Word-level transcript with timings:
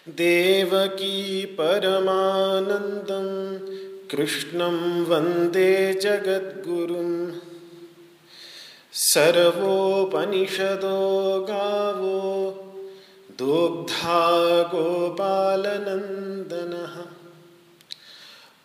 देवकी 0.09 1.45
परमानन्दं 1.45 2.96
कृष्णं 4.17 5.05
वंदे 5.05 5.93
जगद्गुरुं। 5.93 7.39
सर्वोपनिषदो 8.93 11.01
गावो 11.49 12.21
दोग्धा 13.31 14.23
गोपालनन्दनः। 14.63 16.95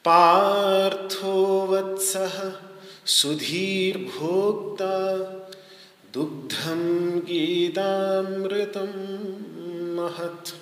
पार्थो 0.05 1.67
वत्सः 1.67 2.53
सुधीर्भोक्ता 3.07 4.97
दुग्धं 6.15 6.83
गीतामृतं 7.21 8.93
महत्। 9.97 10.55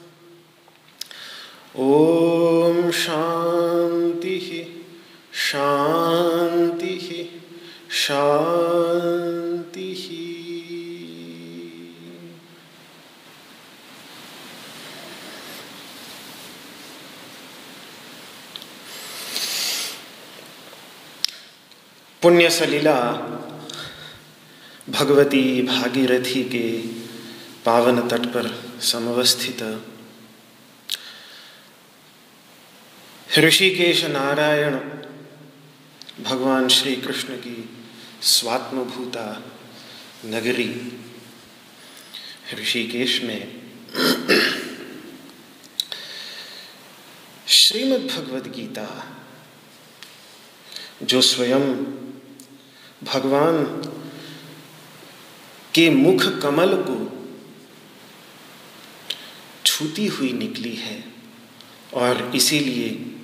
ॐ 1.79 2.91
शान्तिः 8.01 9.99
पुण्य 22.23 22.51
सलीला 22.51 23.13
भगवती 24.91 25.63
भागीरथी 25.63 26.45
के 26.45 26.79
पावन 27.67 28.09
तट 28.09 28.27
पर 28.27 28.79
समवस्थित। 28.83 29.83
ऋषिकेश 33.39 34.05
नारायण, 34.05 34.79
भगवान 36.25 36.69
श्री 36.69 36.97
कृष्ण 36.97 37.37
की 37.37 37.80
स्वात्मभूता 38.23 39.43
नगरी। 40.27 40.99
ऋषिकेश 42.55 43.23
में 43.23 43.63
श्रीमद् 47.49 48.07
भगवद 48.07 48.47
गीता, 48.47 49.17
जो 51.03 51.21
स्वयं 51.21 51.75
भगवान 53.05 53.65
के 55.75 55.91
मुख 55.91 56.41
कमल 56.43 56.77
को 56.89 56.99
छूती 59.67 60.07
हुई 60.07 60.33
निकली 60.33 60.75
है 60.77 61.05
और 61.95 62.33
इसीलिए 62.37 63.15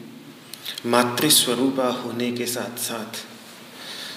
मातृस्वरूपा 0.86 1.88
होने 1.88 2.32
के 2.32 2.46
साथ 2.46 2.78
साथ 2.78 3.35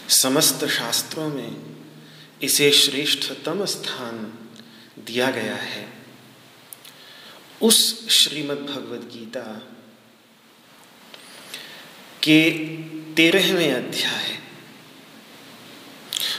समस्त 0.10 0.66
शास्त्रों 0.66 1.30
में 1.30 1.78
इसे 2.42 2.72
श्रेष्ठतम 2.72 3.66
स्थान 3.66 4.34
दिया 5.06 5.32
गया 5.32 5.56
है। 5.56 5.94
उस 7.62 8.10
श्रीमद् 8.10 8.60
भगवद 8.60 9.10
गीता 9.14 9.76
के 12.24 12.52
तेरहवें 13.14 13.74
अध्याय, 13.74 14.40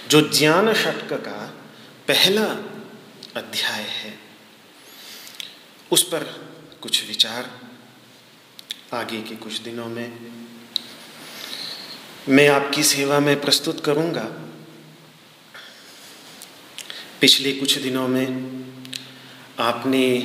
जो 0.08 0.38
ज्ञान 0.38 0.74
षटक 0.74 1.12
का 1.12 1.54
पहला 2.08 2.46
अध्याय 3.36 3.82
है, 3.82 4.18
उस 5.92 6.02
पर 6.02 6.24
कुछ 6.82 7.06
विचार, 7.06 7.60
आगे 8.92 9.22
के 9.22 9.36
कुछ 9.36 9.58
दिनों 9.58 9.86
में 9.86 10.40
मैं 12.28 12.48
आपकी 12.48 12.82
सेवा 12.82 13.20
में 13.20 13.40
प्रस्तुत 13.40 13.84
करूँगा। 13.84 14.22
पिछले 17.20 17.52
कुछ 17.52 17.78
दिनों 17.78 18.08
में 18.08 18.26
आपने 19.58 20.18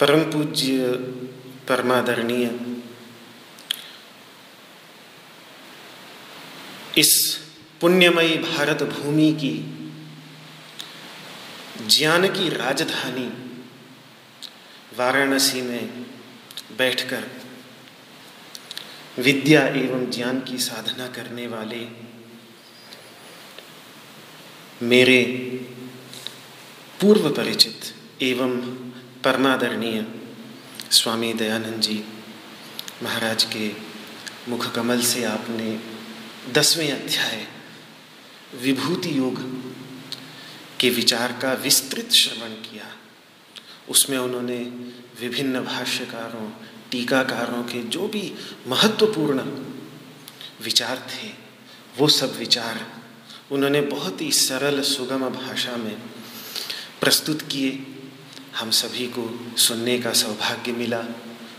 परम 0.00 0.22
पूज्य 0.22 0.86
परमादरणीय 1.68 2.46
इस 6.98 7.40
पुण्यमयी 7.80 8.38
भारत 8.38 8.82
भूमि 8.82 9.32
की 9.32 9.54
ज्ञान 11.86 12.28
की 12.28 12.48
राजधानी 12.48 13.28
वाराणसी 14.98 15.62
में 15.62 15.88
बैठकर 16.78 17.41
विद्या 19.18 19.66
एवं 19.68 20.10
ज्ञान 20.10 20.40
की 20.40 20.58
साधना 20.58 21.06
करने 21.06 21.46
वाले 21.46 21.80
मेरे 24.82 25.22
पूर्व 27.00 27.30
परिचित 27.30 27.94
एवं 28.22 28.60
परमादरणीय 29.24 30.06
स्वामी 30.90 31.32
दयानंद 31.32 31.80
जी 31.80 32.04
महाराज 33.02 33.44
के 33.44 33.70
मुख 34.48 34.74
कमल 34.74 35.00
से 35.00 35.24
आपने 35.24 35.80
दसवें 36.52 36.92
अध्याय 36.92 37.46
विभूति 38.62 39.18
योग 39.18 39.38
के 40.80 40.90
विचार 40.90 41.32
का 41.32 41.52
विस्तृत 41.52 42.12
श्रवण 42.12 42.50
किया। 42.50 42.84
उसमें 43.88 44.18
उन्होंने 44.18 44.58
विभिन्न 45.20 45.60
भाष्यकारों 45.64 46.50
टीकाकारों 46.92 47.62
के 47.62 47.82
जो 47.82 48.08
भी 48.08 48.34
महत्वपूर्ण 48.66 49.40
विचार 50.64 51.08
थे, 51.10 51.28
वो 51.98 52.08
सब 52.08 52.38
विचार 52.38 53.02
उन्होंने 53.50 53.80
बहुत 53.80 54.20
ही 54.20 54.32
सरल, 54.32 54.82
सुगम 54.82 55.28
भाषा 55.28 55.76
में 55.76 55.96
प्रस्तुत 57.00 57.42
किए। 57.42 57.86
हम 58.56 58.70
सभी 58.70 59.06
को 59.06 59.52
सुनने 59.56 59.98
का 59.98 60.12
सौभाग्य 60.12 60.72
मिला। 60.72 61.04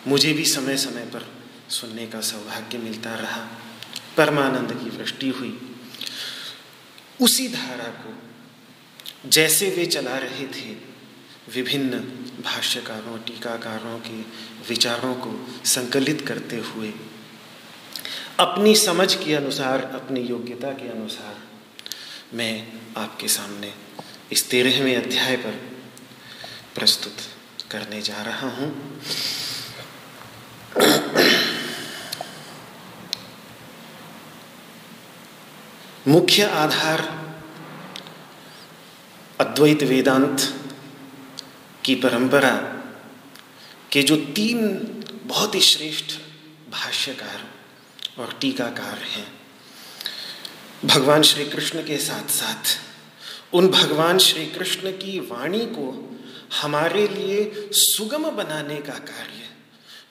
मुझे 0.08 0.34
भी 0.34 0.46
समय 0.46 0.78
समय 0.78 1.02
पर 1.02 1.36
सुनने 1.70 2.08
का 2.08 2.22
सौभाग्य 2.22 2.78
मिलता 2.78 3.16
रहा। 3.16 3.48
परमानंद 4.18 4.72
की 4.72 4.98
वृष्टि 4.98 5.30
हुई। 5.30 5.76
उसी 7.22 7.48
धारा 7.48 7.86
को 7.86 8.18
जैसे 9.30 9.70
वे 9.70 9.86
चला 9.86 10.18
रहे 10.18 10.48
थे, 10.48 10.94
विभिन्न 11.54 12.00
भाष्यकारों, 12.44 13.18
टीकाकारों 13.18 14.00
के 14.00 14.22
विचारों 14.70 15.14
को 15.16 15.48
संकलित 15.66 16.26
करते 16.28 16.58
हुए, 16.58 16.94
अपनी 18.40 18.76
समझ 18.76 19.14
के 19.16 19.34
अनुसार, 19.36 19.82
अपनी 19.82 20.22
योग्यता 20.22 20.72
के 20.72 20.90
अनुसार 20.90 21.36
मैं 22.34 22.74
आपके 22.98 23.28
सामने 23.28 23.74
इस 24.32 24.50
तेरहवें 24.50 24.96
अध्याय 24.96 25.36
पर 25.36 25.60
प्रस्तुत 26.76 27.14
करने 27.72 28.02
जा 28.02 28.22
रहा 28.22 28.50
हूँ। 28.50 28.70
मुख्य 36.08 36.44
आधार 36.44 37.02
अद्वैत 39.40 39.84
वेदांत 39.84 40.42
की 41.86 41.96
परंपरा 41.96 42.52
के 43.94 44.04
जो 44.04 44.16
तीन 44.16 44.68
बहुत 45.24 45.56
ही 45.56 45.60
श्रेष्ठ 45.60 46.06
भाष्यकार 46.72 47.46
और 48.20 48.38
टीकाकार 48.42 48.98
हैं, 48.98 49.28
भगवान 50.86 51.22
श्री 51.22 51.46
कृष्ण 51.46 51.84
के 51.84 51.98
साथ 51.98 52.30
साथ 52.30 52.80
उन 53.54 53.68
भगवान 53.68 54.18
श्री 54.18 54.46
कृष्ण 54.46 54.92
की 54.92 55.20
वाणी 55.20 55.60
को 55.60 56.18
हमारे 56.62 57.08
लिए 57.08 57.70
सुगम 57.72 58.30
बनाने 58.30 58.76
का 58.76 58.94
कार्य, 58.94 59.50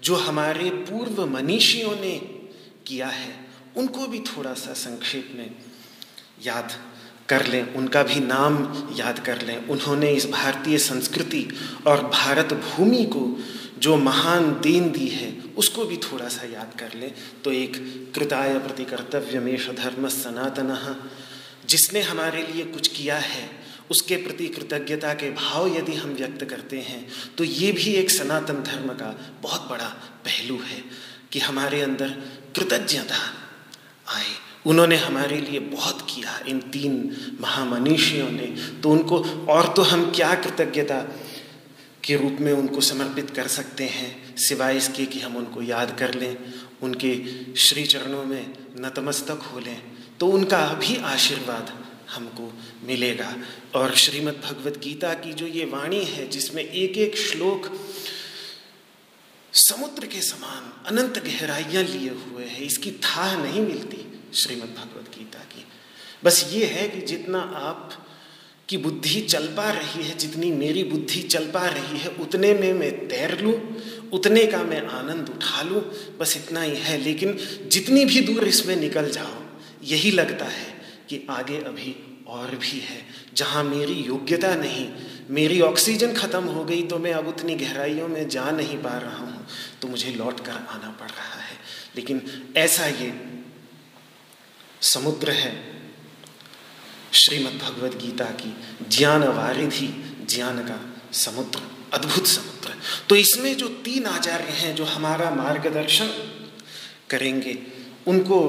जो 0.02 0.14
हमारे 0.14 0.70
पूर्व 0.70 1.26
मनीषियों 1.26 1.96
ने 1.96 2.16
किया 2.86 3.06
है, 3.06 3.46
उनको 3.76 4.06
भी 4.06 4.20
थोड़ा 4.20 4.54
सा 4.54 4.72
संक्षेप 4.72 5.32
में 5.34 5.54
याद 6.46 6.72
कर 7.28 7.46
लें, 7.46 7.74
उनका 7.74 8.02
भी 8.02 8.20
नाम 8.20 8.56
याद 8.96 9.18
कर 9.18 9.42
लें। 9.42 9.66
उन्होंने 9.66 10.10
इस 10.10 10.30
भारतीय 10.30 10.78
संस्कृति 10.78 11.48
और 11.86 12.02
भारत 12.06 12.52
भूमि 12.52 13.04
को 13.04 13.44
जो 13.82 13.96
महान 13.96 14.50
देन 14.62 14.90
दी 14.92 15.08
है, 15.08 15.32
उसको 15.56 15.84
भी 15.84 15.96
थोड़ा 16.02 16.28
सा 16.28 16.46
याद 16.46 16.72
कर 16.78 16.98
ले। 16.98 17.06
तो 17.44 17.52
एक 17.52 17.76
कृताय 18.14 18.58
प्रति 18.58 18.84
कर्तव्य 18.84 19.20
कर्तव्यमेश 19.20 19.68
धर्म 19.76 20.08
सनातन, 20.08 20.70
जिसने 21.68 22.00
हमारे 22.02 22.42
लिए 22.42 22.64
कुछ 22.64 22.88
किया 22.88 23.16
है, 23.16 23.48
उसके 23.90 24.16
प्रति 24.16 24.46
कृतज्ञता 24.48 25.12
के 25.14 25.30
भाव 25.30 25.66
यदि 25.76 25.94
हम 25.94 26.10
व्यक्त 26.10 26.44
करते 26.44 26.78
हैं 26.80 27.06
तो 27.36 27.44
ये 27.44 27.72
भी 27.72 27.92
एक 27.92 28.10
सनातन 28.10 28.62
धर्म 28.62 28.92
का 28.94 29.10
बहुत 29.42 29.68
बड़ा 29.70 29.88
पहलू 30.24 30.58
है 30.58 30.82
कि 31.32 31.38
हमारे 31.38 31.80
अंदर 31.80 32.08
कृतज्ञता 32.56 33.18
आए। 34.06 34.32
उन्होंने 34.66 34.96
हमारे 34.96 35.40
लिए 35.40 35.60
बहुत 35.60 36.06
किया, 36.10 36.38
इन 36.48 36.60
तीन 36.72 36.94
महामनीषियों 37.40 38.30
ने। 38.30 38.46
तो 38.82 38.90
उनको 38.90 39.18
और 39.48 39.72
तो 39.72 39.82
हम 39.82 40.10
क्या 40.10 40.34
कृतज्ञता 40.34 41.00
के 42.04 42.16
रूप 42.16 42.36
में 42.40 42.52
उनको 42.52 42.80
समर्पित 42.80 43.30
कर 43.30 43.46
सकते 43.48 43.84
हैं, 43.86 44.36
सिवाय 44.36 44.76
इसके 44.76 45.06
कि 45.06 45.20
हम 45.20 45.36
उनको 45.36 45.62
याद 45.62 45.96
कर 45.98 46.14
लें, 46.14 46.36
उनके 46.82 47.14
श्री 47.56 47.84
चरणों 47.86 48.24
में 48.24 48.52
नतमस्तक 48.80 49.42
हो 49.44 49.58
लें 49.60 49.80
तो 50.20 50.26
उनका 50.28 50.66
भी 50.74 50.96
आशीर्वाद 50.96 51.72
हमको 52.10 52.52
मिलेगा। 52.84 53.34
और 53.74 53.94
श्रीमद् 53.94 54.42
भगवत 54.42 54.78
गीता 54.78 55.12
की 55.14 55.32
जो 55.32 55.46
ये 55.46 55.64
वाणी 55.64 56.04
है, 56.04 56.26
जिसमें 56.28 56.62
एक 56.62 56.96
एक 56.98 57.16
श्लोक 57.18 57.70
समुद्र 59.52 60.06
के 60.06 60.20
समान 60.20 60.70
अनंत 60.86 61.18
गहराइयाँ 61.18 61.82
लिए 61.84 62.10
हुए 62.10 62.44
हैं, 62.44 62.60
इसकी 62.60 62.90
था 62.90 63.34
नहीं 63.42 63.60
मिलती 63.60 64.04
श्रीमद् 64.34 64.76
भगवत 64.76 65.10
गीता 65.18 65.44
की। 65.46 65.64
बस 66.24 66.46
ये 66.52 66.64
है 66.66 66.88
कि 66.88 67.00
जितना 67.06 67.40
आप 67.40 68.01
की 68.68 68.76
बुद्धि 68.76 69.20
चल 69.22 69.46
पा 69.46 69.70
रही 69.70 70.02
है, 70.02 70.16
जितनी 70.18 70.50
मेरी 70.52 70.84
बुद्धि 70.84 71.22
चल 71.22 71.46
पा 71.46 71.66
रही 71.66 71.98
है, 71.98 72.10
उतने 72.20 72.52
में 72.54 72.72
मैं 72.72 72.90
तैर 73.08 73.38
लूँ, 73.40 73.54
उतने 74.12 74.44
का 74.46 74.62
मैं 74.62 74.80
आनंद 74.88 75.28
उठा 75.28 75.62
लूँ, 75.62 75.82
बस 76.18 76.36
इतना 76.36 76.62
ही 76.62 76.76
है। 76.76 76.98
लेकिन 76.98 77.36
जितनी 77.68 78.04
भी 78.04 78.20
दूर 78.20 78.44
इसमें 78.44 78.76
निकल 78.76 79.10
जाओ, 79.10 79.42
यही 79.84 80.10
लगता 80.10 80.44
है 80.44 80.66
कि 81.08 81.26
आगे 81.30 81.58
अभी 81.58 81.94
और 82.28 82.54
भी 82.56 82.78
है। 82.80 83.00
जहाँ 83.36 83.64
मेरी 83.64 83.94
योग्यता 83.94 84.54
नहीं, 84.54 84.88
मेरी 85.30 85.60
ऑक्सीजन 85.60 86.12
ख़त्म 86.14 86.44
हो 86.44 86.64
गई 86.64 86.82
तो 86.82 86.98
मैं 86.98 87.12
अब 87.12 87.28
उतनी 87.28 87.54
गहराइयों 87.54 88.08
में 88.08 88.28
जा 88.28 88.50
नहीं 88.50 88.78
पा 88.78 88.96
रहा 88.98 89.16
हूँ 89.16 89.46
तो 89.82 89.88
मुझे 89.88 90.10
लौट 90.10 90.40
कर 90.40 90.52
आना 90.52 90.96
पड़ 91.00 91.10
रहा 91.10 91.40
है। 91.40 91.56
लेकिन 91.96 92.22
ऐसा 92.56 92.86
ये 92.86 93.12
समुद्र 94.84 95.30
है 95.30 95.52
श्रीमद् 97.14 97.58
भगवद 97.58 97.94
गीता 97.94 98.24
की 98.24 98.56
ज्ञान 98.88 99.24
वारिधि 99.24 99.86
ज्ञान 100.30 100.58
का 100.58 100.78
समुद्र, 101.12 101.60
अद्भुत 101.92 102.26
समुद्र। 102.26 102.74
तो 103.08 103.16
इसमें 103.16 103.56
जो 103.56 103.68
तीन 103.68 104.06
आचार्य 104.06 104.44
हैं, 104.44 104.74
जो 104.74 104.84
हमारा 104.84 105.30
मार्गदर्शन 105.30 106.06
करेंगे, 107.10 107.58
उनको, 108.06 108.40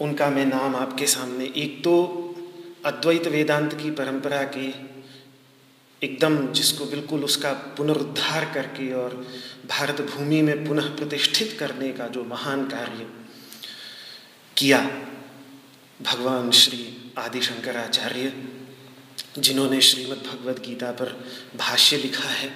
उनका 0.00 0.30
मैं 0.30 0.46
नाम 0.46 0.76
आपके 0.76 1.06
सामने, 1.06 1.52
एक 1.56 1.84
तो 1.84 1.94
अद्वैत 2.84 3.26
वेदांत 3.26 3.72
की 3.72 3.90
परंपरा 3.90 4.42
के 4.42 4.66
एकदम 6.06 6.52
जिसको 6.52 6.84
बिल्कुल 6.84 7.24
उसका 7.24 7.52
पुनरुद्धार 7.52 8.44
करके 8.54 8.92
और 8.92 9.26
भारत 9.68 10.00
भूमि 10.00 10.42
में 10.42 10.66
पुनः 10.66 10.96
प्रतिष्ठित 10.96 11.56
करने 11.60 11.88
का 11.92 12.06
जो 12.08 12.24
महान 12.24 12.66
कार्य 12.66 13.06
किया, 14.56 14.78
भगवान 16.02 16.50
श्री 16.50 17.05
आदि 17.18 17.40
शंकराचार्य 17.42 18.32
जिन्होंने 19.38 19.80
श्रीमद् 19.80 20.26
भगवद 20.26 20.58
गीता 20.58 20.90
पर 20.90 21.08
भाष्य 21.56 21.96
लिखा 21.96 22.28
है, 22.28 22.50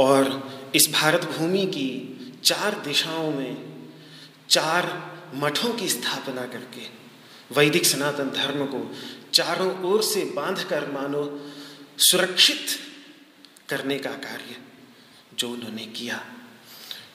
और 0.00 0.72
इस 0.74 0.88
भारत 0.92 1.24
भूमि 1.24 1.66
की 1.66 1.90
चार 2.44 2.80
दिशाओं 2.80 3.30
में 3.30 3.56
चार 4.50 4.86
मठों 5.34 5.72
की 5.72 5.88
स्थापना 5.88 6.46
करके, 6.46 6.86
वैदिक 7.54 7.86
सनातन 7.86 8.30
धर्म 8.30 8.66
को 8.66 8.94
चारों 9.32 9.84
ओर 9.84 10.02
से 10.02 10.24
बाँध 10.24 10.62
कर 10.62 10.90
मानो 10.90 11.22
सुरक्षित 11.98 12.66
करने 13.68 13.98
का 13.98 14.10
कार्य 14.10 14.56
जो 15.38 15.48
उन्होंने 15.50 15.86
किया। 15.86 16.20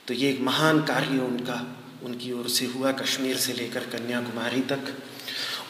तो 0.08 0.14
ये 0.14 0.30
एक 0.30 0.42
महान 0.42 0.82
कार्य 0.84 1.20
उनका, 1.20 1.62
उनकी 2.04 2.32
ओर 2.32 2.50
से 2.50 2.66
हुआ 2.66 2.92
कश्मीर 2.92 3.38
से 3.38 3.54
लेकर 3.54 3.84
कन्याकुमारी 3.88 4.62
तक। 4.62 4.94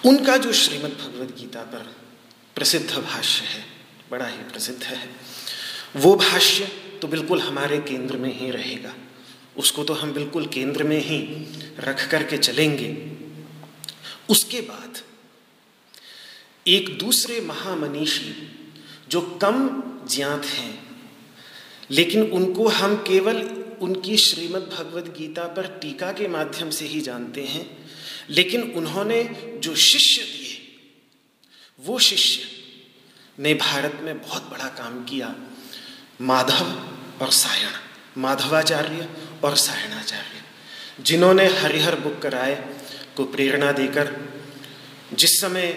उनका 0.06 0.38
जो 0.38 0.53
श्रीमद् 0.53 0.94
भगवद 0.94 1.36
गीता 1.39 1.62
पर 1.62 1.96
प्रसिद्ध 2.56 2.98
भाष्य 2.98 3.46
है, 3.46 3.63
बड़ा 4.12 4.27
ही 4.27 4.38
प्रसिद्ध 4.38 4.84
है, 4.84 5.10
वो 5.96 6.15
भाष्य 6.15 6.65
तो 7.01 7.08
बिल्कुल 7.08 7.41
हमारे 7.41 7.77
केंद्र 7.77 8.18
में 8.18 8.39
ही 8.39 8.51
रहेगा। 8.51 8.94
उसको 9.58 9.84
तो 9.84 9.94
हम 9.94 10.13
बिल्कुल 10.13 10.46
केंद्र 10.46 10.84
में 10.84 11.00
ही 11.00 11.20
रख 11.79 12.10
करके 12.12 12.38
चलेंगे। 12.38 13.12
उसके 14.29 14.62
बाद 14.62 14.98
एक 16.68 16.98
दूसरे 16.98 17.41
महामनीषी 17.41 18.34
जो 19.10 19.22
कम 19.22 19.84
ज्ञात 20.12 20.46
हैं, 20.46 20.79
लेकिन 21.91 22.22
उनको 22.24 22.68
हम 22.68 22.96
केवल 22.96 23.41
उनकी 23.82 24.18
श्रीमद् 24.18 24.70
भगवद 24.70 25.13
गीता 25.18 25.44
पर 25.44 25.68
टीका 25.82 26.12
के 26.12 26.27
माध्यम 26.27 26.70
से 26.70 26.86
ही 26.86 27.01
जानते 27.01 27.44
हैं 27.44 27.78
लेकिन 28.29 28.62
उन्होंने 28.71 29.24
जो 29.63 29.75
शिष्य 29.75 30.21
दिए, 30.21 30.57
वो 31.79 32.00
शिष्य 32.00 32.41
ने 33.39 33.53
भारत 33.53 34.00
में 34.03 34.21
बहुत 34.21 34.50
बड़ा 34.51 34.67
काम 34.77 35.03
किया। 35.03 35.36
माधव 36.21 36.65
और 37.21 37.31
सायण, 37.31 37.71
माधवाचार्य 38.17 39.09
और 39.43 39.55
सायणाचार्य, 39.55 40.41
जिन्होंने 41.03 41.45
हरिहर 41.45 42.00
बुक 42.00 42.19
कराए, 42.21 42.55
को 43.17 43.24
प्रेरणा 43.25 43.71
देकर 43.71 44.15
जिस 45.13 45.39
समय 45.41 45.67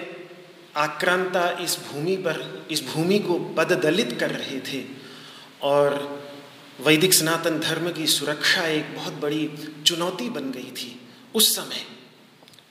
आक्रांता 0.77 1.49
इस 1.61 1.79
भूमि 1.79 2.17
पर, 2.17 2.67
इस 2.71 2.83
भूमि 2.85 3.19
को 3.19 3.39
पददलित 3.55 4.17
कर 4.21 4.31
रहे 4.31 4.61
थे 4.61 4.85
और 5.63 5.97
वैदिक 6.81 7.15
सनातन 7.15 7.59
धर्म 7.61 7.91
की 7.93 8.07
सुरक्षा 8.07 8.67
एक 8.67 8.95
बहुत 8.95 9.13
बड़ी 9.13 9.49
चुनौती 9.87 10.29
बन 10.31 10.51
गई 10.51 10.71
थी, 10.71 11.01
उस 11.35 11.55
समय 11.57 11.85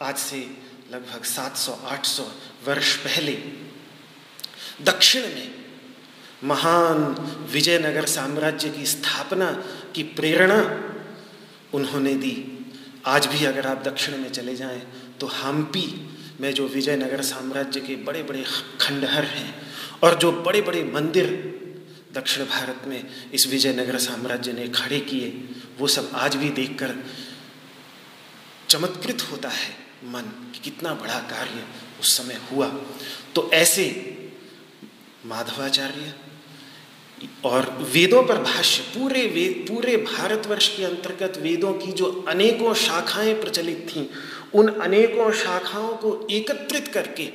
आज 0.01 0.17
से 0.17 0.37
लगभग 0.91 1.23
700-800 1.23 2.21
वर्ष 2.67 2.95
पहले 2.95 3.33
दक्षिण 4.81 5.21
में 5.21 5.53
महान 6.43 7.03
विजयनगर 7.51 8.05
साम्राज्य 8.05 8.69
की 8.69 8.85
स्थापना 8.85 9.51
की 9.95 10.03
प्रेरणा 10.03 10.59
उन्होंने 11.73 12.13
दी। 12.13 12.35
आज 13.05 13.25
भी 13.25 13.45
अगर 13.45 13.67
आप 13.67 13.83
दक्षिण 13.83 14.17
में 14.17 14.29
चले 14.29 14.55
जाएँ 14.55 14.81
तो 15.19 15.27
हम्पी 15.27 15.85
में 16.41 16.53
जो 16.53 16.67
विजयनगर 16.67 17.21
साम्राज्य 17.21 17.79
के 17.79 17.95
बड़े 17.95 18.23
बड़े 18.23 18.43
खंडहर 18.81 19.23
हैं 19.23 19.55
और 20.03 20.17
जो 20.19 20.31
बड़े 20.31 20.61
बड़े 20.61 20.83
मंदिर 20.83 21.27
दक्षिण 22.13 22.45
भारत 22.45 22.81
में 22.87 23.29
इस 23.33 23.47
विजयनगर 23.47 23.97
साम्राज्य 23.97 24.53
ने 24.53 24.67
खड़े 24.67 24.99
किए, 24.99 25.29
वो 25.79 25.87
सब 25.87 26.11
आज 26.13 26.35
भी 26.35 26.49
देखकर 26.49 26.95
चमत्कृत 28.69 29.21
होता 29.31 29.49
है। 29.49 29.80
मन 30.03 30.51
कि 30.53 30.59
कितना 30.59 30.93
बड़ा 30.93 31.19
कार्य 31.19 31.63
उस 31.99 32.17
समय 32.17 32.39
हुआ। 32.51 32.67
तो 33.35 33.49
ऐसे 33.53 33.85
माधवाचार्य 35.25 36.13
और 37.45 37.69
वेदों 37.93 38.23
पर 38.23 38.37
भाष्य, 38.37 38.81
पूरे 38.81 39.25
वेद 39.27 39.65
पूरे 39.69 39.97
भारतवर्ष 39.97 40.77
के 40.77 40.83
अंतर्गत 40.83 41.37
वेदों 41.37 41.73
की 41.73 41.91
जो 41.91 42.25
अनेकों 42.27 42.73
शाखाएँ 42.73 43.33
प्रचलित 43.33 43.87
थीं, 43.89 44.07
उन 44.53 44.67
अनेकों 44.67 45.31
शाखाओं 45.31 45.95
को 45.97 46.27
एकत्रित 46.31 46.87
करके 46.87 47.29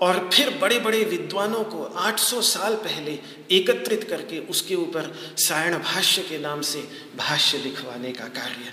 और 0.00 0.30
फिर 0.34 0.50
बड़े 0.58 0.78
बड़े 0.78 1.04
विद्वानों 1.04 1.64
को 1.64 1.84
800 1.84 2.42
साल 2.42 2.74
पहले 2.74 3.18
एकत्रित 3.50 4.04
करके 4.04 4.38
उसके 4.38 4.74
ऊपर 4.74 5.34
सायण 5.38 5.78
भाष्य 5.78 6.22
के 6.22 6.38
नाम 6.38 6.60
से 6.60 6.88
भाष्य 7.16 7.58
लिखवाने 7.58 8.12
का 8.12 8.24
कार्य। 8.24 8.72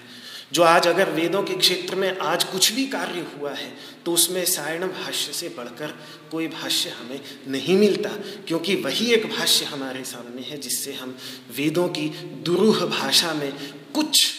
जो 0.51 0.63
आज 0.63 0.87
अगर 0.87 1.09
वेदों 1.09 1.41
के 1.43 1.53
क्षेत्र 1.53 1.95
में 1.95 2.17
आज 2.17 2.43
कुछ 2.43 2.71
भी 2.71 2.85
कार्य 2.87 3.25
हुआ 3.37 3.53
है 3.53 3.71
तो 4.05 4.13
उसमें 4.13 4.43
सायण 4.45 4.87
भाष्य 4.87 5.33
से 5.33 5.49
बढ़कर 5.49 5.93
कोई 6.31 6.47
भाष्य 6.47 6.89
हमें 6.89 7.19
नहीं 7.47 7.77
मिलता, 7.77 8.09
क्योंकि 8.47 8.75
वही 8.75 9.11
एक 9.13 9.25
भाष्य 9.29 9.65
हमारे 9.65 10.03
सामने 10.03 10.41
है, 10.41 10.57
जिससे 10.57 10.93
हम 10.93 11.17
वेदों 11.57 11.87
की 11.87 12.07
दुरूह 12.45 12.85
भाषा 12.87 13.33
में 13.33 13.51
कुछ 13.93 14.33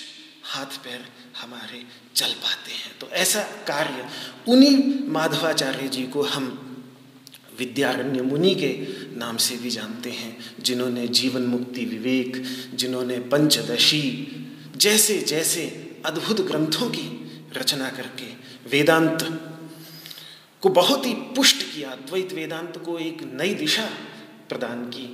हाथ 0.45 0.77
पैर 0.85 1.05
हमारे 1.41 1.83
चल 2.17 2.33
पाते 2.33 2.73
हैं। 2.73 2.99
तो 3.01 3.09
ऐसा 3.15 3.43
कार्य 3.67 4.09
उन्हीं 4.49 5.09
माधवाचार्य 5.09 5.89
जी 5.89 6.03
को 6.03 6.23
हम 6.23 6.63
विद्यारण्य 7.59 8.23
मुनि 8.23 8.55
के 8.55 8.71
नाम 9.17 9.37
से 9.37 9.57
भी 9.57 9.71
जानते 9.71 10.11
हैं, 10.11 10.37
जिन्होंने 10.61 11.07
जीवन 11.09 11.43
मुक्ति 11.43 11.85
विवेक, 11.85 12.43
जिन्होंने 12.75 13.19
पंचदशी 13.19 14.03
जैसे 14.77 15.19
जैसे 15.19 15.86
अद्भुत 16.07 16.41
ग्रंथों 16.41 16.89
की 16.91 17.07
रचना 17.57 17.89
करके 17.89 18.27
वेदांत 18.69 19.23
को 20.63 20.69
बहुत 20.69 21.07
ही 21.07 21.15
पुष्ट 21.15 21.63
किया, 21.63 21.95
द्वैत 21.95 22.33
वेदांत 22.33 22.77
को 22.85 22.99
एक 22.99 23.23
नई 23.35 23.55
दिशा 23.55 23.89
प्रदान 24.49 24.85
की। 24.85 25.07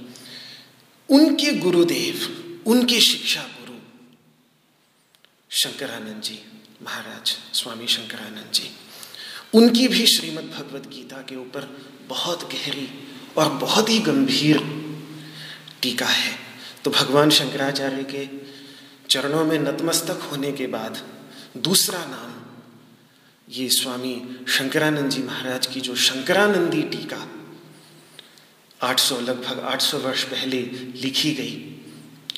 उनके 1.08 1.52
गुरुदेव, 1.52 2.16
उनके 2.66 3.00
शिक्षा 3.00 3.42
गुरु 3.42 3.78
शंकरानंद 5.50 6.22
जी, 6.22 6.38
महाराज 6.82 7.36
स्वामी 7.54 7.86
शंकरानंद 7.86 8.52
जी, 8.54 8.70
उनकी 9.54 9.88
भी 9.88 10.06
श्रीमद् 10.06 10.52
भगवत 10.52 10.86
गीता 10.86 11.16
के 11.16 11.36
ऊपर 11.36 11.68
बहुत 12.08 12.52
गहरी 12.52 12.88
और 13.36 13.48
बहुत 13.48 13.90
ही 13.90 13.98
गंभीर 13.98 14.58
टीका 15.82 16.06
है। 16.06 16.38
तो 16.84 16.90
भगवान 16.90 17.30
शंकराचार्य 17.30 18.04
के 18.04 18.24
चरणों 19.12 19.44
में 19.44 19.58
नतमस्तक 19.58 20.20
होने 20.22 20.52
के 20.52 20.66
बाद 20.66 21.02
दूसरा 21.56 21.98
नाम 21.98 22.42
ये 23.48 23.68
स्वामी 23.68 24.36
शंकरानंद 24.48 25.10
जी 25.10 25.22
महाराज 25.22 25.66
की 25.66 25.80
जो 25.80 25.96
शंकरानंदी 25.96 26.82
टीका 26.82 27.28
800 28.88 29.20
लगभग 29.20 29.68
800 29.72 29.94
वर्ष 29.94 30.22
पहले 30.22 30.62
लिखी 31.02 31.34
गई। 31.34 31.82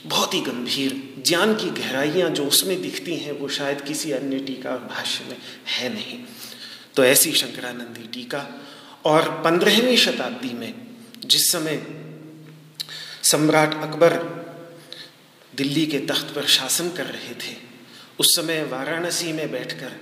बहुत 0.07 0.35
ही 0.35 0.41
गंभीर 0.41 1.15
ज्ञान 1.27 1.55
की 1.55 1.71
गहराइयाँ 1.71 2.31
जो 2.31 2.45
उसमें 2.45 2.83
दिखती 2.83 3.17
हैं, 3.17 3.33
वो 3.33 3.49
शायद 3.49 3.81
किसी 3.81 4.13
अन्य 4.13 4.39
टीका 4.39 4.71
भाष्य 4.71 5.25
में 5.25 5.37
है 5.67 5.95
नहीं। 5.95 6.25
तो 6.97 7.05
ऐसी 7.05 7.33
शंकरानंदी 7.33 8.09
टीका 8.09 8.49
और 9.05 9.31
पंद्रहवीं 9.31 9.97
शताब्दी 9.97 10.53
में 10.53 10.75
जिस 11.27 11.53
समय 11.53 11.87
सम्राट 13.23 13.75
अकबर 13.75 14.44
दिल्ली 15.55 15.87
के 15.87 15.99
तख्त 15.99 16.35
पर 16.35 16.47
शासन 16.47 16.91
कर 16.91 17.07
रहे 17.07 17.35
थे। 17.35 17.57
उस 18.21 18.37
समय 18.37 18.65
वाराणसी 18.65 19.33
में 19.33 19.51
बैठकर 19.53 19.93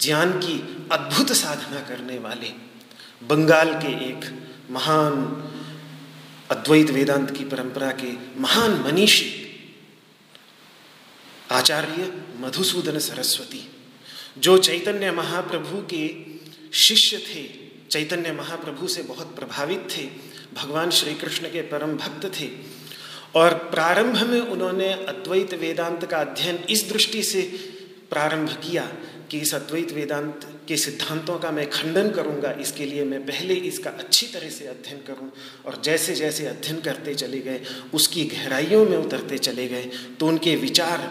ज्ञान 0.00 0.32
की 0.32 0.86
अद्भुत 0.92 1.32
साधना 1.32 1.80
करने 1.80 2.18
वाले, 2.18 2.48
बंगाल 3.26 3.74
के 3.74 3.92
एक 4.08 4.48
महान 4.70 5.14
अद्वैत 6.50 6.90
वेदांत 6.90 7.30
की 7.30 7.44
परंपरा 7.44 7.90
के 7.90 8.40
महान 8.40 8.70
मनीषी, 8.80 9.30
आचार्य 11.50 12.12
मधुसूदन 12.36 12.98
सरस्वती, 12.98 13.70
जो 14.38 14.58
चैतन्य 14.58 15.10
महाप्रभु 15.10 15.82
के 15.94 16.14
शिष्य 16.78 17.18
थे, 17.18 17.44
चैतन्य 17.90 18.32
महाप्रभु 18.32 18.88
से 18.88 19.02
बहुत 19.02 19.36
प्रभावित 19.36 19.88
थे, 19.96 20.02
भगवान 20.54 20.90
श्री 20.90 21.14
कृष्ण 21.14 21.46
के 21.46 21.62
परम 21.62 21.96
भक्त 21.96 22.40
थे 22.40 22.77
और 23.34 23.54
प्रारंभ 23.70 24.22
में 24.22 24.40
उन्होंने 24.40 24.92
अद्वैत 24.92 25.54
वेदांत 25.54 26.04
का 26.04 26.18
अध्ययन 26.18 26.58
इस 26.70 26.88
दृष्टि 26.92 27.22
से 27.22 27.42
प्रारंभ 28.10 28.56
किया 28.62 28.82
कि 29.30 29.38
इस 29.38 29.54
अद्वैत 29.54 29.92
वेदांत 29.92 30.46
के 30.68 30.76
सिद्धांतों 30.76 31.38
का 31.38 31.50
मैं 31.50 31.68
खंडन 31.70 32.10
करूँगा, 32.10 32.50
इसके 32.52 32.86
लिए 32.86 33.04
मैं 33.04 33.20
पहले 33.26 33.54
इसका 33.54 33.90
अच्छी 33.90 34.26
तरह 34.26 34.48
से 34.50 34.66
अध्ययन 34.66 35.00
करूँ। 35.06 35.30
और 35.66 35.80
जैसे 35.84 36.14
जैसे 36.14 36.46
अध्ययन 36.46 36.80
करते 36.80 37.14
चले 37.14 37.38
गए, 37.38 37.60
उसकी 37.94 38.24
गहराइयों 38.26 38.84
में 38.84 38.96
उतरते 38.96 39.38
चले 39.38 39.68
गए 39.68 39.90
तो 40.20 40.26
उनके 40.26 40.56
विचार 40.56 41.08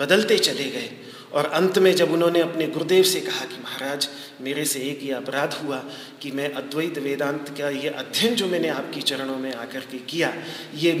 बदलते 0.00 0.38
चले 0.38 0.64
गए। 0.70 0.90
और 1.32 1.46
अंत 1.54 1.78
में 1.78 1.94
जब 1.96 2.12
उन्होंने 2.12 2.40
अपने 2.40 2.66
गुरुदेव 2.68 3.02
से 3.04 3.20
कहा 3.20 3.44
कि 3.44 3.56
महाराज, 3.56 4.08
मेरे 4.40 4.64
से 4.64 4.80
एक 4.80 5.02
ये 5.02 5.12
अपराध 5.12 5.54
हुआ 5.54 5.76
कि 6.22 6.30
मैं 6.30 6.52
अद्वैत 6.52 6.98
वेदांत 6.98 7.48
का 7.58 7.68
ये 7.70 7.88
अध्ययन 7.90 8.34
जो 8.34 8.46
मैंने 8.46 8.68
आपकी 8.70 9.02
चरणों 9.02 9.36
में 9.36 9.52
आकर 9.54 9.80
के 9.90 9.98
किया, 10.06 10.32
ये 10.74 10.92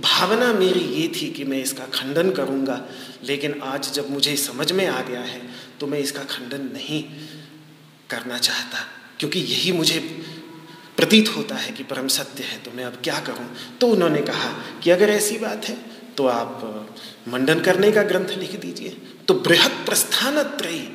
भावना 0.00 0.52
मेरी 0.54 0.80
ये 0.80 1.08
थी 1.10 1.30
कि 1.30 1.44
मैं 1.44 1.62
इसका 1.62 1.86
खंडन 1.94 2.30
करूँगा। 2.30 2.80
लेकिन 3.24 3.60
आज 3.64 3.92
जब 3.92 4.10
मुझे 4.10 4.36
समझ 4.38 4.70
में 4.72 4.86
आ 4.86 5.00
गया 5.02 5.20
है 5.22 5.40
तो 5.80 5.86
मैं 5.86 5.98
इसका 5.98 6.22
खंडन 6.26 6.70
नहीं 6.72 7.02
करना 8.10 8.38
चाहता, 8.38 8.78
क्योंकि 9.18 9.40
यही 9.40 9.72
मुझे 9.72 9.98
प्रतीत 10.96 11.28
होता 11.28 11.54
है 11.54 11.72
कि 11.72 11.84
परम 11.84 12.06
सत्य 12.10 12.44
है 12.44 12.58
तो 12.58 12.70
मैं 12.70 12.84
अब 12.84 12.98
क्या 13.04 13.18
करूँ? 13.20 13.48
तो 13.80 13.88
उन्होंने 13.88 14.20
कहा 14.22 14.52
कि 14.82 14.90
अगर 14.90 15.10
ऐसी 15.10 15.38
बात 15.38 15.64
है 15.64 15.76
तो 16.16 16.26
आप 16.28 16.62
मंडन 17.28 17.60
करने 17.60 17.90
का 17.92 18.02
ग्रंथ 18.04 18.36
लिख 18.38 18.54
दीजिए। 18.60 18.96
तो 19.28 19.34
बृहद 19.34 19.70
प्रस्थान 19.70 20.42
त्रयी 20.42 20.92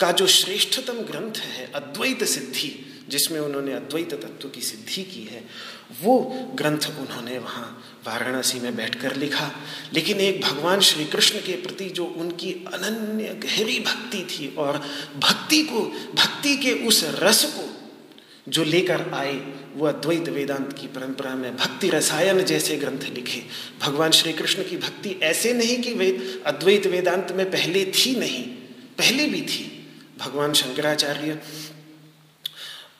का 0.00 0.12
जो 0.12 0.26
श्रेष्ठतम 0.26 0.92
ग्रंथ 0.92 1.36
है, 1.36 1.72
अद्वैत 1.72 2.24
सिद्धि, 2.24 2.86
जिसमें 3.08 3.40
उन्होंने 3.40 3.72
अद्वैत 3.72 4.14
तत्व 4.14 4.48
की 4.48 4.60
सिद्धि 4.60 5.02
की 5.02 5.24
है, 5.24 5.44
वो 6.02 6.18
ग्रंथ 6.54 6.86
उन्होंने 6.98 7.38
वहाँ 7.38 7.94
वाराणसी 8.06 8.60
में 8.60 8.76
बैठकर 8.76 9.16
लिखा। 9.16 9.50
लेकिन 9.92 10.20
एक 10.20 10.40
भगवान 10.40 10.80
श्री 10.80 11.04
कृष्ण 11.04 11.38
के 11.38 11.52
प्रति 11.52 11.88
जो 11.88 12.04
उनकी 12.04 12.52
अनन्य 12.52 13.28
गहरी 13.34 13.80
भक्ति 13.80 14.26
थी 14.30 14.54
और 14.58 14.78
भक्ति 15.16 15.62
को, 15.62 15.80
भक्ति 16.14 16.56
के 16.56 16.72
उस 16.72 17.04
रस 17.04 17.44
को 17.44 17.80
जो 18.48 18.64
लेकर 18.64 19.10
आए 19.14 19.34
वो 19.76 19.86
अद्वैत 19.86 20.28
वेदांत 20.28 20.72
की 20.72 20.86
परंपरा 20.86 21.34
में 21.34 21.56
भक्ति 21.56 21.88
रसायन 21.90 22.42
जैसे 22.44 22.76
ग्रंथ 22.76 23.08
लिखे। 23.14 23.42
भगवान 23.82 24.10
श्री 24.10 24.32
कृष्ण 24.32 24.62
की 24.62 24.76
भक्ति 24.76 25.10
ऐसे 25.22 25.52
नहीं 25.52 25.76
कि 25.82 25.92
वेद 25.94 26.42
अद्वैत 26.46 26.86
वेदांत 26.86 27.32
में 27.32 27.50
पहले 27.50 27.84
थी 27.86 28.14
नहीं, 28.14 28.44
पहले 28.98 29.26
भी 29.26 29.42
थी। 29.42 29.66
भगवान 30.20 30.52
शंकराचार्य 30.52 31.40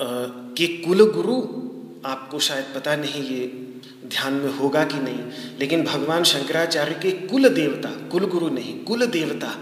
के 0.03 0.67
कुल 0.79 1.11
गुरु 1.13 1.37
आपको 2.09 2.39
शायद 2.39 2.73
पता 2.75 2.97
नहीं, 2.97 3.23
ये 3.25 3.47
ध्यान 4.07 4.33
में 4.33 4.53
होगा 4.55 4.85
कि 4.85 4.99
नहीं, 4.99 5.23
लेकिन 5.59 5.83
भगवान 5.85 6.25
शंकराचार्य 6.25 6.95
के 6.95 7.11
कुल 7.27 7.49
देवता 7.49 7.89
कुल 8.11 8.25
गुरु 8.27 8.49
नहीं 8.51 8.79
कुल 8.85 9.07
देवता 9.07 9.57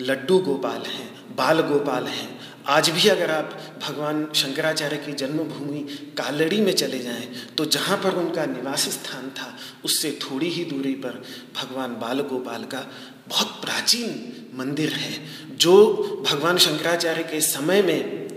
लड्डू 0.00 0.38
गोपाल 0.38 0.82
हैं, 0.82 1.36
बाल 1.36 1.60
गोपाल 1.62 2.06
हैं 2.06 2.39
आज 2.66 2.90
भी 2.90 3.08
अगर 3.08 3.30
आप 3.30 3.56
भगवान 3.82 4.26
शंकराचार्य 4.34 4.96
की 4.96 5.12
जन्मभूमि 5.12 5.78
कालड़ी 6.18 6.60
में 6.60 6.72
चले 6.72 6.98
जाएँ 6.98 7.26
तो 7.58 7.64
जहाँ 7.64 7.96
पर 7.96 8.14
उनका 8.14 8.44
निवास 8.46 8.88
स्थान 8.88 9.30
था, 9.30 9.56
उससे 9.84 10.18
थोड़ी 10.22 10.48
ही 10.48 10.64
दूरी 10.64 10.92
पर 10.94 11.22
भगवान 11.56 11.94
बाल 11.96 12.20
गोपाल 12.20 12.64
का 12.64 12.86
बहुत 13.28 13.60
प्राचीन 13.62 14.32
मंदिर 14.54 14.92
है, 14.92 15.12
जो 15.56 16.24
भगवान 16.30 16.58
शंकराचार्य 16.58 17.22
के 17.22 17.40
समय 17.40 17.82
में 17.82 18.28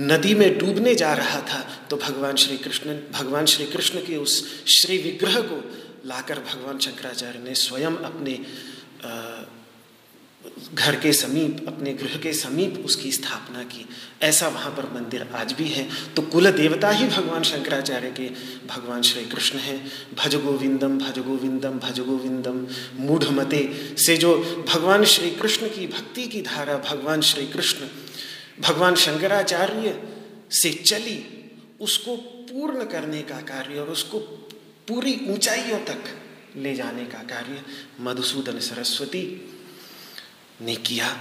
नदी 0.00 0.34
में 0.34 0.58
डूबने 0.58 0.94
जा 0.94 1.12
रहा 1.14 1.40
था। 1.40 1.60
तो 1.90 1.96
भगवान 1.96 2.36
श्री 2.36 2.56
कृष्ण, 2.56 2.94
भगवान 3.12 3.46
श्री 3.46 3.66
कृष्ण 3.66 3.98
के 3.98 4.16
उस 4.16 4.64
श्री 4.66 4.98
विग्रह 4.98 5.40
को 5.40 5.62
लाकर 6.08 6.38
भगवान 6.40 6.78
शंकराचार्य 6.78 7.38
ने 7.38 7.54
स्वयं 7.54 7.96
अपने 8.04 8.38
घर 10.74 10.96
के 10.96 11.12
समीप, 11.12 11.64
अपने 11.68 11.92
गृह 11.92 12.16
के 12.16 12.32
समीप 12.32 12.82
उसकी 12.84 13.12
स्थापना 13.12 13.62
की। 13.62 13.88
ऐसा 14.22 14.48
वहाँ 14.48 14.70
पर 14.70 15.00
मंदिर 15.00 15.28
आज 15.34 15.52
भी 15.52 15.68
है। 15.68 16.14
तो 16.14 16.22
कुल 16.22 16.50
देवता 16.50 16.90
ही 16.90 17.08
भगवान 17.08 17.42
शंकराचार्य 17.42 18.10
के 18.10 18.30
भगवान 18.66 19.02
श्री 19.02 19.24
कृष्ण 19.24 19.58
हैं। 19.58 19.92
भज 20.14 20.34
गोविंदम 20.34 20.98
भज 20.98 21.18
गोविंदम 21.18 21.70
भज 21.70 22.00
गोविंदम 22.00 22.66
मूढ़मते 22.94 23.94
से 23.98 24.16
जो 24.16 24.38
भगवान 24.68 25.04
श्री 25.04 25.30
कृष्ण 25.30 25.66
की 25.66 25.86
भक्ति 25.86 26.26
की 26.26 26.42
धारा, 26.42 26.76
भगवान 26.76 27.20
श्री 27.20 27.46
कृष्ण, 27.46 27.86
भगवान 28.60 28.94
शंकराचार्य 28.94 30.02
से 30.50 30.70
चली, 30.72 31.50
उसको 31.80 32.16
पूर्ण 32.16 32.84
करने 32.84 33.22
का 33.22 33.40
कार्य 33.40 33.78
और 33.78 33.88
उसको 33.88 34.18
पूरी 34.88 35.20
ऊंचाइयों 35.28 35.78
तक 35.78 36.04
ले 36.56 36.74
जाने 36.74 37.04
का 37.04 37.18
कार्य 37.18 37.62
मधुसूदन 38.00 38.58
सरस्वती 38.58 39.49
ने 40.62 40.74
किया। 40.74 41.16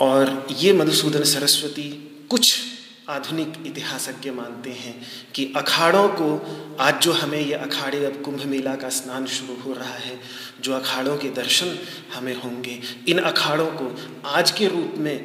और 0.00 0.46
ये 0.50 0.72
मधुसूदन 0.72 1.22
सरस्वती 1.22 1.90
कुछ 2.30 2.60
आधुनिक 3.08 3.62
इतिहासज्ञ 3.66 4.30
मानते 4.30 4.70
हैं 4.70 5.06
कि 5.34 5.52
अखाड़ों 5.56 6.08
को 6.08 6.76
आज 6.80 7.02
जो 7.02 7.12
हमें 7.12 7.40
ये 7.40 7.54
अखाड़े 7.54 8.04
अब 8.06 8.22
कुंभ 8.22 8.44
मेला 8.44 8.74
का 8.76 8.88
स्नान 8.88 9.26
शुरू 9.26 9.60
हो 9.60 9.72
रहा 9.72 9.94
है, 9.94 10.20
जो 10.60 10.72
अखाड़ों 10.72 11.16
के 11.16 11.30
दर्शन 11.30 11.78
हमें 12.14 12.34
होंगे, 12.34 12.80
इन 13.08 13.18
अखाड़ों 13.18 13.66
को 13.66 13.96
आज 14.28 14.50
के 14.50 14.68
रूप 14.68 14.94
में 14.96 15.16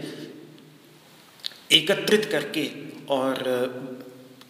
एकत्रित 1.72 2.26
करके 2.26 2.70
और 3.10 3.44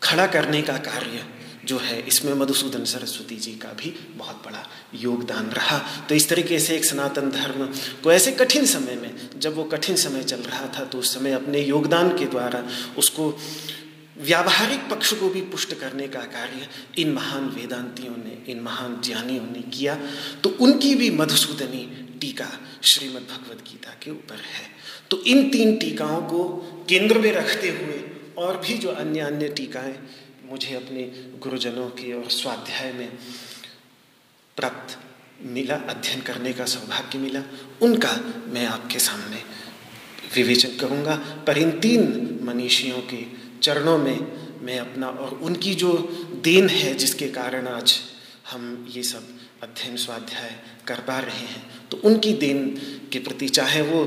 खड़ा 0.04 0.28
करने 0.28 0.62
का 0.62 0.78
कार्य 0.78 1.26
जो 1.70 1.78
है, 1.78 2.00
इसमें 2.08 2.34
मधुसूदन 2.34 2.84
सरस्वती 2.86 3.36
जी 3.38 3.52
का 3.54 3.70
भी 3.74 3.94
बहुत 4.18 4.42
बड़ा 4.46 4.66
योगदान 4.96 5.50
रहा। 5.52 5.78
तो 6.10 6.16
इस 6.16 6.30
तरीके 6.30 6.60
से 6.60 6.76
एक 6.76 6.86
सनातन 6.86 7.30
धर्म 7.32 7.66
को 8.04 8.12
ऐसे 8.12 8.32
कठिन 8.32 8.66
समय 8.66 8.96
में, 8.96 9.40
जब 9.40 9.56
वो 9.56 9.64
कठिन 9.64 9.96
समय 9.96 10.24
चल 10.24 10.42
रहा 10.44 10.68
था 10.78 10.86
तो 10.86 11.00
उस 11.00 11.14
समय 11.14 11.32
अपने 11.32 11.62
योगदान 11.62 12.18
के 12.18 12.26
द्वारा 12.26 12.64
उसको 12.98 13.34
व्यावहारिक 14.20 14.80
पक्ष 14.90 15.14
को 15.14 15.30
भी 15.30 15.42
पुष्ट 15.42 15.74
करने 15.74 16.08
का 16.08 16.20
कार्य 16.32 16.68
इन 16.98 17.12
महान 17.12 17.46
वेदांतियों 17.50 18.16
ने, 18.18 18.38
इन 18.48 18.60
महान 18.60 19.00
ज्ञानियों 19.02 19.44
ने 19.44 19.62
किया। 19.70 19.96
तो 20.44 20.50
उनकी 20.62 20.94
भी 20.96 21.10
मधुसूदनी 21.12 21.84
टीका 22.22 22.50
श्रीमद् 22.84 23.30
भगवद 23.32 23.64
गीता 23.68 23.94
के 24.04 24.12
ऊपर 24.12 24.36
है। 24.36 24.66
तो 25.10 25.22
इन 25.24 25.50
तीन 25.50 25.76
टीकाओं 25.78 26.22
को 26.22 26.44
केंद्र 26.90 27.20
में 27.20 27.32
रखते 27.32 27.70
हुए 27.70 28.02
और 28.38 28.58
भी 28.58 28.78
जो 28.78 28.90
अन्य 28.96 29.20
अन्य 29.20 29.48
टीकाएँ 29.50 29.96
मुझे 30.50 30.76
अपने 30.76 31.02
गुरुजनों 31.40 31.88
के 31.90 32.14
और 32.14 32.30
स्वाध्याय 32.32 32.92
में 32.94 33.10
प्राप्त 34.58 34.98
मिला, 35.46 35.76
अध्ययन 35.76 36.22
करने 36.22 36.54
का 36.54 36.66
सौभाग्य 36.66 37.20
मिला। 37.20 37.42
उनका 37.82 38.12
मैं 38.48 38.66
आपके 38.66 39.00
सामने 39.00 39.42
विवेचन 40.36 40.76
करूँगा। 40.78 41.16
पर 41.48 41.58
इन 41.58 41.72
तीन 41.80 42.40
मनीषियों 42.44 43.02
के 43.02 43.22
चरणों 43.62 43.98
में 43.98 44.18
मैं 44.62 44.80
अपना 44.80 45.08
और 45.08 45.38
उनकी 45.40 45.76
जो 45.76 45.94
देन 46.44 46.70
है, 46.70 46.94
जिसके 46.94 47.28
कारण 47.30 47.68
आज 47.68 48.00
हम 48.52 48.88
ये 48.92 49.04
सब 49.04 49.28
अध्ययन, 49.64 49.96
स्वाध्याय 49.98 50.60
कर 50.88 51.00
पा 51.00 51.20
रहे 51.20 51.46
हैं 51.46 51.90
तो 51.90 51.98
उनकी 52.04 52.34
देन 52.34 52.70
के 53.14 53.20
प्रति 53.20 53.50
चाहे 53.50 53.82
वो 53.82 54.04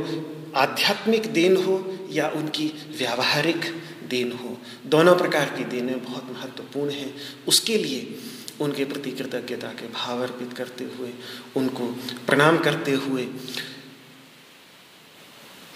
आध्यात्मिक 0.56 1.32
देन 1.32 1.56
हो 1.56 2.08
या 2.10 2.28
उनकी 2.30 2.66
व्यावहारिक 2.98 3.64
देन 4.12 4.32
हो। 4.34 4.56
दोनों 4.86 5.16
प्रकार 5.16 5.50
की 5.56 5.64
देनें 5.66 5.98
बहुत 6.04 6.30
महत्वपूर्ण 6.30 6.90
हैं। 6.90 7.14
उसके 7.48 7.78
लिए 7.78 8.18
उनके 8.60 8.84
प्रति 8.84 9.10
कृतज्ञता 9.10 9.68
के 9.68 9.86
भाव 9.88 10.22
अर्पित 10.22 10.52
करते 10.52 10.84
हुए, 10.98 11.10
उनको 11.56 11.86
प्रणाम 12.26 12.58
करते 12.58 12.92
हुए 12.92 13.26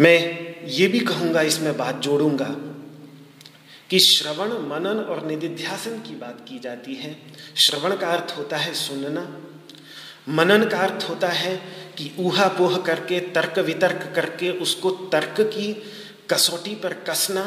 मैं 0.01 0.67
ये 0.69 0.87
भी 0.89 1.01
कहूँगा, 1.01 1.43
इसमें 1.43 1.77
बात 1.77 2.01
जोड़ूँगा 2.01 2.49
कि 3.91 3.99
श्रवण 3.99 4.53
मनन 4.69 4.99
और 5.01 5.25
निधिध्यासन 5.27 5.99
की 5.99 6.15
बात 6.15 6.45
की 6.49 6.59
जाती 6.59 6.95
है। 6.95 7.17
श्रवण 7.57 7.97
का 7.97 8.09
अर्थ 8.09 8.35
होता 8.39 8.57
है 8.57 8.75
सुनना। 8.75 9.23
मनन 10.29 10.65
का 10.69 10.79
अर्थ 10.79 11.09
होता 11.09 11.29
है 11.29 11.57
कि 11.99 12.11
ऊहा 12.19 12.49
पोह 12.49 12.77
करके, 12.79 13.21
तर्क 13.21 13.59
वितर्क 13.59 14.13
करके 14.17 14.51
उसको 14.51 14.91
तर्क 15.13 15.41
की 15.41 15.73
कसौटी 16.31 16.75
पर 16.75 16.95
कसना। 17.09 17.45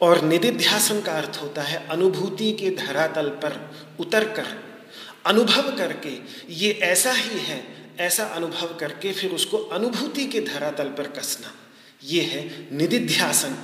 और 0.00 0.24
निधिध्यासन 0.24 1.00
का 1.00 1.12
अर्थ 1.12 1.38
होता 1.42 1.62
है 1.62 1.88
अनुभूति 1.88 2.52
के 2.52 2.70
धरातल 2.70 3.28
पर 3.28 3.74
उतर 4.00 4.24
कर 4.24 4.46
अनुभव 5.26 5.76
करके, 5.76 6.18
ये 6.54 6.72
ऐसा 6.72 7.12
ही 7.12 7.38
है, 7.38 7.92
ऐसा 8.00 8.24
अनुभव 8.24 8.76
करके 8.80 9.12
फिर 9.12 9.30
उसको 9.30 9.56
अनुभूति 9.56 10.26
के 10.26 10.40
धरातल 10.40 10.88
पर 10.88 11.06
कसना। 11.06 11.52
ये 12.04 12.22
है 12.22 12.68
निधिध्यासन। 12.76 13.56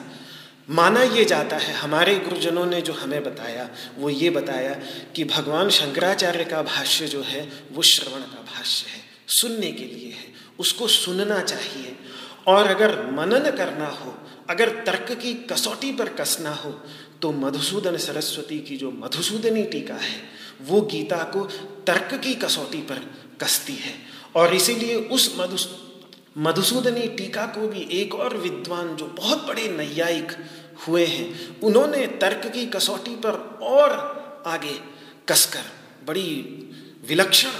माना 0.71 1.03
ये 1.03 1.25
जाता 1.25 1.57
है, 1.57 1.75
हमारे 1.75 2.14
गुरुजनों 2.18 2.66
ने 2.66 2.81
जो 2.81 2.92
हमें 2.92 3.25
बताया, 3.25 3.68
वो 3.99 4.11
ये 4.11 4.31
बताया 4.31 4.75
कि 5.16 5.25
भगवान 5.25 5.71
शंकराचार्य 5.71 6.45
का 6.45 6.62
भाष्य 6.62 7.07
जो 7.07 7.23
है, 7.23 7.53
वो 7.73 7.83
श्रवण 7.83 8.21
का 8.21 8.42
भाष्य 8.42 8.87
है, 8.88 9.01
सुनने 9.29 9.73
के 9.73 9.85
लिए 9.85 10.12
है, 10.12 10.33
उसको 10.59 10.88
सुनना 10.88 11.40
चाहिए। 11.40 11.97
और 12.47 12.66
अगर 12.66 13.07
मनन 13.07 13.51
करना 13.51 13.87
हो 13.87 14.18
अगर 14.53 14.71
तर्क 14.87 15.12
की 15.12 15.33
कसौटी 15.51 15.93
पर 15.93 16.09
कसना 16.12 16.51
हो 16.55 16.71
तो 17.23 17.31
मधुसूदन 17.33 17.97
सरस्वती 17.97 18.59
की 18.59 18.77
जो 18.77 18.91
मधुसूदनी 18.91 19.62
टीका 19.65 19.95
है, 19.95 20.17
वो 20.62 20.81
गीता 20.83 21.23
को 21.35 21.45
तर्क 21.87 22.15
की 22.15 22.35
कसौटी 22.35 22.79
पर 22.83 22.99
कसती 23.41 23.75
है। 23.75 23.95
और 24.37 24.55
इसीलिए 24.55 24.97
उस 25.09 25.35
मधु, 25.38 25.57
मधुसूदनी 26.38 27.07
टीका 27.09 27.47
को 27.47 27.69
भी 27.69 27.87
एक 27.93 28.15
और 28.15 28.37
विद्वान 28.37 28.95
जो 28.97 29.07
बहुत 29.17 29.47
बड़े 29.47 29.69
नैयायिक 29.69 30.33
हुए 30.87 31.05
हैं, 31.07 31.61
उन्होंने 31.61 32.07
तर्क 32.21 32.47
की 32.53 32.67
कसौटी 32.67 33.15
पर 33.17 33.38
और 33.62 33.91
आगे 34.47 34.79
कसकर 35.29 35.71
बड़ी 36.07 36.31
विलक्षण 37.09 37.51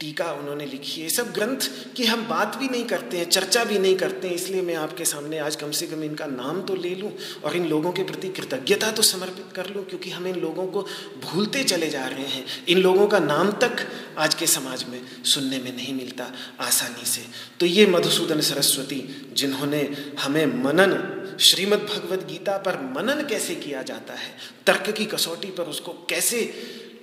टीका 0.00 0.30
उन्होंने 0.32 0.66
लिखी 0.66 1.00
है। 1.00 1.08
सब 1.08 1.32
ग्रंथ 1.32 1.68
की 1.96 2.04
हम 2.06 2.26
बात 2.28 2.56
भी 2.56 2.68
नहीं 2.68 2.84
करते 2.86 3.18
हैं, 3.18 3.28
चर्चा 3.28 3.64
भी 3.64 3.78
नहीं 3.78 3.96
करते 3.96 4.28
हैं, 4.28 4.34
इसलिए 4.34 4.62
मैं 4.62 4.74
आपके 4.76 5.04
सामने 5.04 5.38
आज 5.38 5.56
कम 5.56 5.70
से 5.70 5.86
कम 5.86 6.02
इनका 6.04 6.26
नाम 6.26 6.60
तो 6.62 6.74
ले 6.76 6.94
लूँ 6.94 7.12
और 7.44 7.56
इन 7.56 7.66
लोगों 7.68 7.92
के 7.92 8.02
प्रति 8.02 8.28
कृतज्ञता 8.30 8.90
तो 8.90 9.02
समर्पित 9.04 9.52
कर 9.54 9.70
लूँ, 9.70 9.84
क्योंकि 9.84 10.10
हम 10.10 10.26
इन 10.26 10.40
लोगों 10.40 10.66
को 10.66 10.86
भूलते 11.22 11.64
चले 11.64 11.88
जा 11.90 12.06
रहे 12.06 12.26
हैं। 12.26 12.44
इन 12.68 12.78
लोगों 12.78 13.06
का 13.08 13.18
नाम 13.20 13.52
तक 13.58 13.86
आज 14.18 14.34
के 14.34 14.46
समाज 14.48 14.84
में 14.88 15.00
सुनने 15.26 15.58
में 15.58 15.74
नहीं 15.76 15.94
मिलता 15.94 16.32
आसानी 16.60 17.06
से। 17.06 17.22
तो 17.60 17.66
ये 17.66 17.86
मधुसूदन 17.88 18.40
सरस्वती, 18.42 19.02
जिन्होंने 19.32 19.82
हमें 20.20 20.46
मनन, 20.64 20.96
श्रीमद् 21.40 21.88
भगवद 21.88 22.26
गीता 22.28 22.56
पर 22.58 22.80
मनन 22.92 23.26
कैसे 23.28 23.54
किया 23.56 23.82
जाता 23.84 24.14
है, 24.14 24.30
तर्क 24.66 24.90
की 24.90 25.04
कसौटी 25.06 25.50
पर 25.50 25.68
उसको 25.68 25.92
कैसे 26.10 26.44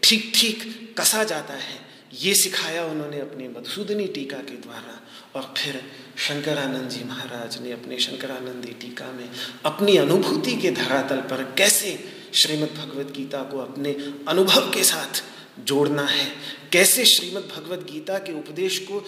ठीक 0.04 0.32
ठीक 0.36 0.64
कसा 0.98 1.24
जाता 1.26 1.54
है 1.56 1.84
ये 2.22 2.34
सिखाया 2.36 2.86
उन्होंने 2.86 3.20
अपनी 3.20 3.48
मधुसूदनी 3.48 4.08
टीका 4.08 4.38
के 4.40 4.56
द्वारा। 4.58 5.00
और 5.36 5.54
फिर 5.58 5.82
शंकरानंद 6.18 6.90
जी 6.90 7.04
महाराज 7.04 7.62
ने 7.62 7.72
अपने 7.72 7.98
शंकरानंदी 8.00 8.72
टीका 8.82 9.12
में 9.12 9.30
अपनी 9.66 9.96
अनुभूति 9.98 10.56
के 10.56 10.72
धरातल 10.72 11.22
पर 11.22 11.44
कैसे 11.58 11.98
श्रीमद् 12.34 12.78
भगवद 12.78 13.12
गीता 13.16 13.42
को 13.44 13.58
अपने 13.58 13.92
अनुभव 14.28 14.70
के 14.72 14.84
साथ 14.84 15.24
जोड़ना 15.60 16.04
है, 16.04 16.26
कैसे 16.72 17.06
श्रीमद् 17.06 17.52
भगवद 17.52 17.86
गीता 17.92 18.18
के 18.20 18.34
उपदेश 18.34 18.80
को 18.80 19.04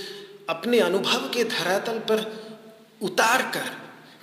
अपने 0.49 0.79
अनुभव 0.79 1.29
के 1.29 1.43
धरातल 1.43 1.99
पर 2.11 2.25
उतार 3.01 3.41
कर 3.53 3.69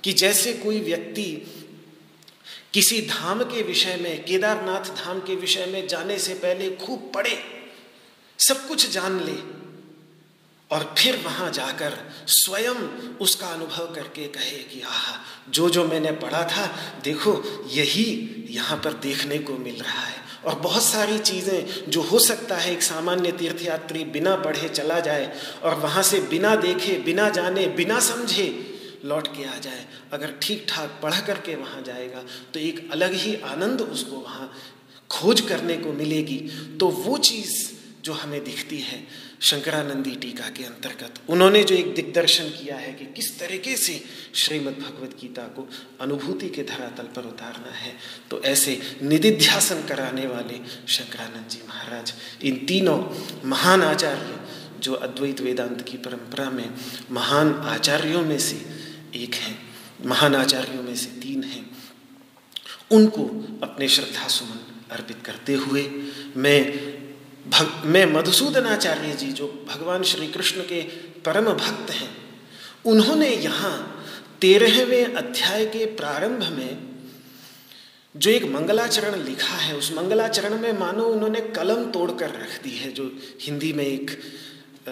कि 0.03 0.13
जैसे 0.13 0.53
कोई 0.53 0.79
व्यक्ति 0.79 1.25
किसी 2.73 3.01
धाम 3.01 3.43
के 3.43 3.61
विषय 3.63 3.95
में, 3.95 4.23
केदारनाथ 4.25 4.95
धाम 4.95 5.19
के 5.19 5.35
विषय 5.35 5.65
में 5.65 5.87
जाने 5.87 6.17
से 6.19 6.33
पहले 6.33 6.69
खूब 6.75 7.11
पढ़े 7.13 7.37
सब 8.39 8.67
कुछ 8.67 8.89
जान 8.91 9.19
ले 9.19 9.37
और 10.71 10.93
फिर 10.97 11.15
वहाँ 11.25 11.49
जाकर 11.51 11.93
स्वयं 12.27 12.75
उसका 13.17 13.47
अनुभव 13.47 13.93
करके 13.95 14.27
कहे 14.27 14.57
कि 14.63 14.81
आह, 14.81 15.05
जो 15.49 15.69
जो 15.69 15.83
मैंने 15.87 16.11
पढ़ा 16.11 16.43
था, 16.43 16.65
देखो, 17.03 17.33
यही 17.67 18.47
यहाँ 18.49 18.77
पर 18.77 18.93
देखने 18.93 19.37
को 19.39 19.57
मिल 19.57 19.75
रहा 19.75 20.01
है। 20.01 20.23
और 20.45 20.55
बहुत 20.59 20.83
सारी 20.83 21.19
चीज़ें 21.19 21.89
जो 21.89 22.01
हो 22.01 22.19
सकता 22.19 22.57
है, 22.57 22.71
एक 22.71 22.83
सामान्य 22.83 23.31
तीर्थयात्री 23.31 24.03
बिना 24.05 24.35
पढ़े 24.35 24.69
चला 24.69 24.99
जाए 24.99 25.31
और 25.63 25.75
वहाँ 25.75 26.03
से 26.03 26.19
बिना 26.19 26.55
देखे, 26.55 26.97
बिना 26.99 27.29
जाने, 27.29 27.67
बिना 27.67 27.99
समझे 27.99 28.47
लौट 29.05 29.27
के 29.27 29.43
आ 29.45 29.57
जाए। 29.59 29.85
अगर 30.13 30.33
ठीक 30.41 30.65
ठाक 30.69 30.99
पढ़ 31.03 31.19
करके 31.27 31.55
वहाँ 31.55 31.81
जाएगा 31.81 32.23
तो 32.53 32.59
एक 32.59 32.89
अलग 32.91 33.13
ही 33.13 33.35
आनंद 33.45 33.81
उसको 33.81 34.17
वहाँ 34.17 34.51
खोज 35.09 35.41
करने 35.41 35.77
को 35.77 35.93
मिलेगी। 35.93 36.37
तो 36.79 36.87
वो 36.87 37.17
चीज़ 37.19 37.74
जो 38.05 38.13
हमें 38.13 38.43
दिखती 38.43 38.77
है 38.79 38.97
शंकरानंदी 39.41 40.15
टीका 40.15 40.49
के 40.49 40.63
अंतर्गत। 40.63 41.19
उन्होंने 41.29 41.63
जो 41.63 41.75
एक 41.75 41.93
दिग्दर्शन 41.95 42.49
किया 42.49 42.75
है 42.77 42.91
कि 42.93 43.05
किस 43.15 43.39
तरीके 43.39 43.75
से 43.77 43.93
श्रीमद् 44.35 44.79
भगवद 44.79 45.15
गीता 45.21 45.43
को 45.55 45.67
अनुभूति 46.01 46.49
के 46.49 46.63
धरातल 46.63 47.07
पर 47.15 47.25
उतारना 47.25 47.71
है 47.71 47.93
तो 48.29 48.41
ऐसे 48.43 48.79
निधिध्यासन 49.01 49.81
कराने 49.87 50.27
वाले 50.27 50.59
शंकरानंद 50.87 51.49
जी 51.49 51.61
महाराज, 51.67 52.13
इन 52.43 52.65
तीनों 52.65 52.99
महान 53.49 53.83
आचार्य 53.83 54.39
जो 54.79 54.93
अद्वैत 54.93 55.41
वेदांत 55.41 55.81
की 55.81 55.97
परंपरा 55.97 56.49
में 56.49 56.69
महान 57.11 57.53
आचार्यों 57.65 58.21
में 58.21 58.37
से 58.39 58.55
एक 59.15 59.35
हैं, 59.35 59.57
महान 60.05 60.35
आचार्यों 60.35 60.83
में 60.83 60.95
से 60.95 61.09
तीन 61.21 61.43
हैं, 61.43 61.65
उनको 62.91 63.23
अपने 63.63 63.87
श्रद्धा 63.87 64.27
सुमन 64.27 64.59
अर्पित 64.91 65.21
करते 65.25 65.53
हुए 65.53 65.83
मैं 66.37 66.59
भग, 67.47 67.85
मैं 67.85 68.05
मधुसूदनाचार्य 68.05 69.11
जी, 69.13 69.31
जो 69.31 69.65
भगवान 69.69 70.03
श्री 70.03 70.27
कृष्ण 70.27 70.61
के 70.61 70.81
परम 71.25 71.45
भक्त 71.45 71.91
हैं, 71.91 72.09
उन्होंने 72.85 73.29
यहाँ 73.29 74.03
तेरहवें 74.41 75.13
अध्याय 75.13 75.65
के 75.65 75.85
प्रारंभ 75.85 76.43
में 76.43 76.77
जो 78.15 78.31
एक 78.31 78.43
मंगलाचरण 78.45 79.23
लिखा 79.23 79.55
है, 79.55 79.75
उस 79.75 79.91
मंगलाचरण 79.97 80.57
में 80.57 80.79
मानो 80.79 81.03
उन्होंने 81.03 81.39
कलम 81.41 81.85
तोड़कर 81.91 82.29
रख 82.29 82.63
दी 82.63 82.75
है, 82.77 82.91
जो 82.91 83.11
हिंदी 83.41 83.73
में 83.73 83.85
एक 83.85 84.19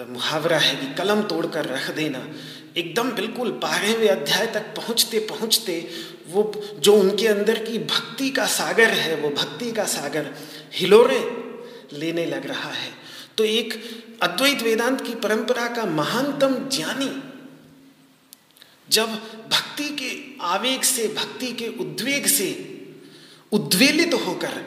मुहावरा 0.08 0.58
है 0.58 0.76
कि 0.76 0.94
कलम 0.94 1.22
तोड़कर 1.22 1.64
रख 1.64 1.90
देना। 1.90 2.26
एकदम 2.76 3.10
बिल्कुल 3.10 3.50
बारहवें 3.50 4.08
अध्याय 4.08 4.46
तक 4.46 4.74
पहुँचते 4.76 5.18
पहुँचते 5.18 5.88
वो, 6.28 6.52
जो 6.78 6.94
उनके 6.94 7.28
अंदर 7.28 7.64
की 7.64 7.78
भक्ति 7.78 8.30
का 8.30 8.46
सागर 8.46 8.90
है, 8.90 9.14
वो 9.16 9.30
भक्ति 9.30 9.72
का 9.72 9.84
सागर 9.84 10.34
हिलोरे 10.72 11.43
लेने 11.92 12.26
लग 12.26 12.46
रहा 12.46 12.70
है। 12.72 12.92
तो 13.38 13.44
एक 13.44 13.74
अद्वैत 14.22 14.62
वेदांत 14.62 15.00
की 15.00 15.14
परंपरा 15.16 15.66
का 15.68 15.84
महानतम 15.86 16.54
ज्ञानी 16.68 17.10
जब 18.88 19.14
भक्ति 19.48 19.88
के 19.92 20.10
आवेग 20.44 20.82
से, 20.82 21.08
भक्ति 21.08 21.52
के 21.52 21.68
उद्वेग 21.80 22.26
से 22.26 22.50
उद्वेलित 23.52 24.10
तो 24.10 24.18
होकर 24.18 24.62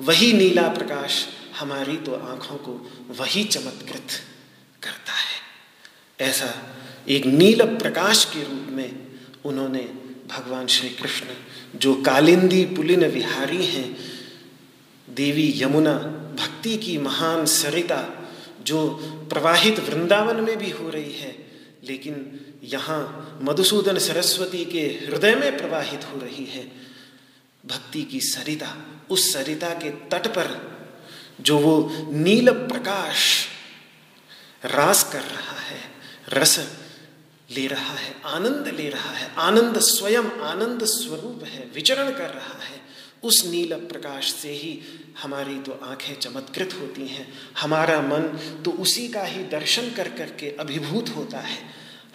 वही 0.00 0.32
नीला 0.32 0.68
प्रकाश 0.68 1.26
हमारी 1.58 1.96
तो 1.96 2.14
आँखों 2.14 2.56
को 2.56 2.90
वही 3.18 3.44
चमत्कृत 3.44 4.08
करता 4.82 5.12
है। 5.12 6.28
ऐसा 6.28 6.54
एक 7.08 7.26
नील 7.26 7.62
प्रकाश 7.76 8.24
के 8.24 8.42
रूप 8.42 8.66
में 8.70 9.18
उन्होंने 9.44 9.82
भगवान 10.28 10.66
श्री 10.66 10.88
कृष्ण 10.90 11.78
जो 11.78 11.94
कालिंदी 12.02 12.64
पुलिन 12.64 13.04
विहारी 13.04 13.64
हैं, 13.66 13.96
देवी 15.08 15.52
यमुना, 15.56 15.94
भक्ति 16.40 16.76
की 16.76 16.98
महान 16.98 17.46
सरिता 17.46 18.19
जो 18.62 18.88
प्रवाहित 19.30 19.80
वृंदावन 19.80 20.40
में 20.40 20.56
भी 20.56 20.70
हो 20.70 20.88
रही 20.90 21.12
है, 21.12 21.36
लेकिन 21.84 22.40
यहाँ 22.62 23.38
मधुसूदन 23.42 23.98
सरस्वती 23.98 24.64
के 24.64 24.80
हृदय 24.80 25.34
में 25.34 25.56
प्रवाहित 25.56 26.04
हो 26.04 26.20
रही 26.20 26.44
है। 26.44 26.64
भक्ति 27.66 28.02
की 28.02 28.20
सरिता, 28.20 28.76
उस 29.10 29.32
सरिता 29.32 29.68
के 29.68 29.90
तट 29.90 30.26
पर 30.26 30.48
जो 31.40 31.58
वो 31.58 31.90
नील 32.10 32.50
प्रकाश 32.50 33.46
रास 34.64 35.12
कर 35.12 35.22
रहा 35.22 35.60
है, 35.60 35.80
रस 36.28 36.58
ले 37.50 37.66
रहा 37.66 37.94
है, 37.94 38.14
आनंद 38.24 38.68
ले 38.68 38.88
रहा 38.88 39.10
है, 39.10 39.34
आनंद 39.38 39.78
स्वयं, 39.78 40.24
आनंद 40.40 40.84
स्वरूप 40.84 41.44
है, 41.44 41.70
विचरण 41.74 42.10
कर 42.10 42.30
रहा 42.30 42.64
है। 42.64 42.79
उस 43.22 43.44
नील 43.46 43.74
प्रकाश 43.74 44.32
से 44.32 44.50
ही 44.50 44.80
हमारी 45.22 45.58
तो 45.58 45.72
आँखें 45.72 46.14
चमत्कृत 46.14 46.74
होती 46.80 47.06
हैं। 47.06 47.32
हमारा 47.60 48.00
मन 48.00 48.22
तो 48.64 48.70
उसी 48.70 49.08
का 49.08 49.22
ही 49.22 49.42
दर्शन 49.44 49.90
कर 49.90 50.08
करके 50.08 50.56
अभिभूत 50.56 51.08
होता 51.08 51.38
है। 51.38 51.58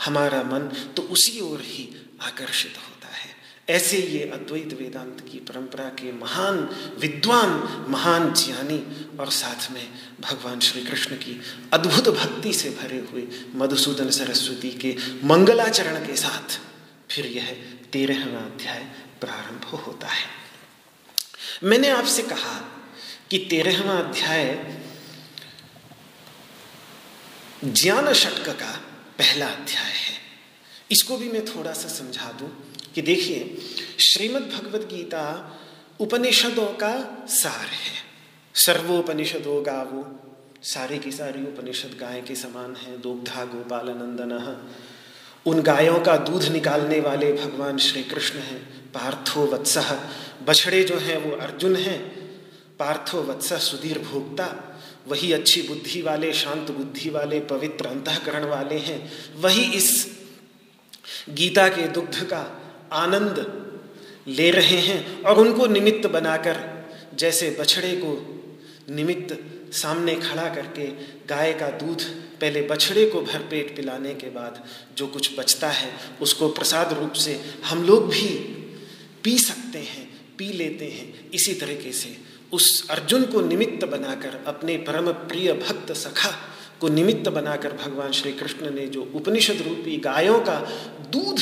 हमारा 0.06 0.44
मन 0.44 0.94
तो 0.98 1.02
उसी 1.02 1.40
ओर 1.40 1.62
ही 1.62 1.96
आकर्षित 2.22 2.74
होता 2.78 3.08
है। 3.08 3.34
ऐसे 3.70 3.98
ये 3.98 4.24
अद्वैत 4.30 4.74
वेदांत 4.74 5.26
की 5.32 5.38
परंपरा 5.40 5.86
के 5.86 6.12
महान 6.12 6.58
विद्वान, 7.00 7.86
महान 7.90 8.34
ज्ञानी 8.34 8.84
और 9.18 9.30
साथ 9.30 9.72
में 9.72 9.88
भगवान 10.22 10.60
श्री 10.60 10.82
कृष्ण 10.82 11.16
की 11.16 11.42
अद्भुत 11.74 12.10
भक्ति 12.10 12.54
से 12.54 12.70
भरे 12.70 12.98
हुए 12.98 13.28
मधुसूदन 13.56 14.10
सरस्वती 14.10 14.70
के 14.70 14.96
मंगलाचरण 15.24 16.08
के 16.08 16.16
साथ 16.16 16.60
फिर 17.12 17.26
यह 17.26 17.52
तेरहवा 17.92 18.40
अध्याय 18.40 18.84
प्रारंभ 19.22 19.66
होता 19.66 20.08
है। 20.08 20.45
मैंने 21.64 21.90
आपसे 21.90 22.22
कहा 22.22 22.72
कि 23.30 23.38
तेरहवा 23.38 23.94
अध्याय 23.94 24.78
ज्ञान 27.66 28.14
षटक 28.14 28.60
का 28.60 28.72
पहला 29.18 29.48
अध्याय 29.48 29.92
है। 29.92 30.16
इसको 30.92 31.18
भी 31.18 31.30
मैं 31.30 31.46
थोड़ा 31.46 31.74
सा 31.74 31.88
समझा 31.88 32.32
दूँ 32.32 32.74
कि 32.96 33.02
देखिए, 33.02 33.58
श्रीमद् 34.00 34.44
भगवद 34.44 34.82
गीता 34.82 35.56
उपनिषदों 36.00 36.66
का 36.66 37.26
सार 37.30 37.68
है। 37.68 38.06
सर्वोपनिषदों 38.56 39.64
का 39.64 39.84
वो 39.84 40.20
सारी 40.64 41.00
की 41.00 41.12
सारी 41.12 41.42
उपनिषद 41.42 41.98
गाय 42.00 42.22
के 42.22 42.36
समान 42.36 42.76
है, 42.76 43.02
दुग्धा 43.02 43.46
गोपाल 43.46 43.90
नंदन 43.90 44.32
उन 45.46 45.62
गायों 45.62 46.00
का 46.00 46.18
दूध 46.18 46.44
निकालने 46.44 47.00
वाले 47.00 47.34
भगवान 47.34 47.78
श्री 47.78 48.04
कृष्ण 48.04 48.40
हैं। 48.40 48.92
पार्थो 48.92 49.46
वत्सह 49.46 50.00
बछड़े 50.48 50.84
जो 50.84 50.98
हैं, 50.98 51.18
वो 51.18 51.36
अर्जुन 51.36 51.76
हैं। 51.76 52.16
पार्थो 52.80 53.24
वत्स 53.24 53.54
सुधीर 53.54 54.00
भोक्ता। 54.00 54.72
वही 55.08 55.34
अच्छी 55.34 55.62
बुद्धि 55.62 56.02
वाले, 56.02 56.34
शांत 56.34 56.72
बुद्धि 56.72 57.10
वाले, 57.10 57.40
पवित्र 57.40 57.86
अंतकरण 57.86 58.44
वाले 58.44 58.76
हैं। 58.76 59.12
वही 59.38 59.62
इस 59.62 60.18
गीता 61.30 61.68
के 61.68 61.88
दुग्ध 61.88 62.24
का 62.24 62.62
आनंद 62.94 63.66
ले 64.28 64.52
रहे 64.52 64.78
हैं 64.78 65.22
और 65.22 65.38
उनको 65.38 65.66
निमित्त 65.66 66.10
बनाकर, 66.10 66.86
जैसे 67.14 67.58
बछड़े 67.60 68.02
को 68.04 68.32
निमित्त 68.90 69.38
सामने 69.74 70.16
खड़ा 70.16 70.56
करके 70.56 70.88
गाय 71.28 71.54
का 71.54 71.70
दूध 71.70 72.25
पहले 72.42 72.62
बछड़े 72.62 73.06
को 73.06 73.22
भरपेट 73.22 73.76
पिलाने 73.76 74.14
के 74.14 74.30
बाद 74.30 74.64
जो 74.98 75.08
कुछ 75.08 75.38
बचता 75.40 75.70
है, 75.70 75.92
उसको 76.22 76.50
प्रसाद 76.50 76.94
रूप 76.94 77.14
से 77.14 77.40
हम 77.66 77.84
लोग 77.84 78.10
भी 78.10 78.28
पी 79.24 79.38
सकते 79.38 79.80
हैं, 79.80 80.36
पी 80.38 80.48
लेते 80.48 80.86
हैं। 80.86 81.32
इसी 81.32 81.54
तरीके 81.54 81.92
से 81.92 82.18
उस 82.54 82.90
अर्जुन 82.90 83.26
को 83.26 83.42
निमित्त 83.42 83.86
बनाकर, 83.86 84.44
अपने 84.48 84.78
परम 84.78 85.12
प्रिय 85.12 85.54
भक्त 85.54 85.92
सखा 85.92 86.32
को 86.82 86.88
निमित्त 86.88 87.30
बनाकर 87.30 87.74
भगवान 87.74 88.12
श्री 88.12 88.32
कृष्ण 88.32 88.72
ने 88.72 88.88
जो 88.88 89.12
उपनिषद 89.16 89.62
रूपी 89.62 89.98
गायों 89.98 90.40
का 90.40 90.60
दूध 91.12 91.40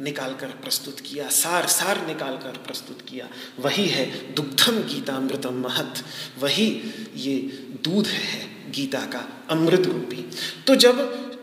निकालकर 0.00 0.46
प्रस्तुत 0.46 1.00
किया, 1.00 1.28
सार 1.28 1.66
सार 1.66 2.06
निकालकर 2.06 2.58
प्रस्तुत 2.66 3.02
किया, 3.02 3.28
वही 3.58 3.86
है 3.86 4.34
दुग्धम 4.34 4.78
गीतामृतम 4.82 5.54
महत, 5.54 6.04
वही 6.38 6.68
ये 7.16 7.36
दूध 7.84 8.06
है। 8.06 8.57
गीता 8.70 9.00
का 9.06 9.26
अमृत 9.50 9.86
रूपी। 9.86 10.24
तो 10.66 10.74
जब 10.76 11.00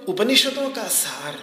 उपनिषदों 0.08 0.70
का 0.70 0.88
सार 0.88 1.38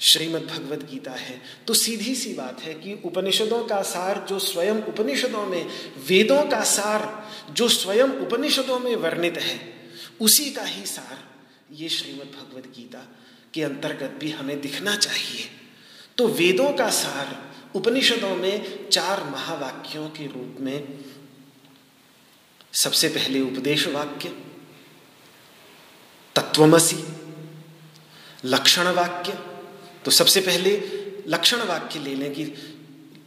श्रीमद् 0.00 0.46
भगवद 0.46 0.82
गीता 0.90 1.10
है 1.10 1.40
तो 1.66 1.74
सीधी 1.74 2.14
सी 2.14 2.32
बात 2.34 2.60
है 2.62 2.74
कि 2.74 2.94
उपनिषदों 3.04 3.62
का 3.64 3.80
सार 3.82 4.24
जो 4.28 4.38
स्वयं 4.38 4.82
उपनिषदों 4.84 5.44
में, 5.46 5.66
वेदों 6.08 6.42
का 6.46 6.62
सार 6.64 7.06
जो 7.50 7.68
स्वयं 7.68 8.08
उपनिषदों 8.20 8.78
में 8.78 8.94
वर्णित 8.96 9.38
है, 9.38 9.58
उसी 10.20 10.50
का 10.50 10.62
ही 10.62 10.84
सार 10.86 11.18
ये 11.72 11.88
श्रीमद् 11.88 12.34
भगवद 12.34 12.72
गीता 12.76 13.06
के 13.54 13.62
अंतर्गत 13.62 14.18
भी 14.20 14.30
हमें 14.30 14.60
दिखना 14.60 14.96
चाहिए। 14.96 15.48
तो 16.18 16.28
वेदों 16.28 16.72
का 16.72 16.90
सार 16.90 17.36
उपनिषदों 17.74 18.34
में 18.36 18.88
चार 18.88 19.24
महावाक्यों 19.24 20.08
के 20.08 20.26
रूप 20.26 20.56
में 20.60 21.04
सबसे 22.72 23.08
पहले 23.08 23.40
उपदेश 23.40 23.86
वाक्य 23.88 24.28
तत्वमसी 26.36 27.04
लक्षण 28.44 28.86
वाक्य 28.86 29.38
तो 30.04 30.10
सबसे 30.10 30.40
पहले 30.40 30.82
लक्षण 31.28 31.56
वाक्य 31.56 31.98
ले 31.98 32.14
लें 32.14 32.34
कि, 32.34 32.44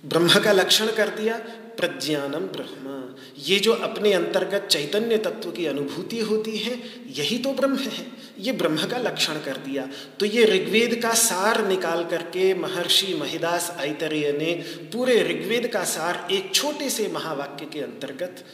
ब्रह्म 0.06 0.40
का 0.40 0.52
लक्षण 0.52 0.92
कर 0.92 1.10
दिया 1.10 1.38
प्रज्ञानम 1.78 2.40
ब्रह्म। 2.40 3.16
ये 3.38 3.60
जो 3.60 3.74
अपने 3.74 4.14
अंतर्गत 4.14 4.68
चैतन्य 4.68 5.18
तत्व 5.18 5.52
की 5.52 5.66
अनुभूति 5.66 6.20
होती 6.20 6.58
है, 6.58 6.74
यही 7.12 7.38
तो 7.38 7.54
ब्रह्म 7.54 7.78
है। 7.78 8.08
ये 8.40 8.52
ब्रह्म 8.52 8.88
का 8.88 8.98
लक्षण 8.98 9.34
कर 9.34 9.58
दिया। 9.58 9.88
तो 10.20 10.26
ये 10.26 10.46
ऋग्वेद 10.46 11.02
का 11.02 11.14
सार 11.14 11.68
निकाल 11.68 12.06
करके 12.06 12.54
महर्षि 12.54 13.14
महिदास 13.14 13.76
ऐतरेय 13.80 14.32
ने 14.32 14.54
पूरे 14.94 15.24
ऋग्वेद 15.24 15.68
का 15.68 15.84
सार 15.84 16.28
एक 16.32 16.56
छोटे 16.56 16.90
से 16.90 17.08
महावाक्य 17.08 17.66
के 17.66 17.80
अंतर्गत 17.80 18.46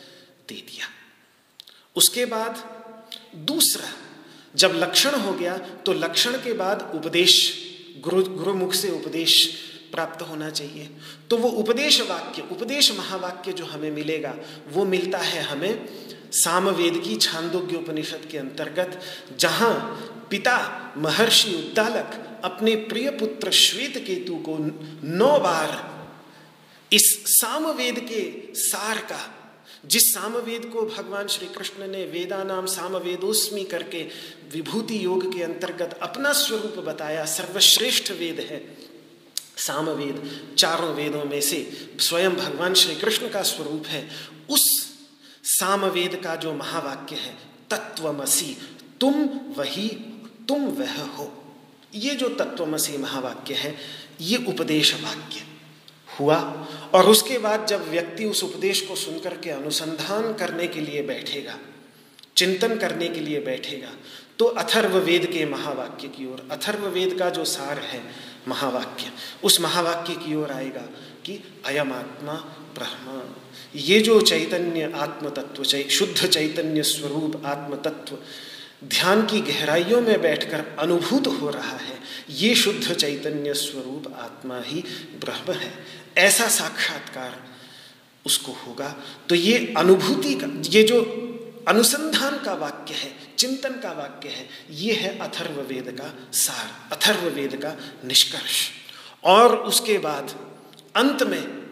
दे 0.50 0.56
दिया। 0.56 0.88
उसके 1.96 2.26
बाद 2.26 2.64
दूसरा 3.36 4.03
जब 4.56 4.74
लक्षण 4.76 5.20
हो 5.20 5.34
गया 5.34 5.58
तो 5.86 5.94
लक्षण 5.94 6.32
के 6.44 6.54
बाद 6.54 6.92
उपदेश, 6.96 7.34
गुरु, 8.00 8.24
गुरुमुख 8.24 8.74
से 8.74 8.90
उपदेश 8.92 9.46
प्राप्त 9.92 10.22
होना 10.22 10.50
चाहिए। 10.50 10.90
तो 11.30 11.38
वो 11.38 11.50
उपदेश 11.50 12.02
वाक्य, 12.02 12.44
उपदेश 12.52 12.92
महावाक्य 12.98 13.52
जो 13.54 13.66
हमें 13.66 13.92
मिलेगा, 13.92 14.34
वो 14.70 14.86
मिलता 14.86 15.18
है 15.18 15.42
हमें 15.44 15.86
सामवेद 16.34 17.02
की 17.04 17.16
छांदोग्य 17.18 17.76
उपनिषद 17.78 18.28
के 18.32 18.38
अंतर्गत, 18.38 19.00
जहाँ 19.40 19.74
पिता 20.30 20.58
महर्षि 20.98 21.54
उद्दालक 21.56 22.20
अपने 22.44 22.76
प्रिय 22.88 23.10
पुत्र 23.12 23.52
श्वेत 23.52 23.98
केतु 23.98 24.36
को 24.48 24.58
नौ 25.08 25.38
बार 25.40 25.92
इस 26.92 27.06
सामवेद 27.32 28.00
के 28.12 28.24
सार 28.60 28.98
का 29.12 29.20
जिस 29.86 30.14
सामवेद 30.14 30.66
को 30.66 30.82
भगवान 30.82 31.28
श्री 31.28 31.48
कृष्ण 31.48 31.88
ने 31.88 32.06
वेदा 32.06 32.44
नाम 32.44 32.66
सामवेदोस्मी 32.66 33.64
करके 33.64 34.04
विभूति 34.52 35.06
योग 35.06 35.36
के 35.36 35.44
अंतर्गत 35.44 36.00
अपना 36.02 36.34
स्वरूप 36.34 36.86
बताया, 36.86 37.26
सर्वश्रेष्ठ 37.26 38.12
वेद 38.12 38.40
है। 38.40 38.78
सामवेद 39.58 40.56
चारों 40.58 40.94
वेदों 40.94 41.26
में 41.26 41.42
से 41.42 41.88
स्वयं 42.00 42.36
भगवान 42.36 42.74
श्री 42.74 42.96
कृष्ण 42.96 43.30
का 43.30 43.42
स्वरूप 43.42 43.86
है। 43.86 44.10
उस 44.50 44.94
सामवेद 45.44 46.22
का 46.24 46.36
जो 46.36 46.54
महावाक्य 46.54 47.16
है 47.16 47.38
तत्वमसी 47.70 48.58
तुम 49.02 49.14
वही, 49.58 49.90
तुम 50.48 50.66
वह 50.66 51.02
हो। 51.02 51.44
ये 51.96 52.16
जो 52.16 52.30
तत्वमसी 52.30 52.98
महावाक्य 52.98 53.54
है, 53.54 53.76
ये 54.22 54.38
उपदेश 54.38 54.94
वाक्य 54.94 55.42
हुआ। 56.20 56.68
और 56.94 57.10
उसके 57.10 57.38
बाद 57.40 57.66
जब 57.68 57.90
व्यक्ति 57.90 58.26
उस 58.26 58.44
उपदेश 58.44 58.82
को 58.82 58.96
सुनकर 58.96 59.38
के 59.38 59.50
अनुसंधान 59.50 60.34
करने 60.34 60.68
के 60.68 60.82
लिए 60.82 61.02
बैठेगा, 61.04 61.58
चिंतन 62.38 62.78
करने 62.78 63.08
के 63.08 63.20
लिए 63.20 63.40
बैठेगा 63.42 63.90
तो 64.40 64.46
अथर्व 64.46 64.98
वेद 64.98 65.26
के 65.26 65.46
महावाक्य 65.46 66.08
की 66.08 66.26
ओर, 66.26 66.48
अथर्व 66.52 66.88
वेद 66.88 67.18
का 67.20 67.30
जो 67.30 67.44
सार 67.46 67.80
है 67.80 68.02
महावाक्य, 68.48 69.12
उस 69.44 69.60
महावाक्य 69.62 70.14
की 70.16 70.36
ओर 70.36 70.52
आएगा 70.52 70.82
कि 71.26 71.40
अयम 71.66 71.92
आत्मा 71.94 72.34
ब्रह्म। 72.76 73.22
ये 73.76 74.00
जो 74.00 74.20
चैतन्य 74.22 74.92
आत्म 74.96 75.30
तत्व 75.32 75.64
शुद्ध 75.64 76.28
चैतन्य 76.28 76.84
स्वरूप 76.84 77.42
आत्म 77.46 77.76
तत्व 77.82 78.18
ध्यान 78.84 79.26
की 79.26 79.42
गहराइयों 79.42 80.02
में 80.02 80.22
बैठकर 80.22 80.66
अनुभूत 80.80 81.28
हो 81.28 81.50
रहा 81.50 81.78
है। 81.78 82.00
ये 82.30 82.56
शुद्ध 82.56 82.94
चैतन्य 82.94 83.54
स्वरूप 83.54 84.16
आत्मा 84.20 84.62
ही 84.62 84.84
ब्रह्म 85.20 85.54
है। 85.54 85.86
ऐसा 86.18 86.48
साक्षात्कार 86.48 87.44
उसको 88.26 88.52
होगा। 88.52 88.96
तो 89.30 89.36
ये 89.36 89.74
अनुभूति 89.78 90.36
का, 90.36 90.48
ये 90.70 90.84
जो 90.84 91.30
अनुसंधान 91.68 92.44
का 92.44 92.54
वाक्य 92.54 92.94
है, 92.94 93.16
चिंतन 93.38 93.70
का 93.70 93.92
वाक्य 93.92 94.30
है, 94.30 94.50
ये 94.72 94.94
है 94.94 95.20
अथर्व 95.20 95.62
वेद 95.62 95.98
का 96.02 96.32
सार, 96.34 96.96
अथर्व 96.96 97.30
वेद 97.30 97.56
का 97.56 97.76
निष्कर्ष। 98.06 98.70
और 99.24 99.56
उसके 99.56 99.98
बाद 99.98 100.54
अंत 100.96 101.24
में 101.24 101.64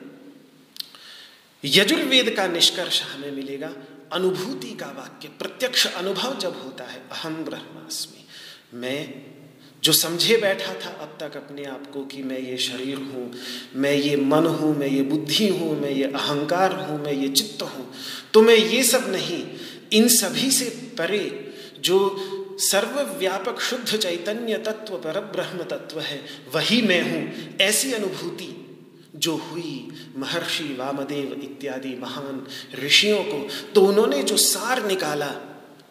यजुर्वेद 1.65 2.29
का 2.35 2.47
निष्कर्ष 2.47 3.03
हमें 3.03 3.31
मिलेगा। 3.31 3.71
अनुभूति 4.13 4.73
का 4.75 4.85
वाक्य, 4.97 5.27
प्रत्यक्ष 5.39 5.85
अनुभव 5.87 6.37
जब 6.39 6.61
होता 6.63 6.83
है, 6.83 7.01
अहम 7.11 7.43
ब्रह्मास्मि। 7.45 8.25
मैं 8.73 9.31
जो 9.83 9.93
समझे 9.93 10.37
बैठा 10.37 10.73
था 10.75 10.89
अब 11.01 11.17
तक 11.19 11.35
अपने 11.37 11.63
आप 11.65 11.89
को 11.93 12.03
कि 12.05 12.23
मैं 12.23 12.39
ये 12.39 12.57
शरीर 12.57 12.97
हूँ, 12.97 13.31
मैं 13.75 13.93
ये 13.93 14.15
मन 14.15 14.45
हूँ, 14.47 14.75
मैं 14.77 14.87
ये 14.87 15.01
बुद्धि 15.03 15.47
हूँ, 15.49 15.79
मैं 15.81 15.91
ये 15.91 16.03
अहंकार 16.05 16.75
हूँ, 16.81 16.99
मैं 17.03 17.13
ये 17.13 17.29
चित्त 17.29 17.63
हूँ 17.63 17.87
तो 18.33 18.41
मैं 18.41 18.55
ये 18.55 18.83
सब 18.83 19.11
नहीं, 19.11 19.43
इन 19.93 20.07
सभी 20.09 20.51
से 20.51 20.69
परे 20.97 21.23
जो 21.79 21.97
सर्वव्यापक 22.61 23.59
शुद्ध 23.59 23.97
चैतन्य 23.97 24.57
तत्व 24.57 24.97
पर 24.97 25.19
ब्रह्म 25.31 25.63
तत्व 25.65 25.99
है, 25.99 26.21
वही 26.53 26.81
मैं 26.81 27.01
हूँ, 27.01 27.57
ऐसी 27.61 27.93
अनुभूति 27.93 28.55
जो 29.21 29.35
हुई, 29.35 29.87
महर्षि 30.17 30.63
वामदेव 30.63 31.33
इत्यादि 31.33 31.95
महान 31.95 32.47
ऋषियों 32.75 33.23
को 33.23 33.47
तो 33.75 33.81
उन्होंने 33.81 34.23
जो 34.23 34.37
सार 34.37 34.85
निकाला, 34.85 35.31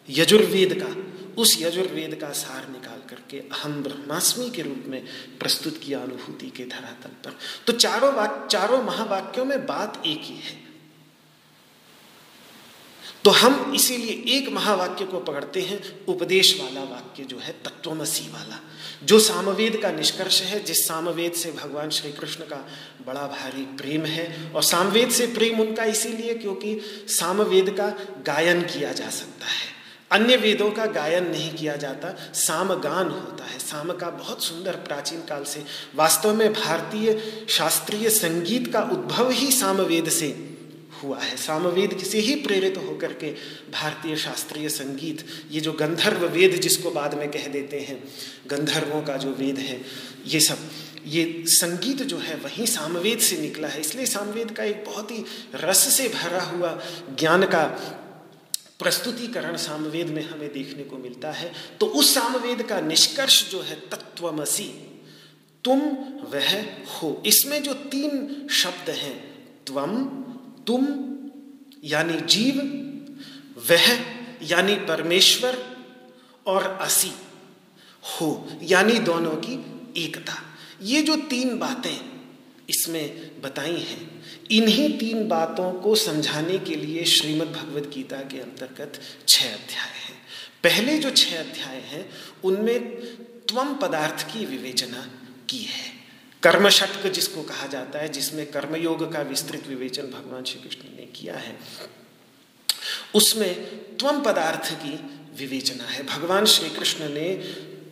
यजुर्वेद 0.09 0.73
का, 0.83 0.95
उस 1.41 1.57
यजुर्वेद 1.61 2.15
का 2.15 2.29
सार 2.29 2.69
निकाल 2.69 2.99
करके 3.09 3.39
अहम 3.39 3.83
ब्रह्मास्मि 3.83 4.49
के 4.49 4.61
रूप 4.61 4.83
में 4.87 5.05
प्रस्तुत 5.39 5.77
किया 5.77 5.99
अनुभूति 5.99 6.49
के 6.49 6.65
धरातल 6.65 7.09
पर। 7.09 7.37
तो 7.67 7.73
चारों 7.73 8.13
वाक, 8.13 8.47
चारों 8.51 8.83
महावाक्यों 8.83 9.45
में 9.45 9.65
बात 9.65 10.03
एक 10.05 10.21
ही 10.21 10.35
है। 10.35 10.59
तो 13.23 13.31
हम 13.31 13.73
इसीलिए 13.75 14.37
एक 14.37 14.49
महावाक्य 14.49 15.05
को 15.05 15.19
पकड़ते 15.19 15.61
हैं, 15.61 16.05
उपदेश 16.05 16.61
वाला 16.61 16.83
वाक्य 16.83 17.23
जो 17.23 17.37
है, 17.37 17.51
तत्वमसी 17.65 18.31
वाला। 18.33 18.59
जो 19.03 19.19
सामवेद 19.19 19.75
का 19.75 19.91
निष्कर्ष 19.91 20.41
है, 20.41 20.63
जिस 20.63 20.87
सामवेद 20.87 21.31
से 21.31 21.51
भगवान 21.51 21.89
श्री 21.89 22.11
कृष्ण 22.11 22.43
का 22.43 22.67
बड़ा 23.07 23.27
भारी 23.27 23.61
प्रेम 23.61 24.05
है, 24.05 24.51
और 24.55 24.63
सामवेद 24.63 25.09
से 25.09 25.27
प्रेम 25.27 25.59
उनका 25.59 25.83
इसीलिए 25.83 26.33
क्योंकि 26.33 26.81
सामवेद 27.07 27.69
का 27.69 27.87
गायन 28.25 28.61
किया 28.61 28.91
जा 28.91 29.09
सकता 29.09 29.45
है। 29.45 29.71
अन्य 30.11 30.37
वेदों 30.37 30.71
का 30.71 30.85
गायन 30.85 31.29
नहीं 31.31 31.53
किया 31.53 31.75
जाता, 31.75 32.31
सामगान 32.33 33.09
होता 33.09 33.45
है। 33.45 33.59
साम 33.59 33.91
का 33.91 34.09
बहुत 34.09 34.43
सुंदर 34.43 34.71
प्राचीन 34.71 35.19
काल 35.19 35.43
से 35.43 35.63
वास्तव 35.95 36.33
में 36.33 36.53
भारतीय 36.53 37.45
शास्त्रीय 37.49 38.09
संगीत 38.09 38.73
का 38.73 38.81
उद्भव 38.81 39.29
ही 39.29 39.51
सामवेद 39.51 40.09
से 40.09 40.50
हुआ 41.03 41.19
है। 41.19 41.37
सामवेद 41.37 41.97
से 41.97 42.19
ही 42.19 42.35
प्रेरित 42.35 42.77
होकर 42.77 43.13
के 43.13 43.31
भारतीय 43.71 44.15
शास्त्रीय 44.15 44.69
संगीत, 44.69 45.25
ये 45.51 45.61
जो 45.61 45.73
गंधर्व 45.73 46.25
वेद 46.25 46.55
जिसको 46.55 46.91
बाद 46.91 47.13
में 47.13 47.31
कह 47.31 47.47
देते 47.47 47.79
हैं, 47.79 48.03
गंधर्वों 48.47 49.01
का 49.01 49.17
जो 49.17 49.29
वेद 49.29 49.59
है, 49.59 49.81
ये 50.27 50.39
सब, 50.39 50.57
ये 51.07 51.43
संगीत 51.47 52.03
जो 52.03 52.17
है 52.17 52.35
वही 52.35 52.67
सामवेद 52.67 53.19
से 53.19 53.37
निकला 53.37 53.67
है। 53.67 53.79
इसलिए 53.79 54.05
सामवेद 54.05 54.51
का 54.51 54.63
एक 54.63 54.83
बहुत 54.85 55.11
ही 55.11 55.23
रस 55.55 55.77
से 55.77 56.09
भरा 56.09 56.41
हुआ 56.41 56.81
ज्ञान 57.19 57.45
का 57.45 57.63
प्रस्तुतिकरण 58.79 59.57
सामवेद 59.57 60.07
में 60.07 60.23
हमें 60.29 60.53
देखने 60.53 60.83
को 60.83 60.97
मिलता 60.97 61.31
है। 61.31 61.51
तो 61.79 61.85
उस 61.85 62.13
सामवेद 62.15 62.61
का 62.61 62.79
निष्कर्ष 62.81 63.51
जो 63.51 63.61
है 63.61 63.75
तत्वमसी, 63.75 64.87
तुम 65.63 65.79
वह 66.33 66.61
हो। 66.89 67.23
इसमें 67.25 67.63
जो 67.63 67.73
तीन 67.73 68.47
शब्द 68.51 68.89
हैं 68.89 69.15
त्वम 69.65 69.97
तुम, 70.67 70.87
यानी 71.83 72.21
जीव, 72.21 72.55
वह, 73.69 73.91
यानी 74.43 74.75
परमेश्वर 74.75 75.77
और 76.47 76.63
असी, 76.63 77.11
हो, 78.03 78.49
यानी 78.63 78.99
दोनों 78.99 79.31
की 79.31 79.53
एकता। 80.03 80.33
ये 80.81 81.01
जो 81.01 81.15
तीन 81.15 81.57
बातें 81.57 82.09
इसमें 82.69 83.41
बताई 83.41 83.77
हैं, 83.77 84.25
इन्हीं 84.51 84.97
तीन 84.97 85.27
बातों 85.27 85.73
को 85.73 85.95
समझाने 85.95 86.57
के 86.57 86.75
लिए 86.75 87.05
श्रीमद् 87.05 87.53
भगवद 87.53 87.91
गीता 87.93 88.17
के 88.17 88.39
अंतर्गत 88.39 89.01
छह 89.27 89.45
अध्याय 89.45 89.89
हैं। 89.89 90.21
पहले 90.63 90.97
जो 90.97 91.09
छह 91.09 91.39
अध्याय 91.39 91.77
हैं, 91.77 92.09
उनमें 92.43 92.79
त्वम 93.47 93.73
पदार्थ 93.73 94.33
की 94.33 94.45
विवेचना 94.45 95.09
की 95.49 95.57
है। 95.57 95.90
कर्म 96.43 96.69
षटक 96.69 97.07
जिसको 97.07 97.41
कहा 97.43 97.67
जाता 97.67 97.99
है, 97.99 98.09
जिसमें 98.09 98.45
कर्मयोग 98.51 99.11
का 99.13 99.21
विस्तृत 99.21 99.67
विवेचन 99.67 100.03
भगवान 100.03 100.43
श्री 100.43 100.61
कृष्ण 100.61 100.95
ने 100.97 101.05
किया 101.15 101.37
है, 101.37 101.57
उसमें 103.15 103.53
त्वम 103.97 104.21
पदार्थ 104.21 104.71
की 104.73 104.93
विवेचना 105.37 105.83
है। 105.83 106.03
भगवान 106.03 106.45
श्री 106.45 106.69
कृष्ण 106.69 107.09
ने 107.09 107.33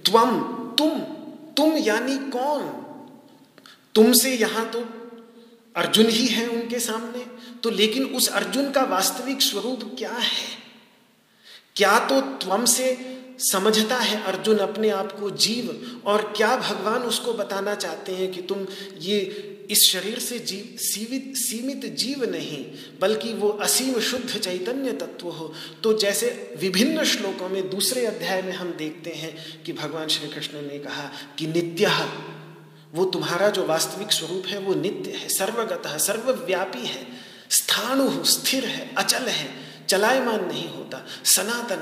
त्वम 0.06 0.40
तुम 0.78 1.00
तुम 1.58 1.78
यानी 1.78 2.18
कौन? 2.30 2.68
तुमसे 3.96 4.34
यहाँ 4.36 4.70
तो 4.72 4.80
अर्जुन 5.76 6.10
ही 6.10 6.26
है 6.28 6.48
उनके 6.48 6.80
सामने 6.80 7.26
तो 7.64 7.70
लेकिन 7.70 8.06
उस 8.06 8.28
अर्जुन 8.30 8.72
का 8.72 8.84
वास्तविक 8.84 9.42
स्वरूप 9.42 9.96
क्या 9.98 10.14
है? 10.14 10.48
क्या 11.76 11.98
तो 12.00 12.22
त्वम 12.22 12.66
से 12.66 12.94
समझता 13.40 13.98
है 13.98 14.24
अर्जुन 14.24 14.58
अपने 14.58 14.90
आप 14.90 15.12
को 15.20 15.30
जीव, 15.30 16.02
और 16.06 16.34
क्या 16.38 16.56
भगवान 16.58 17.02
उसको 17.02 17.34
बताना 17.34 17.76
चाहते 17.76 18.16
हैं 18.16 18.32
कि 18.32 18.42
तुम 18.42 18.66
ये 19.00 19.46
इस 19.72 19.84
शरीर 19.90 20.20
से 20.20 20.40
जीव 20.40 20.78
सीमित 20.78 21.36
सीमित 21.38 21.86
जीव 21.96 22.24
नहीं, 22.32 22.66
बल्कि 23.02 23.34
वो 23.34 23.50
असीम 23.50 24.00
शुद्ध 24.00 24.30
चैतन्य 24.30 24.92
तत्व 24.92 25.28
हो। 25.28 25.54
तो 25.84 25.98
जैसे 25.98 26.56
विभिन्न 26.60 27.04
श्लोकों 27.04 27.50
में 27.50 27.70
दूसरे 27.70 28.06
अध्याय 28.06 28.42
में 28.42 28.52
हम 28.54 28.74
देखते 28.74 29.10
हैं 29.10 29.64
कि 29.64 29.74
भगवान 29.74 30.08
श्री 30.08 30.30
कृष्ण 30.30 30.62
ने 30.62 30.80
कहा 30.80 31.12
कि 31.38 31.48
नित्य, 31.48 31.92
वो 32.94 33.06
तुम्हारा 33.06 33.50
जो 33.50 33.66
वास्तविक 33.66 34.12
स्वरूप 34.12 34.48
है, 34.48 34.60
वो 34.60 34.74
नित्य 34.74 35.12
है, 35.12 35.30
सर्वगत 35.30 35.88
है, 35.88 36.00
सर्वव्यापी 36.00 36.86
है, 36.86 37.08
स्थाणु 37.50 38.24
स्थिर 38.24 38.66
है, 38.66 38.96
अचल 38.96 39.24
है, 39.24 39.50
चलायमान 39.90 40.46
नहीं 40.46 40.70
होता, 40.70 41.06
सनातन 41.26 41.82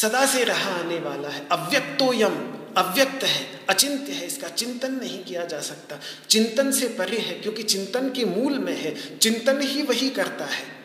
सदा 0.00 0.26
से 0.26 0.44
रहा 0.44 0.70
आने 0.70 0.98
वाला 0.98 1.28
है। 1.28 1.48
अव्यक्तोयम 1.48 2.58
अव्यक्त 2.76 3.24
है, 3.24 3.66
अचिंत्य 3.70 4.12
है, 4.12 4.26
इसका 4.26 4.48
चिंतन 4.48 4.92
नहीं 4.92 5.24
किया 5.24 5.44
जा 5.44 5.60
सकता। 5.60 6.00
चिंतन 6.30 6.72
से 6.72 6.88
परे 6.88 7.18
है, 7.18 7.34
क्योंकि 7.34 7.62
चिंतन 7.62 8.10
के 8.10 8.24
मूल 8.24 8.58
में 8.58 8.76
है, 8.76 9.18
चिंतन 9.18 9.60
ही 9.60 9.82
वही 9.82 10.10
करता 10.10 10.44
है। 10.44 10.82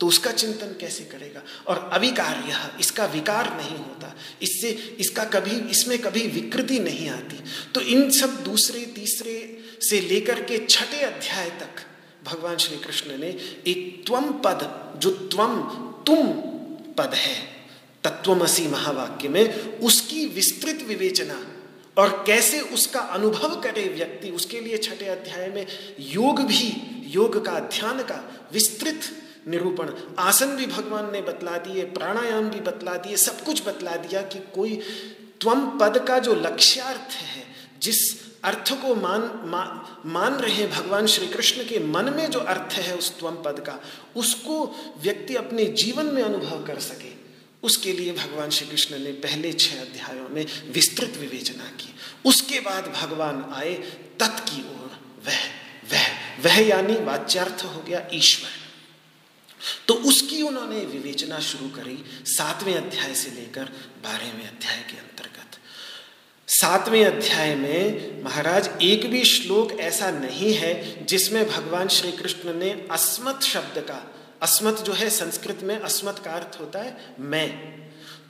तो 0.00 0.06
उसका 0.06 0.30
चिंतन 0.30 0.66
कैसे 0.80 1.04
करेगा? 1.04 1.42
और 1.66 1.90
अविकार 1.92 2.44
यह 2.48 2.70
इसका 2.80 3.04
विकार 3.04 3.56
नहीं 3.56 3.76
होता। 3.76 4.16
इससे, 4.42 4.96
इसका 5.00 5.24
कभी, 5.24 5.70
इसमें 5.70 5.98
कभी 5.98 6.26
विकृति 6.26 6.78
नहीं 6.78 7.10
आती। 7.10 7.44
तो 7.74 7.80
इन 7.80 8.10
सब 8.10 8.44
दूसरे, 8.44 8.80
तीसरे 8.80 9.58
से 9.80 10.00
लेकर 10.00 10.42
के 10.42 10.66
छठे 10.66 11.00
अध्याय 11.00 11.50
तक 11.50 11.86
भगवान 12.24 12.56
श्री 12.56 12.76
कृष्ण 12.76 13.18
ने 13.18 13.28
एक 13.66 14.02
त्वम 14.06 14.32
पद, 14.32 14.92
जो 14.98 15.10
त्वम 15.10 15.62
तुम 16.06 16.32
पद 16.92 17.14
है 17.14 17.57
तत्वमसी 18.04 18.66
महावाक्य 18.68 19.28
में 19.28 19.78
उसकी 19.78 20.26
विस्तृत 20.26 20.82
विवेचना 20.82 21.46
और 21.96 22.24
कैसे 22.26 22.60
उसका 22.60 23.00
अनुभव 23.00 23.60
करे 23.60 23.88
व्यक्ति 23.88 24.30
उसके 24.30 24.60
लिए 24.60 24.76
छठे 24.76 25.06
अध्याय 25.06 25.48
में 25.48 25.66
योग 26.00 26.40
भी 26.40 26.72
योग 27.06 27.44
का 27.46 27.58
ध्यान 27.60 28.02
का 28.02 28.48
विस्तृत 28.52 29.00
निरूपण। 29.48 29.90
आसन 30.18 30.56
भी 30.56 30.66
भगवान 30.66 31.12
ने 31.12 31.22
बतला 31.22 31.58
दिए 31.58 31.84
प्राणायाम 31.84 32.50
भी 32.50 32.60
बतला 32.60 32.94
दिए 32.94 33.16
सब 33.16 33.44
कुछ 33.44 33.66
बतला 33.68 33.96
दिया 33.96 34.22
कि 34.22 34.38
कोई 34.38 34.76
त्वम 35.40 35.78
पद 35.78 35.98
का 35.98 36.18
जो 36.18 36.34
लक्ष्यार्थ 36.34 37.12
है 37.12 37.44
जिस 37.82 38.28
अर्थ 38.44 38.72
को 38.72 38.94
मान 38.94 39.20
मा, 39.44 39.88
मान 40.06 40.34
रहे 40.34 40.66
भगवान 40.66 41.06
श्री 41.06 41.26
कृष्ण 41.26 41.64
के 41.64 41.78
मन 41.78 42.12
में 42.16 42.30
जो 42.30 42.38
अर्थ 42.38 42.72
है 42.72 42.96
उस 42.96 43.18
त्वम 43.18 43.34
पद 43.34 43.60
का 43.60 43.80
उसको 44.16 44.74
व्यक्ति 45.02 45.34
अपने 45.34 45.64
जीवन 45.64 46.06
में 46.06 46.22
अनुभव 46.22 46.64
कर 46.64 46.78
सके। 46.78 47.17
उसके 47.62 47.92
लिए 47.92 48.12
भगवान 48.12 48.50
श्री 48.50 48.66
कृष्ण 48.66 48.98
ने 48.98 49.12
पहले 49.12 49.52
छह 49.52 49.80
अध्यायों 49.80 50.28
में 50.28 50.44
विस्तृत 50.72 51.16
विवेचना 51.16 51.64
की। 51.64 51.94
उसके 52.24 52.60
बाद 52.60 52.92
भगवान 52.96 53.44
आए, 53.54 53.74
तत् 54.20 54.40
की 54.50 54.62
ओर 54.62 54.98
वह 55.26 55.40
वह 55.92 56.06
वह 56.44 56.58
यानी 56.60 56.94
वाच्यार्थ 57.04 57.64
हो 57.64 57.82
गया 57.82 58.06
ईश्वर। 58.12 58.50
तो 59.88 59.94
उसकी 59.94 60.42
उन्होंने 60.42 60.80
विवेचना 60.86 61.38
शुरू 61.40 61.68
करी 61.68 61.98
सातवें 62.26 62.74
अध्याय 62.74 63.14
से 63.14 63.30
लेकर 63.30 63.64
बारहवें 64.02 64.46
अध्याय 64.48 64.84
के 64.90 64.96
अंतर्गत। 64.98 65.58
सातवें 66.48 67.04
अध्याय 67.04 67.54
में 67.54 68.22
महाराज, 68.24 68.70
एक 68.82 69.10
भी 69.10 69.24
श्लोक 69.24 69.72
ऐसा 69.80 70.10
नहीं 70.10 70.52
है 70.54 71.04
जिसमें 71.06 71.48
भगवान 71.48 71.88
श्री 71.88 72.12
कृष्ण 72.12 72.54
ने 72.54 72.70
अस्मत् 72.90 73.42
शब्द 73.42 73.78
का 73.80 73.98
अस्मत 74.42 74.74
जो 74.74 74.92
है 74.92 75.10
संस्कृत 75.10 75.60
में 75.62 75.78
अस्मत 75.80 76.18
का 76.24 76.30
अर्थ 76.30 76.60
होता 76.60 76.78
है 76.78 77.14
मैं। 77.20 77.78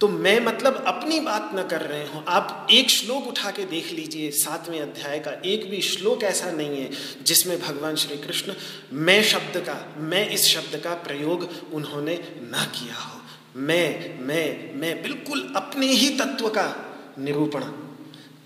तो 0.01 0.09
मैं 0.09 0.40
मतलब 0.40 0.85
अपनी 0.87 1.21
बात 1.21 1.51
न 1.55 1.62
कर 1.62 1.81
रहे 1.81 2.07
हो। 2.07 2.25
आप 2.29 2.66
एक 2.71 2.90
श्लोक 2.90 3.27
उठा 3.27 3.51
के 3.51 3.64
देख 3.64 3.92
लीजिए, 3.92 4.31
सातवें 4.31 4.81
अध्याय 4.81 5.18
का। 5.18 5.31
एक 5.44 5.71
भी 5.71 5.81
श्लोक 5.83 6.23
ऐसा 6.23 6.51
नहीं 6.51 6.81
है 6.83 6.90
जिसमें 7.23 7.61
भगवान 7.61 7.97
श्री 7.97 8.16
कृष्ण 8.16 8.55
मैं 8.92 9.23
शब्द 9.23 9.59
का, 9.59 9.94
मैं 9.97 10.29
इस 10.31 10.44
शब्द 10.44 10.81
का 10.85 10.94
प्रयोग 10.94 11.49
उन्होंने 11.73 12.14
ना 12.42 12.64
किया 12.64 12.94
हो। 12.94 13.21
मैं 13.57 14.18
मैं 14.18 14.75
मैं, 14.75 15.03
बिल्कुल 15.03 15.53
अपने 15.57 15.87
ही 15.87 16.09
तत्व 16.18 16.49
का 16.49 16.66
निरूपण 17.18 17.62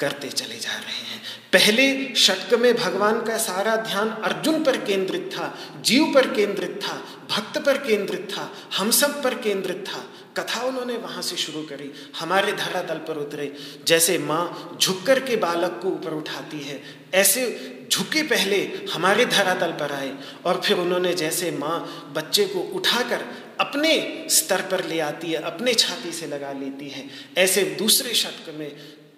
करते 0.00 0.28
चले 0.28 0.59
जा 0.59 0.72
रहे 0.72 1.07
हैं। 1.07 1.20
पहले 1.52 2.14
शतक 2.14 2.55
में 2.55 2.74
भगवान 2.74 3.20
का 3.22 3.37
सारा 3.38 3.76
ध्यान 3.76 4.09
अर्जुन 4.09 4.64
पर 4.64 4.76
केंद्रित 4.76 5.31
था, 5.33 5.59
जीव 5.81 6.12
पर 6.14 6.35
केंद्रित 6.35 6.81
था, 6.83 6.94
भक्त 7.31 7.59
पर 7.59 7.76
केंद्रित 7.76 8.28
था, 8.31 8.52
हम 8.76 8.90
सब 8.90 9.22
पर 9.22 9.35
केंद्रित 9.35 9.85
था। 9.88 10.05
कथा 10.37 10.61
उन्होंने 10.61 10.96
वहाँ 10.96 11.22
से 11.22 11.37
शुरू 11.37 11.62
करी, 11.62 11.92
हमारे 12.20 12.52
धरातल 12.52 12.98
पर 12.98 13.16
उतरे। 13.16 13.52
जैसे 13.87 14.18
माँ 14.18 14.78
झुक 14.83 15.02
कर 15.07 15.20
के 15.20 15.37
बालक 15.37 15.78
को 15.83 15.88
ऊपर 15.88 16.12
उठाती 16.12 16.61
है, 16.61 16.83
ऐसे 17.14 17.88
झुके 17.92 18.22
पहले 18.22 18.87
हमारे 18.92 19.27
धरातल 19.27 19.73
पर 19.73 19.92
आए 19.92 20.14
और 20.44 20.60
फिर 20.60 20.79
उन्होंने 20.79 21.14
जैसे 21.14 21.50
माँ 21.50 22.12
बच्चे 22.16 22.44
को 22.44 22.60
उठाकर 22.60 23.25
अपने 23.60 24.27
स्तर 24.31 24.60
पर 24.60 24.85
ले 24.85 25.00
आती 25.00 25.33
है, 25.33 25.42
अपने 25.42 25.75
छाती 25.75 26.12
से 26.12 26.27
लगा 26.27 26.52
लेती 26.52 26.88
है। 26.88 27.08
ऐसे 27.38 27.62
दूसरे 27.62 28.14
शतक 28.14 28.54
में 28.54 28.73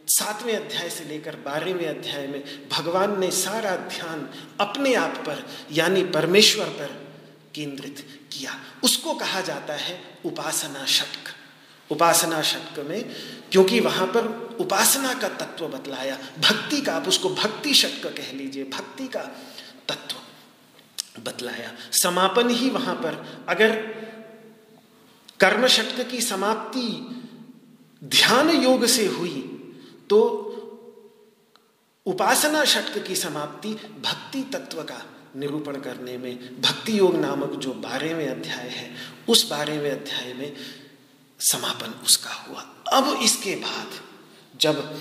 सातवें 0.06 0.56
अध्याय 0.56 0.90
से 0.90 1.04
लेकर 1.04 1.36
बारहवें 1.36 1.86
अध्याय 1.86 2.26
में 2.26 2.68
भगवान 2.68 3.20
ने 3.20 3.30
सारा 3.30 3.76
ध्यान 3.76 4.28
अपने 4.60 4.94
आप 4.94 5.10
पर, 5.10 5.46
यानी 5.72 6.04
परमेश्वर 6.04 6.66
पर 6.66 7.08
केंद्रित 7.54 8.28
किया। 8.32 8.60
उसको 8.84 9.14
कहा 9.14 9.40
जाता 9.40 9.74
है 9.74 10.18
उपासना 10.24 10.84
शतक। 10.84 11.34
उपासना 11.92 12.42
शतक 12.42 12.86
में, 12.88 13.16
क्योंकि 13.52 13.80
वहाँ 13.80 14.06
पर 14.06 14.56
उपासना 14.60 15.14
का 15.14 15.28
तत्व 15.28 15.68
बतलाया। 15.68 16.18
भक्ति 16.38 16.80
का 16.80 16.94
आप 16.94 17.08
उसको 17.08 17.28
भक्ति 17.28 17.74
शतक 17.74 18.16
कह 18.16 18.32
लीजिए, 18.32 18.64
भक्ति 18.64 19.08
का 19.08 19.22
तत्व 19.88 20.16
बतलाया। 21.20 21.72
समापन 21.92 22.50
ही 22.50 22.70
वहाँ 22.70 22.94
पर, 22.94 23.44
अगर 23.48 23.76
कर्म 25.40 25.66
शक्त 25.66 26.08
की 26.10 26.20
समाप्ति 26.20 27.06
ध्यान 28.04 28.50
योग 28.50 28.86
से 28.86 29.06
हुई 29.06 29.53
तो 30.10 30.20
उपासना 32.06 32.64
षटक 32.64 33.06
की 33.06 33.14
समाप्ति 33.16 33.68
भक्ति 34.00 34.42
तत्व 34.52 34.82
का 34.82 35.02
निरूपण 35.36 35.80
करने 35.80 36.16
में, 36.18 36.60
भक्ति 36.62 36.98
योग 36.98 37.16
नामक 37.16 37.52
जो 37.58 37.72
बारहवें 37.74 38.28
अध्याय 38.28 38.68
है, 38.68 38.90
उस 39.28 39.48
बारहवें 39.50 39.90
अध्याय 39.90 40.32
में 40.32 40.52
समापन 41.40 41.94
उसका 42.04 42.34
हुआ। 42.34 42.60
अब 42.92 43.18
इसके 43.22 43.54
बाद 43.56 44.00
जब 44.60 45.00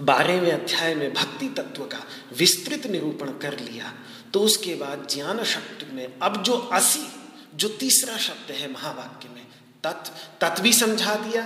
बारहवें 0.00 0.52
अध्याय 0.52 0.94
में 0.94 1.12
भक्ति 1.14 1.48
तत्व 1.48 1.84
का 1.84 2.02
विस्तृत 2.38 2.86
निरूपण 2.86 3.30
कर 3.38 3.58
लिया 3.58 3.92
तो 4.32 4.40
उसके 4.40 4.74
बाद 4.74 5.06
ज्ञान 5.10 5.42
शक्ति 5.44 5.92
में 5.92 6.18
अब 6.22 6.42
जो 6.42 6.52
असी, 6.72 7.06
जो 7.54 7.68
तीसरा 7.68 8.16
शब्द 8.18 8.50
है 8.54 8.72
महावाक्य 8.72 9.28
में, 9.28 9.46
तत् 9.84 10.08
तत् 10.40 10.60
भी 10.60 10.72
समझा 10.72 11.14
दिया 11.14 11.42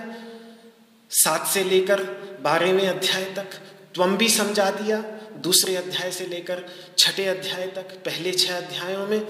सात 1.10 1.46
से 1.46 1.64
लेकर 1.64 2.02
बारहवें 2.42 2.88
अध्याय 2.88 3.24
तक 3.24 3.54
त्वम 3.94 4.16
भी 4.16 4.28
समझा 4.28 4.70
दिया। 4.70 4.98
दूसरे 5.36 5.76
अध्याय 5.76 6.12
से 6.12 6.26
लेकर 6.26 6.64
छठे 6.98 7.24
अध्याय 7.24 7.66
तक, 7.66 7.82
पहले 7.82 8.32
छह 8.32 8.56
अध्यायों 8.56 9.06
में। 9.06 9.20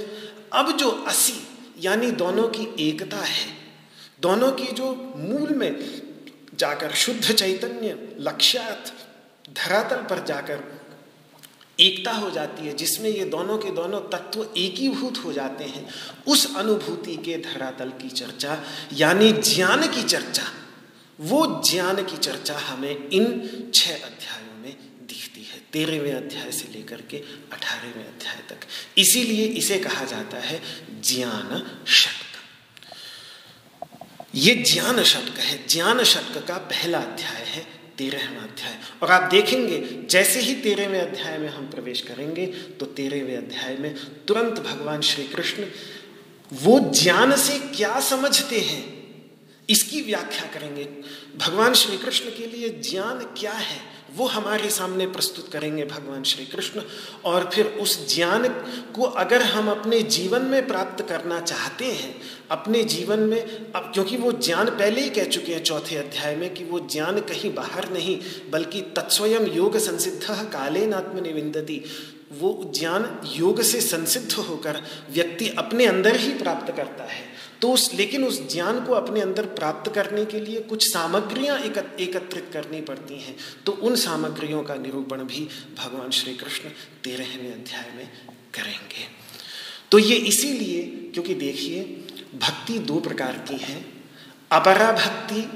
अब 0.53 0.77
जो 0.77 0.91
असी, 0.91 1.47
यानी 1.81 2.11
दोनों 2.11 2.49
की 2.49 2.89
एकता 2.89 3.17
है, 3.17 3.47
दोनों 4.21 4.53
की 4.53 4.65
जो 4.65 5.15
मूल 5.17 5.55
में 5.55 6.03
जाकर 6.55 6.93
शुद्ध 6.93 7.33
चैतन्य 7.33 8.17
लक्ष्यात 8.21 8.93
धरातल 9.51 9.97
पर 9.97 10.25
जाकर 10.25 10.81
एकता 11.81 12.13
हो 12.13 12.31
जाती 12.31 12.67
है, 12.67 12.77
जिसमें 12.77 13.11
ये 13.11 13.25
दोनों 13.25 13.59
के 13.59 13.71
दोनों 13.71 14.01
तत्व 14.01 14.47
एकीभूत 14.57 15.25
हो 15.25 15.33
जाते 15.33 15.65
हैं, 15.65 15.89
उस 16.27 16.57
अनुभूति 16.57 17.17
के 17.17 17.37
धरातल 17.37 17.89
की 17.89 18.09
चर्चा, 18.09 18.63
यानी 18.93 19.33
ज्ञान 19.33 19.87
की 19.87 20.03
चर्चा। 20.03 20.43
वो 21.21 21.63
ज्ञान 21.71 22.05
की 22.05 22.17
चर्चा 22.17 22.59
हमें 22.59 23.09
इन 23.09 23.71
छह 23.75 23.95
अध्यायों 23.95 24.63
में 24.63 24.77
दिखती 25.09 25.43
है। 25.43 25.61
तेरहवें 25.73 26.13
अध्याय 26.13 26.53
से 26.53 26.73
लेकर 26.73 27.01
के 27.01 27.17
अठारहवें 27.53 28.05
अध्याय 28.05 28.43
तक। 28.49 28.67
इसीलिए 28.99 29.47
इसे 29.47 29.79
कहा 29.79 30.05
जाता 30.05 30.37
है 30.37 30.61
ज्ञान 31.03 31.83
शतक 31.87 32.21
ये 34.35 34.55
ज्ञान 34.55 35.03
शतक 35.03 35.39
है। 35.39 35.67
ज्ञान 35.67 36.03
शतक 36.05 36.47
का 36.47 36.57
पहला 36.59 36.99
अध्याय 36.99 37.43
है, 37.43 37.67
तेरहवा 37.99 38.43
अध्याय। 38.43 38.79
और 39.03 39.11
आप 39.11 39.31
देखेंगे, 39.31 40.07
जैसे 40.11 40.41
ही 40.41 40.55
तेरहवें 40.55 41.01
अध्याय 41.01 41.39
में 41.39 41.49
हम 41.49 41.71
प्रवेश 41.71 42.01
करेंगे 42.01 42.47
तो 42.47 42.87
तेरहवें 42.87 43.37
अध्याय 43.37 43.77
में 43.77 43.95
तुरंत 44.27 44.61
भगवान 44.61 45.01
श्री 45.01 45.25
कृष्ण 45.25 45.67
वो 46.53 46.79
ज्ञान 46.95 47.37
से 47.37 47.59
क्या 47.59 48.01
समझते 48.01 48.61
हैं? 48.61 49.04
इसकी 49.71 50.01
व्याख्या 50.03 50.47
करेंगे। 50.55 50.85
भगवान 51.37 51.75
श्री 51.75 51.97
कृष्ण 51.99 52.31
के 52.31 52.47
लिए 52.47 52.69
ज्ञान 52.69 53.19
क्या 53.39 53.53
है, 53.53 53.81
वो 54.17 54.27
हमारे 54.27 54.71
सामने 54.71 55.07
प्रस्तुत 55.07 55.49
करेंगे 55.53 55.85
भगवान 55.85 56.23
श्री 56.23 56.45
कृष्ण 56.47 56.81
और 57.25 57.51
फिर 57.55 57.67
उस 57.67 58.15
ज्ञान 58.15 58.49
को 58.95 59.03
अगर 59.03 59.43
हम 59.43 59.71
अपने 59.71 60.03
जीवन 60.03 60.43
में 60.43 60.67
प्राप्त 60.67 61.05
करना 61.09 61.41
चाहते 61.41 61.85
हैं, 61.85 62.15
अपने 62.51 62.85
जीवन 62.85 63.21
में, 63.21 63.73
अब 63.73 63.91
क्योंकि 63.95 64.17
वो 64.17 64.33
ज्ञान 64.33 64.71
पहले 64.71 65.01
ही 65.01 65.11
कह 65.11 65.25
चुके 65.25 65.55
हैं 65.55 65.63
चौथे 65.63 65.97
अध्याय 65.97 66.37
में 66.37 66.55
कि 66.55 66.65
वो 66.65 66.81
ज्ञान 66.81 67.21
कहीं 67.21 67.55
बाहर 67.55 67.93
नहीं, 67.93 68.21
बल्कि 68.51 68.81
तत्स्वयं 68.81 69.47
योग 69.47 69.79
संसिद्ध 69.79 70.23
कालेन 70.53 70.95
आत्मनिविंदती 70.95 71.83
वो 72.33 72.73
ज्ञान 72.79 73.21
योग 73.27 73.63
से 73.63 73.81
संसिद्ध 73.81 74.33
होकर 74.33 74.83
व्यक्ति 75.11 75.49
अपने 75.49 75.87
अंदर 75.87 76.17
ही 76.17 76.31
प्राप्त 76.31 76.73
करता 76.77 77.05
है। 77.05 77.34
तो 77.65 77.71
उस, 77.73 77.95
लेकिन 77.95 78.25
उस 78.25 78.39
ज्ञान 78.53 78.81
को 78.85 78.93
अपने 78.93 79.21
अंदर 79.21 79.47
प्राप्त 79.59 79.91
करने 79.93 80.25
के 80.25 80.41
लिए 80.41 80.61
कुछ 80.61 80.87
सामग्रियाँ 80.87 81.59
एकत्रित 81.59 82.51
करनी 82.53 82.81
पड़ती 82.81 83.19
हैं। 83.19 83.37
तो 83.67 83.73
उन 83.73 83.95
सामग्रियों 83.97 84.63
का 84.63 84.75
निरूपण 84.75 85.23
भी 85.25 85.49
भगवान 85.79 86.11
श्री 86.11 86.35
कृष्ण 86.35 86.69
तेरहवें 87.05 87.53
अध्याय 87.53 87.91
में 87.97 88.11
करेंगे। 88.55 89.07
तो 89.91 89.99
ये 89.99 90.17
इसीलिए, 90.17 90.83
क्योंकि 91.15 91.35
देखिए, 91.35 91.83
भक्ति 92.35 92.79
दो 92.83 93.01
प्रकार 93.01 93.39
की 93.49 93.57
है। 93.57 93.85
अपरा 94.53 94.91
भक्ति 94.93 95.49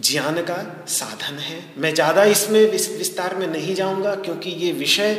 ज्ञान 0.00 0.40
का 0.42 0.86
साधन 0.88 1.38
है। 1.38 1.62
मैं 1.78 1.94
ज़्यादा 1.94 2.24
इसमें 2.24 2.60
विस्तार 2.70 3.36
में 3.36 3.46
नहीं 3.46 3.74
जाऊँगा, 3.74 4.14
क्योंकि 4.14 4.50
ये 4.50 4.72
विषय 4.72 5.14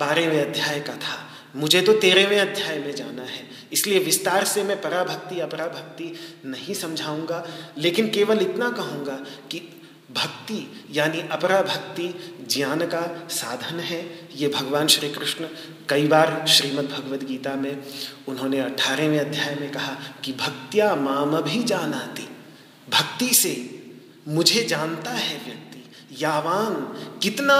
बारहवें 0.00 0.40
अध्याय 0.40 0.80
का 0.80 0.96
था। 0.96 1.18
मुझे 1.56 1.82
तो 1.82 1.92
तेरहवें 1.92 2.40
अध्याय 2.40 2.78
में 2.78 2.94
जाना 2.94 3.22
है। 3.22 3.55
इसलिए 3.76 3.98
विस्तार 4.00 4.44
से 4.46 4.62
मैं 4.64 4.80
पराभक्ति, 4.80 5.40
अपराभक्ति 5.40 6.12
नहीं 6.46 6.74
समझाऊँगा, 6.74 7.44
लेकिन 7.78 8.10
केवल 8.10 8.42
इतना 8.42 8.70
कहूँगा 8.72 9.18
कि 9.50 9.60
भक्ति, 10.12 10.60
यानी 10.90 11.20
अपरा 11.32 11.60
भक्ति 11.62 12.08
ज्ञान 12.50 12.86
का 12.86 13.00
साधन 13.30 13.80
है। 13.80 14.00
ये 14.36 14.48
भगवान 14.48 14.86
श्री 14.86 15.08
कृष्ण 15.12 15.48
कई 15.88 16.06
बार 16.08 16.44
श्रीमद् 16.48 16.90
भगवद 16.90 17.22
गीता 17.22 17.54
में 17.56 17.82
उन्होंने 18.28 18.60
अठारहवें 18.60 19.18
अध्याय 19.18 19.54
में 19.54 19.70
कहा 19.72 19.96
कि 20.24 20.32
भक्तिया 20.34 20.94
माम 20.96 21.40
भी 21.42 21.62
जानाती, 21.64 22.28
भक्ति 22.88 23.32
से 23.34 23.54
मुझे 24.28 24.62
जानता 24.64 25.10
है 25.10 25.36
व्यक्ति, 25.44 25.82
यावान 26.20 26.74
कितना 27.22 27.58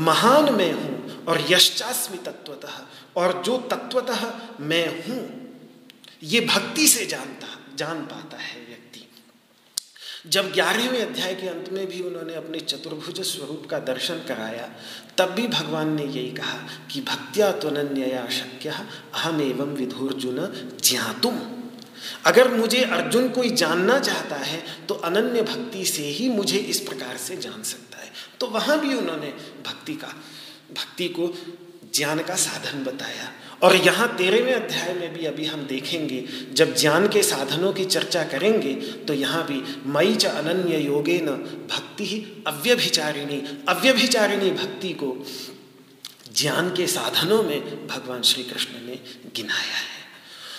महान 0.00 0.52
मैं 0.54 0.72
हूँ 0.72 1.24
और 1.28 1.44
यश्चास्मि 1.50 2.18
तत्वतः 2.24 2.82
और 3.16 3.42
जो 3.42 3.56
तत्वतः 3.70 4.26
मैं 4.60 4.86
हूँ 4.98 5.22
ये 6.22 6.40
भक्ति 6.42 6.86
से 6.88 7.06
जानता, 7.06 7.46
जान 7.76 8.00
पाता 8.02 8.36
है 8.36 8.58
व्यक्ति। 8.58 9.00
जब 10.26 10.52
ग्यारहवें 10.52 11.00
अध्याय 11.00 11.34
के 11.34 11.48
अंत 11.48 11.68
में 11.72 11.86
भी 11.86 12.00
उन्होंने 12.00 12.34
अपने 12.34 12.60
चतुर्भुज 12.60 13.20
स्वरूप 13.22 13.66
का 13.70 13.78
दर्शन 13.78 14.22
कराया, 14.28 14.68
तब 15.18 15.30
भी 15.30 15.46
भगवान 15.48 15.94
ने 15.94 16.04
यही 16.04 16.30
कहा 16.30 16.58
कि 16.92 17.00
भक्त्या 17.00 17.50
त्वनन्यया 17.52 18.26
शक्य 18.32 18.68
अहम 18.68 19.40
एवं 19.40 19.74
विधुर्जुन 19.74 20.38
ज्ञातुम। 20.82 21.40
अगर 22.26 22.48
मुझे 22.50 22.82
अर्जुन 22.84 23.28
कोई 23.28 23.50
जानना 23.52 23.98
चाहता 23.98 24.36
है 24.36 24.62
तो 24.86 24.94
अनन्य 24.94 25.42
भक्ति 25.42 25.84
से 25.84 26.02
ही 26.08 26.28
मुझे 26.28 26.58
इस 26.58 26.80
प्रकार 26.80 27.16
से 27.16 27.36
जान 27.36 27.62
सकता 27.62 27.98
है। 27.98 28.10
तो 28.40 28.46
वहाँ 28.48 28.78
भी 28.80 28.94
उन्होंने 28.94 29.32
भक्ति 29.66 29.94
का, 29.94 30.08
भक्ति 30.70 31.08
को 31.10 31.26
ज्ञान 31.94 32.22
का 32.22 32.34
साधन 32.36 32.84
बताया। 32.84 33.32
और 33.62 33.76
यहाँ 33.76 34.06
तेरहवें 34.16 34.52
अध्याय 34.54 34.92
में 34.94 35.12
भी 35.14 35.24
अभी 35.26 35.44
हम 35.46 35.62
देखेंगे, 35.66 36.24
जब 36.52 36.74
ज्ञान 36.76 37.06
के 37.08 37.22
साधनों 37.22 37.72
की 37.72 37.84
चर्चा 37.86 38.22
करेंगे 38.24 38.74
तो 39.06 39.14
यहाँ 39.14 39.44
भी 39.46 39.62
मई 39.88 40.14
च 40.14 40.26
अनन्य 40.26 40.78
योगे 40.78 41.18
न 41.22 41.36
भक्ति 41.70 42.06
ही 42.06 42.18
अव्यभिचारिणी 42.46 43.42
अव्यभिचारिणी 43.68 44.50
भक्ति 44.52 44.92
को 44.94 45.16
ज्ञान 46.32 46.70
के 46.70 46.86
साधनों 46.88 47.42
में 47.42 47.86
भगवान 47.86 48.22
श्री 48.22 48.44
कृष्ण 48.44 48.86
ने 48.86 48.98
गिनाया 49.36 49.74
है। 49.74 50.02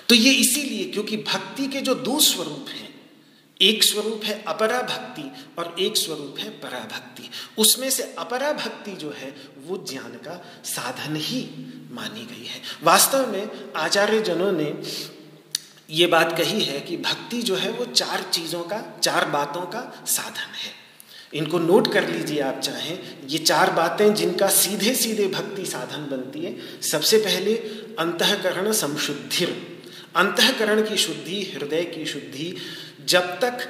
तो 0.09 0.15
ये 0.15 0.31
इसीलिए 0.33 0.83
क्योंकि 0.85 1.17
भक्ति 1.19 1.67
के 1.67 1.81
जो 1.81 1.95
दो 1.95 2.19
स्वरूप 2.21 2.65
हैं, 2.69 2.93
एक 3.59 3.83
स्वरूप 3.83 4.23
है 4.23 4.43
अपरा 4.47 4.81
भक्ति 4.83 5.31
और 5.57 5.75
एक 5.79 5.97
स्वरूप 5.97 6.39
है 6.39 6.49
पराभक्ति। 6.61 7.29
उसमें 7.57 7.89
से 7.89 8.03
अपरा 8.19 8.51
भक्ति 8.53 8.91
जो 8.93 9.13
है 9.17 9.29
वो 9.65 9.85
ज्ञान 9.89 10.11
का 10.11 10.45
साधन 10.65 11.15
ही 11.15 11.49
मानी 11.91 12.25
गई 12.25 12.45
है। 12.45 12.61
वास्तव 12.83 13.31
में 13.31 13.49
आचार्य 13.75 14.21
जनों 14.21 14.51
ने 14.51 14.81
ये 15.89 16.07
बात 16.07 16.37
कही 16.37 16.61
है 16.61 16.79
कि 16.79 16.97
भक्ति 16.97 17.41
जो 17.41 17.55
है 17.55 17.71
वो 17.71 17.85
चार 17.85 18.25
चीज़ों 18.31 18.63
का, 18.63 18.99
चार 19.03 19.25
बातों 19.25 19.61
का 19.61 20.03
साधन 20.07 20.53
है। 20.53 20.85
इनको 21.33 21.59
नोट 21.59 21.93
कर 21.93 22.09
लीजिए 22.09 22.39
आप 22.39 22.59
चाहें, 22.59 22.99
ये 23.27 23.37
चार 23.37 23.71
बातें 23.71 24.13
जिनका 24.13 24.47
सीधे 24.47 24.95
सीधे 24.95 25.27
भक्ति 25.27 25.65
साधन 25.65 26.07
बनती 26.11 26.39
है, 26.39 26.81
सबसे 26.81 27.17
पहले 27.17 27.55
अंतकरण 27.99 28.71
संशुद्धिर। 28.71 29.81
अंतकरण 30.15 30.81
की 30.81 30.97
शुद्धि, 30.97 31.51
हृदय 31.55 31.83
की 31.83 32.05
शुद्धि, 32.05 32.55
जब 33.05 33.21
तक 33.21 33.67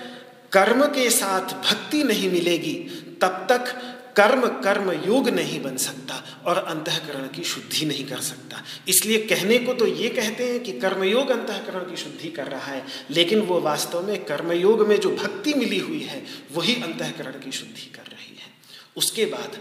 कर्म 0.51 0.85
के 0.85 1.09
साथ 1.09 1.41
भक्ति 1.41 2.03
नहीं 2.03 2.31
मिलेगी, 2.31 2.73
तब 3.21 3.47
तक 3.51 3.75
कर्म 4.17 4.47
कर्म 4.47 4.91
योग 5.07 5.29
नहीं 5.29 5.61
बन 5.61 5.77
सकता 5.77 6.41
और 6.45 6.57
अंतकरण 6.57 7.27
की 7.27 7.43
शुद्धि 7.43 7.85
नहीं 7.85 8.05
कर 8.05 8.17
सकता। 8.17 8.63
इसलिए 8.87 9.17
कहने 9.17 9.57
को 9.57 9.73
तो 9.73 9.87
ये 9.87 10.09
कहते 10.09 10.43
हैं 10.43 10.59
कि 10.63 10.71
कर्मयोग 10.71 11.29
अंतकरण 11.29 11.79
की 11.79 11.97
शुद्धि 11.97 12.29
कर 12.29 12.47
रहा 12.47 12.71
है, 12.71 12.85
लेकिन 13.11 13.39
वो 13.39 13.59
वास्तव 13.61 14.07
में 14.07 14.25
कर्मयोग 14.25 14.87
में 14.87 14.99
जो 14.99 15.09
भक्ति 15.09 15.53
मिली 15.53 15.79
हुई 15.79 15.99
है, 15.99 16.23
वही 16.55 16.75
अंतकरण 16.75 17.31
की 17.31 17.51
शुद्धि 17.51 17.91
कर 17.95 18.11
रही 18.11 18.35
है। 18.35 18.53
उसके 18.97 19.25
बाद, 19.25 19.57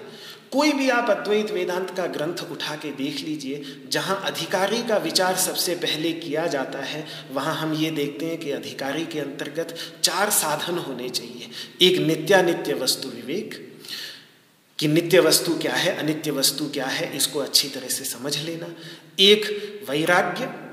कोई 0.53 0.73
भी 0.73 0.89
आप 0.89 1.11
अद्वैत 1.11 1.51
वेदांत 1.51 1.91
का 1.91 2.07
ग्रंथ 2.07 2.51
उठा 2.51 2.77
के 2.77 2.91
देख 2.93 3.21
लीजिए, 3.21 3.83
जहाँ 3.89 4.23
अधिकारी 4.25 4.83
का 4.83 4.97
विचार 4.97 5.37
सबसे 5.37 5.75
पहले 5.75 6.13
किया 6.13 6.47
जाता 6.47 6.79
है, 6.79 7.07
वहाँ 7.33 7.55
हम 7.55 7.75
ये 7.75 7.91
देखते 7.91 8.27
हैं 8.27 8.39
कि 8.39 8.51
अधिकारी 8.51 9.05
के 9.07 9.21
अंतर्गत 9.21 9.77
चार 10.03 10.31
साधन 10.31 10.79
होने 10.79 11.09
चाहिए। 11.09 11.51
एक 11.83 11.99
नित्यानित्य 11.99 12.75
वस्तु 12.75 13.09
विवेक 13.09 13.74
कि 14.79 14.89
नित्य 14.89 15.21
वस्तु 15.21 15.59
क्या 15.59 15.75
है, 15.75 15.97
अनित्य 15.97 16.31
वस्तु 16.31 16.65
क्या 16.65 16.87
है, 16.87 17.17
इसको 17.17 17.39
अच्छी 17.39 17.69
तरह 17.69 17.89
से 17.89 18.05
समझ 18.05 18.39
लेना। 18.39 18.75
एक, 19.21 19.45
वैराग्य। 19.91 20.65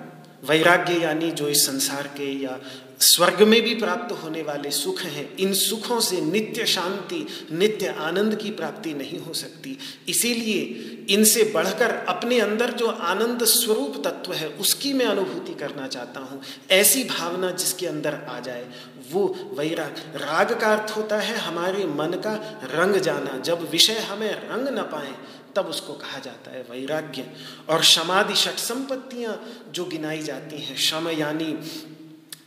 वैराग्य 0.47 0.93
यानी 0.93 1.32
जो 1.32 1.47
इस 1.49 1.66
संसार 1.66 2.08
के 2.08 2.43
या 2.43 2.60
स्वर्ग 2.99 3.41
में 3.41 3.62
भी 3.62 3.76
प्राप्त 3.76 4.24
होने 4.24 4.41
वाले 4.41 4.72
सुख 4.72 5.02
हैं, 5.02 5.38
इन 5.38 5.54
सुखों 5.54 5.99
से 5.99 6.22
नित्य 6.22 6.66
शांति, 6.66 7.28
नित्य 7.52 7.88
आनंद 7.88 8.36
की 8.36 8.52
प्राप्ति 8.52 8.93
नहीं 8.93 9.20
हो 9.20 9.34
सकती। 9.34 9.78
इसीलिए 10.10 10.62
इनसे 11.10 11.43
बढ़कर 11.43 11.91
अपने 11.91 12.39
अंदर 12.39 12.72
जो 12.72 12.88
आनंद 12.88 13.43
स्वरूप 13.43 14.02
तत्व 14.08 14.34
है, 14.34 14.47
उसकी 14.47 14.93
मैं 14.93 15.06
अनुभूति 15.06 15.54
करना 15.54 15.88
चाहता 15.88 16.20
हूँ। 16.20 16.41
ऐसी 16.72 17.04
भावना 17.04 17.52
जिसके 17.52 17.88
अंदर 17.88 18.14
आ 18.30 18.39
जाए 18.39 18.66
वो 19.12 19.28
वैराग, 19.57 19.95
राग 20.16 20.59
का 20.62 20.74
अर्थ 20.74 20.91
होता 20.97 21.18
है 21.18 21.38
हमारे 21.38 21.86
मन 21.86 22.12
का 22.12 22.34
रंग 22.64 22.95
जाना। 22.95 23.38
जब 23.38 23.70
विषय 23.70 23.99
हमें 23.99 24.32
रंग 24.49 24.68
न 24.80 24.82
पाए, 24.82 25.14
तब 25.55 25.66
उसको 25.66 25.93
कहा 25.93 26.20
जाता 26.20 26.51
है 26.51 26.62
वैराग्य। 26.62 27.26
और 27.70 27.84
समाधि 27.84 28.36
षट 28.36 28.57
संपत्तियाँ 28.59 29.41
जो 29.72 29.86
गिनाई 29.86 30.22
जाती 30.22 30.62
हैं, 30.62 30.78
शम 30.78 31.09
यानी 31.09 31.53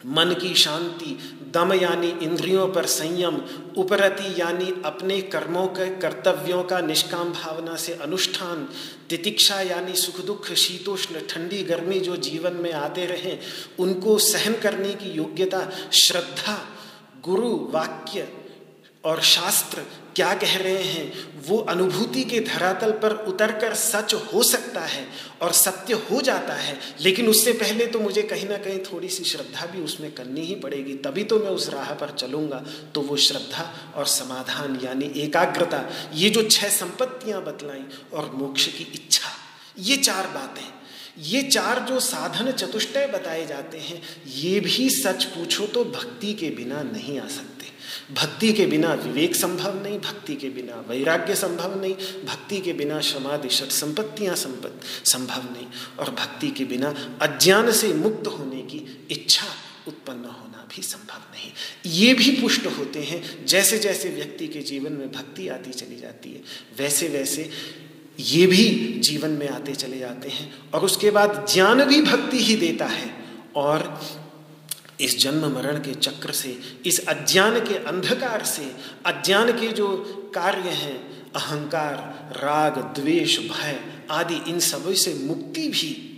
मन 0.07 0.35
की 0.41 0.55
शांति, 0.55 1.19
दम 1.55 1.73
यानी 1.73 2.09
इंद्रियों 2.09 2.69
पर 2.69 2.87
संयम, 2.87 3.43
उपरति 3.77 4.41
यानी 4.41 4.83
अपने 4.85 5.21
कर्मों 5.21 5.67
के, 5.67 5.99
कर्तव्यों 6.01 6.65
का 6.65 6.81
निष्काम 6.81 7.33
भावना 7.33 7.77
से 7.77 7.93
अनुष्ठान, 7.93 8.69
तितिक्षा 9.11 9.61
यानी 9.61 9.95
सुख 9.95 10.25
दुख, 10.25 10.53
शीतोष्ण, 10.53 11.15
ठंडी 11.31 11.63
गर्मी 11.63 12.01
जो 12.01 12.17
जीवन 12.17 12.53
में 12.53 12.73
आते 12.73 13.07
रहे, 13.07 13.39
उनको 13.79 14.19
सहन 14.19 14.55
करने 14.55 14.95
की 14.95 15.11
योग्यता, 15.11 15.71
श्रद्धा, 15.93 16.69
गुरु, 17.25 17.69
वाक्य 17.71 18.29
और 19.05 19.21
शास्त्र 19.21 19.83
क्या 20.17 20.35
कह 20.35 20.57
रहे 20.57 20.83
हैं? 20.83 21.13
वो 21.47 21.57
अनुभूति 21.59 22.23
के 22.25 22.41
धरातल 22.41 22.91
पर 22.93 23.13
उतरकर 23.29 23.75
सच 23.75 24.15
हो 24.15 24.43
सकता 24.43 24.81
है 24.81 25.07
और 25.43 25.53
सत्य 25.53 25.95
हो 26.11 26.21
जाता 26.21 26.55
है। 26.55 26.79
लेकिन 27.01 27.29
उससे 27.29 27.53
पहले 27.53 27.87
तो 27.87 28.01
मुझे 28.01 28.23
कहीं 28.23 28.49
ना 28.49 28.57
कहीं 28.57 28.79
थोड़ी 28.83 29.09
सी 29.09 29.25
श्रद्धा 29.25 29.67
भी 29.67 29.83
उसमें 29.83 30.11
करनी 30.13 30.41
ही 30.41 30.55
पड़ेगी। 30.55 30.95
तभी 30.97 31.25
तो 31.25 31.39
मैं 31.39 31.51
उस 31.51 31.69
राह 31.69 31.93
पर 31.95 32.11
चलूँगा। 32.11 32.65
तो 32.95 33.01
वो 33.01 33.17
श्रद्धा 33.17 33.65
और 33.97 34.07
समाधान 34.07 34.79
यानी 34.85 35.13
एकाग्रता, 35.17 35.85
ये 36.15 36.31
जो 36.31 36.43
छह 36.43 36.69
संपत्तियाँ 36.69 37.43
बतलाई 37.45 37.85
और 38.13 38.31
मोक्ष 38.35 38.67
की 38.69 38.93
इच्छा, 38.95 39.31
ये 39.79 39.97
चार 39.97 40.27
बातें। 40.27 40.63
ये 41.23 41.43
चार 41.43 41.79
जो 41.81 41.99
साधन 42.01 42.51
चतुष्टय 42.53 43.07
बताए 43.07 43.45
जाते 43.47 43.79
हैं, 43.79 44.03
ये 44.37 44.61
भी 44.61 44.89
सच 44.91 45.25
पूछो 45.25 45.67
तो 45.67 45.85
भक्ति 45.85 46.33
के 46.35 46.51
बिना 46.51 46.83
नहीं 46.83 47.19
आ 47.21 47.27
सकते। 47.27 47.54
भक्ति 48.13 48.53
के 48.53 48.67
बिना 48.67 48.93
विवेक 48.95 49.35
संभव 49.35 49.83
नहीं, 49.83 49.99
भक्ति 49.99 50.35
के 50.37 50.49
बिना 50.49 50.85
वैराग्य 50.89 51.35
संभव 51.35 51.81
नहीं, 51.81 51.95
भक्ति 52.27 52.61
के 52.61 52.73
बिना 52.73 53.01
समाधि 53.01 53.49
षट 53.49 53.71
संपत्तियाँ 53.73 54.35
संभव 54.35 55.53
नहीं 55.53 55.67
और 55.99 56.11
भक्ति 56.11 56.51
के 56.51 56.65
बिना 56.65 56.95
अज्ञान 57.23 57.71
से 57.73 57.93
मुक्त 57.95 58.27
होने 58.29 58.63
की 58.63 59.07
इच्छा 59.11 59.47
उत्पन्न 59.89 60.25
होना 60.25 60.67
भी 60.75 60.83
संभव 60.83 61.23
नहीं। 61.35 61.51
ये 61.93 62.13
भी 62.15 62.31
पुष्ट 62.41 62.67
होते 62.79 63.01
हैं 63.03 63.23
जैसे 63.47 63.79
जैसे 63.79 64.09
व्यक्ति 64.09 64.47
के 64.49 64.61
जीवन 64.63 64.93
में 64.93 65.11
भक्ति 65.13 65.49
आती 65.49 65.71
चली 65.71 65.97
जाती 65.97 66.31
है 66.31 66.43
वैसे 66.79 67.09
वैसे 67.09 67.51
ये 68.21 68.47
भी 68.47 68.65
जीवन 69.01 69.31
में 69.31 69.49
आते 69.49 69.75
चले 69.75 69.99
जाते 69.99 70.29
हैं 70.29 70.53
और 70.75 70.85
उसके 70.85 71.11
बाद 71.11 71.47
ज्ञान 71.53 71.85
भी 71.85 72.01
भक्ति 72.03 72.45
ही 72.45 72.57
देता 72.57 72.87
है 72.87 73.11
और 73.57 73.83
इस 75.01 75.19
जन्म 75.19 75.55
मरण 75.55 75.77
के 75.77 75.95
चक्र 75.95 76.33
से, 76.33 76.59
इस 76.87 77.09
अज्ञान 77.09 77.61
के 77.61 77.75
अंधकार 77.75 78.45
से, 78.45 78.75
अज्ञान 79.07 79.53
के 79.53 79.69
जो 79.69 79.97
कार्य 80.35 80.69
हैं, 80.69 81.33
अहंकार, 81.33 82.31
राग, 82.37 82.79
द्वेष, 82.79 83.39
भय 83.39 83.81
आदि, 84.11 84.51
इन 84.51 84.61
सबसे 84.61 85.15
मुक्ति 85.15 85.69
भी 85.69 86.11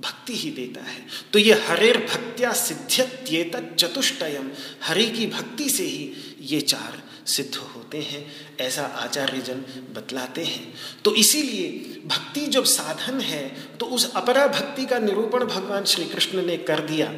भक्ति 0.00 0.36
ही 0.36 0.50
देता 0.50 0.82
है। 0.82 1.06
तो 1.32 1.38
ये 1.38 1.52
हरेर 1.52 1.98
भक्त्या 1.98 2.52
सिद्ध्यत्येत 2.52 3.76
चतुष्टयम। 3.78 4.50
हरि 4.82 5.06
की 5.06 5.26
भक्ति 5.26 5.70
से 5.70 5.84
ही 5.84 6.12
ये 6.40 6.60
चार 6.60 7.02
सिद्ध 7.26 7.56
होते 7.56 7.98
हैं। 7.98 8.32
ऐसा 8.60 8.82
आचार्य 8.82 9.38
जन 9.38 9.54
बतलाते 9.94 10.44
हैं। 10.44 10.74
तो 11.04 11.14
इसीलिए 11.14 11.68
भक्ति 12.06 12.46
जब 12.46 12.64
साधन 12.64 13.20
है 13.20 13.48
तो 13.80 13.86
उस 13.86 14.12
अपरा 14.12 14.46
भक्ति 14.46 14.86
का 14.86 14.98
निरूपण 14.98 15.44
भगवान 15.44 15.84
श्री 15.84 16.04
कृष्ण 16.04 16.46
ने 16.46 16.56
कर 16.56 16.80
दिया। 16.80 17.12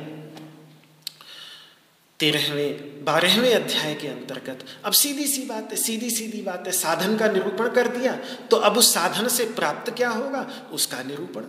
तेरहवें, 2.20 3.04
बारहवें 3.04 3.54
अध्याय 3.54 3.94
के 3.94 4.08
अंतर्गत। 4.08 4.64
अब 4.84 4.92
सीधी 4.92 5.26
सी 5.26 5.42
बात 5.42 5.68
है, 5.70 5.76
सीधी 5.76 6.10
सीधी 6.10 6.42
बात 6.42 6.66
है, 6.66 6.72
साधन 6.72 7.16
का 7.16 7.28
निरूपण 7.28 7.68
कर 7.68 7.88
दिया 7.88 8.12
तो 8.50 8.56
अब 8.58 8.76
उस 8.78 8.92
साधन 8.94 9.28
से 9.28 9.44
प्राप्त 9.52 9.92
क्या 9.92 10.08
होगा? 10.08 10.42
उसका 10.72 11.02
निरूपण 11.02 11.42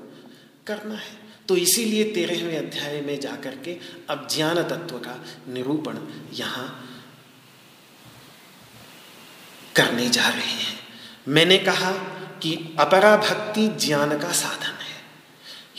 करना 0.67 0.95
है। 0.95 1.23
तो 1.47 1.55
इसीलिए 1.57 2.03
तेरहवें 2.03 2.57
अध्याय 2.57 3.01
में 3.01 3.19
जाकर 3.19 3.55
के 3.57 3.77
अब 4.09 4.27
ज्ञान 4.31 4.61
तत्व 4.63 4.97
का 4.97 5.15
निरूपण 5.49 5.97
यहाँ 6.33 6.67
करने 9.75 10.09
जा 10.09 10.27
रहे 10.27 10.55
हैं। 10.59 10.79
मैंने 11.27 11.57
कहा 11.57 11.91
कि 12.41 12.75
अपरा 12.79 13.15
भक्ति 13.17 13.67
ज्ञान 13.85 14.17
का 14.19 14.31
साधन 14.33 14.77
है। 14.81 14.95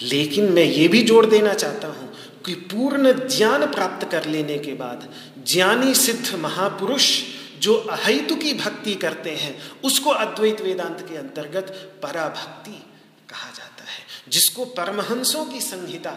लेकिन 0.03 0.53
मैं 0.53 0.64
ये 0.64 0.89
भी 0.89 1.03
जोड़ 1.03 1.24
देना 1.26 1.53
चाहता 1.55 1.89
हूँ 1.89 2.05
कि 2.47 2.55
पूर्ण 2.55 3.28
ज्ञान 3.28 3.66
प्राप्त 3.66 4.11
कर 4.11 4.26
लेने 4.26 4.59
के 4.59 4.72
बाद 4.72 5.14
ज्ञानी 5.47 5.94
सिद्ध 5.94 6.34
महापुरुष 6.34 7.22
जो 7.59 7.74
अहितु 7.74 8.36
की 8.36 8.55
भक्ति 8.55 8.94
करते 8.94 9.30
हैं, 9.30 9.59
उसको 9.84 10.11
अद्वैत 10.11 10.61
वेदांत 10.61 11.07
के 11.09 11.16
अंतर्गत 11.16 11.99
पराभक्ति 12.03 12.82
कहा 13.30 13.51
जाता 13.51 13.84
है। 13.84 14.07
जिसको 14.28 14.64
परमहंसों 14.64 15.44
की 15.44 15.61
संहिता 15.61 16.11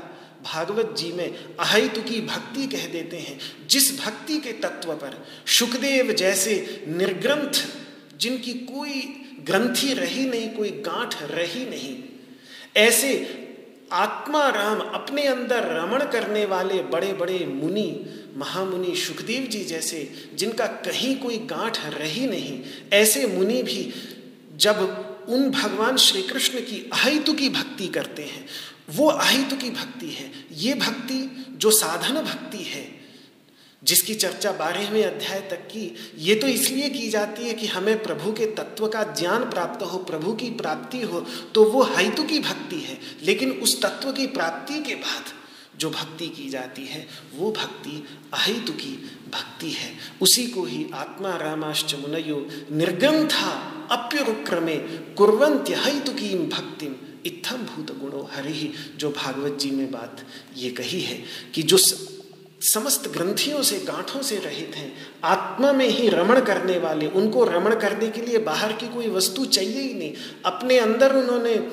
भागवत 0.44 0.96
जी 0.98 1.12
में 1.12 1.56
अहितु 1.56 2.02
की 2.02 2.22
भक्ति 2.22 2.68
कह 2.68 2.88
देते 2.88 3.18
हैं, 3.18 3.40
जिस 3.68 4.06
भक्ति 4.06 4.38
के 4.38 4.52
तत्व 4.52 4.94
पर 4.94 5.28
सुखदेव 5.48 6.12
जैसे 6.14 6.86
निर्ग्रंथ, 6.88 7.68
जिनकी 8.18 8.54
कोई 8.54 9.02
ग्रंथि 9.40 9.94
रही 9.94 10.26
नहीं, 10.26 10.50
कोई 10.50 10.70
गांठ 10.70 11.24
रही 11.24 11.66
नहीं, 11.66 12.04
ऐसे 12.78 13.16
आत्मा 13.92 14.50
राम 14.50 14.80
अपने 14.80 15.24
अंदर 15.24 15.64
रमण 15.64 16.06
करने 16.12 16.46
वाले 16.46 16.84
बड़े 16.84 17.14
बड़े 17.14 17.46
मुनि, 17.46 18.06
महामुनि 18.38 18.96
सुखदेव 18.96 19.44
जी 19.44 19.64
जैसे, 19.64 20.30
जिनका 20.36 20.68
कहीं 20.68 21.20
कोई 21.20 21.38
गांठ 21.38 21.80
रही 21.86 22.28
नहीं, 22.28 22.62
ऐसे 22.94 23.28
मुनि 23.28 23.64
भी 23.64 23.94
जब 24.56 25.06
उन 25.30 25.50
भगवान 25.50 25.98
श्री 25.98 26.22
कृष्ण 26.22 26.60
की 26.60 26.90
अहितु 26.94 27.34
की 27.34 27.50
भक्ति 27.50 27.88
करते 27.88 28.24
हैं, 28.24 28.48
वो 28.90 29.08
अहितु 29.08 29.56
की 29.56 29.70
भक्ति 29.70 30.10
है। 30.10 30.32
ये 30.54 30.74
भक्ति 30.74 31.46
जो 31.52 31.72
साधन 31.72 32.14
भक्ति 32.14 32.58
है 32.58 32.99
जिसकी 33.84 34.14
चर्चा 34.14 34.52
बारहवें 34.52 35.04
अध्याय 35.04 35.40
तक 35.42 35.68
की, 35.68 35.96
ये 36.18 36.36
तो 36.36 36.48
इसलिए 36.48 36.90
की 36.90 37.10
जाती 37.10 37.44
है 37.44 37.54
कि 37.54 37.68
हमें 37.68 38.02
प्रभु 38.04 38.32
के 38.32 38.46
तत्व 38.46 38.88
का 38.88 39.04
ज्ञान 39.20 39.50
प्राप्त 39.50 39.84
हो, 39.84 39.98
प्रभु 40.00 40.34
की 40.34 40.50
प्राप्ति 40.52 41.02
हो 41.02 41.26
तो 41.56 41.64
वो 41.64 41.84
हैतु 41.84 42.24
की 42.24 42.40
भक्ति 42.40 42.80
है। 42.80 43.00
लेकिन 43.24 43.52
उस 43.52 43.82
तत्व 43.82 44.12
की 44.12 44.28
प्राप्ति 44.28 44.80
के 44.80 44.96
बाद 44.96 45.34
जो 45.80 45.90
भक्ति 45.90 46.28
की 46.28 46.50
जाती 46.50 46.86
है, 46.86 47.08
वो 47.36 47.52
भक्ति 47.52 48.04
अहितु 48.34 48.72
की 48.72 48.92
भक्ति 49.34 49.70
है। 49.70 49.92
उसी 50.22 50.48
को 50.48 50.64
ही 50.66 50.86
आत्मा 50.94 51.36
रामाश्च 51.36 51.96
मुनयो 51.96 52.46
निर्गंथा 52.72 53.52
अप्युक्रमे 53.92 54.76
कुरंत्य 55.18 55.76
हैतु 55.76 56.12
की 56.12 56.36
भक्तिम 56.48 56.96
इत्थम 57.26 57.58
भूत 57.58 57.98
गुणो 58.00 58.30
हरि। 58.34 58.74
जो 58.98 59.10
भागवत 59.12 59.58
जी 59.60 59.72
में 59.72 59.92
बात 59.92 60.26
ये 60.58 60.70
कही 60.70 61.02
है 61.02 61.24
कि 61.56 61.64
जो 61.64 61.78
समस्त 62.62 63.08
ग्रंथियों 63.08 63.64
से, 63.64 63.80
गांठों 63.80 64.22
से 64.22 64.36
रहित 64.36 64.72
हैं। 64.76 64.98
आत्मा 65.24 65.72
में 65.72 65.88
ही 65.88 66.10
रमण 66.10 66.42
करने 66.42 66.78
वाले, 66.78 67.08
उनको 67.08 67.44
रमण 67.44 67.80
करने 67.80 68.10
के 68.10 68.22
लिए 68.22 68.38
बाहर 68.38 68.74
की 68.74 68.88
कोई 68.88 69.10
वस्तु 69.10 69.46
चाहिए 69.46 69.82
ही 69.82 69.94
नहीं। 69.94 70.14
अपने 70.46 70.78
अंदर 70.78 71.16
उन्होंने 71.16 71.72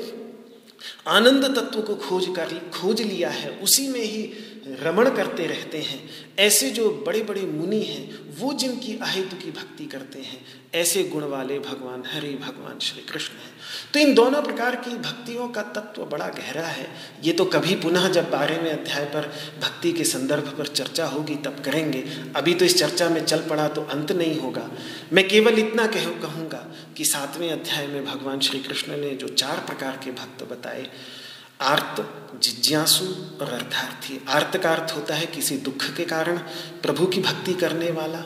आनंद 1.06 1.44
तत्व 1.44 1.80
को 1.80 1.94
खोज 1.94 2.26
कर, 2.26 2.70
खोज 2.80 3.02
लिया 3.02 3.30
है। 3.30 3.50
उसी 3.50 3.88
में 3.88 4.00
ही 4.00 4.32
रमण 4.66 5.10
करते 5.10 5.46
रहते 5.46 5.78
हैं। 5.78 6.10
ऐसे 6.38 6.70
जो 6.70 7.04
बड़े 7.06 7.22
बड़े 7.22 7.40
मुनि 7.40 7.82
हैं, 7.82 8.18
वो 8.40 8.52
जिनकी 8.52 8.98
अहेतु 8.98 9.36
की 9.36 9.50
भक्ति 9.50 9.84
करते 9.84 10.18
हैं, 10.18 10.40
ऐसे 10.74 11.02
गुण 11.04 11.24
वाले 11.24 11.58
भगवान, 11.58 12.02
हरि 12.06 12.28
भगवान, 12.28 12.78
श्री 12.78 13.02
कृष्ण 13.02 13.34
हैं। 13.34 13.52
तो 13.92 13.98
इन 13.98 14.14
दोनों 14.14 14.42
प्रकार 14.42 14.76
की 14.76 14.90
भक्तियों 14.90 15.48
का 15.48 15.62
तत्व 15.62 16.04
बड़ा 16.04 16.28
गहरा 16.28 16.66
है। 16.66 16.88
ये 17.24 17.32
तो 17.32 17.44
कभी 17.44 17.74
पुनः 17.74 18.08
जब 18.08 18.30
बारहवें 18.30 18.72
अध्याय 18.72 19.04
पर 19.04 19.32
भक्ति 19.62 19.92
के 19.92 20.04
संदर्भ 20.04 20.54
पर 20.58 20.66
चर्चा 20.66 21.06
होगी, 21.06 21.34
तब 21.34 21.62
करेंगे। 21.64 22.04
अभी 22.36 22.54
तो 22.54 22.64
इस 22.64 22.78
चर्चा 22.78 23.08
में 23.08 23.24
चल 23.24 23.40
पड़ा 23.40 23.68
तो 23.68 23.82
अंत 23.82 24.12
नहीं 24.12 24.38
होगा। 24.40 24.70
मैं 25.12 25.28
केवल 25.28 25.58
इतना 25.58 25.86
कह, 25.86 26.04
कहूँगा 26.04 26.66
कि 26.96 27.04
सातवें 27.04 27.50
अध्याय 27.52 27.86
में 27.86 28.04
भगवान 28.04 28.40
श्री 28.40 28.60
कृष्ण 28.60 28.96
ने 28.96 29.10
जो 29.10 29.28
चार 29.28 29.56
प्रकार 29.56 30.00
के 30.04 30.10
भक्त 30.10 30.44
बताए 30.44 30.86
आर्त, 31.60 32.22
जिज्ञासु 32.42 33.04
और 33.40 33.52
अर्थार्थी। 33.52 34.20
आर्त 34.28 34.56
का 34.56 34.74
अर्थ 34.74 34.92
होता 34.96 35.14
है 35.14 35.26
किसी 35.26 35.56
दुख 35.56 35.84
के 35.96 36.04
कारण, 36.04 36.38
प्रभु 36.82 37.06
की 37.06 37.20
भक्ति 37.20 37.54
करने 37.54 37.90
वाला, 37.90 38.18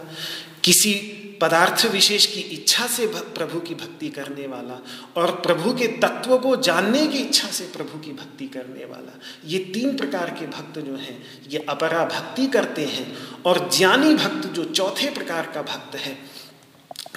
किसी 0.64 1.16
पदार्थ 1.42 1.84
विशेष 1.86 2.26
की 2.26 2.40
इच्छा 2.40 2.86
से 2.86 3.06
प्रभु 3.06 3.60
की 3.60 3.74
भक्ति 3.74 4.08
करने 4.08 4.46
वाला 4.46 4.74
और 5.16 5.30
प्रभु 5.30 5.72
के 5.74 5.86
तत्व 5.86 6.38
को 6.38 6.56
जानने 6.56 7.06
की 7.06 7.18
इच्छा 7.18 7.48
से 7.48 7.64
प्रभु 7.64 7.98
की 7.98 8.12
भक्ति 8.12 8.46
करने 8.46 8.84
वाला। 8.84 9.20
ये 9.46 9.58
तीन 9.58 9.96
प्रकार 9.96 10.30
के 10.30 10.46
भक्त 10.46 10.78
जो 10.78 10.96
हैं, 10.96 11.48
ये 11.48 11.66
अपरा 11.68 12.04
भक्ति 12.04 12.46
करते 12.46 12.84
हैं 12.84 13.16
और 13.42 13.70
ज्ञानी 13.76 14.14
भक्त 14.14 14.48
जो 14.48 14.64
चौथे 14.64 15.10
प्रकार 15.10 15.46
का 15.46 15.62
भक्त 15.62 15.96
है, 15.96 16.18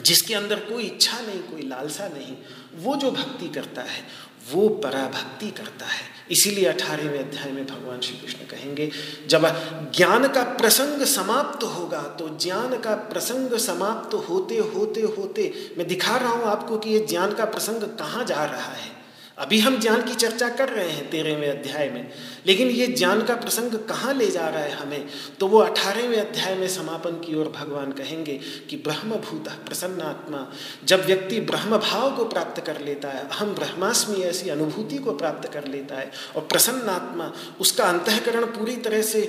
जिसके 0.03 0.33
अंदर 0.33 0.55
कोई 0.55 0.83
इच्छा 0.83 1.19
नहीं, 1.21 1.39
कोई 1.39 1.61
लालसा 1.61 2.07
नहीं, 2.07 2.35
वो 2.75 2.95
जो 2.95 3.11
भक्ति 3.11 3.49
करता 3.49 3.81
है 3.81 4.03
वो 4.51 4.67
पराभक्ति 4.83 5.49
करता 5.51 5.85
है। 5.85 6.11
इसीलिए 6.31 6.65
अठारहवें 6.65 7.19
अध्याय 7.19 7.51
में 7.51 7.65
भगवान 7.65 7.99
श्री 8.01 8.17
कृष्ण 8.17 8.45
कहेंगे, 8.47 8.89
जब 9.27 9.45
ज्ञान 9.95 10.27
का 10.27 10.43
प्रसंग 10.53 11.03
समाप्त 11.05 11.63
होगा 11.65 12.01
तो 12.19 12.27
ज्ञान 12.37 12.77
का 12.79 12.95
प्रसंग 13.09 13.57
समाप्त 13.59 14.13
होते 14.29 14.57
होते 14.57 15.01
होते 15.17 15.51
मैं 15.77 15.87
दिखा 15.87 16.17
रहा 16.17 16.31
हूँ 16.31 16.45
आपको 16.45 16.77
कि 16.77 16.89
ये 16.89 16.99
ज्ञान 17.09 17.33
का 17.33 17.45
प्रसंग 17.45 17.81
कहाँ 17.99 18.23
जा 18.25 18.43
रहा 18.45 18.71
है। 18.73 18.91
अभी 19.37 19.59
हम 19.59 19.79
ज्ञान 19.79 20.01
की 20.01 20.15
चर्चा 20.15 20.49
कर 20.49 20.69
रहे 20.69 20.89
हैं 20.89 21.09
तेरहवें 21.09 21.49
अध्याय 21.49 21.89
में। 21.89 22.11
लेकिन 22.45 22.67
ये 22.67 22.87
ज्ञान 22.87 23.23
का 23.23 23.35
प्रसंग 23.35 23.71
कहाँ 23.71 24.13
ले 24.13 24.31
जा 24.31 24.49
रहा 24.49 24.59
है 24.59 24.71
हमें? 24.71 25.07
तो 25.39 25.47
वो 25.47 25.59
अठारहवें 25.59 26.17
अध्याय 26.17 26.55
में 26.55 26.67
समापन 26.67 27.11
की 27.11 27.35
ओर 27.35 27.49
भगवान 27.49 27.91
कहेंगे 27.91 28.39
कि 28.69 28.75
ब्रह्मभूत, 28.75 29.49
प्रसन्नात्मा, 29.49 30.53
जब 30.85 31.05
व्यक्ति 31.05 31.39
ब्रह्म 31.41 31.77
भाव 31.77 32.15
को 32.15 32.25
प्राप्त 32.25 32.65
कर 32.65 32.81
लेता 32.81 33.09
है 33.09 33.29
हम 33.29 33.55
ब्रह्मास्मि 33.55 34.15
ऐसी 34.15 34.49
अनुभूति 34.49 34.97
को 34.97 35.11
प्राप्त 35.11 35.53
कर 35.53 35.67
लेता 35.67 35.95
है, 35.95 36.11
और 36.35 36.41
प्रसन्नात्मा, 36.41 37.33
उसका 37.59 37.83
अंतकरण 37.83 38.45
पूरी 38.45 38.75
तरह 38.75 39.01
से, 39.01 39.21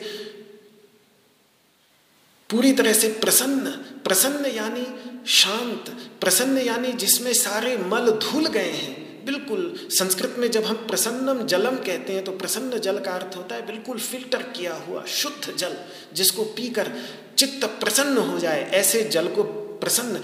पूरी 2.51 2.73
तरह 2.73 2.93
से 2.93 3.09
प्रसन्न 3.09 3.71
प्रसन्न 4.05 4.47
यानी 4.47 4.87
शांत, 5.27 5.97
प्रसन्न 6.21 6.59
यानी 6.59 6.93
जिसमें 6.93 7.33
सारे 7.33 7.77
मल 7.77 8.11
धुल 8.11 8.47
गए 8.47 8.71
हैं। 8.71 9.04
बिल्कुल, 9.25 9.63
संस्कृत 9.91 10.35
में 10.39 10.51
जब 10.51 10.65
हम 10.65 10.75
प्रसन्नम 10.87 11.43
जलम 11.47 11.77
कहते 11.79 12.13
हैं 12.13 12.25
तो 12.25 12.33
प्रसन्न 12.33 12.79
जल 12.79 12.99
का 12.99 13.13
अर्थ 13.13 13.37
होता 13.37 13.55
है 13.55 13.67
बिल्कुल 13.67 13.99
फ़िल्टर 14.01 14.43
किया 14.53 14.75
हुआ, 14.77 15.05
शुद्ध 15.05 15.55
जल, 15.57 15.77
जिसको 16.15 16.45
पीकर 16.57 16.91
चित्त 17.39 17.65
प्रसन्न 17.81 18.19
हो 18.21 18.39
जाए। 18.39 18.71
ऐसे 18.73 19.03
जल 19.09 19.29
को 19.29 19.43
प्रसन्न 19.81 20.23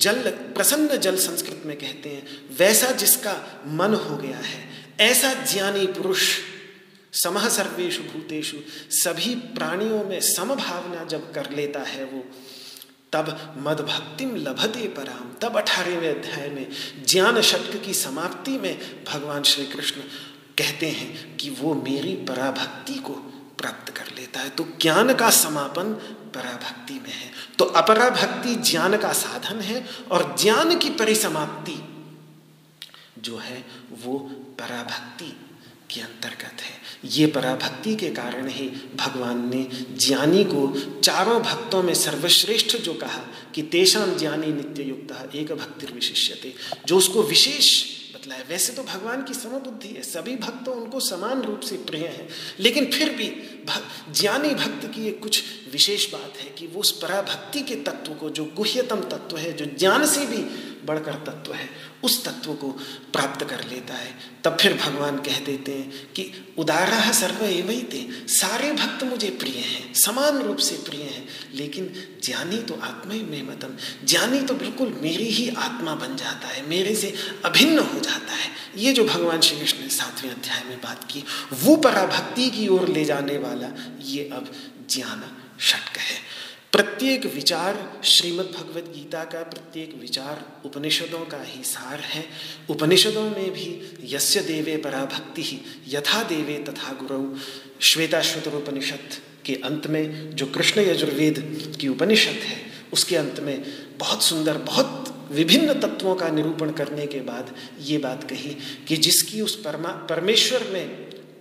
जल 0.00 0.30
प्रसन्न 0.54 0.96
जल 0.98 1.16
संस्कृत 1.18 1.62
में 1.66 1.76
कहते 1.76 2.08
हैं। 2.08 2.26
वैसा 2.58 2.90
जिसका 2.92 3.32
मन 3.68 3.94
हो 4.00 4.16
गया 4.16 4.38
है, 4.38 4.68
ऐसा 5.00 5.32
ज्ञानी 5.44 5.86
पुरुष, 5.88 6.28
समह 7.14 7.48
सर्वेशु 7.48 8.02
भूतेषु, 8.02 8.56
सभी 8.94 9.34
प्राणियों 9.54 10.04
में 10.04 10.20
समभावना 10.20 11.04
जब 11.04 11.32
कर 11.32 11.50
लेता 11.50 11.80
है 11.82 12.04
वो 12.04 12.24
तब 13.12 13.54
मद 13.58 13.80
भक्तिम 13.80 14.36
लभते 14.36 14.88
पराम 14.88 15.32
तब 15.42 15.56
अठारहवें 15.56 16.10
अध्याय 16.10 16.48
में 16.48 16.70
ज्ञान 17.08 17.40
शब्द 17.40 17.82
की 17.84 17.94
समाप्ति 17.94 18.58
में 18.58 19.04
भगवान 19.04 19.42
श्री 19.42 19.66
कृष्ण 19.66 20.00
कहते 20.58 20.90
हैं 20.90 21.36
कि 21.36 21.50
वो 21.50 21.74
मेरी 21.74 22.14
पराभक्ति 22.16 22.94
को 22.94 23.12
प्राप्त 23.58 23.90
कर 23.90 24.06
लेता 24.16 24.40
है। 24.40 24.48
तो 24.48 24.68
ज्ञान 24.80 25.14
का 25.14 25.30
समापन 25.30 25.92
पराभक्ति 26.34 26.94
में 26.94 27.12
है। 27.12 27.30
तो 27.58 27.64
अपराभक्ति 27.64 28.54
ज्ञान 28.54 28.96
का 28.96 29.12
साधन 29.12 29.60
है 29.60 29.86
और 30.10 30.36
ज्ञान 30.40 30.78
की 30.78 30.90
परिसमाप्ति 30.90 31.78
जो 33.18 33.38
है 33.38 33.64
वो 34.02 34.18
पराभक्ति 34.58 35.36
के 35.90 36.00
अंतर्गत 36.00 36.60
है। 36.60 36.79
ये 37.04 37.26
पराभक्ति 37.26 37.96
के 37.96 38.08
कारण 38.08 38.48
ही 38.48 38.68
भगवान 38.96 39.50
ने 39.50 39.68
ज्ञानी 39.96 40.44
को 40.44 41.00
चारों 41.00 41.42
भक्तों 41.42 41.82
में 41.82 41.94
सर्वश्रेष्ठ 41.94 42.76
जो 42.76 42.94
कहा 42.94 43.22
कि 43.54 43.62
तेषाम 43.62 44.18
ज्ञानी 44.18 44.46
नित्य 44.46 44.82
युक्त 44.82 45.34
एक 45.34 45.52
भक्ति 45.52 45.86
विशिष्यते 45.86 46.54
जो 46.86 46.98
उसको 46.98 47.22
विशेष 47.22 47.84
बतलाया 48.14 48.44
वैसे 48.48 48.72
तो 48.72 48.82
भगवान 48.82 49.24
की 49.24 49.34
समबुद्धि 49.34 49.88
है, 49.88 50.02
सभी 50.02 50.36
भक्त 50.36 50.68
उनको 50.68 51.00
समान 51.00 51.42
रूप 51.42 51.60
से 51.60 51.76
प्रिय 51.76 52.06
हैं। 52.06 52.28
लेकिन 52.60 52.86
फिर 52.86 53.08
भी, 53.08 53.28
ज्ञानी 54.20 54.48
भक्त 54.48 54.86
की 54.86 55.06
एक 55.08 55.22
कुछ 55.22 55.42
विशेष 55.72 56.12
बात 56.12 56.34
है 56.40 56.50
कि 56.50 56.66
वो 56.66 56.80
उस 56.80 56.90
पराभक्ति 56.98 57.60
के 57.60 57.74
तत्व 57.74 58.12
को, 58.12 58.30
जो 58.30 58.44
गुह्यतम 58.44 59.00
तत्व 59.00 59.36
है, 59.36 59.52
जो 59.52 59.64
ज्ञान 59.64 60.06
से 60.06 60.26
भी 60.26 60.42
बढ़कर 60.86 61.12
तत्व 61.12 61.52
है 61.52 61.68
उस 62.04 62.24
तत्व 62.24 62.54
को 62.54 62.68
प्राप्त 63.12 63.50
कर 63.50 63.64
लेता 63.68 63.94
है। 63.94 64.18
तब 64.44 64.56
फिर 64.60 64.74
भगवान 64.74 65.16
कह 65.16 65.40
देते 65.40 65.72
हैं 65.72 66.12
कि, 66.12 66.54
उदारा 66.58 67.12
सर्व 67.12 67.44
एवं 67.44 67.82
थे 67.82 68.28
सारे 68.28 68.72
भक्त 68.72 69.04
मुझे 69.04 69.30
प्रिय 69.30 69.54
हैं, 69.54 69.94
समान 69.94 70.38
रूप 70.38 70.56
से 70.56 70.76
प्रिय 70.76 71.02
हैं, 71.02 71.28
लेकिन 71.54 71.94
ज्ञानी 72.24 72.56
तो 72.56 72.74
आत्मा 72.74 73.14
ही 73.14 73.22
में 73.22 73.48
मतम, 73.48 73.76
ज्ञानी 74.06 74.40
तो 74.40 74.54
बिल्कुल 74.54 74.98
मेरी 75.02 75.24
ही 75.24 75.48
आत्मा 75.48 75.94
बन 75.94 76.16
जाता 76.16 76.48
है, 76.48 76.68
मेरे 76.68 76.94
से 76.94 77.14
अभिन्न 77.44 77.78
हो 77.78 78.00
जाता 78.00 78.32
है। 78.32 78.50
ये 78.76 78.92
जो 78.92 79.04
भगवान 79.04 79.40
श्री 79.40 79.60
कृष्ण 79.60 79.78
ने 79.78 79.88
सातवें 79.88 80.30
अध्याय 80.30 80.64
में 80.64 80.78
बात 80.78 81.04
की, 81.04 81.24
वो 81.52 81.76
पराभक्ति 81.76 82.50
की 82.50 82.68
ओर 82.68 82.88
ले 82.88 83.04
जाने 83.04 83.38
वाला, 83.38 83.98
ये 84.02 84.30
अब 84.32 84.52
ज्ञान 84.90 85.24
षटक 85.60 85.98
है। 85.98 86.29
प्रत्येक 86.72 87.34
विचार 87.34 88.00
श्रीमद् 88.04 88.46
भगवत 88.46 88.84
गीता 88.84 89.24
का, 89.24 89.42
प्रत्येक 89.42 90.00
विचार 90.00 90.62
उपनिषदों 90.64 91.18
का 91.18 91.42
ही 91.42 91.64
सार 91.64 92.00
है। 92.00 92.24
उपनिषदों 92.70 93.22
में 93.22 93.50
भी 93.50 93.98
यस्य 94.02 94.40
देवे 94.40 94.76
पराभक्ति 94.76 95.42
ही, 95.42 95.60
यथा 95.88 96.22
देवे 96.22 96.64
तथा 96.64 96.92
गुरु। 96.92 97.36
श्वेताश्वतर 97.80 98.54
उपनिषद 98.54 99.14
के 99.44 99.54
अंत 99.54 99.86
में 99.86 100.30
जो 100.36 100.46
कृष्ण 100.46 100.80
यजुर्वेद 100.80 101.62
की 101.80 101.88
उपनिषद 101.88 102.32
है, 102.32 102.62
उसके 102.92 103.16
अंत 103.16 103.40
में 103.40 103.64
बहुत 103.98 104.22
सुंदर, 104.22 104.58
बहुत 104.58 105.28
विभिन्न 105.30 105.80
तत्वों 105.80 106.14
का 106.14 106.28
निरूपण 106.28 106.70
करने 106.70 107.06
के 107.06 107.20
बाद 107.20 107.54
ये 107.80 107.98
बात 107.98 108.24
कही 108.24 108.56
कि 108.88 108.96
जिसकी 108.96 109.40
उस 109.40 109.62
परमा, 109.62 109.88
परमेश्वर 109.88 110.64
में 110.72 110.88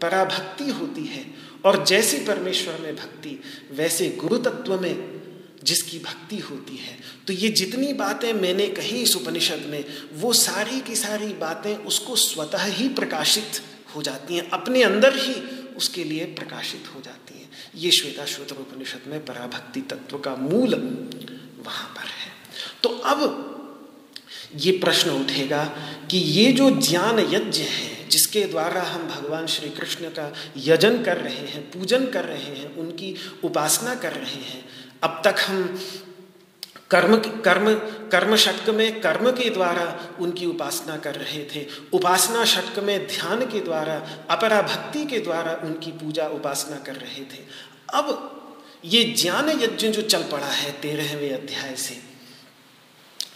पराभक्ति 0.01 0.69
होती 0.69 1.05
है, 1.05 1.25
और 1.65 1.85
जैसी 1.85 2.17
परमेश्वर 2.17 2.81
में 2.81 2.95
भक्ति, 2.95 3.39
वैसे 3.71 4.09
गुरु 4.09 4.37
तत्व 4.37 4.79
में 4.79 5.18
जिसकी 5.63 5.99
भक्ति 5.99 6.37
होती 6.37 6.77
है। 6.77 6.99
तो 7.27 7.33
ये 7.33 7.49
जितनी 7.49 7.93
बातें 7.93 8.33
मैंने 8.33 8.67
कही 8.67 9.01
इस 9.01 9.15
उपनिषद 9.15 9.63
में, 9.67 9.85
वो 10.13 10.33
सारी 10.33 10.81
की 10.81 10.95
सारी 10.95 11.27
बातें 11.27 11.77
उसको 11.77 12.15
स्वतः 12.15 12.63
ही 12.63 12.89
प्रकाशित 12.89 13.61
हो 13.95 14.01
जाती 14.01 14.35
हैं। 14.35 14.49
अपने 14.49 14.83
अंदर 14.83 15.17
ही 15.17 15.33
उसके 15.75 16.03
लिए 16.03 16.25
प्रकाशित 16.25 16.83
हो 16.95 17.01
जाती 17.01 17.39
हैं। 17.39 17.49
ये 17.75 17.91
श्वेता 17.91 18.25
श्वेत 18.25 18.51
उपनिषद 18.51 19.01
में 19.07 19.25
पराभक्ति 19.25 19.81
तत्व 19.81 20.17
का 20.17 20.35
मूल 20.35 20.75
वहाँ 21.65 21.93
पर 21.95 22.03
है। 22.03 22.31
तो 22.83 22.89
अब 22.89 23.45
ये 24.55 24.71
प्रश्न 24.71 25.09
उठेगा 25.09 25.63
कि 26.11 26.17
ये 26.17 26.51
जो 26.51 26.69
ज्ञान 26.69 27.19
यज्ञ 27.19 27.61
है, 27.61 28.09
जिसके 28.09 28.43
द्वारा 28.45 28.81
हम 28.81 29.07
भगवान 29.07 29.47
श्री 29.47 29.69
कृष्ण 29.69 30.05
का 30.05 30.33
यजन 30.57 31.03
कर 31.03 31.17
रहे 31.17 31.35
हैं, 31.35 31.71
पूजन 31.71 32.05
कर 32.05 32.25
रहे 32.25 32.55
हैं, 32.55 32.75
उनकी 32.75 33.15
उपासना 33.43 33.95
कर 33.95 34.13
रहे 34.13 34.43
हैं 34.43 34.69
अब 35.03 35.21
तक 35.25 35.35
हम 35.39 35.79
कर्म 36.89 37.15
कर्म 37.41 37.73
कर्म 38.11 38.35
षटक 38.35 38.69
में 38.69 38.99
कर्म 39.01 39.31
के 39.31 39.49
द्वारा 39.49 39.83
उनकी 40.19 40.45
उपासना 40.45 40.97
कर 40.97 41.15
रहे 41.15 41.43
थे। 41.45 41.65
उपासना 41.93 42.45
षटक 42.45 42.79
में 42.79 43.07
ध्यान 43.07 43.45
के 43.45 43.59
द्वारा 43.59 43.95
अपरा 44.29 44.61
भक्ति 44.61 45.05
के 45.05 45.19
द्वारा 45.19 45.53
उनकी 45.63 45.91
पूजा 45.91 46.27
उपासना 46.27 46.77
कर 46.77 46.95
रहे 46.95 47.23
थे। 47.23 47.43
अब 47.93 48.35
ये 48.85 49.03
ज्ञान 49.03 49.49
यज्ञ 49.49 49.87
जो 49.87 50.01
चल 50.01 50.23
पड़ा 50.23 50.47
है 50.47 50.71
तेरहवें 50.71 51.33
अध्याय 51.33 51.75
से, 51.75 51.97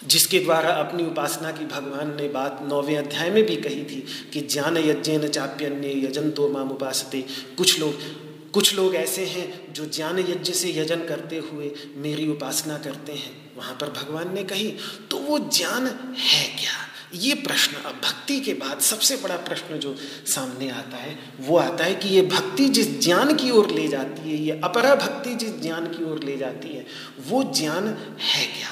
जिसके 0.07 0.39
द्वारा 0.39 0.69
अपनी 0.69 1.05
उपासना 1.05 1.51
की 1.51 1.65
भगवान 1.65 2.15
ने 2.15 2.27
बात 2.29 2.59
नौवें 2.61 2.97
अध्याय 2.97 3.29
में 3.29 3.43
भी 3.45 3.55
कही 3.55 3.83
थी 3.83 4.05
कि 4.33 4.41
ज्ञान 4.41 4.77
यज्ञ 4.77 5.17
न 5.17 5.27
चाप्यन्य 5.27 5.91
यजन 6.05 6.29
तो 6.31 6.49
माम 6.49 6.69
उपासते 6.69 7.21
कुछ 7.57 7.79
लोग 7.79 7.99
कुछ 8.53 8.73
लोग 8.75 8.95
ऐसे 8.95 9.25
हैं 9.25 9.73
जो 9.73 9.85
ज्ञान 9.85 10.19
यज्ञ 10.19 10.53
से 10.53 10.71
यजन 10.71 11.05
करते 11.05 11.37
हुए 11.37 11.71
मेरी 11.95 12.27
उपासना 12.27 12.77
करते 12.77 13.11
हैं। 13.11 13.53
वहाँ 13.57 13.73
पर 13.81 13.89
भगवान 13.89 14.33
ने 14.33 14.43
कही 14.43 14.67
तो 15.11 15.17
वो 15.17 15.39
ज्ञान 15.39 15.87
है 16.17 16.47
क्या? 16.47 16.73
ये 17.13 17.33
प्रश्न, 17.33 17.75
अब 17.75 17.91
भक्ति 17.91 18.39
के 18.39 18.53
बाद 18.53 18.79
सबसे 18.79 19.15
बड़ा 19.15 19.35
प्रश्न 19.37 19.77
जो 19.79 19.95
सामने 20.27 20.69
आता 20.69 20.97
है, 20.97 21.17
वो 21.39 21.57
आता 21.57 21.83
है 21.83 21.95
कि 21.95 22.09
ये 22.09 22.21
भक्ति 22.21 22.69
जिस 22.69 22.99
ज्ञान 23.01 23.35
की 23.35 23.51
ओर 23.51 23.69
ले 23.69 23.87
जाती 23.87 24.29
है, 24.29 24.37
ये 24.37 24.61
अपरा 24.63 24.95
भक्ति 24.95 25.35
जिस 25.35 25.61
ज्ञान 25.61 25.85
की 25.87 26.03
ओर 26.11 26.23
ले 26.23 26.37
जाती 26.37 26.69
है, 26.69 26.85
वो 27.27 27.43
ज्ञान 27.43 27.87
है 28.19 28.45
क्या? 28.45 28.69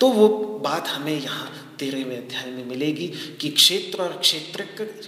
तो 0.00 0.08
वो 0.08 0.28
बात 0.64 0.88
हमें 0.88 1.20
यहाँ 1.20 1.59
तेरहवें 1.80 2.18
अध्याय 2.18 2.50
में 2.50 2.64
मिलेगी 2.64 3.06
कि 3.40 3.48
क्षेत्र 3.48 4.02
और 4.02 4.18
क्षेत्र 4.18 4.62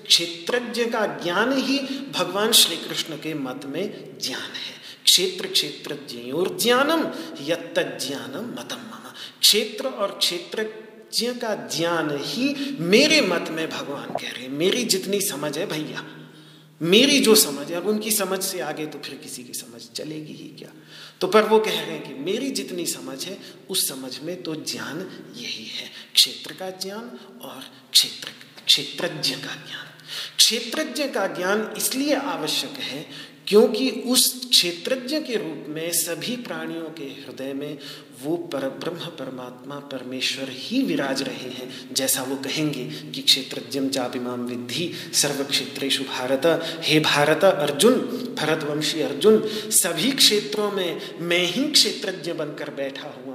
क्षेत्रज्ञ 0.06 0.84
का 0.84 1.06
ज्ञान 1.22 1.52
ही 1.58 1.78
भगवान 2.10 2.52
श्री 2.52 2.76
कृष्ण 2.76 3.16
के 3.16 3.34
मत 3.34 3.60
में 3.64 4.18
ज्ञान 4.18 4.52
है। 4.52 4.82
क्षेत्र 5.04 5.46
क्षेत्र 5.46 5.94
और 6.32 6.58
ज्ञानम, 6.58 7.00
यत्त 7.40 8.06
ज्ञानम 8.08 8.60
मतम 8.60 8.76
मम। 8.76 9.10
क्षेत्र 9.40 9.86
और 9.86 10.18
क्षेत्र 10.18 10.62
का 11.20 11.68
ज्ञान 11.76 12.18
ही 12.22 12.76
मेरे 12.80 13.20
मत 13.20 13.46
में 13.50 13.70
भगवान 13.70 14.10
कह 14.10 14.30
रहे 14.30 14.42
हैं। 14.42 14.48
मेरी 14.48 14.84
जितनी 14.84 15.20
समझ 15.20 15.58
है 15.58 15.66
भैया, 15.66 16.04
मेरी 16.82 17.20
जो 17.20 17.34
समझ 17.34 17.66
है, 17.68 17.76
अब 17.76 17.86
उनकी 17.86 18.10
समझ 18.10 18.42
से 18.42 18.60
आगे 18.60 18.86
तो 18.86 18.98
फिर 18.98 19.14
किसी 19.14 19.44
की 19.44 19.52
समझ 19.52 19.82
चलेगी 19.94 20.32
ही 20.32 20.48
क्या? 20.58 20.68
तो 21.20 21.26
पर 21.26 21.42
वो 21.42 21.58
कह 21.58 21.70
रहे 21.70 21.96
हैं 21.96 22.08
कि 22.08 22.14
मेरी 22.24 22.50
जितनी 22.50 22.86
समझ 22.86 23.26
है, 23.26 23.38
उस 23.70 23.88
समझ 23.88 24.18
में 24.18 24.42
तो 24.42 24.54
ज्ञान 24.54 24.98
यही 25.36 25.66
है। 25.66 26.01
क्षेत्र 26.14 26.52
का 26.52 26.70
ज्ञान 26.70 27.10
और 27.42 27.64
क्षेत्र, 27.92 28.28
क्षेत्रज्ञ 28.66 29.34
का 29.34 29.54
ज्ञान। 29.54 29.86
क्षेत्रज्ञ 30.36 31.08
का 31.08 31.26
ज्ञान 31.26 31.74
इसलिए 31.76 32.14
आवश्यक 32.14 32.70
है 32.70 33.32
क्योंकि 33.48 33.90
उस 33.90 34.48
क्षेत्रज्ञ 34.50 35.20
के 35.20 35.36
रूप 35.36 35.64
में 35.68 35.92
सभी 35.92 36.36
प्राणियों 36.36 36.84
के 36.84 37.04
हृदय 37.04 37.52
में 37.52 37.78
वो 38.22 38.36
पर, 38.36 38.68
ब्रह्म 38.68 38.98
परमात्मा 38.98 39.74
परमेश्वर 39.74 40.46
ही 40.50 40.82
विराज 40.82 41.22
रहे 41.22 41.50
हैं। 41.50 41.94
जैसा 41.94 42.22
वो 42.22 42.36
कहेंगे 42.36 42.84
कि 42.84 43.22
क्षेत्रज्ञम 43.22 43.88
चापिमाम 43.88 44.40
विद्धि 44.40 44.92
सर्व 45.12 45.44
क्षेत्रेशु 45.44 46.04
भारत, 46.04 46.42
हे 46.82 47.00
भारत 47.00 47.44
अर्जुन, 47.44 47.94
भरतवंशी 48.38 49.00
अर्जुन, 49.00 49.42
सभी 49.70 50.12
क्षेत्रों 50.12 50.72
में 50.72 51.18
मैं 51.18 51.44
ही 51.46 51.64
क्षेत्रज्ञ 51.70 52.32
बनकर 52.32 52.70
बैठा 52.70 53.08
हुआ 53.08 53.31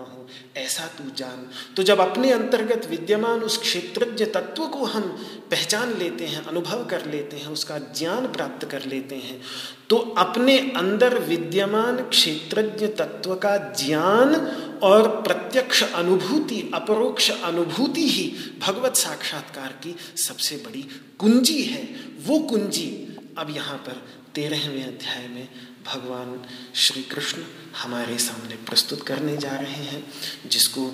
ऐसा 0.58 0.86
तू 0.98 1.04
जान। 1.18 1.48
तो 1.76 1.84
जब 1.84 2.00
अपने 2.02 2.32
अंतर्गत 2.32 2.88
विद्यमान 2.90 3.42
उस 3.42 3.58
क्षेत्रज्ञ 3.58 4.26
तत्व 4.28 4.66
को 4.68 4.86
हम 4.86 5.04
पहचान 5.52 5.94
लेते 5.98 6.26
हैं, 6.26 6.44
अनुभव 6.46 6.86
कर 6.86 7.06
लेते 7.06 7.38
हैं, 7.38 7.48
उसका 7.50 7.78
ज्ञान 7.98 8.28
प्राप्त 8.28 8.68
कर 8.70 8.86
लेते 8.86 9.16
हैं 9.18 9.42
तो 9.90 9.98
अपने 10.18 10.58
अंदर 10.78 11.18
विद्यमान 11.20 11.98
क्षेत्रज्ञ 12.10 12.88
तत्व 12.98 13.36
का 13.36 13.56
ज्ञान 13.76 14.36
और 14.84 15.08
प्रत्यक्ष 15.22 15.84
अनुभूति, 15.84 16.62
अपरोक्ष 16.74 17.30
अनुभूति 17.32 18.08
ही 18.08 18.26
भगवत 18.60 18.96
साक्षात्कार 18.96 19.72
की 19.84 19.96
सबसे 20.18 20.56
बड़ी 20.58 20.82
कुंजी 21.20 21.62
है। 21.64 21.84
वो 22.26 22.40
कुंजी 22.42 22.90
अब 23.38 23.56
यहाँ 23.56 23.78
पर 23.78 24.06
तेरहवें 24.36 24.84
अध्याय 24.86 25.28
में 25.28 25.48
भगवान 25.88 26.40
श्री 26.76 27.02
कृष्ण 27.04 27.42
हमारे 27.78 28.18
सामने 28.18 28.56
प्रस्तुत 28.56 29.06
करने 29.08 29.38
जा 29.38 29.56
रहे 29.56 29.84
हैं, 29.84 30.04
जिसको 30.46 30.92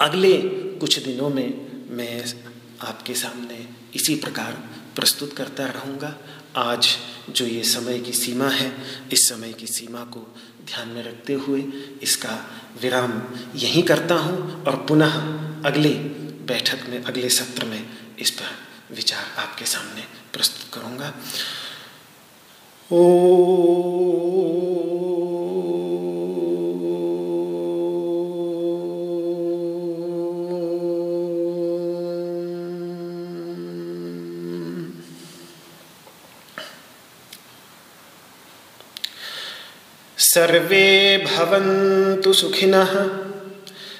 अगले 0.00 0.36
कुछ 0.80 0.98
दिनों 0.98 1.28
में 1.30 1.48
मैं 1.96 2.24
आपके 2.80 3.14
सामने 3.14 3.66
इसी 3.94 4.14
प्रकार 4.14 4.52
प्रस्तुत 4.96 5.36
करता 5.36 5.66
रहूँगा। 5.66 6.14
आज 6.56 6.88
जो 7.30 7.46
ये 7.46 7.62
समय 7.64 7.98
की 7.98 8.12
सीमा 8.12 8.48
है, 8.48 8.72
इस 9.12 9.28
समय 9.28 9.52
की 9.52 9.66
सीमा 9.66 10.04
को 10.04 10.26
ध्यान 10.66 10.88
में 10.88 11.02
रखते 11.02 11.32
हुए 11.32 11.60
इसका 12.02 12.38
विराम 12.82 13.22
यहीं 13.56 13.82
करता 13.82 14.14
हूँ 14.14 14.64
और 14.64 14.76
पुनः 14.88 15.14
अगले 15.66 15.94
बैठक 16.50 16.88
में, 16.88 17.02
अगले 17.04 17.28
सत्र 17.30 17.64
में 17.64 17.88
इस 18.18 18.30
पर 18.30 18.94
विचार 18.94 19.24
आपके 19.38 19.64
सामने 19.64 20.04
प्रस्तुत 20.32 20.74
करूँगा। 20.74 21.14
सर्वे 40.22 41.18
भवन्तु 41.18 42.32
सुखिनः 42.32 43.10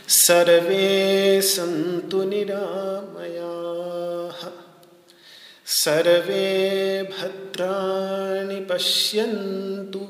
सर्वे 0.08 1.42
सन्तु 1.42 2.24
निरामयाः। 2.24 4.29
सर्वे 5.72 7.02
भद्राणि 7.02 8.60
पश्यन्तु। 8.60 10.06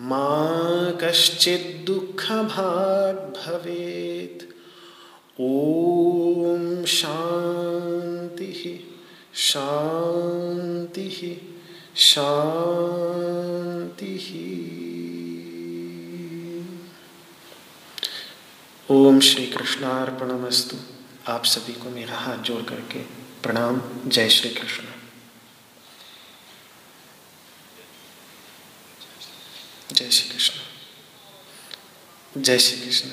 मा 0.00 0.98
कश्चिद्दुःखभाग् 1.02 3.36
भवेत्। 3.36 4.44
ॐ 5.40 6.84
शान्तिः 6.84 8.78
शान्तिः 9.34 11.36
शान्तिः। 11.96 14.26
ओम 18.90 19.20
श्री 19.20 19.46
कृष्णार्पणमस्तु 19.46 20.76
आप 21.28 21.44
सभी 21.44 21.72
को 21.72 21.90
मेरा 21.90 22.14
हाथ 22.14 22.36
जोड़ 22.36 22.62
करके 22.62 23.17
प्रणाम 23.42 23.80
जय 24.10 24.28
श्री 24.28 24.50
कृष्ण। 24.50 24.84
जय 29.92 30.10
श्री 30.10 30.28
कृष्ण। 30.28 30.60
जय 32.42 32.58
श्री 32.58 32.86
कृष्ण। 32.86 33.10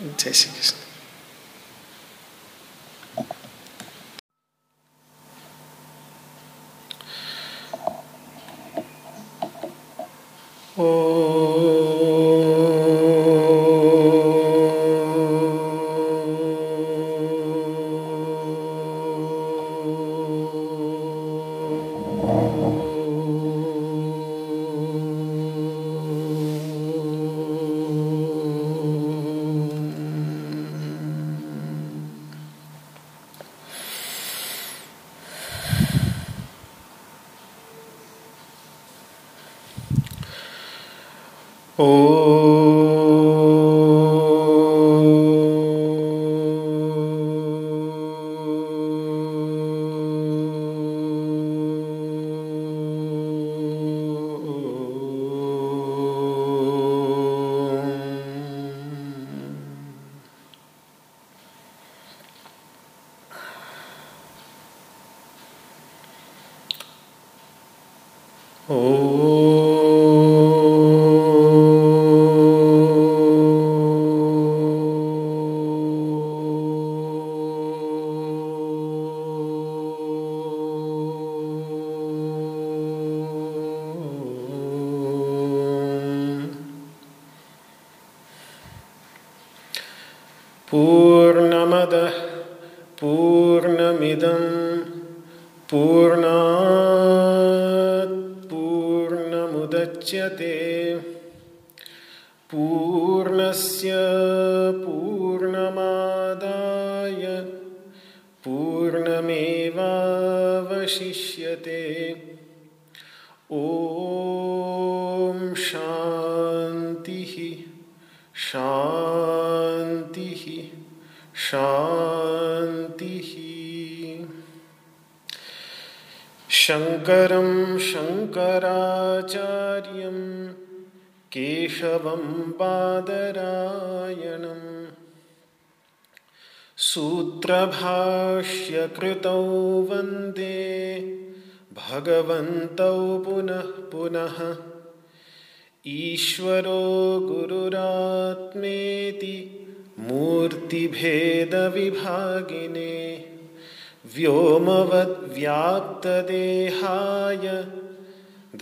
जय 0.00 0.32
श्री 0.32 0.52
कृष्ण। 0.52 0.76
Oh 10.78 11.43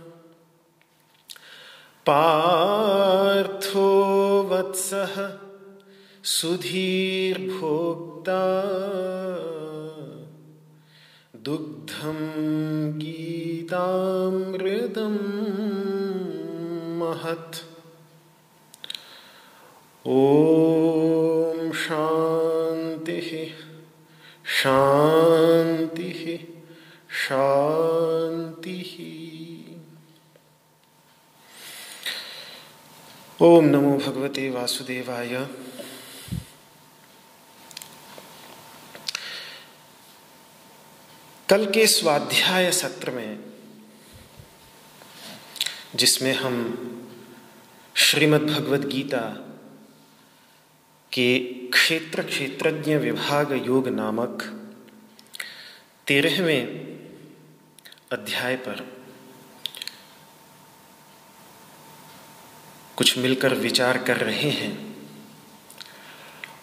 पार्थो 2.06 3.94
वत्सः 4.52 5.43
सुधीर्भोक्ता 6.26 8.42
दुग्धं 11.36 12.20
गीतामृतं 12.98 15.16
महत्। 17.00 17.56
ॐ 20.06 21.72
शान्तिः 21.72 23.28
शान्तिः 24.60 26.22
शान्तिः। 27.24 28.94
ओम 33.46 33.64
नमो 33.64 33.96
भगवते 33.98 34.50
वासुदेवाय। 34.50 35.63
कल 41.50 41.66
के 41.66 41.86
स्वाध्याय 41.86 42.72
सत्र 42.72 43.10
में, 43.10 43.38
जिसमें 45.94 46.34
हम 46.34 46.54
श्रीमद् 47.94 48.42
भगवद 48.42 48.84
गीता 48.84 49.20
के 51.12 51.38
क्षेत्र 51.68 52.22
क्षेत्रज्ञ 52.22 52.96
विभाग 52.96 53.52
योग 53.66 53.88
नामक 53.88 54.42
तेरहवें 56.06 56.66
अध्याय 58.12 58.56
पर 58.56 58.94
कुछ 62.96 63.18
मिलकर 63.18 63.54
विचार 63.54 63.98
कर 63.98 64.16
रहे 64.16 64.50
हैं। 64.50 64.96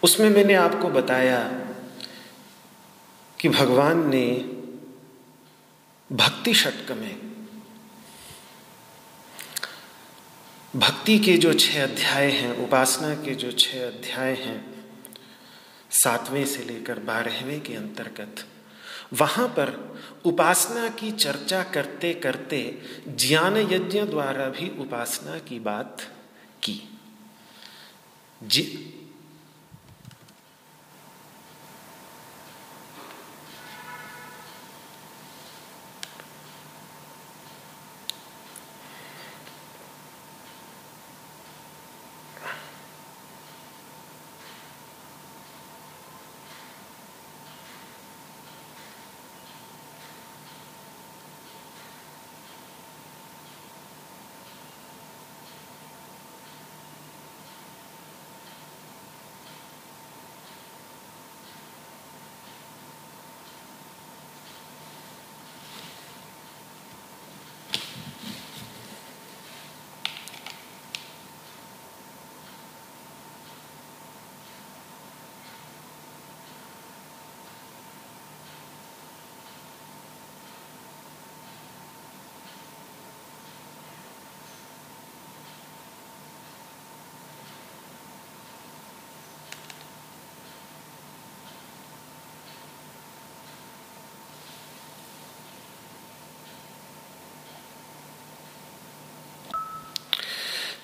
उसमें 0.04 0.30
मैंने 0.30 0.54
आपको 0.54 0.90
बताया 0.90 1.44
कि 3.40 3.50
भगवान 3.50 4.10
ने 4.10 4.61
भक्ति 6.12 6.54
षटक 6.54 6.92
में 6.92 7.32
भक्ति 10.76 11.20
के 11.20 11.38
जो 11.38 11.54
छह 11.54 11.84
अध्याय 11.84 12.32
हैं, 12.32 12.56
उपासना 12.56 13.16
के 13.16 13.36
जो 13.36 13.52
छह 13.52 13.88
अध्याय 13.88 14.34
हैं, 14.34 14.86
सातवें 15.92 16.46
से 16.46 16.64
लेकर 16.64 17.00
बारहवें 17.00 17.62
के 17.62 17.76
अंतर्गत, 17.76 18.46
वहाँ 19.14 19.48
पर 19.48 20.00
उपासना 20.26 20.90
की 20.90 21.12
चर्चा 21.12 21.64
करते 21.64 22.14
करते 22.14 22.82
ज्ञान 23.08 23.58
यज्ञ 23.58 24.02
द्वारा 24.02 24.46
भी 24.46 24.70
उपासना 24.80 25.40
की 25.40 25.60
बात 25.60 26.02
की। 26.64 26.82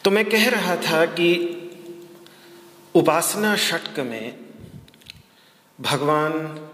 तो 0.08 0.12
मैं 0.12 0.30
कह 0.30 0.50
रहा 0.50 0.76
था 0.76 1.06
कि 1.06 1.36
उपासना 2.96 3.56
षटक 3.56 4.00
में 4.00 4.40
भगवान 5.82 6.70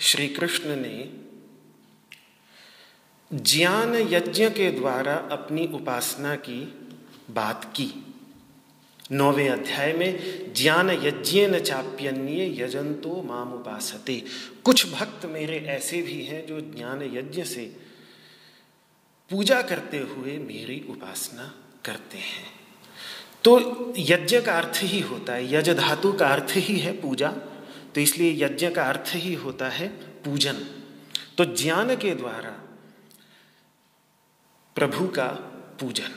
श्री 0.00 0.28
कृष्ण 0.28 0.76
ने 0.76 1.12
ज्ञान 3.32 3.94
यज्ञ 3.94 4.50
के 4.50 4.70
द्वारा 4.70 5.14
अपनी 5.14 5.66
उपासना 5.66 6.34
की 6.34 6.88
बात 7.30 7.64
की। 7.64 8.14
नौवे 9.12 9.48
अध्याय 9.48 9.92
में, 9.92 10.54
ज्ञान 10.54 10.90
यज्ञ 10.90 11.46
न 11.46 11.58
चाप्यन्य 11.58 12.62
यजंतो 12.62 13.22
माम 13.22 13.52
उपासते। 13.52 14.24
कुछ 14.64 14.92
भक्त 14.92 15.26
मेरे 15.26 15.58
ऐसे 15.58 16.02
भी 16.02 16.24
हैं 16.24 16.46
जो 16.46 16.60
ज्ञान 16.60 17.02
यज्ञ 17.02 17.44
से 17.44 17.76
पूजा 19.30 19.62
करते 19.62 19.98
हुए 19.98 20.38
मेरी 20.38 20.86
उपासना 20.90 21.54
करते 21.84 22.18
हैं। 22.18 22.55
तो 23.46 23.94
यज्ञ 23.98 24.40
का 24.40 24.58
अर्थ 24.58 24.72
ही 24.76 25.00
होता 25.00 25.32
है 25.32 25.54
यज 25.54 25.70
धातु 25.70 26.12
का 26.12 26.28
अर्थ 26.28 26.46
ही 26.50 26.78
है 26.78 26.92
पूजा। 26.92 27.28
तो 27.94 28.00
इसलिए 28.00 28.44
यज्ञ 28.44 28.70
का 28.70 28.82
अर्थ 28.82 29.12
ही 29.14 29.34
होता 29.34 29.68
है 29.68 29.88
पूजन। 30.24 30.52
तो 31.38 31.44
ज्ञान 31.44 31.96
के 31.96 32.14
द्वारा 32.14 32.50
प्रभु 34.74 35.06
का 35.06 35.26
पूजन। 35.80 36.08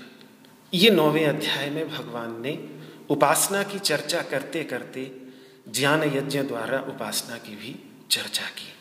ये 0.74 0.90
नौवें 0.90 1.28
अध्याय 1.28 1.70
में 1.70 1.90
भगवान 1.90 2.42
ने 2.42 2.70
उपासना 3.10 3.64
की 3.64 3.80
चर्चा 3.80 4.22
करते 4.22 4.64
करते 4.64 5.12
ज्ञान 5.70 6.04
यज्ञ 6.04 6.42
द्वारा 6.42 6.80
उपासना 6.80 7.38
की 7.38 7.56
भी 7.56 7.90
चर्चा 8.12 8.46
की। 8.46 8.74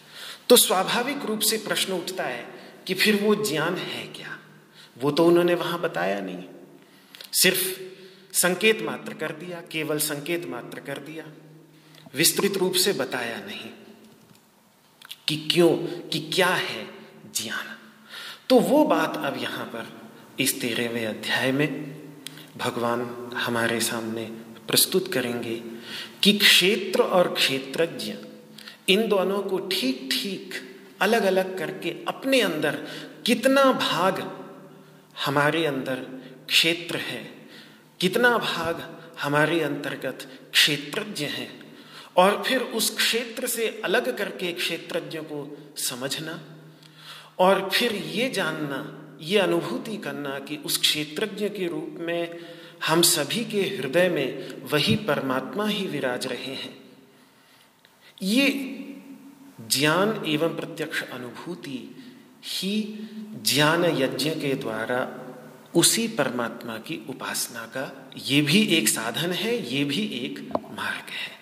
तो 0.48 0.56
स्वाभाविक 0.56 1.24
रूप 1.24 1.40
से 1.40 1.56
प्रश्न 1.56 1.92
उठता 1.92 2.24
है 2.24 2.46
कि 2.86 2.94
फिर 2.94 3.22
वो 3.22 3.34
ज्ञान 3.34 3.76
है 3.76 4.06
क्या? 4.06 4.38
वो 4.98 5.10
तो 5.10 5.26
उन्होंने 5.26 5.54
वहाँ 5.54 5.80
बताया 5.80 6.20
नहीं। 6.20 6.44
सिर्फ़ 7.32 7.88
संकेत 8.40 8.82
मात्र 8.82 9.14
कर 9.14 9.32
दिया, 9.32 9.60
केवल 9.60 9.98
संकेत 9.98 10.46
मात्र 10.46 10.80
कर 10.80 10.98
दिया। 10.98 11.24
विस्तृत 12.14 12.56
रूप 12.56 12.74
से 12.74 12.92
बताया 12.92 13.38
नहीं 13.38 13.70
कि 15.28 15.36
क्यों, 15.50 15.76
कि 16.08 16.18
क्या 16.34 16.48
है 16.48 16.84
ज्ञान। 17.34 17.76
तो 18.48 18.58
वो 18.60 18.84
बात 18.84 19.16
अब 19.16 19.36
यहाँ 19.42 19.64
पर 19.64 19.86
इस 20.40 20.60
तेरहवें 20.60 21.06
अध्याय 21.06 21.52
में 21.52 21.68
भगवान 22.56 23.00
हमारे 23.34 23.80
सामने 23.80 24.24
प्रस्तुत 24.68 25.12
करेंगे 25.12 25.54
कि 26.22 26.32
क्षेत्र 26.32 27.02
और 27.02 27.32
क्षेत्रज्ञ, 27.34 28.14
इन 28.88 29.08
दोनों 29.08 29.42
को 29.42 29.58
ठीक 29.58 30.08
ठीक 30.12 30.54
अलग 31.00 31.22
अलग 31.22 31.58
करके 31.58 31.90
अपने 32.08 32.40
अंदर 32.40 32.76
कितना 33.26 33.64
भाग 33.72 34.20
हमारे 35.24 35.64
अंदर 35.66 36.06
क्षेत्र 36.48 36.96
है 36.96 37.37
कितना 38.00 38.38
भाग 38.38 39.02
हमारे 39.22 39.60
अंतर्गत 39.60 40.50
क्षेत्रज्ञ 40.52 41.24
हैं? 41.24 41.76
और 42.16 42.44
फिर 42.46 42.60
उस 42.60 42.96
क्षेत्र 42.96 43.46
से 43.46 43.82
अलग 43.84 44.18
करके 44.18 44.52
क्षेत्रज्ञ 44.52 45.18
को 45.18 45.72
समझना, 45.76 46.40
और 47.38 47.70
फिर 47.70 47.94
ये 47.94 48.30
जानना, 48.30 48.94
ये 49.20 49.38
अनुभूति 49.38 49.96
करना 49.96 50.38
कि 50.38 50.56
उस 50.56 50.78
क्षेत्रज्ञ 50.78 51.48
के 51.48 51.68
रूप 51.68 51.96
में 51.98 52.38
हम 52.86 53.02
सभी 53.02 53.44
के 53.44 53.62
हृदय 53.62 54.08
में 54.08 54.54
वही 54.62 54.96
परमात्मा 54.96 55.66
ही 55.66 55.86
विराज 55.86 56.26
रहे 56.26 56.54
हैं। 56.54 56.78
ये 58.22 58.50
ज्ञान 59.68 60.24
एवं 60.26 60.56
प्रत्यक्ष 60.56 61.02
अनुभूति 61.02 61.96
ही 62.44 62.98
ज्ञान 63.42 63.84
यज्ञ 63.84 64.30
के 64.30 64.54
द्वारा 64.54 65.17
उसी 65.74 66.08
परमात्मा 66.08 66.78
की 66.78 67.06
उपासना 67.08 67.66
का 67.66 68.10
ये 68.16 68.40
भी 68.42 68.62
एक 68.62 68.88
साधन 68.88 69.32
है, 69.32 69.74
ये 69.74 69.84
भी 69.84 70.02
एक 70.02 70.38
मार्ग 70.54 71.10
है। 71.10 71.38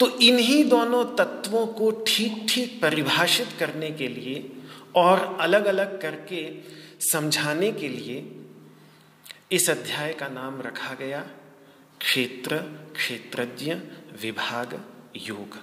तो 0.00 0.18
इन्हीं 0.18 0.68
दोनों 0.68 1.04
तत्वों 1.04 1.66
को 1.66 1.90
ठीक 1.90 2.46
ठीक 2.48 2.82
परिभाषित 2.82 3.48
करने 3.58 3.90
के 3.90 4.08
लिए 4.08 4.52
और 4.96 5.38
अलग 5.40 5.64
अलग 5.64 6.00
करके 6.02 6.62
समझाने 7.10 7.72
के 7.72 7.88
लिए 7.88 8.36
इस 9.52 9.70
अध्याय 9.70 10.12
का 10.12 10.28
नाम 10.28 10.60
रखा 10.60 10.94
गया 10.94 11.20
क्षेत्र, 12.00 12.56
क्षेत्रज्ञ, 12.94 13.74
विभाग, 14.22 14.82
योग। 15.16 15.58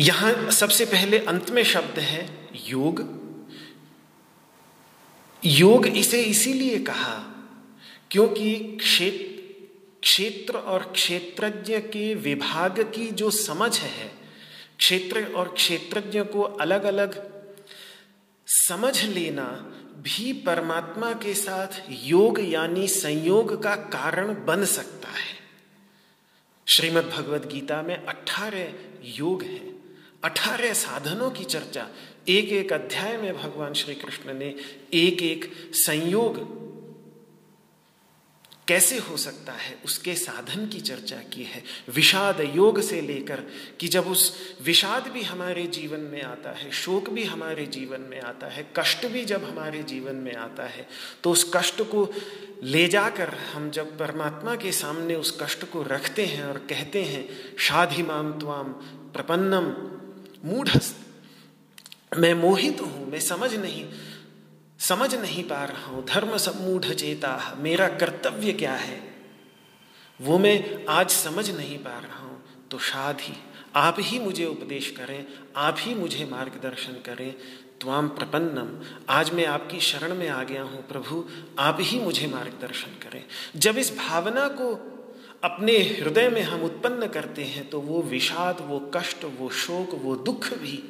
यहाँ 0.00 0.50
सबसे 0.50 0.84
पहले 0.84 1.18
अंत 1.18 1.50
में 1.50 1.64
शब्द 1.64 1.98
है 1.98 2.50
योग। 2.66 3.17
योग 5.44 5.86
इसे 5.86 6.22
इसीलिए 6.22 6.78
कहा 6.78 7.14
क्योंकि 8.10 8.76
क्षेत्र 8.80 9.38
क्षेत्र 10.02 10.56
और 10.56 10.92
क्षेत्रज्ञ 10.94 11.78
के 11.78 12.14
विभाग 12.14 12.80
की 12.80 13.10
जो 13.10 13.30
समझ 13.30 13.80
है, 13.80 14.12
क्षेत्र 14.78 15.24
और 15.32 15.48
क्षेत्रज्ञ 15.48 16.22
को 16.22 16.42
अलग 16.42 16.84
अलग 16.84 17.30
समझ 18.46 19.04
लेना 19.04 19.44
भी 19.96 20.32
परमात्मा 20.32 21.12
के 21.12 21.34
साथ 21.34 21.82
योग 21.90 22.40
यानी 22.40 22.88
संयोग 22.88 23.62
का 23.62 23.76
कारण 23.76 24.44
बन 24.44 24.64
सकता 24.64 25.08
है। 25.08 25.36
श्रीमद् 26.66 27.10
भगवद 27.10 27.50
गीता 27.52 27.82
में 27.82 28.06
अठारह 28.06 28.72
योग 29.04 29.42
हैं, 29.42 29.74
अठारह 30.24 30.72
साधनों 30.72 31.30
की 31.30 31.44
चर्चा 31.44 31.88
एक 32.28 32.48
एक 32.48 32.72
अध्याय 32.72 33.16
में 33.16 33.36
भगवान 33.36 33.72
श्री 33.72 33.94
कृष्ण 33.94 34.34
ने 34.34 34.54
एक 34.94 35.22
एक 35.22 35.52
संयोग 35.72 36.58
कैसे 38.68 38.98
हो 38.98 39.16
सकता 39.16 39.52
है, 39.52 39.78
उसके 39.84 40.14
साधन 40.14 40.66
की 40.66 40.80
चर्चा 40.80 41.16
की 41.16 41.42
है। 41.42 41.62
विषाद 41.94 42.40
योग 42.54 42.80
से 42.80 43.00
लेकर 43.00 43.42
कि 43.80 43.88
जब 43.88 44.06
उस 44.06 44.56
विषाद 44.62 45.08
भी 45.08 45.22
हमारे 45.22 45.66
जीवन 45.66 46.00
में 46.00 46.22
आता 46.22 46.50
है, 46.50 46.70
शोक 46.70 47.08
भी 47.10 47.24
हमारे 47.24 47.66
जीवन 47.66 48.00
में 48.00 48.20
आता 48.20 48.46
है, 48.46 48.66
कष्ट 48.76 49.06
भी 49.06 49.24
जब 49.24 49.44
हमारे 49.44 49.82
जीवन 49.82 50.14
में 50.14 50.34
आता 50.34 50.66
है 50.66 50.88
तो 51.22 51.30
उस 51.30 51.50
कष्ट 51.56 51.82
को 51.82 52.08
ले 52.62 52.88
जाकर 52.88 53.34
हम 53.54 53.70
जब 53.70 53.98
परमात्मा 53.98 54.56
के 54.56 54.72
सामने 54.72 55.14
उस 55.14 55.38
कष्ट 55.42 55.64
को 55.64 55.82
रखते 55.82 56.26
हैं 56.26 56.44
और 56.44 56.58
कहते 56.58 57.02
हैं 57.02 57.28
शाधिमाम 57.58 58.38
त्वाम 58.38 58.72
प्रपन्नम 59.12 59.74
मूढ़ 60.44 60.68
मैं 62.12 62.32
मोहित 62.34 62.80
हूँ, 62.80 63.10
मैं 63.10 63.20
समझ 63.20 63.54
नहीं 63.54 63.84
समझ 64.80 65.14
नहीं 65.14 65.42
पा 65.44 65.64
रहा 65.64 65.86
हूँ। 65.86 66.04
धर्म 66.04 66.36
सम्मूढ़ 66.36 66.84
चेता, 66.84 67.54
मेरा 67.58 67.88
कर्तव्य 67.88 68.52
क्या 68.52 68.72
है? 68.72 69.00
वो 70.20 70.38
मैं 70.38 70.84
आज 70.88 71.10
समझ 71.10 71.50
नहीं 71.50 71.78
पा 71.78 71.98
रहा 71.98 72.18
हूँ। 72.18 72.42
तो 72.70 72.78
शाद 72.78 73.20
ही 73.20 73.34
आप 73.76 73.96
ही 73.98 74.18
मुझे 74.18 74.44
उपदेश 74.44 74.90
करें, 74.90 75.26
आप 75.56 75.76
ही 75.78 75.94
मुझे 75.94 76.24
मार्गदर्शन 76.24 76.92
करें। 77.06 77.34
त्वाम 77.80 78.08
प्रपन्नम, 78.08 78.68
आज 79.08 79.30
मैं 79.30 79.46
आपकी 79.46 79.80
शरण 79.80 80.14
में 80.14 80.28
आ 80.28 80.42
गया 80.42 80.62
हूँ, 80.62 80.86
प्रभु, 80.88 81.24
आप 81.58 81.78
ही 81.80 82.00
मुझे 82.00 82.26
मार्गदर्शन 82.26 82.98
करें। 83.02 83.24
जब 83.56 83.78
इस 83.78 83.96
भावना 83.98 84.48
को 84.48 84.72
अपने 85.44 85.72
हृदय 85.72 86.28
में 86.28 86.42
हम 86.42 86.62
उत्पन्न 86.62 87.06
करते 87.06 87.44
हैं 87.44 87.68
तो 87.70 87.80
वो 87.80 88.02
विषाद, 88.02 88.64
वो 88.68 88.78
कष्ट, 88.94 89.24
वो 89.38 89.48
शोक, 89.50 89.94
वो 89.94 90.16
दुख 90.16 90.48
भी 90.54 90.82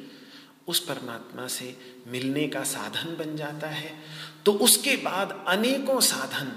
उस 0.69 0.79
परमात्मा 0.79 1.47
से 1.47 1.77
मिलने 2.07 2.47
का 2.47 2.63
साधन 2.63 3.15
बन 3.17 3.35
जाता 3.35 3.67
है। 3.67 3.93
तो 4.45 4.53
उसके 4.53 4.95
बाद 4.95 5.45
अनेकों 5.47 5.99
साधन, 6.01 6.51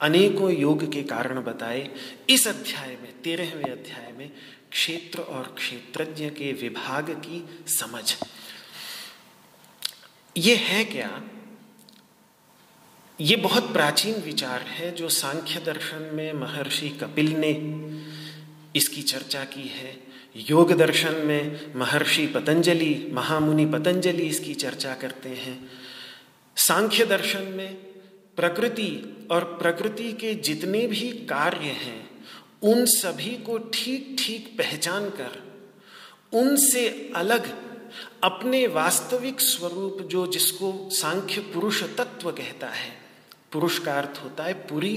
अनेकों 0.00 0.50
योग 0.52 0.92
के 0.92 1.02
कारण 1.02 1.42
बताए। 1.42 1.90
इस 2.30 2.48
अध्याय 2.48 2.88
में, 2.88 3.22
तेरहवें 3.22 3.72
अध्याय 3.72 4.12
में 4.12 4.30
क्षेत्र 4.70 5.20
और 5.20 5.54
क्षेत्रज्ञ 5.58 6.30
के 6.30 6.52
विभाग 6.52 7.10
की 7.10 7.64
समझ। 7.66 8.14
ये 10.36 10.56
है 10.56 10.84
क्या? 10.84 11.22
ये 13.20 13.36
बहुत 13.36 13.72
प्राचीन 13.72 14.14
विचार 14.14 14.62
है 14.62 14.94
जो 14.94 15.08
सांख्य 15.08 15.60
दर्शन 15.60 16.10
में 16.14 16.32
महर्षि 16.32 16.88
कपिल 16.88 17.34
ने 17.38 17.52
इसकी 18.76 19.02
चर्चा 19.02 19.44
की 19.44 19.68
है। 19.68 20.11
योग 20.36 20.72
दर्शन 20.72 21.14
में 21.14 21.74
महर्षि 21.76 22.26
पतंजलि, 22.26 23.10
महामुनि 23.12 23.66
पतंजलि 23.66 24.22
इसकी 24.22 24.54
चर्चा 24.54 24.94
करते 24.94 25.28
हैं। 25.28 25.70
सांख्य 26.56 27.04
दर्शन 27.06 27.42
में 27.42 27.74
प्रकृति 28.36 29.28
और 29.30 29.44
प्रकृति 29.44 30.12
के 30.12 30.34
जितने 30.34 30.86
भी 30.86 31.10
कार्य 31.10 31.66
हैं, 31.66 32.24
उन 32.62 32.84
सभी 32.86 33.36
को 33.36 33.58
ठीक 33.58 34.16
ठीक 34.18 34.54
पहचान 34.58 35.08
कर, 35.10 35.42
उनसे 36.32 37.12
अलग 37.16 37.52
अपने 38.22 38.66
वास्तविक 38.66 39.40
स्वरूप 39.40 40.02
जो 40.02 40.26
जिसको 40.26 40.88
सांख्य 40.92 41.40
पुरुष 41.40 41.82
तत्व 41.82 42.30
कहता 42.30 42.66
है 42.66 43.01
पुरुष 43.52 43.78
का 43.78 43.94
अर्थ 43.94 44.20
होता 44.24 44.44
है 44.44 44.54
पूरी, 44.54 44.94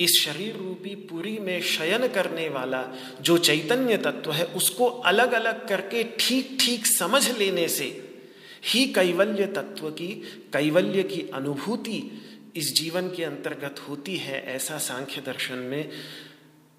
इस 0.00 0.20
शरीर 0.20 0.56
रूपी 0.56 0.94
पूरी 0.94 1.38
में 1.38 1.60
शयन 1.62 2.06
करने 2.08 2.48
वाला 2.48 2.84
जो 3.20 3.38
चैतन्य 3.38 3.96
तत्व 3.96 4.32
है, 4.32 4.44
उसको 4.44 4.86
अलग 4.86 5.32
अलग 5.32 5.68
करके 5.68 6.04
ठीक 6.18 6.56
ठीक 6.60 6.86
समझ 6.86 7.38
लेने 7.38 7.68
से 7.68 8.16
ही 8.64 8.86
कैवल्य 8.86 9.46
तत्व 9.46 9.90
की, 9.90 10.08
कैवल्य 10.52 11.02
की 11.02 11.30
अनुभूति 11.34 12.20
इस 12.56 12.72
जीवन 12.72 13.08
के 13.08 13.24
अंतर्गत 13.24 13.80
होती 13.88 14.16
है, 14.16 14.44
ऐसा 14.46 14.78
सांख्य 14.78 15.20
दर्शन 15.20 15.54
में 15.54 15.90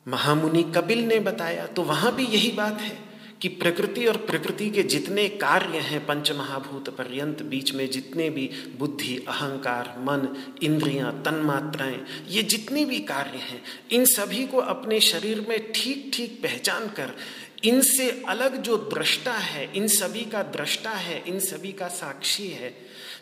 महामुनि 0.08 0.64
कपिल 0.64 1.00
ने 1.00 1.20
बताया। 1.20 1.66
तो 1.68 1.82
वहाँ 1.82 2.16
भी 2.16 2.26
यही 2.26 2.52
बात 2.52 2.82
है। 2.82 3.11
कि 3.42 3.48
प्रकृति 3.48 4.06
और 4.06 4.18
प्रकृति 4.18 4.70
के 4.70 4.84
जितने 4.84 5.30
कार्य 5.30 5.78
हैं 5.78 6.06
पंच 6.06 6.32
महाभूत 6.32 6.90
पर्यंत, 6.90 7.42
बीच 7.42 7.74
में 7.74 7.90
जितने 7.90 8.30
भी 8.30 8.50
बुद्धि, 8.80 9.26
अहंकार, 9.28 9.96
मन, 10.00 10.28
इंद्रियाँ, 10.64 11.12
तन्मात्राएँ, 11.22 12.06
ये 12.28 12.44
जितने 12.44 12.86
भी 12.86 13.00
कार्य 13.00 13.38
हैं, 13.38 13.62
इन 13.92 14.06
सभी 14.06 14.46
को 14.48 14.58
अपने 14.58 15.00
शरीर 15.00 15.46
में 15.50 15.72
ठीक 15.72 16.12
ठीक 16.14 16.40
पहचान 16.44 16.88
कर, 16.88 17.16
इनसे 17.64 18.24
अलग 18.28 18.62
जो 18.62 18.78
दृष्टा 18.78 19.34
है, 19.34 19.72
इन 19.76 19.88
सभी 19.88 20.26
का 20.26 20.44
दृष्टा 20.44 20.90
है, 20.90 21.24
इन 21.28 21.40
सभी 21.40 21.72
का 21.72 21.88
साक्षी 21.88 22.48
है। 22.48 22.74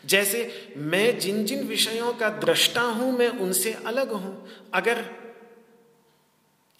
जैसे 0.06 0.72
मैं 0.76 1.18
जिन 1.18 1.44
जिन 1.44 1.64
विषयों 1.64 2.12
का 2.12 2.28
दृष्टा 2.28 2.82
हूँ, 2.82 3.18
मैं 3.18 3.28
उनसे 3.28 3.72
अलग 3.86 4.12
हूँ। 4.12 4.48
अगर 4.74 5.04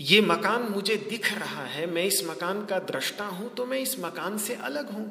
ये 0.01 0.21
मकान 0.21 0.63
मुझे 0.65 0.97
दिख 1.11 1.33
रहा 1.39 1.65
है, 1.65 1.87
मैं 1.87 2.05
इस 2.05 2.23
मकान 2.27 2.65
का 2.67 2.79
दृष्टा 2.81 3.25
हूँ 3.25 3.49
तो 3.55 3.65
मैं 3.67 3.79
इस 3.79 3.99
मकान 4.01 4.39
से 4.39 4.55
अलग 4.55 4.91
हूँ। 4.91 5.05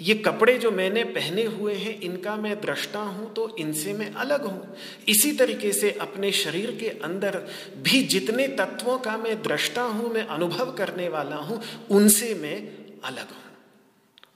ये 0.00 0.14
कपड़े 0.16 0.56
जो 0.58 0.70
मैंने 0.70 1.02
पहने 1.06 1.44
हुए 1.44 1.74
हैं, 1.74 1.98
इनका 2.00 2.36
मैं 2.36 2.54
दृष्टा 2.60 3.00
हूँ 3.00 3.32
तो 3.34 3.48
इनसे 3.58 3.92
मैं 3.92 4.10
अलग 4.14 4.44
हूँ। 4.44 4.76
इसी 5.08 5.32
तरीके 5.32 5.72
से 5.72 5.90
अपने 6.00 6.30
शरीर 6.34 6.70
के 6.80 6.88
अंदर 7.04 7.40
भी 7.82 8.02
जितने 8.04 8.46
तत्वों 8.54 8.98
का 8.98 9.16
मैं 9.16 9.40
दृष्टा 9.42 9.82
हूँ, 9.82 10.12
मैं 10.14 10.26
अनुभव 10.26 10.72
करने 10.74 11.08
वाला 11.08 11.36
हूँ, 11.38 11.60
उनसे 11.90 12.34
मैं 12.34 12.56
अलग 13.04 13.26
हूँ। 13.26 13.46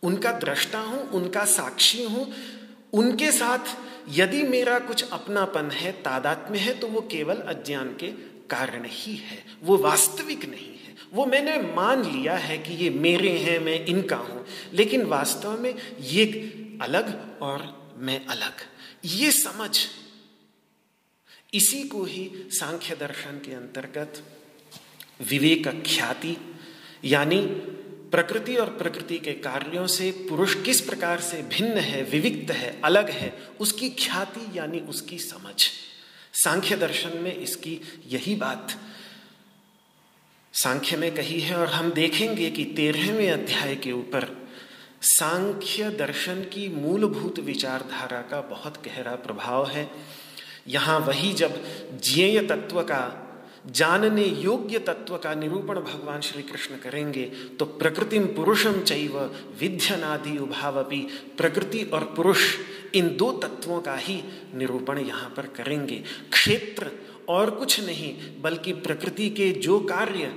उनका 0.02 0.32
दृष्टा 0.40 0.78
हूँ, 0.80 1.08
उनका 1.10 1.44
साक्षी 1.44 2.04
हूँ, 2.04 2.26
उनके 2.92 3.30
साथ 3.32 3.76
यदि 4.10 4.42
मेरा 4.42 4.78
कुछ 4.80 5.10
अपनापन 5.10 5.70
है, 5.70 5.92
तादात्म्य 5.94 6.58
है 6.58 6.74
तो 6.74 6.86
वो 6.86 7.00
केवल 7.10 7.36
अज्ञान 7.36 7.96
के 8.00 8.12
कारण 8.52 8.84
ही 8.86 9.16
है, 9.16 9.44
वो 9.62 9.76
वास्तविक 9.78 10.44
नहीं 10.44 10.66
है। 10.66 10.94
वो 11.12 11.26
मैंने 11.26 11.56
मान 11.74 12.04
लिया 12.04 12.36
है 12.36 12.58
कि 12.58 12.74
ये 12.74 12.90
मेरे 12.90 13.38
हैं, 13.38 13.58
मैं 13.58 13.84
इनका 13.86 14.16
हूँ, 14.16 14.44
लेकिन 14.72 15.04
वास्तव 15.06 15.60
में 15.60 15.74
ये 16.00 16.24
अलग 16.82 17.38
और 17.42 17.94
मैं 17.96 18.24
अलग। 18.26 18.52
ये 19.04 19.30
समझ। 19.32 19.70
इसी 21.54 21.82
को 21.84 22.04
ही 22.04 22.30
सांख्य 22.50 22.94
दर्शन 22.96 23.38
के 23.38 23.54
अंतर्गत 23.54 24.22
विवेक 25.20 25.68
ख्याति, 25.86 26.36
यानी 27.04 27.40
प्रकृति 28.12 28.56
और 28.56 28.70
प्रकृति 28.70 29.18
के 29.18 29.32
कार्यों 29.32 29.86
से 29.86 30.10
पुरुष 30.28 30.54
किस 30.62 30.80
प्रकार 30.80 31.20
से 31.20 31.42
भिन्न 31.42 31.78
है, 31.78 32.02
विविक्त 32.02 32.50
है, 32.50 32.80
अलग 32.84 33.10
है, 33.10 33.32
उसकी 33.60 33.90
ख्याति 33.90 34.58
यानी 34.58 34.80
उसकी 34.80 35.18
समझ। 35.18 35.68
सांख्य 36.34 36.76
दर्शन 36.76 37.16
में 37.18 37.36
इसकी 37.36 37.80
यही 38.06 38.34
बात 38.34 38.72
सांख्य 40.54 40.96
में 40.96 41.14
कही 41.14 41.40
है 41.40 41.56
और 41.56 41.66
हम 41.66 41.90
देखेंगे 41.90 42.50
कि 42.50 42.64
तेरहवें 42.64 43.30
अध्याय 43.30 43.74
के 43.76 43.92
ऊपर 43.92 44.26
सांख्य 45.02 45.90
दर्शन 45.90 46.42
की 46.44 46.68
मूलभूत 46.68 47.38
विचारधारा 47.38 48.20
का 48.22 48.40
बहुत 48.40 48.82
गहरा 48.84 49.14
प्रभाव 49.14 49.66
है। 49.66 49.90
यहाँ 50.68 50.98
वही 50.98 51.32
जब 51.32 51.62
ज्ञेय 52.04 52.40
तत्व 52.40 52.82
का 52.82 53.02
जानने 53.64 54.24
योग्य 54.24 54.78
तत्व 54.78 55.16
का 55.16 55.34
निरूपण 55.34 55.78
भगवान 55.80 56.20
श्री 56.20 56.42
कृष्ण 56.42 56.76
करेंगे 56.76 57.24
तो 57.58 57.64
प्रकृतिम 57.64 58.26
पुरुषम 58.26 58.80
चैव 58.80 59.18
विध्यनादि 59.60 60.36
उभावपी। 60.38 61.00
प्रकृति 61.36 61.82
और 61.84 62.04
पुरुष, 62.16 62.40
इन 62.94 63.16
दो 63.16 63.30
तत्वों 63.32 63.80
का 63.80 63.94
ही 63.96 64.22
निरूपण 64.54 64.98
यहाँ 64.98 65.32
पर 65.36 65.46
करेंगे। 65.56 66.02
क्षेत्र 66.32 66.90
और 67.28 67.50
कुछ 67.50 67.80
नहीं, 67.80 68.14
बल्कि 68.42 68.72
प्रकृति 68.72 69.28
के 69.30 69.50
जो 69.58 69.78
कार्य 69.80 70.32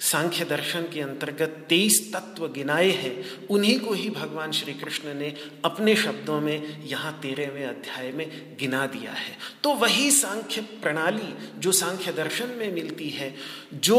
सांख्य 0.00 0.44
दर्शन 0.44 0.82
के 0.82 1.00
अंतर्गत 1.00 1.66
तेईस 1.68 2.12
तत्व 2.14 2.46
गिनाए 2.48 2.90
हैं, 2.90 3.46
उन्हीं 3.46 3.78
को 3.80 3.92
ही 3.92 4.10
भगवान 4.10 4.52
श्री 4.52 4.74
कृष्ण 4.74 5.14
ने 5.14 5.34
अपने 5.64 5.94
शब्दों 5.96 6.40
में 6.40 6.84
यहाँ 6.84 7.18
तेरहवें 7.22 7.64
अध्याय 7.66 8.12
में 8.12 8.56
गिना 8.60 8.86
दिया 8.86 9.12
है। 9.12 9.36
तो 9.62 9.72
वही 9.74 10.10
सांख्य 10.10 10.60
प्रणाली 10.60 11.60
जो 11.60 11.72
सांख्य 11.72 12.12
दर्शन 12.12 12.48
में 12.48 12.72
मिलती 12.72 13.08
है, 13.08 13.34
जो 13.74 13.98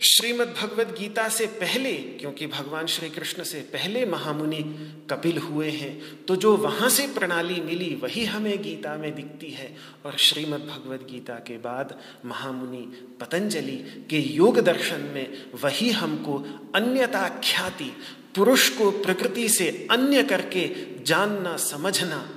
श्रीमद् 0.00 0.54
भगवद 0.56 0.94
गीता 0.98 1.28
से 1.28 1.46
पहले, 1.60 1.92
क्योंकि 2.20 2.46
भगवान 2.46 2.86
श्री 2.86 3.08
कृष्ण 3.10 3.42
से 3.42 3.60
पहले 3.72 4.04
महामुनि 4.06 4.62
कपिल 5.10 5.38
हुए 5.38 5.70
हैं 5.70 6.24
तो 6.26 6.36
जो 6.36 6.56
वहाँ 6.56 6.88
से 6.88 7.06
प्रणाली 7.14 7.60
मिली, 7.60 7.94
वही 8.02 8.24
हमें 8.24 8.62
गीता 8.62 8.94
में 8.96 9.14
दिखती 9.14 9.50
है। 9.50 9.74
और 10.06 10.16
श्रीमद् 10.18 10.62
भगवद 10.62 11.06
गीता 11.10 11.34
के 11.46 11.56
बाद 11.58 11.94
महामुनि 12.24 12.82
पतंजलि 13.20 13.76
के 14.10 14.18
योग 14.18 14.60
दर्शन 14.60 15.00
में 15.14 15.26
वही 15.62 15.90
हमको 15.90 16.38
अन्यता 16.74 17.28
ख्याति, 17.44 17.90
पुरुष 18.34 18.68
को 18.68 18.90
प्रकृति 18.92 19.48
से 19.48 19.68
अन्य 19.90 20.22
करके 20.22 20.68
जानना, 21.04 21.56
समझना, 21.56 22.28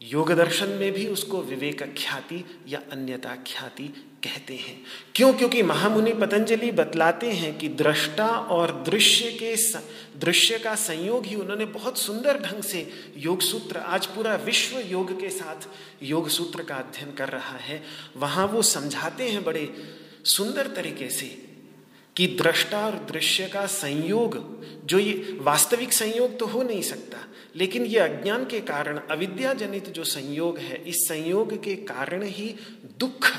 योग 0.00 0.32
दर्शन 0.32 0.68
में 0.70 0.90
भी 0.92 1.06
उसको 1.06 1.42
विवेक 1.42 1.82
ख्याति 1.98 2.44
या 2.68 2.80
अन्यता 2.92 3.34
ख्याति 3.46 3.88
कहते 4.24 4.54
हैं। 4.54 4.80
क्यों? 5.14 5.32
क्योंकि 5.34 5.62
महामुनि 5.62 6.12
पतंजलि 6.12 6.70
बतलाते 6.72 7.30
हैं 7.30 7.56
कि 7.58 7.68
दृष्टा 7.68 8.26
और 8.26 8.72
दृश्य 8.86 9.30
के 9.32 9.54
दृश्य 10.18 10.58
का 10.58 10.74
संयोग 10.74 11.26
ही 11.26 11.34
उन्होंने 11.34 11.64
बहुत 11.64 11.98
सुंदर 11.98 12.38
ढंग 12.40 12.62
से 12.62 12.86
योग 13.16 13.40
सूत्र 13.40 13.78
आज 13.78 14.06
पूरा 14.06 14.34
विश्व 14.34 14.78
योग 14.80 15.20
के 15.20 15.30
साथ 15.30 15.68
योग 16.02 16.28
सूत्र 16.28 16.62
का 16.62 16.74
अध्ययन 16.74 17.12
कर 17.12 17.28
रहा 17.28 17.56
है। 17.56 17.82
वहाँ 18.16 18.46
वो 18.46 18.62
समझाते 18.62 19.28
हैं 19.28 19.44
बड़े 19.44 19.68
सुंदर 20.26 20.66
तरीके 20.66 21.08
से 21.10 21.26
कि 22.16 22.26
दृष्टा 22.26 22.84
और 22.86 22.94
दृश्य 23.12 23.46
का 23.46 23.66
संयोग, 23.66 24.36
जो 24.86 24.98
ये 24.98 25.38
वास्तविक 25.40 25.92
संयोग 25.92 26.38
तो 26.38 26.46
हो 26.46 26.62
नहीं 26.62 26.82
सकता, 26.82 27.18
लेकिन 27.56 27.84
ये 27.86 27.98
अज्ञान 27.98 28.44
के 28.44 28.60
कारण 28.60 29.00
अविद्या 29.10 29.52
जनित 29.54 29.88
जो 29.88 30.04
संयोग 30.04 30.58
है, 30.58 30.82
इस 30.84 31.08
संयोग 31.08 31.62
के 31.62 31.74
कारण 31.74 32.22
ही 32.22 32.54
दुख 33.00 33.30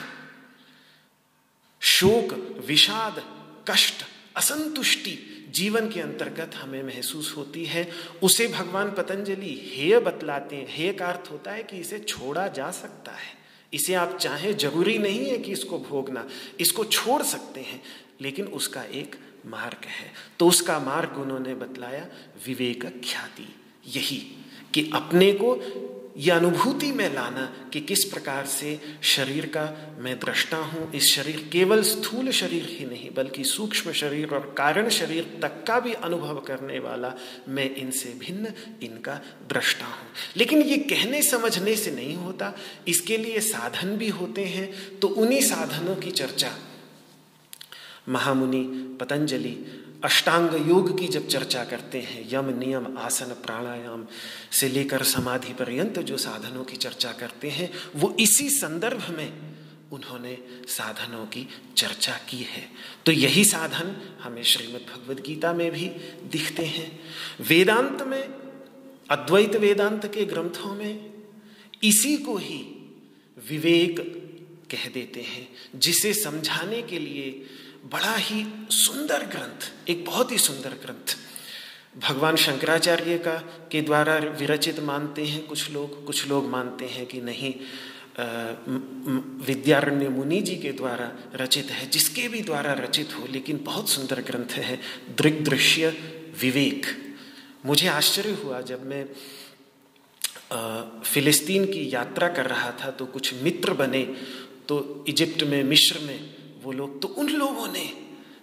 शोक, 1.88 2.64
विषाद, 2.66 3.24
कष्ट, 3.70 4.06
असंतुष्टि 4.36 5.46
जीवन 5.50 5.90
के 5.90 6.02
अंतर्गत 6.02 6.56
हमें 6.56 6.84
महसूस 6.84 7.34
होती 7.38 7.66
है। 7.66 7.92
उसे 8.24 8.48
भगवान 8.48 8.92
पतंजलि 8.92 9.72
हेय 9.74 10.00
बतलाते 10.00 10.56
हैं। 10.56 10.66
हेय 10.70 10.94
का 10.94 11.06
अर्थ 11.08 11.32
होता 11.32 11.52
है 11.52 11.64
कि 11.64 11.78
इसे 11.78 12.00
छोड़ा 12.00 12.48
जा 12.48 12.72
सकता 12.72 13.12
है। 13.12 13.38
इसे 13.74 13.94
आप 13.94 14.18
चाहें, 14.18 14.58
ज़रूरी 14.58 14.98
नहीं 14.98 15.30
है 15.30 15.38
कि 15.38 15.52
इसको 15.52 15.80
भोगना। 15.80 16.30
इसको 16.60 16.86
छोड़ 16.86 17.24
सकते 17.24 17.60
हैं, 17.60 17.84
लेकिन 18.22 18.46
उसका 18.46 18.84
एक 18.84 19.16
मार्ग 19.46 19.86
है। 19.86 20.14
तो 20.40 20.48
उसका 20.48 20.80
मार्ग 20.80 21.18
उन्होंने 21.18 21.56
बतलाया, 21.56 22.08
विवेक 22.46 22.82
ख्याति। 22.82 23.56
यही 23.88 24.46
कि 24.74 24.92
अपने 24.94 25.32
को 25.32 25.56
यह 26.18 26.36
अनुभूति 26.36 26.92
में 26.92 27.14
लाना 27.14 27.70
कि 27.74 27.82
किस 27.82 28.06
प्रकार 28.06 28.46
से 28.46 28.80
शरीर 29.02 29.46
का 29.46 29.96
मैं 30.00 30.20
दृष्टा 30.20 30.58
हूँ। 30.58 30.94
इस 30.94 31.14
शरीर 31.14 31.50
केवल 31.52 31.82
स्थूल 31.84 32.32
शरीर 32.32 32.66
ही 32.66 32.86
नहीं, 32.86 33.10
बल्कि 33.14 33.44
सूक्ष्म 33.44 33.92
शरीर 33.92 34.30
और 34.30 34.56
कारण 34.58 34.90
शरीर 34.90 35.40
तक 35.42 35.66
का 35.68 35.80
भी 35.80 35.94
अनुभव 35.94 36.36
करने 36.36 36.80
वाला 36.80 37.14
मैं 37.48 37.76
इनसे 37.76 38.10
भिन्न, 38.10 38.48
इनका 38.84 39.16
दृष्टा 39.54 39.86
हूँ। 39.86 40.08
लेकिन 40.38 40.62
ये 40.62 40.78
कहने 40.78 41.22
समझने 41.22 41.76
से 41.76 41.92
नहीं 41.92 42.16
होता। 42.16 42.54
इसके 42.88 43.18
लिए 43.18 43.40
साधन 43.40 43.98
भी 43.98 44.10
होते 44.10 44.46
हैं। 44.46 45.00
तो 45.00 45.08
उन्हीं 45.08 45.42
साधनों 45.42 45.96
की 45.96 46.12
चर्चा। 46.12 46.58
महामुनि 48.10 48.98
पतंजलि 49.00 49.82
अष्टांग 50.04 50.68
योग 50.68 51.00
की 51.00 51.08
जब 51.08 51.28
चर्चा 51.28 51.64
करते 51.64 52.02
हैं, 52.02 52.34
यम, 52.34 52.60
नियम, 52.60 52.98
आसन, 52.98 53.26
प्राणायाम 53.26 54.08
से 54.52 54.70
लेकर 54.70 55.04
समाधि 55.04 55.54
पर्यंत 55.54 56.00
जो 56.00 56.18
साधनों 56.18 56.64
की 56.64 56.76
चर्चा 56.76 57.12
करते 57.12 57.50
हैं, 57.50 57.74
वो 57.96 58.16
इसी 58.20 58.50
संदर्भ 58.50 59.18
में 59.18 59.34
उन्होंने 59.92 60.38
साधनों 60.68 61.26
की 61.26 61.48
चर्चा 61.78 62.20
की 62.30 62.38
है। 62.38 62.70
तो 63.06 63.12
यही 63.12 63.46
साधन 63.46 64.16
हमें 64.22 64.44
श्रीमद् 64.44 64.84
भगवद 64.84 65.20
गीता 65.20 65.54
में 65.54 65.72
भी 65.72 65.88
दिखते 66.24 66.66
हैं। 66.66 67.00
वेदांत 67.42 68.02
में, 68.02 68.24
अद्वैत 69.10 69.56
वेदांत 69.56 70.06
के 70.06 70.26
ग्रंथों 70.26 70.76
में 70.76 71.14
इसी 71.84 72.18
को 72.18 72.38
ही 72.38 72.92
विवेक 73.50 74.22
कह 74.72 74.90
देते 74.90 75.22
हैं, 75.22 75.50
जिसे 75.76 76.14
समझाने 76.14 76.82
के 76.82 77.00
लिए 77.00 77.46
बड़ा 77.86 78.16
ही 78.16 78.46
सुंदर 78.72 79.26
ग्रंथ, 79.26 79.72
एक 79.90 80.06
बहुत 80.06 80.32
ही 80.32 80.38
सुंदर 80.38 80.74
ग्रंथ। 80.84 81.18
भगवान 82.00 82.36
शंकराचार्य 82.36 83.18
का 83.18 83.36
के 83.72 83.82
द्वारा 83.82 84.16
विरचित 84.40 84.80
मानते 84.80 85.26
हैं 85.26 85.46
कुछ 85.48 85.70
लोग 85.72 86.06
कुछ 86.06 86.28
लोग 86.28 86.50
मानते 86.50 86.86
हैं 86.86 87.06
कि 87.06 87.22
नहीं 87.22 87.54
विद्यारण्य 89.46 90.10
मुनि 90.10 90.42
जी 90.42 90.56
के 90.56 90.72
द्वारा 90.72 91.12
रचित 91.36 91.72
है, 91.72 91.90
जिसके 91.90 92.28
भी 92.28 92.42
द्वारा 92.42 92.74
रचित 92.74 93.16
हो, 93.16 93.26
लेकिन 93.32 93.60
बहुत 93.64 93.90
सुंदर 93.90 94.22
ग्रंथ 94.22 94.58
है, 94.60 94.80
दृग्दृश्य 95.18 95.90
विवेक। 96.42 96.86
मुझे 97.66 97.88
आश्चर्य 97.88 98.38
हुआ 98.44 98.62
जब 98.62 98.86
मैं 98.86 99.06
फिलिस्तीन 101.04 101.66
की 101.66 101.90
यात्रा 101.94 102.28
कर 102.28 102.46
रहा 102.46 102.72
था 102.84 102.90
तो 102.92 103.06
कुछ 103.06 103.34
मित्र 103.44 103.74
बने 103.74 104.04
तो 104.68 105.06
इजिप्ट 105.08 105.44
में 105.44 105.64
मिश्र 105.64 106.00
में 106.00 106.35
वो 106.66 106.72
लोग 106.72 107.02
तो 107.02 107.08
उन 107.08 107.30
लोगों 107.30 107.68
ने 107.68 107.90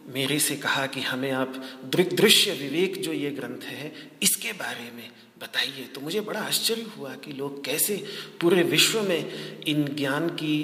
मेरे 0.09 0.39
से 0.39 0.57
कहा 0.57 0.87
कि 0.87 1.01
हमें 1.01 1.31
आप 1.31 1.81
दृग्दृश्य 1.85 2.53
विवेक 2.53 3.01
जो 3.03 3.13
ये 3.13 3.31
ग्रंथ 3.31 3.63
है, 3.63 3.93
इसके 4.23 4.53
बारे 4.53 4.91
में 4.97 5.11
बताइए। 5.41 5.85
तो 5.85 6.01
मुझे 6.01 6.21
बड़ा 6.21 6.41
आश्चर्य 6.41 6.87
हुआ 6.99 7.15
कि 7.15 7.33
लोग 7.33 7.65
कैसे 7.65 7.97
पूरे 8.41 8.63
विश्व 8.63 9.03
में 9.03 9.63
इन 9.63 9.85
ज्ञान 9.95 10.29
की, 10.29 10.59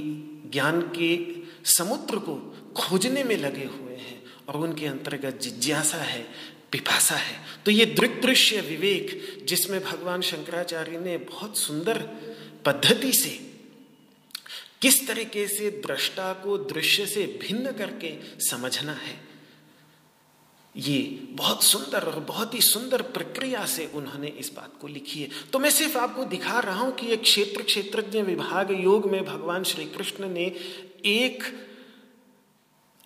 ज्ञान 0.53 0.81
के 0.81 1.39
समुद्र 1.71 2.19
को 2.19 2.35
खोजने 2.77 3.25
में 3.25 3.37
लगे 3.37 3.65
हुए 3.65 3.95
हैं 3.95 4.23
और 4.49 4.57
उनके 4.57 4.87
अंतर्गत 4.87 5.41
जिज्ञासा 5.43 5.97
है, 5.97 6.27
पिपासा 6.73 7.15
है। 7.15 7.37
तो 7.65 7.71
ये 7.71 7.87
दृग्दृश्य 7.87 8.61
विवेक 8.61 9.45
जिसमें 9.49 9.81
भगवान 9.85 10.21
शंकराचार्य 10.21 10.99
ने 10.99 11.17
बहुत 11.17 11.59
सुंदर 11.59 11.99
पद्धति 12.65 13.13
से 13.13 13.48
किस 14.83 15.09
तरीके 15.09 15.49
से 15.49 15.71
दृष्टा 15.71 16.33
को 16.33 16.59
दृश्य 16.59 17.07
से 17.07 17.39
भिन्न 17.43 17.73
करके 17.73 18.41
समझना 18.41 18.93
है? 18.93 19.29
ये 20.77 21.27
बहुत 21.31 21.63
सुंदर 21.63 22.03
और 22.03 22.21
बहुत 22.21 22.55
ही 22.55 22.61
सुंदर 22.61 23.03
प्रक्रिया 23.03 23.67
से 23.67 23.91
उन्होंने 23.95 24.29
इस 24.29 24.53
बात 24.57 24.73
को 24.81 24.89
लिखी 24.89 25.23
है। 25.23 25.29
तो 25.53 25.59
मैं 25.59 25.71
सिर्फ़ 25.71 25.99
आपको 25.99 26.25
दिखा 26.25 26.61
रहा 26.61 26.81
हूँ 26.81 26.95
कि 26.95 27.07
एक 27.07 27.23
क्षेत्र 27.23 27.63
क्षेत्रज्ञ 27.63 28.23
विभाग 28.23 28.71
योग 28.81 29.11
में 29.11 29.25
भगवान 29.25 29.65
श्री 29.65 29.85
कृष्ण 29.85 30.29
ने 30.29 30.45
एक 31.05 31.68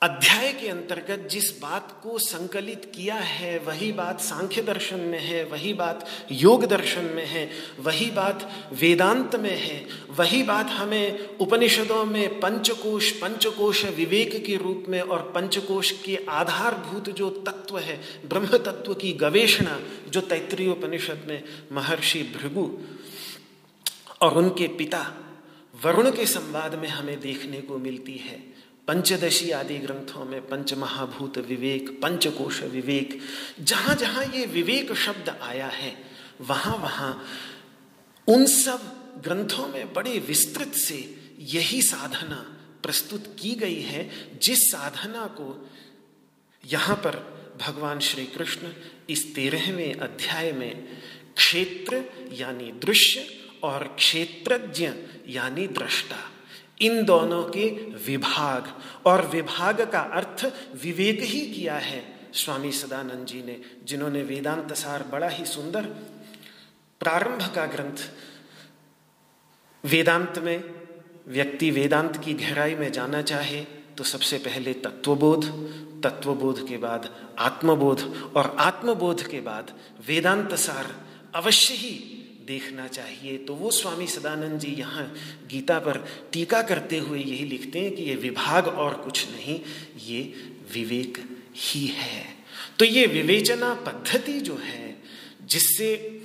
अध्याय 0.02 0.52
के 0.52 0.68
अंतर्गत 0.68 1.28
जिस 1.30 1.60
बात 1.60 2.00
को 2.02 2.18
संकलित 2.18 2.92
किया 2.94 3.14
है, 3.14 3.58
वही 3.58 3.92
बात 3.92 4.20
सांख्य 4.20 4.62
दर्शन 4.62 5.00
में 5.00 5.18
है, 5.18 5.44
वही 5.44 5.72
बात 5.72 6.06
योग 6.32 6.64
दर्शन 6.64 7.04
में 7.04 7.26
है, 7.26 7.48
वही 7.80 8.10
बात 8.10 8.48
वेदांत 8.72 9.36
में 9.36 9.56
है, 9.58 9.86
वही 10.10 10.42
बात 10.42 10.66
हमें 10.66 11.36
उपनिषदों 11.36 12.04
में 12.04 12.40
पंचकोश 12.40 13.10
पंचकोश 13.10 13.84
विवेक 13.84 14.44
के 14.46 14.56
रूप 14.56 14.84
में 14.88 15.00
और 15.00 15.32
पंचकोश 15.34 15.90
के 15.90 16.18
आधारभूत 16.28 17.10
जो 17.10 17.30
तत्व 17.30 17.78
है 17.78 18.00
ब्रह्म 18.28 18.58
तत्व 18.58 18.94
की 18.94 19.12
गवेषणा 19.12 19.80
जो 20.08 20.20
तैतरीय 20.20 20.68
उपनिषद 20.68 21.24
में 21.28 21.42
महर्षि 21.72 22.22
भृगु 22.22 22.70
और 24.20 24.38
उनके 24.38 24.68
पिता 24.68 25.06
वरुण 25.84 26.10
के 26.10 26.26
संवाद 26.26 26.74
में 26.74 26.88
हमें 26.88 27.20
देखने 27.20 27.60
को 27.60 27.78
मिलती 27.78 28.12
है। 28.12 28.51
पंचदशी 28.92 29.50
आदि 29.50 29.78
ग्रंथों 29.78 30.24
में 30.24 30.48
पंच 30.48 30.74
महाभूत 30.74 31.38
विवेक, 31.38 32.00
पंचकोश 32.02 32.62
विवेक 32.62 33.20
जहाँ 33.60 33.94
जहाँ 33.94 34.24
ये 34.24 34.46
विवेक 34.46 34.92
शब्द 34.92 35.28
आया 35.42 35.66
है 35.66 35.96
वहाँ 36.40 36.76
वहाँ 36.76 37.24
उन 38.28 38.46
सब 38.46 38.80
ग्रंथों 39.24 39.68
में 39.68 39.92
बड़े 39.92 40.18
विस्तृत 40.18 40.74
से 40.74 41.18
यही 41.38 41.82
साधना 41.82 42.58
प्रस्तुत 42.82 43.36
की 43.40 43.54
गई 43.54 43.80
है, 43.80 44.10
जिस 44.42 44.58
साधना 44.72 45.26
को 45.26 45.70
यहाँ 46.66 46.96
पर 46.96 47.16
भगवान 47.60 47.98
श्री 47.98 48.26
कृष्ण 48.26 48.68
इस 49.10 49.34
तेरहवें 49.34 49.94
अध्याय 49.94 50.52
में 50.52 50.96
क्षेत्र 51.36 52.04
यानी 52.32 52.72
दृश्य 52.72 53.26
और 53.62 53.94
क्षेत्रज्ञ 53.98 54.90
यानी 55.28 55.66
दृष्टा 55.66 56.31
इन 56.82 57.04
दोनों 57.04 57.42
के 57.46 57.68
विभाग। 58.06 58.72
और 59.06 59.26
विभाग 59.26 59.80
का 59.92 60.00
अर्थ 60.12 60.44
विवेक 60.82 61.22
ही 61.22 61.40
किया 61.48 61.76
है, 61.76 62.02
स्वामी 62.34 62.72
सदानंद 62.72 63.26
जी 63.26 63.42
ने, 63.42 63.60
जिन्होंने 63.84 64.22
वेदांत 64.22 64.72
सार 64.74 65.02
बड़ा 65.02 65.28
ही 65.28 65.44
सुंदर 65.44 65.82
प्रारंभ 67.00 67.42
का 67.54 67.66
ग्रंथ 67.66 68.08
वेदांत 69.84 70.38
में, 70.38 70.64
व्यक्ति 71.28 71.70
वेदांत 71.70 72.16
की 72.16 72.34
गहराई 72.34 72.74
में 72.74 72.90
जाना 72.92 73.22
चाहे 73.22 73.64
तो 73.96 74.04
सबसे 74.04 74.38
पहले 74.38 74.72
तत्वबोध 74.74 75.44
तत्वबोध 76.02 76.66
के 76.68 76.76
बाद 76.76 77.08
आत्मबोध, 77.38 78.00
और 78.36 78.56
आत्मबोध 78.58 79.22
के 79.22 79.40
बाद 79.40 79.72
वेदांत 80.06 80.54
सार 80.54 80.94
अवश्य 81.34 81.74
ही 81.74 81.94
देखना 82.46 82.86
चाहिए। 82.88 83.36
तो 83.38 83.54
वो 83.54 83.70
स्वामी 83.70 84.06
सदानंद 84.06 84.58
जी 84.60 84.72
यहाँ 84.72 85.06
गीता 85.50 85.78
पर 85.78 86.04
टीका 86.32 86.62
करते 86.62 86.98
हुए 86.98 87.18
यही 87.18 87.44
लिखते 87.44 87.80
हैं 87.80 87.94
कि 87.94 88.02
ये 88.02 88.14
विभाग 88.14 88.68
और 88.68 88.94
कुछ 88.94 89.26
नहीं, 89.30 89.60
ये 90.06 90.22
विवेक 90.72 91.18
ही 91.56 91.86
है। 91.86 92.24
तो 92.78 92.84
ये 92.84 93.06
विवेचना 93.06 93.74
पद्धति 93.74 94.40
जो 94.40 94.56
है, 94.56 94.96
जिससे 95.44 96.18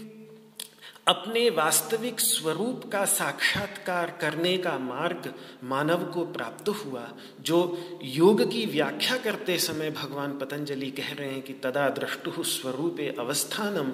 अपने 1.08 1.50
वास्तविक 1.50 2.20
स्वरूप 2.20 2.90
का 2.92 3.04
साक्षात्कार 3.06 4.10
करने 4.22 4.58
का 4.58 4.78
मार्ग 4.78 5.34
मानव 5.64 6.04
को 6.04 6.26
प्राप्त 6.26 6.70
हुआ, 6.70 7.08
जो 7.42 7.60
योग 8.04 8.42
की 8.52 8.66
व्याख्या 8.66 9.18
करते 9.18 9.58
समय 9.58 9.92
भगवान 9.92 10.38
पतंजलि 10.38 10.92
कह 10.92 11.14
रहे 11.14 11.30
हैं 11.30 11.42
कि 11.42 11.54
तदा 11.54 11.88
दृष्टु 11.90 12.44
स्वरूपे 12.44 13.08
अवस्थानम। 13.20 13.92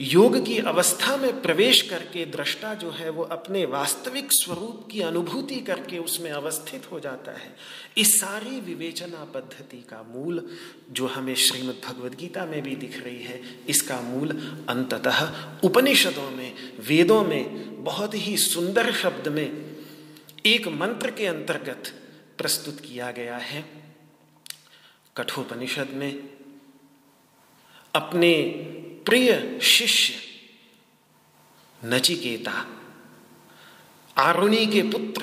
योग 0.00 0.46
की 0.46 0.58
अवस्था 0.58 1.16
में 1.16 1.42
प्रवेश 1.42 1.82
करके 1.82 2.24
दृष्टा 2.26 2.74
जो 2.74 2.90
है 2.90 3.10
वो 3.10 3.22
अपने 3.22 3.64
वास्तविक 3.64 4.32
स्वरूप 4.32 4.88
की 4.90 5.00
अनुभूति 5.00 5.56
करके 5.56 5.98
उसमें 5.98 6.30
अवस्थित 6.30 6.90
हो 6.92 7.00
जाता 7.00 7.32
है। 7.32 7.56
इस 7.98 8.20
सारी 8.20 8.60
विवेचना 8.60 9.24
पद्धति 9.24 9.76
का 9.76 10.02
मूल 10.02 10.48
जो 10.90 11.06
हमें 11.06 11.34
श्रीमद् 11.34 11.84
भगवद 11.86 12.14
गीता 12.14 12.46
में 12.46 12.62
भी 12.62 12.76
दिख 12.76 13.04
रही 13.04 13.22
है, 13.22 13.40
इसका 13.68 14.00
मूल 14.00 14.30
अंततः 14.68 15.32
उपनिषदों 15.64 16.30
में, 16.30 16.54
वेदों 16.88 17.24
में, 17.24 17.84
बहुत 17.84 18.14
ही 18.14 18.36
सुंदर 18.36 18.92
शब्द 18.92 19.28
में 19.28 19.76
एक 20.46 20.68
मंत्र 20.68 21.10
के 21.10 21.26
अंतर्गत 21.26 21.94
प्रस्तुत 22.38 22.80
किया 22.80 23.10
गया 23.10 23.36
है। 23.36 23.64
कठोपनिषद 25.16 25.88
में 25.94 26.28
अपने 27.94 28.32
प्रिय 29.08 29.60
शिष्य 29.62 30.14
नचिकेता, 31.84 32.66
आरुणी 34.16 34.66
के 34.66 34.82
पुत्र 34.82 35.22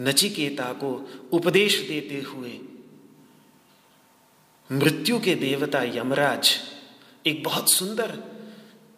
नचिकेता 0.00 0.72
को 0.72 1.10
उपदेश 1.32 1.78
देते 1.78 2.20
हुए 2.20 2.52
मृत्यु 4.72 5.18
के 5.20 5.34
देवता 5.34 5.82
यमराज 5.82 6.50
एक 7.26 7.42
बहुत 7.44 7.72
सुंदर 7.72 8.18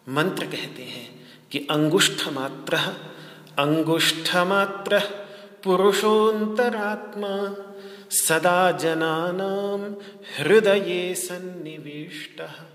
मंत्र 0.09 0.45
कहते 0.45 0.83
हैं 0.83 1.27
कि 1.51 1.59
अंगुष्ठ 1.59 2.27
मात्र 2.27 2.77
अंगुष्ठ 3.59 4.35
मात्र 4.35 4.99
पुरुषोत्तरात्मा 5.63 7.33
सदा 8.09 8.71
जनानाम 8.71 9.81
हृदये 10.37 11.15
सन्निविष्टः। 11.15 12.72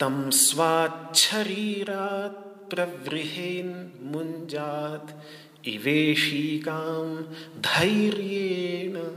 तम 0.00 0.30
स्वाच्छरीरात 0.30 2.30
प्रवृहेन 2.70 3.92
मुंजात 4.02 5.22
इवेशिकाम 5.66 7.16
धैर्येण। 7.60 9.10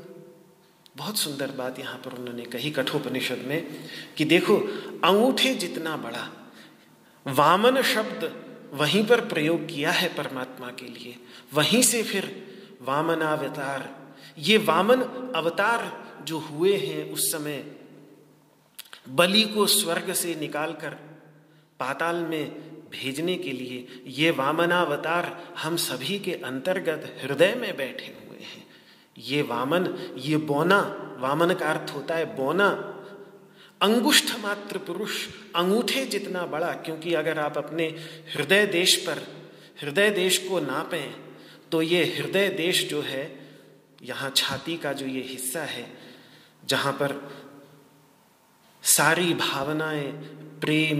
बहुत 0.97 1.18
सुंदर 1.18 1.51
बात 1.51 1.80
यहाँ 1.80 1.97
पर 1.97 2.19
उन्होंने 2.19 2.43
कही 2.43 2.72
कठोपनिषद 2.72 3.43
में 3.47 3.68
कि 4.18 4.26
देखो, 4.26 4.57
अंगूठे 5.03 5.55
जितना 5.55 5.97
बड़ा, 5.97 6.30
वामन 7.27 7.81
शब्द 7.81 8.47
वहीं 8.73 9.05
पर 9.05 9.22
प्रयोग 9.22 9.65
किया 9.65 9.91
है 9.91 10.15
परमात्मा 10.15 10.68
के 10.68 10.85
लिए। 10.85 11.15
वहीं 11.53 11.81
से 11.81 12.03
फिर 12.03 12.47
वामनावतार 12.81 13.95
ये 14.38 14.57
वामन 14.57 15.31
अवतार 15.35 16.03
जो 16.23 16.39
हुए 16.39 16.77
हैं 16.77 17.11
उस 17.11 17.31
समय 17.31 17.82
बलि 19.05 19.43
को 19.45 19.65
स्वर्ग 19.67 20.13
से 20.13 20.35
निकालकर 20.35 20.89
पाताल 21.80 22.15
में 22.15 22.45
भेजने 22.91 23.35
के 23.35 23.51
लिए 23.51 24.03
ये 24.07 24.31
वामनावतार 24.31 25.25
हम 25.57 25.75
सभी 25.77 26.19
के 26.19 26.34
अंतर्गत 26.45 27.17
हृदय 27.21 27.53
में 27.55 27.75
बैठे 27.77 28.13
हुए 28.19 28.39
हैं। 28.39 28.65
ये 29.17 29.41
वामन, 29.41 29.88
ये 30.17 30.38
बोना, 30.38 30.80
वामन 31.19 31.53
का 31.53 31.69
अर्थ 31.69 31.93
होता 31.95 32.15
है 32.15 32.25
बोना। 32.35 32.69
अंगुष्ठ 33.81 34.34
मात्र 34.39 34.77
पुरुष, 34.77 35.27
अंगूठे 35.55 36.05
जितना 36.05 36.45
बड़ा, 36.45 36.71
क्योंकि 36.75 37.13
अगर 37.13 37.39
आप 37.39 37.57
अपने 37.57 37.85
हृदय 38.35 38.65
देश 38.67 38.95
पर, 38.97 39.21
हृदय 39.81 40.09
देश 40.11 40.38
को 40.39 40.59
नापें 40.59 41.13
तो 41.71 41.81
ये 41.81 42.03
हृदय 42.07 42.49
देश 42.49 42.88
जो 42.89 43.01
है, 43.01 43.23
यहाँ 44.01 44.31
छाती 44.35 44.77
का 44.77 44.93
जो 44.93 45.05
ये 45.05 45.21
हिस्सा 45.21 45.63
है, 45.63 45.85
जहाँ 46.65 46.93
पर 46.93 47.11
सारी 48.84 49.34
भावनाएँ, 49.34 50.11
प्रेम, 50.61 50.99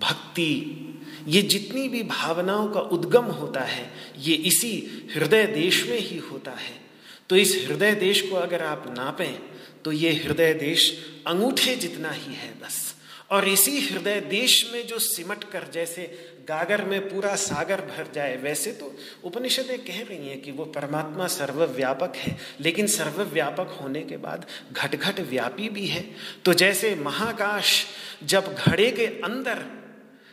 भक्ति, 0.00 0.80
ये 1.28 1.42
जितनी 1.42 1.88
भी 1.88 2.02
भावनाओं 2.02 2.68
का 2.68 2.80
उद्गम 2.80 3.24
होता 3.24 3.60
है, 3.60 3.90
ये 4.18 4.34
इसी 4.34 4.72
हृदय 5.14 5.46
देश 5.46 5.86
में 5.86 5.98
ही 5.98 6.18
होता 6.18 6.50
है। 6.50 6.80
तो 7.28 7.36
इस 7.36 7.54
हृदय 7.66 7.94
देश 7.94 8.20
को 8.20 8.36
अगर 8.36 8.62
आप 8.62 8.84
नापें 8.98 9.38
तो 9.84 9.92
ये 9.92 10.12
हृदय 10.14 10.52
देश 10.54 10.90
अंगूठे 11.26 11.74
जितना 11.76 12.10
ही 12.10 12.34
है 12.34 12.52
बस। 12.60 12.94
और 13.30 13.48
इसी 13.48 13.80
हृदय 13.80 14.20
देश 14.20 14.70
में 14.72 14.86
जो 14.86 14.98
सिमट 14.98 15.44
कर, 15.44 15.68
जैसे 15.74 16.33
गागर 16.48 16.84
में 16.84 17.00
पूरा 17.08 17.34
सागर 17.36 17.80
भर 17.86 18.10
जाए। 18.14 18.36
वैसे 18.36 18.72
तो 18.72 18.94
उपनिषदें 19.24 19.78
कह 19.78 20.00
रही 20.00 20.28
हैं 20.28 20.40
कि 20.42 20.52
वो 20.52 20.64
परमात्मा 20.64 21.26
सर्वव्यापक 21.26 22.16
है, 22.16 22.36
लेकिन 22.60 22.86
सर्वव्यापक 22.86 23.78
होने 23.80 24.02
के 24.02 24.16
बाद 24.16 24.46
घट 24.72 24.96
घट 24.96 25.20
व्यापी 25.20 25.68
भी 25.68 25.86
है। 25.86 26.04
तो 26.44 26.54
जैसे 26.54 26.94
महाकाश 26.94 27.84
जब 28.24 28.54
घड़े 28.54 28.90
के 28.90 29.06
अंदर 29.06 29.64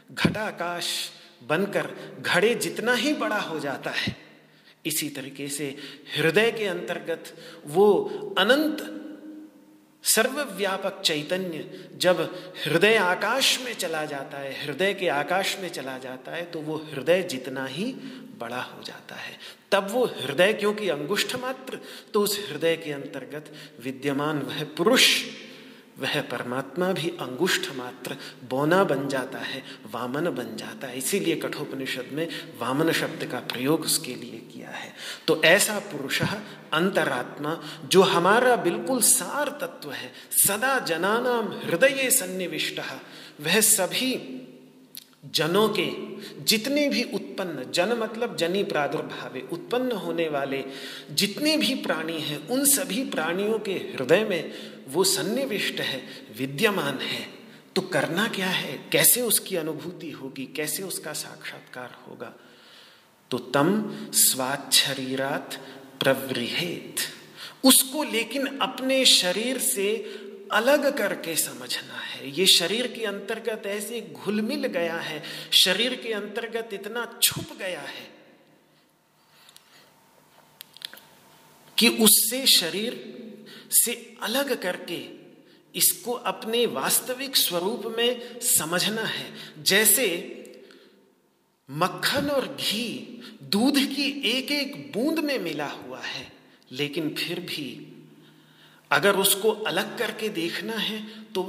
घटाकाश 0.10 0.88
बनकर 1.48 1.88
घड़े 2.22 2.54
जितना 2.56 2.94
ही 2.94 3.14
बड़ा 3.14 3.40
हो 3.40 3.60
जाता 3.60 3.92
है, 3.92 4.16
इसी 4.86 5.10
तरीके 5.10 5.48
से 5.50 5.76
हृदय 6.18 6.52
के 6.52 6.66
अंतर्गत 6.68 7.34
वो 7.68 7.88
अनंत 8.38 8.82
सर्वव्यापक 10.04 11.02
चैतन्य 11.02 11.90
जब 11.98 12.22
हृदय 12.66 12.96
आकाश 12.96 13.60
में 13.66 13.74
चला 13.74 14.06
जाता 14.06 14.38
है, 14.38 14.66
हृदय 14.66 14.94
के 14.94 15.08
आकाश 15.08 15.58
में 15.60 15.70
चला 15.70 15.98
जाता 15.98 16.32
है 16.32 16.46
तो 16.46 16.60
वो 16.60 16.78
हृदय 16.94 17.24
जितना 17.24 17.66
ही 17.66 17.86
बड़ा 18.40 18.62
हो 18.62 18.84
जाता 18.84 19.16
है। 19.16 19.38
तब 19.72 19.88
वो 19.92 20.06
हृदय 20.06 20.54
क्योंकि 20.54 20.90
अंगुष्ठ 20.90 21.36
मात्र 21.36 21.80
तो 22.14 22.22
उस 22.22 22.40
हृदय 22.50 22.76
के 22.76 22.92
अंतर्गत 22.92 23.54
विद्यमान 23.84 24.40
वह 24.40 24.64
पुरुष 24.78 25.08
वह 26.00 26.22
परमात्मा 26.22 26.92
भी 26.94 27.10
अंगुष्ठ 27.10 27.72
मात्र 27.76 28.16
बोना 28.50 28.84
बन 28.84 29.08
जाता 29.08 29.40
है, 29.40 29.64
वामन 29.92 30.30
बन 30.30 30.56
जाता 30.56 30.88
है। 30.88 30.98
इसीलिए 30.98 31.36
कठोपनिषद 31.36 32.10
में 32.12 32.28
वामन 32.60 32.92
शब्द 32.92 33.26
का 33.26 33.40
प्रयोग 33.40 33.82
उसके 33.82 34.16
लिए 34.16 34.40
किया 34.54 34.70
है। 34.70 34.94
तो 35.28 35.44
ऐसा 35.44 35.80
पुरुष 35.80 36.22
अंतरात्मा, 36.74 37.64
जो 37.86 38.02
हमारा 38.02 38.56
बिल्कुल 38.56 39.02
सार 39.02 39.50
तत्व 39.50 39.92
है, 39.92 40.12
सदा 40.32 40.80
जनानाम 40.80 41.48
हृदय 41.66 42.10
सन्निविष्ट, 42.10 42.80
वह 43.42 43.60
सभी 43.62 44.38
जनों 45.26 45.70
के 45.70 45.90
जितने 46.44 46.90
भी 46.90 47.04
उत्पन्न, 47.04 47.72
जन 47.72 47.94
मतलब 47.94 48.36
जनी 48.36 48.64
प्रादुर्भावे 48.64 49.48
उत्पन्न 49.52 49.92
होने 49.92 50.30
वाले 50.30 50.64
जितने 51.12 51.58
भी 51.58 51.76
प्राणी 51.76 52.20
हैं, 52.22 52.48
उन 52.48 52.66
सभी 52.66 53.04
प्राणियों 53.04 53.60
के 53.60 53.74
हृदय 53.74 54.24
में 54.24 54.71
वो 54.92 55.04
सन्निविष्ट 55.04 55.80
है, 55.80 56.26
विद्यमान 56.38 57.00
है 57.00 57.28
तो 57.76 57.82
करना 57.82 58.28
क्या 58.28 58.50
है? 58.50 58.78
कैसे 58.92 59.22
उसकी 59.22 59.56
अनुभूति 59.56 60.10
होगी? 60.12 60.46
कैसे 60.46 60.84
उसका 60.84 61.14
साक्षात्कार 61.14 61.98
होगा? 62.08 62.34
तो 63.32 63.38
तम 63.38 63.70
स्वाच्छरीरात 64.14 65.56
प्रवृहेत। 66.00 66.96
उसको 67.64 68.04
लेकिन 68.04 68.48
अपने 68.60 69.06
शरीर 69.06 69.58
से 69.58 69.88
अलग 70.52 70.98
करके 70.98 71.36
समझना 71.36 71.96
है। 71.96 72.30
ये 72.30 72.46
शरीर 72.46 72.88
के 72.88 73.06
अंतर्गत 73.06 73.66
ऐसे 73.66 74.02
घुल 74.14 74.42
मिल 74.42 74.66
गया 74.68 74.98
है, 74.98 75.24
शरीर 75.54 75.96
के 75.96 76.14
अंतर्गत 76.14 76.74
इतना 76.74 77.06
छुप 77.22 77.58
गया 77.60 77.82
है, 77.82 78.08
कि 81.78 81.90
उससे 81.90 82.46
शरीर 82.48 82.94
से 83.74 83.94
अलग 84.22 84.62
करके 84.62 85.00
इसको 85.76 86.12
अपने 86.12 86.66
वास्तविक 86.66 87.36
स्वरूप 87.38 87.84
में 87.98 88.40
समझना 88.42 89.02
है। 89.02 89.26
जैसे 89.64 90.08
मक्खन 91.70 92.30
और 92.30 92.48
घी 92.56 92.88
दूध 93.44 93.78
की 93.78 94.10
एक 94.30 94.52
एक 94.52 94.76
बूंद 94.94 95.20
में 95.20 95.38
मिला 95.40 95.68
हुआ 95.68 96.00
है, 96.00 96.32
लेकिन 96.72 97.14
फिर 97.16 97.40
भी 97.40 97.88
अगर 98.92 99.16
उसको 99.16 99.52
अलग 99.52 99.98
करके 99.98 100.30
देखना 100.30 100.74
है 100.74 101.00
तो 101.34 101.44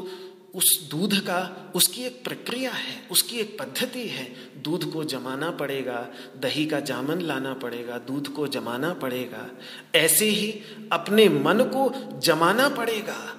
उस 0.54 0.88
दूध 0.90 1.20
का, 1.20 1.72
उसकी 1.74 2.02
एक 2.02 2.24
प्रक्रिया 2.24 2.72
है, 2.72 3.08
उसकी 3.10 3.38
एक 3.38 3.58
पद्धति 3.58 4.08
है। 4.08 4.24
दूध 4.62 4.92
को 4.92 5.04
जमाना 5.04 5.50
पड़ेगा, 5.50 6.08
दही 6.36 6.66
का 6.66 6.80
जामन 6.80 7.20
लाना 7.20 7.54
पड़ेगा, 7.54 7.98
दूध 7.98 8.28
को 8.28 8.48
जमाना 8.48 8.94
पड़ेगा। 8.94 9.50
ऐसे 9.94 10.24
ही 10.24 10.62
अपने 10.92 11.28
मन 11.28 11.60
को 11.60 11.92
जमाना 12.20 12.68
पड़ेगा। 12.68 13.36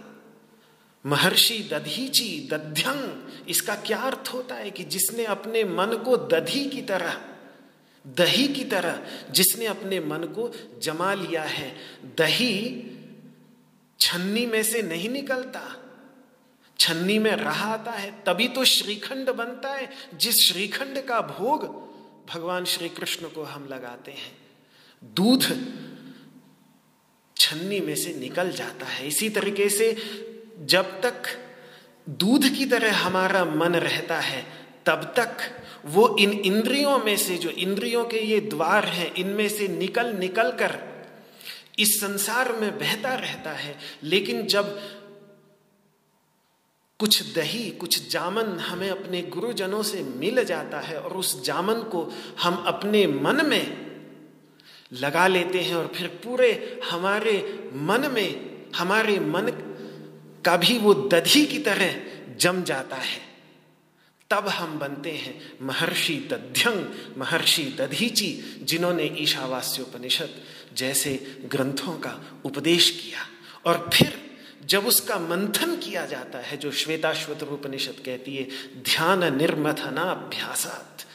महर्षि 1.05 1.69
दधीची 1.71 2.49
दध्यंग 2.51 3.27
इसका 3.49 3.75
क्या 3.75 3.97
अर्थ 3.97 4.27
होता 4.33 4.55
है 4.55 4.71
कि 4.71 4.83
जिसने 4.83 5.25
अपने 5.25 5.63
मन 5.63 6.01
को 6.05 6.17
दधी 6.17 6.65
की 6.65 6.81
तरह, 6.81 7.21
दही 8.07 8.47
की 8.47 8.63
तरह 8.63 8.99
जिसने 9.31 9.65
अपने 9.65 9.99
मन 9.99 10.17
को 10.17 10.51
जमा 10.81 11.13
लिया 11.13 11.43
है, 11.43 11.75
दही 12.17 12.83
छन्नी 13.99 14.45
में 14.45 14.63
से 14.63 14.81
नहीं 14.81 15.09
निकलता। 15.09 15.82
छन्नी 16.79 17.19
में 17.19 17.31
रहा 17.31 17.73
आता 17.73 17.91
है, 17.91 18.11
तभी 18.11 18.47
तो 18.47 18.65
श्रीखंड 18.65 19.29
बनता 19.29 19.73
है। 19.73 19.89
जिस 20.15 20.35
श्रीखंड 20.35 21.05
का 21.05 21.21
भोग 21.21 21.83
भगवान 22.33 22.65
श्री 22.65 22.89
कृष्ण 22.89 23.27
को 23.27 23.43
हम 23.43 23.67
लगाते 23.67 24.11
हैं, 24.11 24.37
दूध 25.03 25.41
छन्नी 27.37 27.79
में 27.79 27.95
से 27.95 28.13
निकल 28.13 28.51
जाता 28.51 28.85
है। 28.85 29.07
इसी 29.07 29.29
तरीके 29.29 29.69
से 29.69 29.97
जब 30.61 31.01
तक 31.01 31.23
दूध 32.09 32.49
की 32.49 32.65
तरह 32.65 32.97
हमारा 32.97 33.45
मन 33.45 33.75
रहता 33.75 34.19
है, 34.19 34.45
तब 34.85 35.13
तक 35.17 35.37
वो 35.85 36.17
इन 36.19 36.31
इंद्रियों 36.31 36.97
में 36.97 37.17
से, 37.17 37.37
जो 37.37 37.49
इंद्रियों 37.49 38.05
के 38.05 38.17
ये 38.17 38.39
द्वार 38.39 38.85
हैं, 38.85 39.13
इनमें 39.13 39.49
से 39.49 39.67
निकल 39.67 40.13
निकल 40.13 40.51
कर 40.51 40.93
इस 41.79 42.01
संसार 42.01 42.51
में 42.51 42.79
बहता 42.79 43.15
रहता 43.15 43.51
है। 43.51 43.79
लेकिन 44.03 44.47
जब 44.47 44.65
कुछ 47.03 47.33
दही, 47.33 47.69
कुछ 47.69 48.09
जामन 48.09 48.59
हमें 48.59 48.89
अपने 48.89 49.21
गुरुजनों 49.21 49.83
से 49.83 50.03
मिल 50.03 50.43
जाता 50.43 50.79
है 50.79 50.99
और 50.99 51.11
उस 51.11 51.43
जामन 51.43 51.73
को 51.73 52.13
हम 52.41 52.55
अपने 52.55 53.07
मन 53.07 53.45
में 53.45 53.91
लगा 54.93 55.27
लेते 55.27 55.59
हैं 55.61 55.75
और 55.75 55.91
फिर 55.95 56.07
पूरे 56.07 56.79
हमारे 56.91 57.63
मन 57.73 58.11
में, 58.11 58.55
हमारे 58.75 59.19
मन 59.19 59.47
का 60.45 60.57
भी 60.57 60.77
वो 60.77 60.93
दधी 60.93 61.45
की 61.45 61.59
तरह 61.59 62.01
जम 62.37 62.63
जाता 62.63 62.95
है। 62.95 63.21
तब 64.29 64.47
हम 64.47 64.79
बनते 64.79 65.11
हैं 65.11 65.51
महर्षि 65.61 66.15
दध्यंग 66.15 66.85
महर्षि 67.17 67.63
दधीची, 67.63 68.59
जिन्होंने 68.63 69.15
ईशावास्योपनिषद 69.17 70.29
जैसे 70.77 71.41
ग्रंथों 71.45 71.93
का 71.93 72.41
उपदेश 72.45 72.89
किया। 72.89 73.27
और 73.65 73.89
फिर 73.93 74.22
जब 74.65 74.85
उसका 74.85 75.19
मंथन 75.19 75.75
किया 75.75 76.05
जाता 76.05 76.39
है, 76.39 76.57
जो 76.57 76.71
श्वेताश्वत 76.71 77.43
उपनिषद 77.43 78.03
कहती 78.05 78.35
है, 78.35 78.43
ध्यान 78.77 79.37
निर्मथना 79.37 80.01
अभ्यासात। 80.01 81.05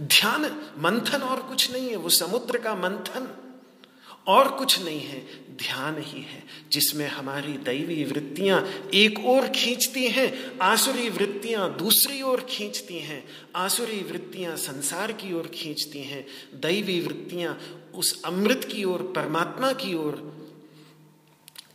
ध्यान 0.00 0.44
मंथन 0.78 1.18
और 1.18 1.42
कुछ 1.42 1.72
नहीं 1.72 1.88
है, 1.88 1.96
वो 1.96 2.08
समुद्र 2.08 2.58
का 2.58 2.74
मंथन। 2.74 3.42
और 4.26 4.48
कुछ 4.48 4.82
नहीं 4.82 5.00
है, 5.00 5.20
ध्यान 5.56 5.96
ही 5.98 6.20
है, 6.20 6.42
जिसमें 6.72 7.08
हमारी 7.08 7.52
दैवी 7.52 8.04
वृत्तियाँ 8.04 8.90
एक 8.94 9.24
ओर 9.24 9.48
खींचती 9.48 10.08
हैं, 10.08 10.58
आसुरी 10.58 11.08
वृत्तियाँ 11.08 11.76
दूसरी 11.76 12.22
ओर 12.22 12.46
खींचती 12.48 12.98
हैं, 12.98 13.24
आसुरी 13.56 14.00
वृत्तियाँ 14.00 14.56
संसार 14.56 15.12
की 15.12 15.34
ओर 15.34 15.50
खींचती 15.54 15.98
हैं, 15.98 16.26
दैवी 16.54 17.00
वृत्तियाँ 17.00 17.60
उस 17.94 18.22
अमृत 18.22 18.68
की 18.72 18.84
ओर, 18.84 19.02
परमात्मा 19.02 19.72
की 19.72 19.94
ओर 19.94 20.45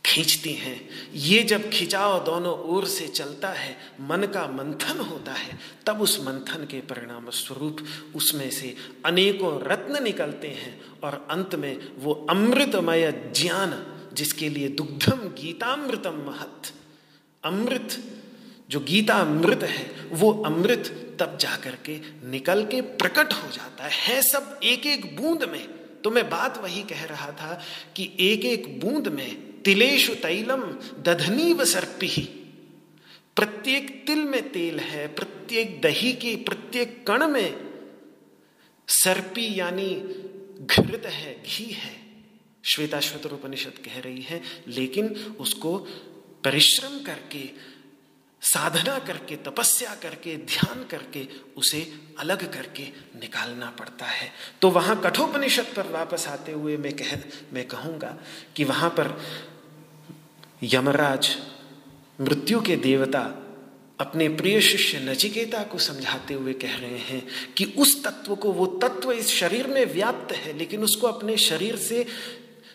खींचती 0.06 0.52
हैं। 0.52 0.88
ये 1.14 1.42
जब 1.42 1.68
खिंचाव 1.70 2.24
दोनों 2.24 2.52
ओर 2.68 2.86
से 2.86 3.06
चलता 3.08 3.48
है 3.48 3.76
मन 4.00 4.26
का 4.34 4.46
मंथन 4.46 5.00
होता 5.00 5.32
है 5.32 5.58
तब 5.86 6.00
उस 6.00 6.18
मंथन 6.20 6.66
के 6.70 6.80
परिणाम 6.80 7.30
स्वरूप 7.30 7.84
उसमें 8.14 8.50
से 8.50 8.74
अनेकों 9.04 9.60
रत्न 9.62 10.02
निकलते 10.02 10.48
हैं 10.48 10.80
और 11.00 11.26
अंत 11.30 11.54
में 11.54 11.76
वो 11.98 12.12
अमृतमय 12.30 13.10
ज्ञान 13.36 13.74
जिसके 14.12 14.48
लिए 14.48 14.68
दुग्धम 14.68 15.28
गीतामृतम 15.38 16.24
महत। 16.26 16.72
अमृत 17.44 18.02
जो 18.70 18.80
गीता 18.80 19.14
अमृत 19.14 19.62
है 19.62 20.08
वो 20.12 20.32
अमृत 20.46 21.16
तब 21.20 21.38
जाकर 21.38 21.76
के 21.84 21.98
निकल 22.30 22.64
के 22.64 22.80
प्रकट 22.80 23.32
हो 23.32 23.50
जाता 23.50 23.84
है, 23.84 23.90
है 23.90 24.22
सब 24.22 24.60
एक 24.64 24.86
एक 24.86 25.16
बूंद 25.16 25.44
में। 25.44 25.66
तो 26.04 26.10
मैं 26.10 26.28
बात 26.30 26.58
वही 26.58 26.82
कह 26.82 27.04
रहा 27.04 27.30
था 27.32 27.60
कि 27.96 28.10
एक 28.20 28.44
एक 28.44 28.80
बूंद 28.80 29.08
में 29.08 29.51
तिलेशु 29.64 30.14
तैलम 30.14 30.62
दधनीव 31.02 31.64
सर्पी। 31.64 32.08
प्रत्येक 33.36 34.06
तिल 34.06 34.18
में 34.18 34.52
तेल 34.52 34.80
है, 34.80 35.06
प्रत्येक 35.08 35.80
दही 35.80 36.12
की, 36.12 36.36
प्रत्येक 36.36 37.06
कण 37.06 37.26
में 37.28 37.72
सर्पी 38.88 39.60
यानी 39.60 39.90
घृत 40.60 41.06
है, 41.06 41.42
घी 41.42 41.64
है। 41.64 42.02
श्वेताश्वतर 42.64 43.30
उपनिषद 43.30 43.78
कह 43.84 44.00
रही 44.00 44.22
है, 44.22 44.42
लेकिन 44.68 45.08
उसको 45.40 45.78
परिश्रम 46.44 46.98
करके, 47.04 47.72
साधना 48.42 48.98
करके, 48.98 49.36
तपस्या 49.36 49.94
करके, 49.94 50.36
ध्यान 50.36 50.84
करके, 50.84 51.28
उसे 51.56 51.92
अलग 52.18 52.52
करके 52.52 52.82
निकालना 53.18 53.70
पड़ता 53.70 54.06
है। 54.06 54.30
तो 54.62 54.70
वहाँ 54.70 55.00
कठोपनिषद 55.00 55.66
पर 55.76 55.86
वापस 55.86 56.28
आते 56.28 56.52
हुए 56.52 56.76
मैं 56.76 56.92
कह, 56.92 57.16
मैं 57.52 57.68
कहूँगा 57.68 58.16
कि 58.56 58.64
वहाँ 58.64 58.90
पर 58.90 59.08
यमराज, 60.62 61.36
मृत्यु 62.20 62.60
के 62.60 62.76
देवता 62.76 63.38
अपने 64.00 64.28
प्रिय 64.28 64.60
शिष्य 64.60 64.98
नचिकेता 64.98 65.62
को 65.62 65.78
समझाते 65.78 66.34
हुए 66.34 66.52
कह 66.52 66.76
रहे 66.76 66.98
हैं 66.98 67.26
कि 67.56 67.64
उस 67.64 68.04
तत्व 68.04 68.36
को, 68.36 68.52
वो 68.52 68.66
तत्व 68.66 69.12
इस 69.12 69.26
शरीर 69.26 69.66
में 69.66 69.92
व्याप्त 69.92 70.34
है, 70.34 70.58
लेकिन 70.58 70.84
उसको 70.84 71.06
अपने 71.06 71.36
शरीर 71.36 71.76
से 71.76 72.06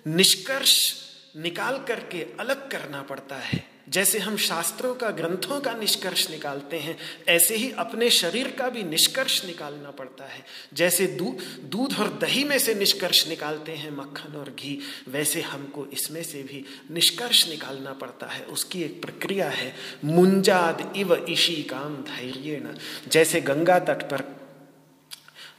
निष्कर्ष 0.07 0.93
निकाल 1.37 1.77
करके 1.87 2.27
अलग 2.39 2.71
करना 2.71 3.01
पड़ता 3.01 3.35
है। 3.35 3.76
जैसे 3.89 4.19
हम 4.19 4.37
शास्त्रों 4.37 4.93
का, 4.95 5.09
ग्रंथों 5.09 5.59
का 5.61 5.73
निष्कर्ष 5.73 6.29
निकालते 6.29 6.79
हैं, 6.79 6.97
ऐसे 7.27 7.55
ही 7.55 7.71
अपने 7.71 8.09
शरीर 8.09 8.47
का 8.51 8.69
भी 8.69 8.83
निष्कर्ष 8.83 9.45
निकालना 9.45 9.91
पड़ता 9.91 10.25
है। 10.25 10.45
जैसे 10.73 11.07
दूध 11.07 11.41
दूध 11.69 11.97
और 11.99 12.17
दही 12.21 12.43
में 12.43 12.57
से 12.59 12.75
निष्कर्ष 12.75 13.27
निकालते 13.27 13.71
हैं, 13.71 13.91
मक्खन 13.91 14.35
और 14.35 14.49
घी, 14.49 14.79
वैसे 15.07 15.41
हमको 15.41 15.85
इसमें 15.85 16.23
से 16.23 16.43
भी 16.43 16.63
निष्कर्ष 16.91 17.47
निकालना 17.49 17.93
पड़ता 17.93 18.27
है। 18.27 18.43
उसकी 18.45 18.83
एक 18.83 19.01
प्रक्रिया 19.01 19.49
है, 19.49 19.73
मुंजाद 20.05 20.93
इव 20.97 21.25
ईशी 21.29 21.63
काम 21.63 21.95
धैर्य 22.03 22.75
जैसे 23.11 23.41
गंगा 23.41 23.79
तट 23.79 24.03
पर, 24.03 24.23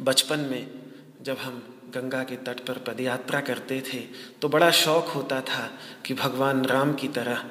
बचपन 0.00 0.38
में 0.40 0.70
जब 1.22 1.38
हम 1.38 1.62
गंगा 1.94 2.22
के 2.22 2.36
तट 2.36 2.60
पर 2.60 2.78
पदयात्रा 2.78 3.40
करते 3.40 3.80
थे 3.80 3.98
तो 4.42 4.48
बड़ा 4.48 4.70
शौक 4.70 5.06
होता 5.06 5.40
था 5.40 5.78
कि 6.06 6.14
भगवान 6.14 6.64
राम 6.64 6.92
की 6.94 7.08
तरह 7.08 7.44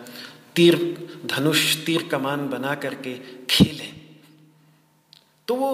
तीर, 0.57 0.75
धनुष 1.25 1.75
तीर 1.85 2.03
कमान 2.03 2.47
बना 2.49 2.75
करके 2.75 3.13
खेलें। 3.49 3.93
तो 5.47 5.55
वो 5.55 5.69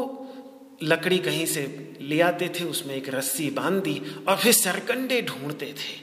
लकड़ी 0.83 1.17
कहीं 1.17 1.45
से 1.45 1.93
ले 2.01 2.21
आते 2.21 2.49
थे, 2.49 2.63
उसमें 2.63 2.95
एक 2.95 3.09
रस्सी 3.09 3.49
बाँध 3.49 3.83
दी 3.83 4.01
और 4.27 4.37
फिर 4.37 4.53
सरकंडे 4.53 5.21
ढूंढते 5.21 5.73
थे। 5.73 5.93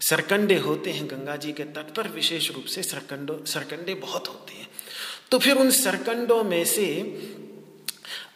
सरकंडे 0.00 0.56
होते 0.58 0.90
हैं 0.90 1.06
गंगा 1.06 1.36
जी 1.36 1.52
के 1.52 1.64
तट 1.64 1.94
पर, 1.94 2.08
विशेष 2.08 2.50
रूप 2.50 2.64
से 2.64 2.82
सरकंडो, 2.82 3.44
सरकंडे 3.46 3.94
बहुत 3.94 4.28
होते 4.28 4.54
हैं। 4.54 4.68
तो 5.30 5.38
फिर 5.38 5.56
उन 5.56 5.70
सरकंडों 5.70 6.44
में 6.44 6.64
से 6.64 6.86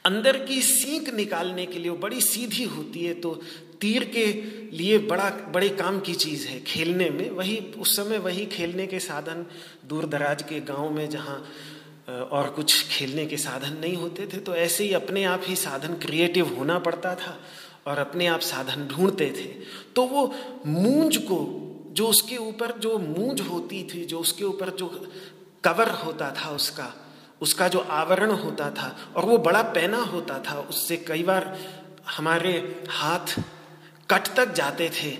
अंदर 0.04 0.44
की 0.44 0.62
सीख 0.62 1.14
निकालने 1.14 1.66
के 1.66 1.78
लिए 1.78 1.90
बड़ी 1.90 2.20
सीधी 2.20 2.64
होती 2.64 3.04
है 3.04 3.14
तो 3.14 3.40
तीर 3.80 4.04
के 4.06 4.24
लिए 4.76 4.98
बड़ा, 4.98 5.28
बड़े 5.48 5.68
काम 5.68 6.00
की 6.00 6.14
चीज़ 6.14 6.46
है 6.48 6.58
खेलने 6.60 7.08
में। 7.10 7.30
वही, 7.30 7.56
उस 7.78 7.96
समय 7.96 8.18
वही 8.18 8.46
खेलने 8.46 8.86
के 8.86 8.98
साधन 9.00 9.44
दूर 9.86 10.06
दराज 10.06 10.42
के 10.42 10.60
गाँव 10.62 10.90
में 10.90 11.08
जहाँ 11.10 11.44
और 12.32 12.48
कुछ 12.50 12.86
खेलने 12.88 13.26
के 13.26 13.36
साधन 13.36 13.76
नहीं 13.76 13.96
होते 13.96 14.26
थे 14.26 14.38
तो 14.38 14.54
ऐसे 14.54 14.84
ही 14.84 14.92
अपने 14.92 15.24
आप 15.24 15.42
ही 15.44 15.56
साधन 15.56 15.94
क्रिएटिव 15.96 16.54
होना 16.56 16.78
पड़ता 16.78 17.14
था 17.14 17.36
और 17.86 17.98
अपने 17.98 18.26
आप 18.26 18.40
साधन 18.40 18.86
ढूंढते 18.86 19.30
थे। 19.30 19.48
तो 19.94 20.04
वो 20.04 20.26
मूंज 20.66 21.16
को, 21.16 21.38
जो 21.92 22.06
उसके 22.06 22.36
ऊपर 22.36 22.72
जो 22.78 22.98
मूंज 22.98 23.40
होती 23.40 23.82
थी, 23.84 24.04
जो 24.04 24.20
उसके 24.20 24.44
ऊपर 24.44 24.70
जो 24.70 24.86
कवर 25.64 25.90
होता 25.96 26.30
था 26.38 26.50
उसका 26.50 26.92
उसका 27.42 27.66
जो 27.68 27.78
आवरण 27.78 28.30
होता 28.32 28.70
था, 28.70 28.96
और 29.16 29.24
वो 29.24 29.38
बड़ा 29.38 29.62
पहना 29.62 29.98
होता 30.04 30.38
था, 30.40 30.58
उससे 30.60 30.96
कई 30.96 31.22
बार 31.22 31.58
हमारे 32.08 32.52
हाथ 32.88 33.34
कट 34.10 34.34
तक 34.36 34.52
जाते 34.52 34.90
थे 34.90 35.16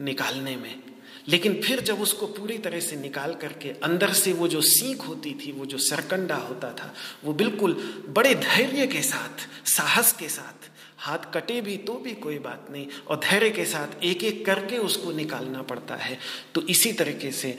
निकालने 0.00 0.56
में। 0.56 0.82
लेकिन 1.28 1.60
फिर 1.62 1.80
जब 1.80 2.00
उसको 2.00 2.26
पूरी 2.26 2.58
तरह 2.58 2.80
से 2.80 2.96
निकाल 2.96 3.34
करके 3.34 3.68
अंदर 3.82 4.12
से 4.12 4.32
वो 4.32 4.48
जो 4.48 4.60
सीख 4.60 5.02
होती 5.02 5.32
थी, 5.34 5.52
वो 5.52 5.66
जो 5.66 5.78
सरकंडा 5.78 6.36
होता 6.36 6.72
था, 6.72 6.92
वो 7.24 7.32
बिल्कुल 7.32 7.72
बड़े 8.08 8.34
धैर्य 8.34 8.86
के 8.86 9.02
साथ, 9.02 9.48
साहस 9.66 10.12
के 10.12 10.28
साथ, 10.28 10.68
हाथ 10.98 11.18
कटे 11.34 11.60
भी 11.60 11.76
तो 11.76 11.92
भी 11.94 12.12
कोई 12.12 12.38
बात 12.38 12.68
नहीं, 12.70 12.86
और 13.08 13.20
धैर्य 13.20 13.50
के 13.50 13.64
साथ 13.64 14.04
एक 14.04 14.24
एक 14.24 14.44
करके 14.46 14.78
उसको 14.78 15.12
निकालना 15.12 15.62
पड़ता 15.62 15.94
है। 15.94 16.18
तो 16.54 16.62
इसी 16.62 16.92
तरीके 16.92 17.32
से 17.32 17.56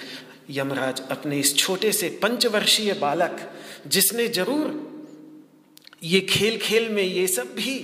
यमराज 0.49 1.01
अपने 1.11 1.39
इस 1.39 1.57
छोटे 1.57 1.91
से 1.91 2.09
पंचवर्षीय 2.23 2.93
बालक, 2.93 3.51
जिसने 3.87 4.27
ज़रूर 4.27 4.83
ये 6.03 6.21
खेल 6.21 6.57
खेल 6.57 6.89
में 6.89 7.03
ये 7.03 7.27
सब 7.27 7.55
भी 7.55 7.77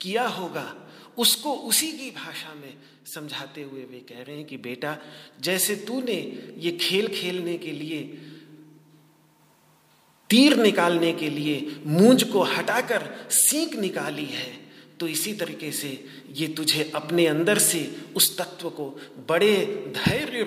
किया 0.00 0.26
होगा 0.26 0.74
उसको 1.18 1.52
उसी 1.52 1.92
की 1.92 2.10
भाषा 2.10 2.54
में 2.54 2.74
समझाते 3.06 3.62
हुए 3.62 3.80
वे 3.80 3.98
कह 3.98 4.22
रहे 4.22 4.36
हैं 4.36 4.44
कि 4.44 4.56
बेटा, 4.56 4.98
जैसे 5.40 5.76
तूने 5.76 6.38
ये 6.58 6.72
खेल 6.72 7.08
खेलने 7.08 7.58
के 7.58 7.72
लिए, 7.72 8.18
तीर 10.30 10.56
निकालने 10.56 11.12
के 11.12 11.30
लिए 11.30 11.82
मूंज 11.86 12.22
को 12.22 12.42
हटाकर 12.42 13.28
सीख 13.30 13.76
निकाली 13.76 14.24
है 14.24 14.68
तो 15.00 15.08
इसी 15.08 15.32
तरीके 15.32 15.72
से 15.72 16.04
ये 16.32 16.48
तुझे 16.48 16.92
अपने 16.94 17.26
अंदर 17.26 17.58
से 17.58 17.96
उस 18.16 18.38
तत्व 18.38 18.70
को 18.70 18.90
बड़े 19.28 19.56
धैर्य 20.06 20.44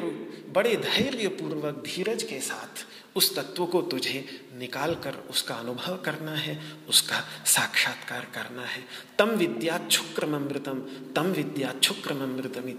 बड़े 0.51 0.75
धैर्य 0.75 1.27
पूर्वक 1.27 1.83
धीरज 1.87 2.23
के 2.23 2.39
साथ 2.39 2.90
उस 3.15 3.35
तत्व 3.35 3.65
को 3.65 3.81
तुझे 3.81 4.25
निकाल 4.57 4.93
कर 4.95 5.15
उसका 5.29 5.55
अनुभव 5.55 5.97
करना 5.97 6.31
है, 6.31 6.59
उसका 6.89 7.19
साक्षात्कार 7.45 8.27
करना 8.33 8.65
है। 8.65 8.83
तम 9.19 9.29
विद्या 9.29 9.79
शुक्रम 9.91 10.35
अमृतम 10.35 10.79
तम 11.15 11.31
विद्या 11.33 11.73
शुक्रम 11.83 12.23
अमृतम 12.23 12.69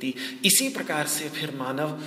इसी 0.44 0.68
प्रकार 0.68 1.06
से 1.06 1.28
फिर 1.30 1.54
मानव, 1.56 2.00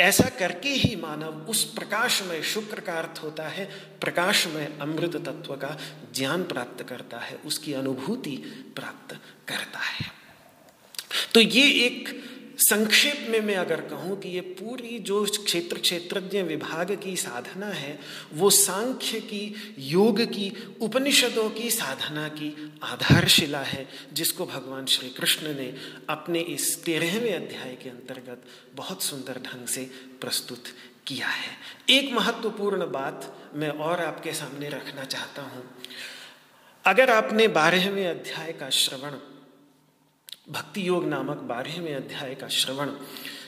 ऐसा 0.00 0.28
करके 0.28 0.68
ही 0.68 0.94
मानव 0.96 1.46
उस 1.48 1.64
प्रकाश 1.72 2.22
में 2.22 2.42
शुक्र 2.42 2.80
का 2.80 2.92
अर्थ 2.92 3.22
होता 3.22 3.48
है 3.48 3.64
प्रकाश 4.00 4.46
में 4.46 4.78
अमृत 4.78 5.16
तत्व 5.18 5.54
का 5.54 5.76
ज्ञान 6.14 6.42
प्राप्त 6.42 6.82
करता 6.88 7.18
है, 7.18 7.36
उसकी 7.36 7.72
अनुभूति 7.72 8.36
प्राप्त 8.76 9.14
करता 9.48 9.78
है। 9.78 10.12
तो 11.34 11.40
ये 11.40 11.70
एक 11.86 12.23
संक्षेप 12.58 13.26
में 13.30 13.40
मैं 13.40 13.56
अगर 13.56 13.80
कहूँ 13.80 14.20
कि 14.20 14.28
ये 14.28 14.40
पूरी 14.40 14.98
जो 14.98 15.24
क्षेत्र 15.24 15.78
क्षेत्रज्ञ 15.78 16.42
विभाग 16.42 17.00
की 17.02 17.16
साधना 17.16 17.66
है, 17.66 17.98
वो 18.32 18.50
सांख्य 18.50 19.20
की, 19.20 19.74
योग 19.78 20.20
की, 20.20 20.52
उपनिषदों 20.80 21.50
की 21.50 21.70
साधना 21.70 22.28
की 22.28 22.72
आधारशिला 22.82 23.58
है, 23.58 23.88
जिसको 24.12 24.46
भगवान 24.46 24.86
श्री 24.86 25.08
कृष्ण 25.08 25.46
ने 25.46 25.74
अपने 26.08 26.40
इस 26.40 26.84
तेरहवें 26.84 27.34
अध्याय 27.34 27.78
के 27.82 27.90
अंतर्गत 27.90 28.42
बहुत 28.74 29.02
सुंदर 29.02 29.32
ढंग 29.32 29.66
से 29.66 29.90
प्रस्तुत 30.20 30.64
किया 31.06 31.26
है। 31.26 31.56
एक 31.90 32.12
महत्वपूर्ण 32.12 32.80
बात 32.86 33.50
मैं 33.54 33.70
और 33.70 34.00
आपके 34.00 34.32
सामने 34.32 34.68
रखना 34.68 35.04
चाहता 35.04 35.42
हूँ। 35.42 35.70
अगर 36.84 37.10
आपने 37.10 37.48
बारहवें 37.48 38.06
अध्याय 38.06 38.52
का 38.52 38.70
श्रवण 38.70 39.33
भक्ति 40.48 40.88
योग 40.88 41.04
नामक 41.04 41.36
बारहवें 41.36 41.94
अध्याय 41.94 42.34
का 42.34 42.48
श्रवण 42.48 42.90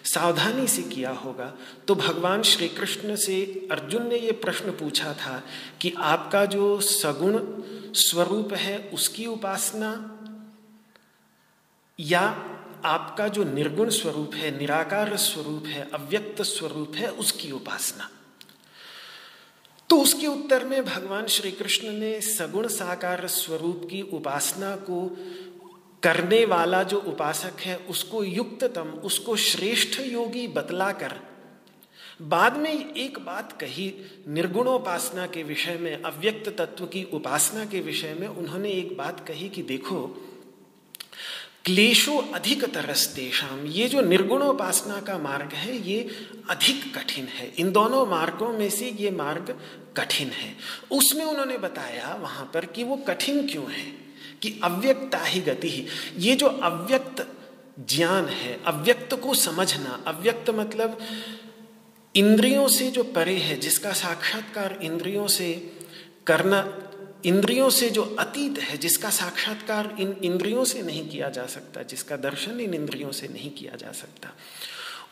सावधानी 0.05 0.67
से 0.67 0.83
किया 0.83 1.11
होगा। 1.11 1.55
तो 1.89 1.95
भगवान 1.95 2.43
श्री 2.43 2.69
कृष्ण 2.69 3.17
से 3.17 3.69
अर्जुन 3.73 4.09
ने 4.09 4.19
ये 4.19 4.33
प्रश्न 4.33 4.71
पूछा 4.71 5.13
था 5.13 5.43
कि 5.81 5.95
आपका 5.99 6.47
जो 6.47 6.81
सगुण 6.81 7.39
स्वरूप 7.93 8.53
है, 8.53 8.91
उसकी 8.95 9.27
उपासना 9.27 10.19
या 12.01 12.21
आपका 12.85 13.29
जो 13.29 13.45
निर्गुण 13.45 13.91
स्वरूप 13.91 14.35
है, 14.35 14.59
निराकार 14.59 15.17
स्वरूप 15.17 15.67
है, 15.67 15.91
अव्यक्त 15.91 16.43
स्वरूप 16.43 16.93
है, 16.95 17.11
उसकी 17.11 17.53
उपासना? 17.53 18.11
तो 19.91 20.01
उसके 20.01 20.27
उत्तर 20.27 20.65
में 20.65 20.85
भगवान 20.85 21.27
श्री 21.27 21.51
कृष्ण 21.51 21.89
ने 21.89 22.21
सगुण 22.21 22.69
साकार 22.69 23.27
स्वरूप 23.27 23.89
की 23.91 24.03
उपासना 24.03 24.77
को 24.77 25.17
करने 26.07 26.45
वाला 26.45 26.83
जो 26.83 26.99
उपासक 26.99 27.61
है, 27.61 27.77
उसको 27.77 28.25
युक्ततम, 28.25 28.89
उसको 28.89 29.37
श्रेष्ठ 29.37 30.01
योगी 30.01 30.49
बतलाकर, 30.49 31.15
बाद 32.23 32.57
में 32.57 32.95
एक 32.95 33.19
बात 33.19 33.53
कही 33.53 33.95
निर्गुणोपासना 34.29 35.27
के 35.27 35.43
विषय 35.43 35.79
में, 35.81 36.03
अव्यक्त 36.03 36.49
तत्व 36.49 36.87
की 36.87 37.05
उपासना 37.13 37.65
के 37.65 37.81
विषय 37.81 38.15
में, 38.21 38.29
उन्होंने 38.29 38.71
एक 38.71 38.97
बात 38.97 39.29
कही 39.29 39.49
कि 39.49 39.63
देखो, 39.63 40.23
क्लेशो 41.65 42.19
अधिक 42.19 42.65
तरस्तेषाम, 42.65 43.67
ये 43.67 43.89
जो 43.89 44.01
निर्गुणोपासना 44.01 45.01
का 45.01 45.19
मार्ग 45.19 45.53
है, 45.53 45.89
ये 45.89 46.11
अधिक 46.51 46.99
कठिन 46.99 47.25
है। 47.25 47.53
इन 47.59 47.73
दोनों 47.73 48.07
मार्गों 48.07 48.49
में 48.49 48.71
से 48.71 48.97
ये 49.01 49.11
मार्ग 49.11 49.61
कठिन 49.97 50.29
है। 50.29 50.57
उसमें 50.91 51.25
उन्होंने 51.25 51.59
बताया 51.59 52.15
वहाँ 52.15 52.51
पर 52.55 52.65
कि 52.65 52.85
वो 52.85 52.97
कठिन 52.97 53.49
क्यों 53.49 53.71
है? 53.73 54.06
कि 54.43 54.61
अव्यक्ता 54.65 55.19
ही 55.19 55.41
गति 55.41 55.69
ही। 55.69 55.87
ये 56.19 56.37
जो 56.37 56.47
अव्यक्त 56.47 57.27
ज्ञान 57.89 58.27
है, 58.27 58.65
अव्यक्त 58.65 59.15
को 59.15 59.35
समझना, 59.35 60.05
अव्यक्त 60.07 60.51
मतलब 60.51 60.99
इंद्रियों 62.15 62.69
से 62.69 62.91
जो 62.91 63.03
परे 63.05 63.37
है, 63.37 63.57
जिसका 63.57 63.93
साक्षात्कार 63.93 64.79
इंद्रियों 64.83 65.27
से 65.27 65.73
करना, 66.27 66.79
इंद्रियों 67.25 67.71
से 67.71 67.91
जो 67.91 68.03
अतीत 68.03 68.59
है, 68.59 68.77
जिसका 68.77 69.11
साक्षात्कार 69.11 69.97
इन 70.01 70.17
इंद्रियों 70.25 70.65
से 70.65 70.83
नहीं 70.83 71.09
किया 71.09 71.29
जा 71.29 71.47
सकता, 71.47 71.83
जिसका 71.83 72.17
दर्शन 72.17 72.61
इन 72.61 72.75
इंद्रियों 72.75 73.13
से 73.13 73.29
नहीं 73.29 73.51
किया 73.51 73.77
जा 73.77 73.93
सकता। 73.93 74.33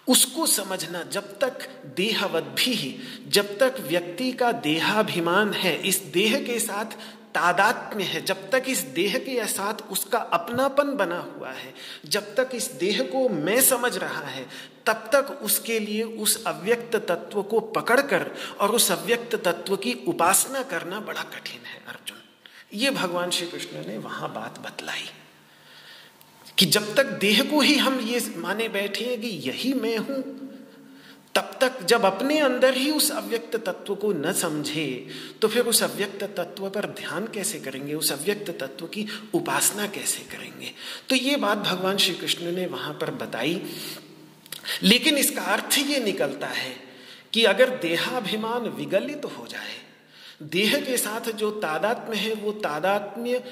उसको 0.08 0.46
समझना, 0.46 1.02
जब 1.02 1.38
तक 1.38 1.68
देहवत 1.96 2.42
भी 2.42 2.98
जब 3.28 3.58
तक 3.58 3.74
व्यक्ति 3.80 4.32
का 4.32 4.52
देहाभिमान 4.52 5.52
है, 5.52 5.88
इस 5.88 5.98
देह 5.98 6.40
के 6.40 6.58
साथ 6.58 6.96
तादात्म्य 7.34 8.04
है। 8.04 8.24
जब 8.24 8.50
तक 8.50 8.64
इस 8.68 8.80
देह 8.94 9.18
के 9.18 9.46
साथ 9.46 9.82
उसका 9.90 10.18
अपनापन 10.18 10.94
बना 10.96 11.18
हुआ 11.18 11.50
है, 11.50 11.74
जब 12.06 12.34
तक 12.34 12.50
इस 12.54 12.70
देह 12.72 13.02
को 13.02 13.28
मैं 13.28 13.60
समझ 13.60 13.96
रहा 13.96 14.20
है, 14.20 14.46
तब 14.86 15.08
तक 15.12 15.40
उसके 15.42 15.78
लिए 15.78 16.02
उस 16.02 16.44
अव्यक्त 16.44 16.96
तत्व 16.96 17.42
को 17.42 17.60
पकड़कर 17.60 18.30
और 18.60 18.70
उस 18.70 18.90
अव्यक्त 18.92 19.34
तत्व 19.36 19.76
की 19.76 19.94
उपासना 20.06 20.62
करना 20.62 21.00
बड़ा 21.00 21.22
कठिन 21.22 21.66
है, 21.66 21.82
अर्जुन। 21.88 22.22
ये 22.74 22.90
भगवान 22.90 23.30
श्री 23.30 23.46
कृष्ण 23.46 23.86
ने 23.86 23.98
वहाँ 23.98 24.32
बात 24.32 24.58
बतलाई 24.58 25.10
कि 26.58 26.66
जब 26.66 26.94
तक 26.94 27.06
देह 27.20 27.42
को 27.42 27.60
ही 27.60 27.76
हम 27.76 28.00
ये 28.00 28.34
माने 28.36 28.68
बैठे 28.68 29.04
हैं 29.04 29.20
कि 29.20 29.28
यही 29.28 29.72
मैं 29.74 29.96
हूँ 29.98 30.43
तब 31.34 31.58
तक 31.60 31.82
जब 31.82 32.04
अपने 32.04 32.38
अंदर 32.38 32.74
ही 32.74 32.90
उस 32.90 33.10
अव्यक्त 33.10 33.56
तत्व 33.56 33.94
को 33.94 34.12
न 34.12 34.32
समझे 34.32 35.08
तो 35.42 35.48
फिर 35.48 35.66
उस 35.66 35.82
अव्यक्त 35.82 36.22
तत्व 36.24 36.68
पर 36.70 36.86
ध्यान 36.86 37.26
कैसे 37.26 37.58
करेंगे? 37.58 37.94
उस 37.94 38.12
अव्यक्त 38.12 38.50
तत्व 38.50 38.86
की 38.86 39.06
उपासना 39.34 39.86
कैसे 39.86 40.22
करेंगे? 40.36 40.70
तो 41.08 41.16
ये 41.16 41.36
बात 41.36 41.58
भगवान 41.58 41.96
श्री 41.96 42.14
कृष्ण 42.14 42.52
ने 42.52 42.66
वहाँ 42.66 42.94
पर 42.94 43.10
बताई। 43.10 43.62
लेकिन 44.82 45.18
इसका 45.18 45.42
अर्थ 45.42 45.78
ये 45.78 46.00
निकलता 46.00 46.46
है 46.46 46.74
कि 47.32 47.44
अगर 47.44 47.70
देहाभिमान 47.78 48.68
विगलित 48.68 49.22
तो 49.22 49.28
हो 49.28 49.46
जाए, 49.46 49.76
देह 50.42 50.80
के 50.80 50.96
साथ 50.96 51.30
जो 51.32 51.50
तादात्म्य 51.50 52.16
है, 52.16 52.34
वो 52.34 52.52
तादात्म्य 52.52 53.42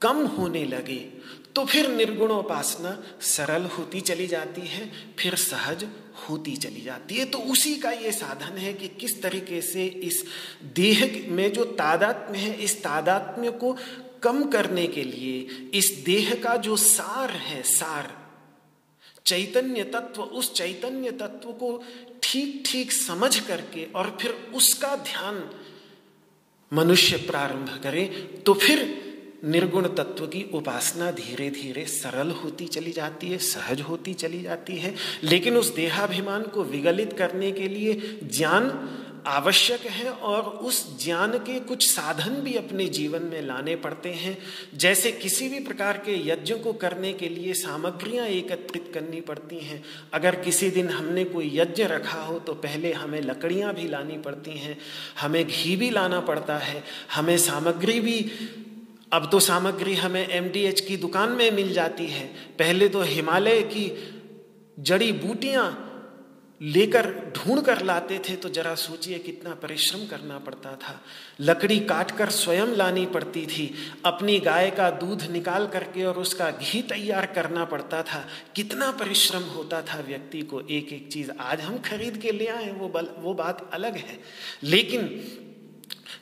कम 0.00 0.26
होने 0.26 0.64
लगे 0.64 0.98
तो 1.58 1.64
फिर 1.64 1.88
निर्गुण 1.88 2.30
उपासना 2.30 2.90
सरल 3.20 3.64
होती 3.66 4.00
चली 4.00 4.26
जाती 4.26 4.60
है, 4.60 4.90
फिर 5.18 5.34
सहज 5.34 5.84
होती 6.28 6.56
चली 6.56 6.80
जाती 6.80 7.14
है। 7.14 7.24
तो 7.24 7.38
उसी 7.38 7.74
का 7.76 7.90
ये 7.90 8.12
साधन 8.12 8.58
है 8.58 8.72
कि 8.72 8.88
किस 8.88 9.22
तरीके 9.22 9.60
से 9.62 9.86
इस 9.86 10.22
देह 10.76 11.26
में 11.28 11.52
जो 11.52 11.64
तादात्म्य 11.64 12.38
है, 12.38 12.54
इस 12.54 12.82
तादात्म्य 12.82 13.50
को 13.50 13.76
कम 14.22 14.44
करने 14.44 14.86
के 14.86 15.02
लिए, 15.02 15.40
इस 15.74 15.90
देह 16.06 16.34
का 16.34 16.56
जो 16.56 16.76
सार 16.76 17.30
है, 17.30 17.62
सार, 17.62 18.16
चैतन्य 19.26 19.84
तत्व, 19.84 20.22
उस 20.22 20.52
चैतन्य 20.54 21.10
तत्व 21.10 21.52
को 21.52 21.82
ठीक 22.22 22.62
ठीक 22.66 22.92
समझ 22.92 23.38
करके 23.40 23.84
और 23.94 24.16
फिर 24.20 24.38
उसका 24.54 24.94
ध्यान 24.96 25.42
मनुष्य 26.72 27.16
प्रारंभ 27.16 27.78
करे 27.82 28.06
तो 28.46 28.54
फिर 28.54 29.07
निर्गुण 29.44 29.88
तत्व 29.88 30.26
की 30.26 30.50
उपासना 30.52 31.10
धीरे 31.10 31.50
धीरे 31.50 31.84
सरल 31.84 32.30
होती 32.30 32.66
चली 32.66 32.92
जाती 32.92 33.28
है, 33.28 33.38
सहज 33.38 33.80
होती 33.80 34.14
चली 34.14 34.42
जाती 34.42 34.76
है। 34.76 34.94
लेकिन 35.24 35.56
उस 35.56 35.74
देहाभिमान 35.74 36.42
को 36.42 36.64
विगलित 36.64 37.12
करने 37.12 37.52
के 37.52 37.68
लिए 37.68 38.18
ज्ञान 38.24 38.88
आवश्यक 39.26 39.80
है 39.80 40.10
और 40.10 40.42
उस 40.42 41.04
ज्ञान 41.04 41.32
के 41.38 41.60
कुछ 41.60 41.86
साधन 41.86 42.34
भी 42.34 42.54
अपने 42.54 42.84
जीवन 42.88 43.22
में 43.22 43.42
लाने 43.42 43.76
पड़ते 43.76 44.08
हैं। 44.08 44.38
जैसे 44.74 45.12
किसी 45.12 45.48
भी 45.48 45.60
प्रकार 45.60 45.98
के 45.98 46.28
यज्ञ 46.28 46.54
को 46.54 46.72
करने 46.72 47.12
के 47.12 47.28
लिए 47.28 47.54
सामग्रियाँ 47.54 48.26
एकत्रित 48.26 48.90
करनी 48.94 49.20
पड़ती 49.20 49.58
हैं। 49.58 49.82
अगर 50.14 50.34
किसी 50.34 50.70
दिन 50.70 50.88
हमने 50.88 51.24
कोई 51.24 51.50
यज्ञ 51.54 51.84
रखा 51.84 52.22
हो 52.22 52.38
तो 52.38 52.54
पहले 52.54 52.92
हमें 52.92 53.20
लकड़ियाँ 53.20 53.74
भी 53.74 53.88
लानी 53.88 54.18
पड़ती 54.18 54.58
हैं, 54.58 54.78
हमें 55.20 55.44
घी 55.46 55.76
भी 55.76 55.90
लाना 55.90 56.20
पड़ता 56.20 56.58
है, 56.58 56.84
हमें 57.14 57.36
सामग्री 57.38 58.00
भी 58.00 58.20
अब 59.12 59.28
तो 59.32 59.40
सामग्री 59.40 59.94
हमें 59.94 60.28
एमडीएच 60.28 60.80
की 60.80 60.96
दुकान 60.96 61.28
में 61.28 61.50
मिल 61.50 61.72
जाती 61.72 62.06
है। 62.06 62.26
पहले 62.58 62.88
तो 62.88 63.02
हिमालय 63.02 63.62
की 63.62 64.14
जड़ी 64.78 65.12
बूटियाँ 65.12 65.84
लेकर 66.62 67.32
ढूंढ 67.36 67.60
कर 67.60 67.82
लाते 67.82 68.18
थे 68.18 68.36
तो 68.36 68.48
जरा 68.48 68.74
सोचिए 68.74 69.18
कितना 69.18 69.54
परिश्रम 69.54 70.06
करना 70.06 70.38
पड़ता 70.38 70.72
था। 70.76 71.00
लकड़ी 71.40 71.78
काट 71.80 72.10
कर 72.10 72.30
स्वयं 72.30 72.66
लानी 72.66 73.06
पड़ती 73.06 73.46
थी। 73.46 73.74
अपनी 74.04 74.38
गाय 74.40 74.70
का 74.70 74.90
दूध 74.90 75.22
निकाल 75.22 75.66
करके 75.66 76.04
और 76.04 76.18
उसका 76.18 76.50
घी 76.50 76.82
तैयार 76.82 77.26
करना 77.26 77.64
पड़ता 77.64 78.02
था। 78.02 78.28
कितना 78.56 78.90
परिश्रम 78.90 79.42
होता 79.42 79.82
था 79.82 80.00
व्यक्ति 80.00 80.42
को। 80.42 80.60
एक 80.60 80.92
एक 80.92 81.08
चीज़ 81.12 81.30
आज 81.40 81.60
हम 81.60 81.78
खरीद 81.78 82.16
के 82.16 82.32
ले 82.32 82.46
आए 82.46 82.72
वो 82.72 82.88
बल, 82.88 83.08
वो 83.18 83.34
बात 83.34 83.70
अलग 83.72 83.96
है। 83.96 84.20
लेकिन 84.62 85.02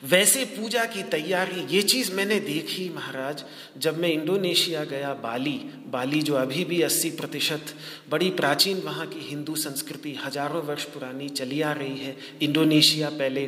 वैसे 0.03 0.45
पूजा 0.45 0.85
की 0.85 1.03
तैयारी, 1.03 1.75
ये 1.75 1.81
चीज़ 1.81 2.11
मैंने 2.13 2.39
देखी 2.39 2.89
महाराज, 2.89 3.43
जब 3.77 3.97
मैं 3.97 4.09
इंडोनेशिया 4.09 4.83
गया, 4.83 5.13
बाली 5.13 5.59
बाली 5.87 6.21
जो 6.21 6.35
अभी 6.35 6.65
भी 6.65 6.81
80 6.81 7.09
प्रतिशत, 7.09 7.61
बड़ी 8.09 8.29
प्राचीन 8.29 8.77
वहाँ 8.77 9.07
की 9.07 9.19
हिंदू 9.19 9.55
संस्कृति, 9.55 10.17
हज़ारों 10.25 10.63
वर्ष 10.63 10.83
पुरानी 10.83 11.29
चली 11.29 11.61
आ 11.61 11.71
रही 11.71 11.97
है, 11.97 12.17
इंडोनेशिया 12.41 13.09
पहले 13.09 13.45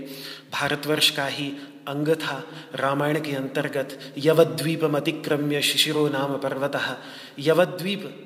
भारतवर्ष 0.52 1.10
का 1.10 1.26
ही 1.26 1.52
अंग 1.88 2.08
था, 2.08 2.44
रामायण 2.76 3.22
के 3.22 3.32
अंतर्गत, 3.32 4.14
यवद्वीप 4.18 4.96
अतिक्रम्य 4.96 5.62
शिशिरो 5.62 6.08
नाम 6.08 6.38
पर्वत, 6.38 7.00
यवद्वीप, 7.40 8.26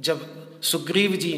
जब 0.00 0.44
सुग्रीव 0.62 1.16
जी 1.16 1.32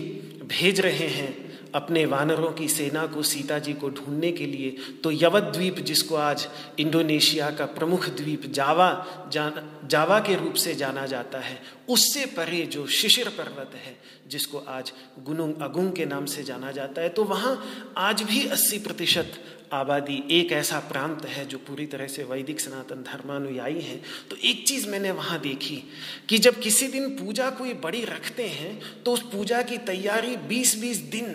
भेज 0.44 0.80
रहे 0.80 1.06
हैं 1.08 1.45
अपने 1.76 2.04
वानरों 2.06 2.50
की 2.52 2.68
सेना 2.68 3.06
को, 3.06 3.22
सीता 3.22 3.58
जी 3.58 3.72
को 3.72 3.88
ढूँढने 3.90 4.30
के 4.32 4.46
लिए 4.46 4.70
तो 5.04 5.10
यवत 5.12 5.42
द्वीप 5.54 5.78
जिसको 5.80 6.16
आज 6.16 6.46
इंडोनेशिया 6.78 7.50
का 7.50 7.66
प्रमुख 7.68 8.08
द्वीप 8.10 8.46
जावा 8.50 8.88
जान, 9.32 9.52
जावा 9.84 10.18
के 10.20 10.34
रूप 10.34 10.54
से 10.54 10.74
जाना 10.74 11.06
जाता 11.06 11.38
है, 11.38 11.60
उससे 11.88 12.24
परे 12.26 12.62
जो 12.66 12.86
शिशिर 12.86 13.28
पर्वत 13.28 13.74
है, 13.76 13.96
जिसको 14.28 14.58
आज 14.58 14.92
गुनुंग, 15.18 15.54
अगुंग 15.62 15.92
के 15.92 16.06
नाम 16.06 16.26
से 16.26 16.42
जाना 16.42 16.70
जाता 16.72 17.02
है 17.02 17.08
तो 17.08 17.24
वहाँ 17.24 17.92
आज 17.96 18.22
भी 18.22 18.46
80 18.48 18.78
प्रतिशत 18.78 19.38
आबादी 19.72 20.22
एक 20.30 20.52
ऐसा 20.52 20.78
प्रांत 20.88 21.24
है 21.26 21.44
जो 21.46 21.58
पूरी 21.58 21.86
तरह 21.86 22.06
से 22.06 22.24
वैदिक 22.24 22.60
सनातन 22.60 23.02
धर्मानुयायी 23.02 23.80
है। 23.80 23.96
तो 24.30 24.36
एक 24.44 24.66
चीज़ 24.68 24.88
मैंने 24.88 25.10
वहाँ 25.10 25.38
देखी 25.40 25.82
कि 26.28 26.38
जब 26.38 26.60
किसी 26.60 26.88
दिन 26.88 27.08
पूजा 27.16 27.50
कोई 27.50 27.74
बड़ी 27.74 28.04
रखते 28.04 28.46
हैं 28.50 29.02
तो 29.02 29.12
उस 29.12 29.22
पूजा 29.22 29.62
की 29.62 29.78
तैयारी 29.84 30.36
20-20 30.48 31.02
दिन 31.10 31.34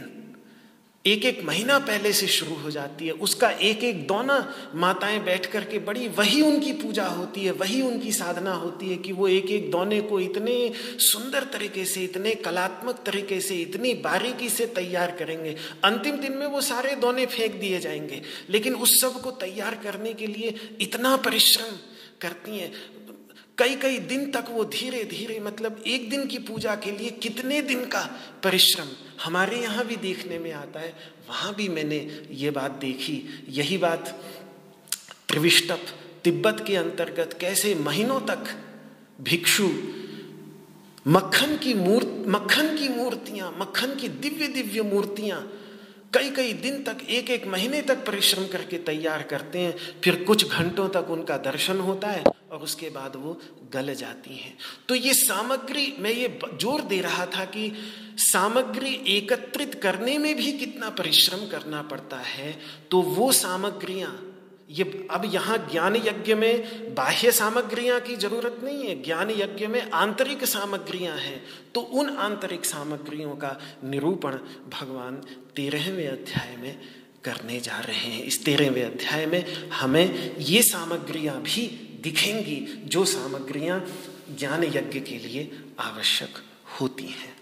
एक 1.06 1.26
एक 1.26 1.44
महीना 1.44 1.80
पहले 1.80 2.14
से 2.14 2.28
शुरू 2.28 2.56
हो 2.56 2.72
जाती 2.72 3.06
है। 3.06 3.12
उसका 3.12 3.50
एक 3.50 3.84
एक 3.84 4.08
दोना 4.08 4.56
माताएँ 4.76 5.24
बैठ 5.24 5.46
करके 5.46 5.80
बड़ी, 5.80 6.08
वही 6.08 6.42
उनकी 6.42 6.74
पूजा 6.74 7.06
होती 7.06 7.42
है, 7.42 7.52
वही 7.52 7.82
उनकी 7.82 8.12
साधना 8.12 8.54
होती 8.54 8.90
है 8.90 8.98
कि 8.98 9.12
वो 9.12 9.28
एक 9.28 9.46
एक 9.46 9.72
दोने 9.72 10.02
को 10.02 10.20
इतने 10.20 10.72
सुंदर 11.00 11.44
तरीके 11.44 11.86
से, 11.86 12.04
इतने 12.04 12.36
कलात्मक 12.36 12.96
तरीके 13.06 13.42
से, 13.42 13.56
इतनी 13.56 13.94
बारीकी 13.94 14.50
से 14.50 14.66
तैयार 14.66 15.12
करेंगे। 15.12 15.56
अंतिम 15.84 16.16
दिन 16.16 16.34
में 16.34 16.48
वो 16.48 16.62
सारे 16.62 16.96
दोने 16.96 17.26
फेंक 17.26 17.56
दिए 17.56 17.80
जाएँगे। 17.80 18.22
लेकिन 18.50 18.76
उस 18.76 19.02
सबको 19.02 19.32
तैयार 19.32 19.76
करने 19.76 20.14
के 20.14 20.28
लिए 20.28 20.78
इतना 20.82 21.18
परिश्रम 21.18 21.76
करती 22.22 22.60
हैं। 22.60 22.72
कई 23.62 23.76
कई 23.76 23.98
दिन 24.10 24.30
तक 24.32 24.46
वो 24.50 24.64
धीरे 24.66 25.04
धीरे 25.06 25.40
मतलब 25.40 25.84
एक 25.88 26.10
दिन 26.10 26.26
की 26.28 26.38
पूजा 26.38 26.76
के 26.76 26.92
लिए 26.92 27.10
कितने 27.22 27.62
दिन 27.62 27.86
का 27.86 28.02
परिश्रम 28.44 28.88
हमारे 29.24 29.62
यहाँ 29.62 29.86
भी 29.86 29.96
देखने 29.98 30.40
में 30.40 30.52
आता 30.54 30.80
है, 30.80 30.94
वहाँ 31.30 31.54
भी 31.56 31.68
मैंने 31.70 31.98
ये 32.32 32.52
बात 32.52 32.72
देखी। 32.82 33.46
यही 33.50 33.78
बात 33.78 34.10
त्रिविष्टप 35.30 35.86
तिब्बत 36.24 36.64
के 36.68 36.76
अंतर्गत 36.76 37.38
कैसे 37.42 37.76
महीनों 37.76 38.20
तक 38.22 38.50
भिक्षु 39.22 39.70
मक्खन 41.08 41.56
की 41.58 41.74
मूर्त, 41.74 42.24
मक्खन 42.28 42.76
की 42.78 42.88
मूर्तियाँ, 42.90 43.56
मक्खन 43.60 43.96
की 43.96 44.08
दिव्य 44.08 44.48
दिव्य 44.48 44.82
मूर्तियाँ 44.84 45.40
कई 46.14 46.30
कई 46.30 46.54
दिन 46.56 46.82
तक 46.84 46.98
एक 47.10 47.30
एक 47.30 47.46
महीने 47.48 47.82
तक 47.82 48.06
परिश्रम 48.06 48.46
करके 48.48 48.78
तैयार 48.80 49.22
करते 49.24 49.60
हैं, 49.60 49.76
फिर 50.04 50.24
कुछ 50.24 50.48
घंटों 50.48 50.88
तक 50.90 51.10
उनका 51.10 51.38
दर्शन 51.40 51.80
होता 51.80 52.08
है 52.08 52.24
और 52.52 52.60
उसके 52.60 52.90
बाद 52.90 53.16
वो 53.16 53.38
गल 53.74 53.94
जाती 53.94 54.36
हैं। 54.36 54.58
तो 54.90 54.96
ये 54.96 55.14
सामग्री, 55.14 55.94
मैं 56.00 56.12
ये 56.12 56.40
ज़ोर 56.54 56.82
दे 56.84 57.00
रहा 57.02 57.26
था 57.28 57.46
कि 57.46 57.72
सामग्री 58.22 58.94
एकत्रित 59.10 59.80
करने 59.84 60.18
में 60.18 60.36
भी 60.36 60.52
कितना 60.54 60.90
परिश्रम 60.98 61.48
करना 61.50 61.82
पड़ता 61.84 62.18
है 62.28 62.56
तो 62.92 63.02
वो 63.02 63.32
सामग्रियाँ 63.34 64.12
ये 64.72 65.08
अब 65.12 65.22
यहाँ 65.34 65.58
ज्ञान 65.72 65.96
यज्ञ 65.96 66.34
में 66.34 66.94
बाह्य 66.96 67.32
सामग्रियाँ 67.32 68.00
की 68.00 68.16
ज़रूरत 68.16 68.60
नहीं 68.64 68.88
है, 68.88 69.02
ज्ञान 69.04 69.32
यज्ञ 69.32 69.68
में 69.68 69.92
आंतरिक 69.92 70.46
सामग्रियाँ 70.46 71.18
हैं। 71.18 71.44
तो 71.76 71.82
उन 71.82 72.10
आंतरिक 72.10 72.66
सामग्रियों 72.66 73.36
का 73.36 73.60
निरूपण 73.84 74.32
भगवान 74.70 75.16
तेरहवें 75.56 76.08
अध्याय 76.08 76.56
में 76.58 76.80
करने 77.24 77.60
जा 77.60 77.80
रहे 77.80 78.12
हैं। 78.12 78.24
इस 78.24 78.46
तेरहवें 78.46 78.84
अध्याय 78.84 79.26
में 79.26 79.70
हमें 79.70 80.36
ये 80.40 80.62
सामग्रियाँ 80.62 81.42
भी 81.42 81.68
दिखेंगी 82.04 82.84
जो 82.86 83.06
सामग्रियाँ 83.06 83.86
ज्ञान 84.40 84.64
यज्ञ 84.64 85.00
के 85.00 85.18
लिए 85.18 85.52
आवश्यक 85.80 86.30
होती 86.82 87.04
हैं। 87.04 87.36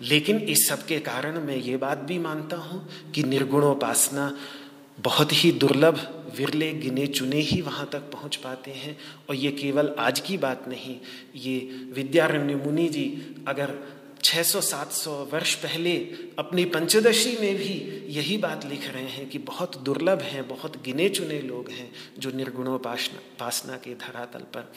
लेकिन 0.00 0.38
इस 0.38 0.68
सब 0.68 0.86
के 0.86 0.98
कारण 0.98 1.38
मैं 1.40 1.56
ये 1.56 1.76
बात 1.76 1.98
भी 1.98 2.18
मानता 2.18 2.56
हूँ 2.56 2.88
कि 3.12 3.22
निर्गुणोपासना 3.22 4.36
बहुत 5.00 5.32
ही 5.32 5.52
दुर्लभ 5.52 6.21
विरले, 6.36 6.72
गिने, 6.72 7.06
चुने 7.06 7.40
ही 7.40 7.60
वहाँ 7.60 7.88
तक 7.92 8.10
पहुँच 8.12 8.36
पाते 8.36 8.70
हैं। 8.72 8.96
और 9.28 9.34
ये 9.34 9.50
केवल 9.52 9.94
आज 9.98 10.20
की 10.20 10.36
बात 10.38 10.68
नहीं, 10.68 10.96
ये 11.36 11.58
विद्यारण्य 11.92 12.54
मुनि 12.56 12.88
जी 12.88 13.06
अगर 13.48 13.74
600-700 14.22 15.10
वर्ष 15.32 15.54
पहले 15.54 15.94
अपनी 16.38 16.64
पंचदशी 16.64 17.36
में 17.40 17.56
भी 17.56 17.74
यही 18.08 18.36
बात 18.38 18.64
लिख 18.66 18.88
रहे 18.88 19.04
हैं 19.04 19.28
कि 19.28 19.38
बहुत 19.38 19.76
दुर्लभ 19.78 20.20
हैं, 20.22 20.46
बहुत 20.48 20.82
गिने 20.84 21.08
चुने 21.08 21.40
लोग 21.40 21.70
हैं 21.70 21.90
जो 22.18 22.30
निर्गुणोपासना 22.30 23.76
के 23.76 23.94
धरातल 23.96 24.44
पर 24.54 24.72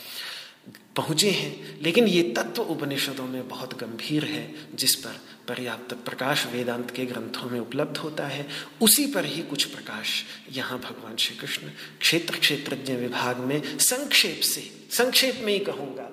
पहुँचे 0.95 1.29
हैं। 1.29 1.79
लेकिन 1.81 2.07
ये 2.07 2.21
तत्व 2.33 2.61
उपनिषदों 2.63 3.27
में 3.27 3.47
बहुत 3.47 3.77
गंभीर 3.79 4.25
है, 4.25 4.53
जिस 4.75 4.95
पर 4.95 5.19
पर्याप्त 5.47 5.93
प्रकाश 6.05 6.45
वेदांत 6.45 6.91
के 6.91 7.05
ग्रंथों 7.05 7.49
में 7.49 7.59
उपलब्ध 7.59 7.97
होता 7.97 8.27
है। 8.27 8.47
उसी 8.81 9.05
पर 9.07 9.25
ही 9.25 9.41
कुछ 9.41 9.63
प्रकाश 9.65 10.23
यहाँ 10.51 10.79
भगवान 10.79 11.15
श्री 11.15 11.35
कृष्ण 11.35 11.69
क्षेत्र 12.01 12.39
क्षेत्रज्ञ 12.39 12.93
विभाग 12.93 13.37
में 13.37 13.77
संक्षेप 13.79 14.41
से, 14.41 14.61
संक्षेप 14.91 15.39
में 15.43 15.53
ही 15.53 15.59
कहूँगा, 15.59 16.09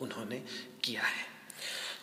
उन्होंने 0.00 0.42
किया 0.84 1.02
है। 1.02 1.26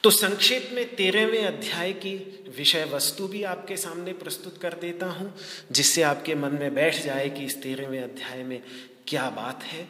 तो 0.03 0.10
संक्षेप 0.10 0.69
में 0.73 0.95
तेरहवें 0.95 1.45
अध्याय 1.45 1.93
की 1.93 2.15
विषय 2.57 2.84
वस्तु 2.84 3.27
भी 3.27 3.43
आपके 3.43 3.77
सामने 3.77 4.14
प्रस्तुत 4.14 4.57
कर 4.61 4.73
देता 4.73 5.06
हूँ, 5.06 5.34
जिससे 5.72 6.02
आपके 6.02 6.35
मन 6.35 6.52
में 6.52 6.73
बैठ 6.76 7.03
जाए 7.03 7.30
कि 7.30 7.45
इस 7.45 7.61
तेरहवें 7.61 8.02
अध्याय 8.03 8.43
में 8.43 8.61
क्या 9.07 9.30
बात 9.30 9.64
है। 9.64 9.88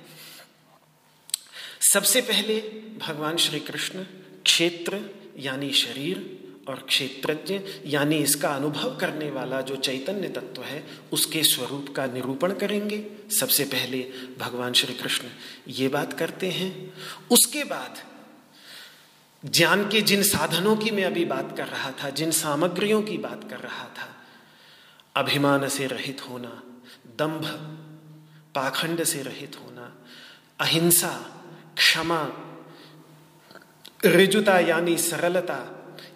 सबसे 1.94 2.22
पहले 2.22 2.60
भगवान 2.98 3.38
श्री 3.38 3.60
कृष्ण 3.60 4.04
क्षेत्र 4.46 5.00
यानी 5.40 5.72
शरीर 5.74 6.42
और 6.70 6.76
क्षेत्रज्ञ, 6.76 7.60
यानी 7.86 8.18
इसका 8.18 8.50
अनुभव 8.50 8.98
करने 8.98 9.32
वाला 9.32 9.62
जो 9.62 9.76
चैतन्य 9.76 10.30
तत्व 10.30 10.62
है, 10.62 10.88
उसके 11.12 11.44
स्वरूप 11.44 11.94
का 11.96 12.06
निरूपण 12.06 12.54
करेंगे। 12.54 13.06
सबसे 13.40 13.64
पहले 13.64 14.12
भगवान 14.40 14.74
श्री 14.74 14.94
कृष्ण 14.94 15.28
ये 15.68 15.88
बात 15.88 16.14
करते 16.14 16.50
हैं। 16.50 16.94
उसके 17.32 17.64
बाद 17.64 17.98
ज्ञान 19.46 19.90
के 19.90 20.02
जिन 20.02 20.24
साधनों 20.24 20.76
की 20.78 20.92
मैं 20.92 21.04
अभी 21.04 21.26
बात 21.26 21.58
कर 21.58 21.68
रहा 21.68 21.92
था, 21.92 22.10
जिन 22.10 22.32
सामग्रियों 22.32 23.02
की 23.02 23.18
बात 23.18 23.50
कर 23.50 23.60
रहा 23.60 23.86
था, 23.86 24.16
अभिमान 25.16 25.68
से 25.70 25.88
रहित 25.88 26.22
होना, 26.30 26.64
दंभ, 27.06 27.46
पाखंड 28.56 29.04
से 29.04 29.22
रहित 29.22 29.58
होना, 29.66 30.06
अहिंसा, 30.60 31.42
क्षमा 31.78 32.45
रिजुता 34.06 34.60
यानी 34.60 34.98
सरलता, 34.98 35.58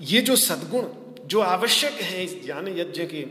ये 0.02 0.22
जो 0.22 0.36
सद्गुण, 0.36 0.86
जो 1.28 1.40
आवश्यक 1.40 1.94
है 1.94 2.24
इस 2.24 2.46
ज्ञान 2.46 2.68
यज्ञ 2.68 3.06
के 3.06 3.26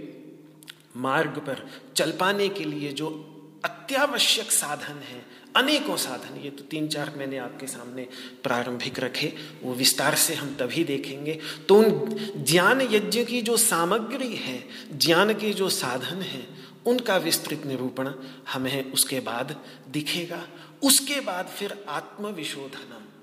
मार्ग 1.01 1.31
पर 1.31 1.71
चल 1.97 2.13
पाने 2.13 2.49
के 2.49 2.65
लिए 2.65 2.93
जो 2.93 3.35
अत्यावश्यक 3.65 4.51
साधन 4.51 4.99
है, 4.99 5.27
अनेकों 5.57 5.97
साधन, 5.97 6.41
ये 6.41 6.51
तो 6.51 6.65
तीन 6.65 6.89
चार 6.89 7.13
मैंने 7.17 7.39
आपके 7.39 7.67
सामने 7.67 8.09
प्रारंभिक 8.43 9.01
रखे, 9.01 9.33
वो 9.63 9.75
विस्तार 9.75 10.15
से 10.15 10.35
हम 10.35 10.57
तभी 10.61 10.85
देखेंगे। 10.85 11.41
तो 11.69 11.75
उन 11.75 12.17
ज्ञान 12.37 12.81
यज्ञ 12.81 13.25
की 13.25 13.43
जो 13.43 13.57
सामग्री 13.57 14.37
है, 14.37 14.65
ज्ञान 14.97 15.35
के 15.35 15.53
जो 15.53 15.69
साधन 15.69 16.23
हैं, 16.23 16.59
उनका 16.87 17.17
विस्तृत 17.17 17.63
निरूपण 17.67 18.11
हमें 18.53 18.93
उसके 18.93 19.21
बाद 19.21 19.57
दिखेगा। 19.89 20.49
उसके 20.83 21.21
बाद 21.21 21.47
फिर 21.47 21.85
आत्मविशोधनम। 21.89 23.18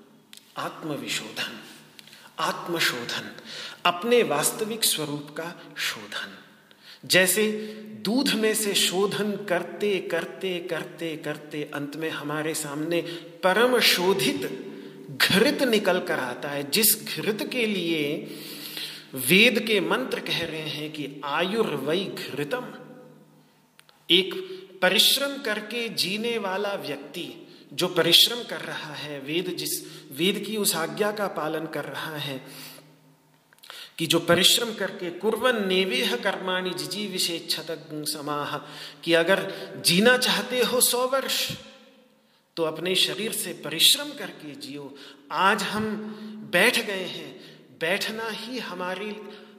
आत्मविशोधन, 0.56 1.60
आत्मशोधन, 2.38 3.36
अपने 3.86 4.22
वास्तविक 4.22 4.84
स्वरूप 4.84 5.30
का 5.30 5.60
शोधन। 5.78 6.38
जैसे 7.04 7.52
दूध 8.02 8.28
में 8.30 8.54
से 8.54 8.74
शोधन 8.74 9.32
करते 9.48 9.98
करते 9.98 10.60
करते 10.60 11.16
करते 11.16 11.70
अंत 11.74 11.96
में 11.96 12.10
हमारे 12.10 12.54
सामने 12.54 13.00
परम 13.42 13.80
शोधित 13.80 14.72
घृत 15.22 15.62
निकल 15.62 16.00
कर 16.00 16.18
आता 16.18 16.48
है, 16.48 16.70
जिस 16.70 17.16
घृत 17.16 17.48
के 17.52 17.66
लिए 17.66 18.36
वेद 19.14 19.60
के 19.60 19.80
मंत्र 19.80 20.20
कह 20.20 20.44
रहे 20.44 20.60
हैं 20.60 20.92
कि 20.92 21.20
आयुर्वय 21.24 22.04
घृतम। 22.04 22.64
एक 24.10 24.34
परिश्रम 24.82 25.42
करके 25.42 25.88
जीने 25.88 26.38
वाला 26.38 26.74
व्यक्ति 26.74 27.45
जो 27.72 27.88
परिश्रम 27.88 28.42
कर 28.42 28.60
रहा 28.60 28.94
है, 28.94 29.20
वेद 29.20 29.46
जिस, 29.46 29.82
वेद 30.12 30.44
की 30.46 30.56
उस 30.56 30.76
आज्ञा 30.76 31.12
का 31.12 31.26
पालन 31.26 31.66
कर 31.66 31.84
रहा 31.84 32.16
है, 32.16 32.46
कि 33.98 34.06
जो 34.06 34.20
परिश्रम 34.20 34.74
करके 34.74 35.10
कुर्वन 35.10 35.66
नेवेह 35.68 36.16
कर्माणी 36.16 36.70
जिजी 36.70 37.06
विशेषत 37.06 37.88
समाह, 37.92 38.56
कि 39.04 39.12
अगर 39.12 39.52
जीना 39.86 40.18
चाहते 40.18 40.62
हो 40.62 40.80
सौ 40.80 41.06
वर्ष 41.06 41.52
तो 42.56 42.62
अपने 42.62 42.94
शरीर 42.94 43.32
से 43.32 43.52
परिश्रम 43.52 44.08
करके 44.08 44.54
जियो। 44.54 44.94
आज 45.32 45.62
हम 45.62 45.96
बैठ 46.52 46.86
गए 46.86 47.04
हैं, 47.04 47.40
बैठना 47.80 48.28
ही 48.28 48.58
हमारी, 48.58 49.16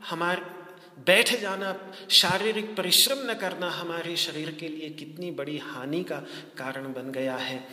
हमारे 0.10 0.57
बैठ 1.06 1.40
जाना, 1.40 1.76
शारीरिक 2.10 2.76
परिश्रम 2.76 3.30
न 3.32 3.34
करना 3.34 3.69
हमारे 3.69 4.15
शरीर 4.15 4.52
के 4.60 4.68
लिए 4.68 4.90
कितनी 4.90 5.32
बड़ी 5.32 5.57
हानि 5.57 6.03
का 6.03 6.18
कारण 6.57 6.94
बन 6.94 7.11
गया 7.11 7.36
है। 7.36 7.68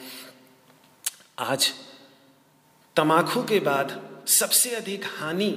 आज 1.38 1.72
तमाखू 2.96 3.42
के 3.42 3.60
बाद 3.60 4.00
सबसे 4.28 4.74
अधिक 4.74 5.04
हानि 5.18 5.50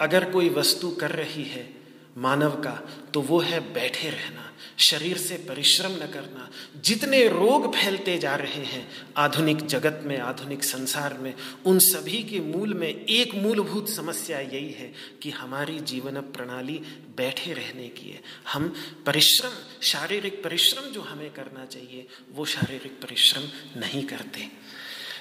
अगर 0.00 0.30
कोई 0.30 0.48
वस्तु 0.48 0.90
कर 0.90 1.10
रही 1.10 1.44
है 1.44 1.68
मानव 2.16 2.60
का 2.60 2.78
तो 3.14 3.20
वो 3.20 3.40
है 3.40 3.60
बैठे 3.72 4.10
रहना। 4.10 4.49
शरीर 4.80 5.18
से 5.18 5.34
परिश्रम 5.34 5.92
न 5.92 5.98
करना। 5.98 6.50
जितने 6.80 7.28
रोग 7.28 7.74
फैलते 7.74 8.18
जा 8.18 8.36
रहे 8.36 8.64
हैं, 8.64 8.88
आधुनिक 9.16 9.56
जगत 9.56 10.02
में, 10.04 10.18
आधुनिक 10.18 10.64
संसार 10.64 11.18
में, 11.18 11.34
उन 11.66 11.78
सभी 11.78 12.22
के 12.22 12.40
मूल 12.40 12.74
में 12.74 13.04
एक 13.04 13.34
मूलभूत 13.34 13.90
समस्या 13.90 14.40
यही 14.40 14.70
है 14.70 14.92
कि 15.22 15.30
हमारी 15.30 15.78
जीवन 15.78 16.20
प्रणाली 16.20 16.78
बैठे 17.16 17.52
रहने 17.52 17.88
की 17.88 18.10
है। 18.10 18.22
हम 18.52 18.74
परिश्रम, 19.06 19.50
शारीरिक 19.82 20.44
परिश्रम 20.44 20.92
जो 20.92 21.00
हमें 21.00 21.30
करना 21.30 21.66
चाहिए, 21.66 22.06
वो 22.32 22.44
शारीरिक 22.44 22.92
परिश्रम 22.92 23.42
नहीं 23.80 24.02
करते। 24.02 24.48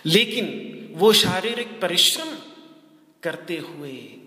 लेकिन 0.06 0.76
वो 0.92 1.14
शारीरिक 1.14 1.82
परिश्रम 1.82 2.38
करते 3.24 3.58
हुए 3.58 4.19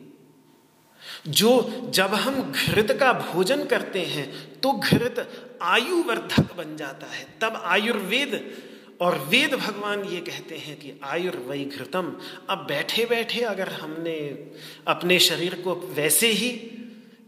जो 1.25 1.91
जब 1.95 2.15
हम 2.15 2.41
घृत 2.53 2.93
का 2.93 3.13
भोजन 3.13 3.65
करते 3.65 4.01
हैं 4.01 4.27
तो 4.61 4.73
घृत 4.73 5.29
आयुवर्धक 5.63 6.55
बन 6.57 6.77
जाता 6.77 7.07
है। 7.07 7.27
तब 7.41 7.61
आयुर्वेद 7.65 8.41
और 9.01 9.19
वेद 9.19 9.55
भगवान 9.55 10.05
ये 10.05 10.21
कहते 10.21 10.57
हैं 10.57 10.77
कि 10.77 10.93
आयुर्वय 11.05 11.65
घृतम 11.67 12.13
अब 12.51 12.59
बैठे 12.59 13.05
बैठे 13.05 13.41
अगर 13.41 13.69
हमने 13.69 14.19
अपने 14.87 15.19
शरीर 15.19 15.55
को 15.55 15.75
वैसे 15.95 16.31
ही 16.33 16.51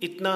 इतना 0.02 0.34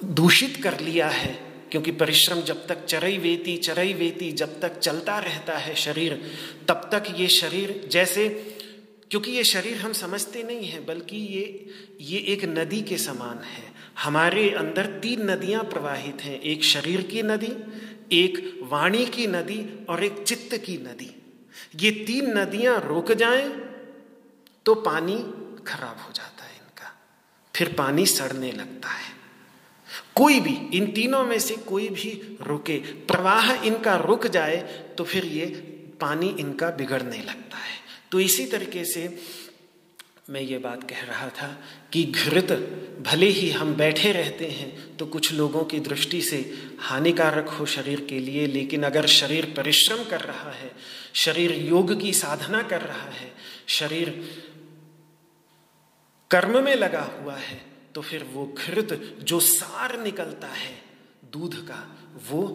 दूषित 0.00 0.56
कर 0.62 0.78
लिया 0.80 1.08
है, 1.08 1.32
क्योंकि 1.70 1.92
परिश्रम 1.92 2.40
जब 2.40 2.66
तक 2.66 2.84
चरई 2.84 3.18
वेती 3.18 3.56
चरई 3.56 3.92
वेती 3.92 4.30
जब 4.32 4.60
तक 4.60 4.78
चलता 4.78 5.18
रहता 5.18 5.56
है 5.58 5.74
शरीर, 5.74 6.20
तब 6.68 6.88
तक 6.92 7.04
ये 7.16 7.28
शरीर 7.28 7.88
जैसे 7.92 8.53
क्योंकि 9.10 9.30
ये 9.30 9.44
शरीर 9.44 9.76
हम 9.76 9.92
समझते 9.92 10.42
नहीं 10.42 10.66
हैं, 10.66 10.84
बल्कि 10.86 11.16
ये 11.16 11.70
ये 12.00 12.18
एक 12.18 12.44
नदी 12.44 12.80
के 12.82 12.98
समान 12.98 13.38
है। 13.38 13.72
हमारे 13.98 14.50
अंदर 14.50 14.86
तीन 15.00 15.30
नदियाँ 15.30 15.62
प्रवाहित 15.64 16.22
हैं, 16.22 16.40
एक 16.40 16.64
शरीर 16.64 17.02
की 17.02 17.22
नदी, 17.22 17.52
एक 18.12 18.60
वाणी 18.62 19.04
की 19.06 19.26
नदी 19.26 19.86
और 19.88 20.04
एक 20.04 20.22
चित्त 20.22 20.56
की 20.56 20.76
नदी। 20.78 21.10
ये 21.76 21.90
तीन 22.06 22.38
नदियाँ 22.38 22.80
रुक 22.86 23.12
जाएँ 23.12 23.48
तो 24.66 24.74
पानी 24.74 25.16
खराब 25.66 26.00
हो 26.00 26.12
जाता 26.12 26.44
है 26.44 26.52
इनका। 26.52 26.92
फिर 27.54 27.72
पानी 27.72 28.06
सड़ने 28.06 28.52
लगता 28.52 28.88
है। 28.88 29.12
कोई 30.14 30.40
भी, 30.40 30.54
इन 30.74 30.86
तीनों 30.92 31.24
में 31.24 31.38
से 31.38 31.54
कोई 31.56 31.88
भी 31.88 32.38
रुके, 32.40 32.78
प्रवाह 32.78 33.52
इनका 33.52 33.96
रुक 33.96 34.26
जाए 34.26 34.56
तो 34.98 35.04
फिर 35.04 35.24
ये 35.24 35.46
पानी 36.00 36.28
इनका 36.40 36.70
बिगड़ने 36.70 37.18
लगता 37.18 37.58
है। 37.58 37.83
तो 38.14 38.20
इसी 38.20 38.44
तरीके 38.46 38.84
से 38.84 39.00
मैं 40.30 40.40
ये 40.40 40.58
बात 40.58 40.82
कह 40.90 41.00
रहा 41.04 41.28
था 41.28 41.46
कि 41.92 42.02
घृत, 42.04 42.52
भले 43.06 43.26
ही 43.28 43.48
हम 43.50 43.74
बैठे 43.74 44.12
रहते 44.12 44.46
हैं 44.48 44.96
तो 44.96 45.06
कुछ 45.06 45.32
लोगों 45.32 45.64
की 45.64 45.80
दृष्टि 45.80 46.20
से 46.22 46.38
हानिकारक 46.80 47.48
हो 47.48 47.66
शरीर 47.66 48.00
के 48.00 48.18
लिए, 48.18 48.46
लेकिन 48.46 48.82
अगर 48.82 49.06
शरीर 49.06 49.52
परिश्रम 49.56 50.04
कर 50.04 50.20
रहा 50.20 50.50
है, 50.52 50.70
शरीर 51.14 51.54
योग 51.64 52.00
की 52.00 52.12
साधना 52.12 52.62
कर 52.62 52.80
रहा 52.82 53.10
है, 53.10 53.32
शरीर 53.68 54.10
कर्म 56.30 56.62
में 56.64 56.74
लगा 56.76 57.02
हुआ 57.18 57.36
है 57.36 57.60
तो 57.94 58.00
फिर 58.02 58.24
वो 58.32 58.46
घृत 58.58 59.18
जो 59.22 59.40
सार 59.40 59.98
निकलता 60.02 60.48
है 60.48 60.74
दूध 61.32 61.54
का, 61.66 61.84
वो 62.30 62.46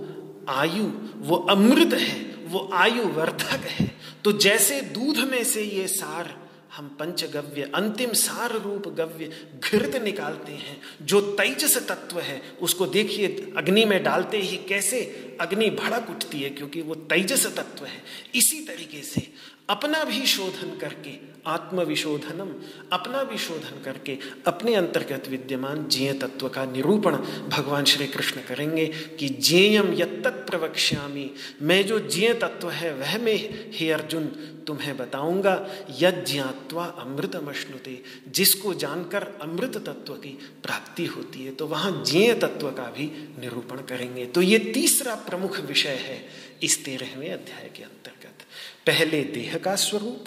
आयु, 0.49 0.91
वो 1.17 1.35
अमृत 1.35 1.99
है। 1.99 2.28
वो 2.49 2.69
आयु 2.73 3.03
वर्धक 3.03 3.65
है। 3.65 3.91
तो 4.23 4.31
जैसे 4.31 4.81
दूध 4.81 5.17
में 5.17 5.43
से 5.43 5.63
ये 5.63 5.87
सार, 5.87 6.49
हम 6.77 6.87
पंचगव्य, 6.99 7.71
अंतिम 7.75 8.13
सार 8.13 8.51
रूप 8.51 8.87
गव्य 8.87 9.31
घृत 9.63 9.95
निकालते 9.95 10.51
हैं। 10.51 10.81
जो 11.01 11.21
तेजस 11.21 11.77
तत्व 11.87 12.19
है, 12.19 12.41
उसको 12.61 12.85
देखिए, 12.85 13.53
अग्नि 13.57 13.85
में 13.85 14.03
डालते 14.03 14.37
ही 14.37 14.57
कैसे 14.57 15.01
अग्नि 15.41 15.69
भड़क 15.69 16.09
उठती 16.09 16.41
है, 16.41 16.49
क्योंकि 16.49 16.81
वो 16.81 16.95
तेजस 16.95 17.45
तत्व 17.55 17.85
है। 17.85 18.01
इसी 18.35 18.59
तरीके 18.65 19.01
से 19.01 19.27
अपना 19.69 20.03
भी 20.03 20.25
शोधन 20.25 20.77
करके 20.77 21.11
आत्मविशोधनम, 21.49 22.53
अपना 22.91 23.21
विशोधन 23.21 23.81
करके 23.83 24.17
अपने 24.47 24.75
अंतर्गत 24.75 25.27
विद्यमान 25.29 25.87
जेय 25.87 26.13
तत्व 26.13 26.47
का 26.49 26.65
निरूपण 26.65 27.15
भगवान 27.49 27.85
श्री 27.85 28.07
कृष्ण 28.07 28.41
करेंगे 28.47 28.85
कि 29.19 29.29
जेयम 29.29 29.93
यत्त 29.93 30.27
प्रवक्ष्यामी। 30.49 31.29
मैं 31.61 31.85
जो 31.85 31.99
जेय 32.07 32.33
तत्व 32.33 32.69
है, 32.69 32.93
वह 32.93 33.17
मैं 33.17 33.37
हे 33.73 33.91
अर्जुन, 33.91 34.25
तुम्हें 34.67 34.95
बताऊँगा 34.97 35.53
यद 35.99 36.23
ज्ञात्वा 36.27 36.85
अमृतमश्नुते, 36.99 37.97
जिसको 38.27 38.73
जानकर 38.73 39.23
अमृत 39.41 39.77
तत्व 39.79 40.13
की 40.15 40.37
प्राप्ति 40.63 41.05
होती 41.05 41.45
है 41.45 41.51
तो 41.51 41.67
वहाँ 41.67 41.91
जेय 42.07 42.33
तत्व 42.33 42.69
का 42.71 42.83
भी 42.97 43.05
निरूपण 43.39 43.77
करेंगे। 43.85 44.25
तो 44.25 44.41
ये 44.41 44.59
तीसरा 44.73 45.15
प्रमुख 45.27 45.59
विषय 45.59 45.97
है, 46.01 46.19
इस 46.63 46.83
तेरहवें 46.85 47.31
अध्याय 47.31 47.69
के 47.75 47.83
अंतर्गत। 47.83 48.45
पहले 48.85 49.23
देह 49.23 49.57
का 49.57 49.75
स्वरूप 49.77 50.25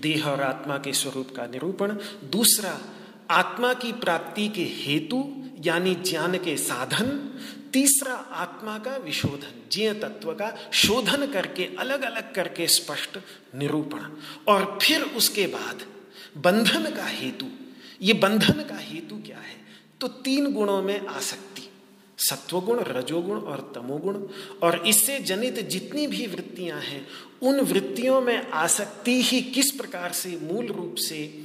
देह 0.00 0.28
और 0.28 0.42
आत्मा 0.42 0.78
के 0.78 0.92
स्वरूप 0.92 1.28
का 1.36 1.46
निरूपण। 1.46 1.96
दूसरा, 2.30 2.80
आत्मा 3.30 3.74
की 3.74 3.92
प्राप्ति 3.92 4.48
के 4.48 4.64
हेतु, 4.64 5.44
यानी 5.64 5.94
ज्ञान 5.94 6.36
के 6.36 6.56
साधन। 6.56 7.38
तीसरा, 7.72 8.14
आत्मा 8.14 8.78
का 8.78 8.96
विशोधन, 8.96 9.68
ज्ञ 9.72 9.92
तत्व 9.92 10.32
का 10.32 10.70
शोधन 10.72 11.26
करके 11.26 11.64
अलग 11.78 12.02
अलग 12.02 12.34
करके 12.34 12.66
स्पष्ट 12.66 13.18
निरूपण। 13.54 14.00
और 14.48 14.78
फिर 14.82 15.02
उसके 15.02 15.46
बाद, 15.46 15.86
बंधन 16.38 16.96
का 16.96 17.04
हेतु। 17.04 17.46
ये 18.02 18.12
बंधन 18.12 18.52
का 18.52 18.76
हेतु 18.76 19.16
क्या 19.16 19.38
है? 19.38 19.64
तो 20.00 20.08
तीन 20.08 20.52
गुणों 20.52 20.82
में 20.82 21.06
आसक्ति। 21.06 21.63
सत्वगुण, 22.18 22.80
रजोगुण 22.80 23.38
और 23.38 23.72
तमोगुण। 23.74 24.26
और 24.62 24.88
इससे 24.88 25.18
जनित 25.18 25.60
जितनी 25.60 26.06
भी 26.06 26.26
वृत्तियाँ 26.26 26.80
हैं, 26.80 27.06
उन 27.42 27.60
वृत्तियों 27.60 28.20
में 28.20 28.50
आसक्ति 28.50 29.22
ही 29.22 29.42
किस 29.42 29.70
प्रकार 29.70 30.12
से 30.12 30.38
मूल 30.42 30.66
रूप 30.66 30.94
से 30.94 31.42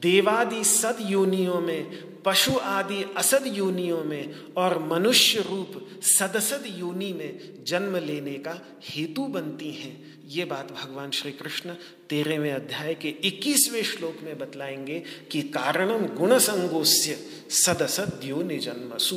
देवादि 0.00 0.64
सद 0.64 0.96
योनियों 1.00 1.60
में, 1.60 2.14
पशु 2.22 2.52
आदि 2.62 3.04
असद 3.16 3.44
योनियों 3.46 4.04
में 4.04 4.34
और 4.56 4.78
मनुष्य 4.78 5.38
रूप 5.38 5.88
सदसद 6.02 6.64
योनि 6.78 7.12
में 7.12 7.64
जन्म 7.64 7.96
लेने 7.96 8.32
का 8.32 8.66
हेतु 8.84 9.22
बनती 9.22 9.70
हैं, 9.70 10.14
ये 10.28 10.44
बात 10.44 10.72
भगवान 10.72 11.10
श्री 11.10 11.32
कृष्ण 11.32 11.70
तेरहवें 12.10 12.52
अध्याय 12.52 12.94
के 12.94 13.08
21वें 13.08 13.82
श्लोक 13.82 14.16
में 14.22 14.38
बतलाएँगे 14.38 15.02
कि 15.30 15.42
कारणम 15.42 16.06
गुण 16.06 16.38
संगोस्य 16.38 17.18
सदसद 17.50 18.20
योनि 18.24 18.58
जन्मसु 18.58 19.16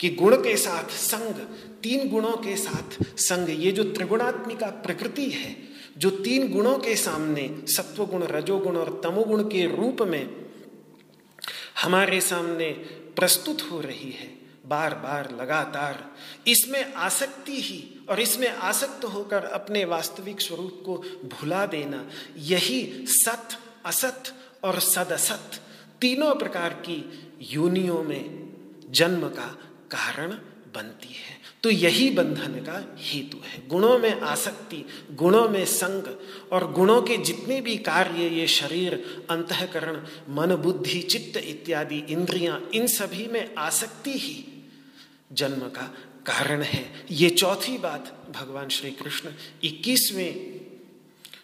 कि 0.00 0.08
गुण 0.10 0.36
के 0.36 0.56
साथ 0.56 0.90
संग, 0.90 1.34
तीन 1.82 2.08
गुणों 2.08 2.36
के 2.36 2.56
साथ 2.56 3.02
संग, 3.18 3.48
ये 3.50 3.72
जो 3.72 3.84
त्रिगुणात्मिका 3.84 4.66
प्रकृति 4.66 5.28
है, 5.30 5.56
जो 5.98 6.10
तीन 6.10 6.52
गुणों 6.52 6.78
के 6.78 6.96
सामने, 6.96 7.48
सत्वगुण, 7.66 8.22
रजोगुण 8.22 8.76
और 8.76 9.00
तमोगुण 9.04 9.42
के 9.42 9.66
रूप 9.76 10.02
में 10.02 10.46
हमारे 11.82 12.20
सामने 12.20 12.70
प्रस्तुत 13.16 13.62
हो 13.70 13.80
रही 13.80 14.10
है 14.10 14.28
बार 14.66 14.94
बार 14.94 15.30
लगातार, 15.30 16.04
इसमें 16.46 16.92
आसक्ति 16.94 17.60
ही 17.60 18.06
और 18.08 18.20
इसमें 18.20 18.48
आसक्त 18.48 19.04
होकर 19.04 19.44
अपने 19.44 19.84
वास्तविक 19.84 20.40
स्वरूप 20.40 20.82
को 20.86 20.96
भुला 21.28 21.64
देना, 21.66 22.04
यही 22.36 23.06
सत, 23.06 23.58
असत 23.86 24.32
और 24.64 24.78
सदसत, 24.80 25.60
तीनों 26.00 26.34
प्रकार 26.34 26.72
की 26.86 27.02
यूनियों 27.52 28.02
में 28.02 28.52
जन्म 28.90 29.28
का 29.28 29.56
कारण 29.92 30.38
बनती 30.74 31.08
है। 31.08 31.40
तो 31.62 31.70
यही 31.70 32.10
बंधन 32.10 32.52
का 32.52 32.96
हेतु 32.98 33.38
है। 33.46 33.68
गुणों 33.68 33.98
में 33.98 34.20
आसक्ति, 34.20 34.84
गुणों 35.12 35.48
में 35.48 35.64
संग 35.64 36.18
और 36.52 36.72
गुणों 36.72 37.02
के 37.02 37.16
जितने 37.16 37.60
भी 37.60 37.76
कार्य 37.76 38.28
ये 38.28 38.46
शरीर, 38.46 39.24
अंतकरण, 39.30 40.06
मन, 40.34 40.56
बुद्धि, 40.56 41.02
चित्त 41.02 41.36
इत्यादि, 41.36 41.98
इंद्रियाँ, 41.98 42.70
इन 42.74 42.86
सभी 42.86 43.26
में 43.26 43.54
आसक्ति 43.54 44.18
ही 44.18 44.44
जन्म 45.32 45.56
का 45.56 45.94
कारण 46.26 46.62
है। 46.62 47.06
ये 47.10 47.30
चौथी 47.30 47.78
बात 47.78 48.32
भगवान 48.36 48.68
श्री 48.68 48.90
कृष्ण 48.90 49.30
इक्कीसवें 49.64 50.60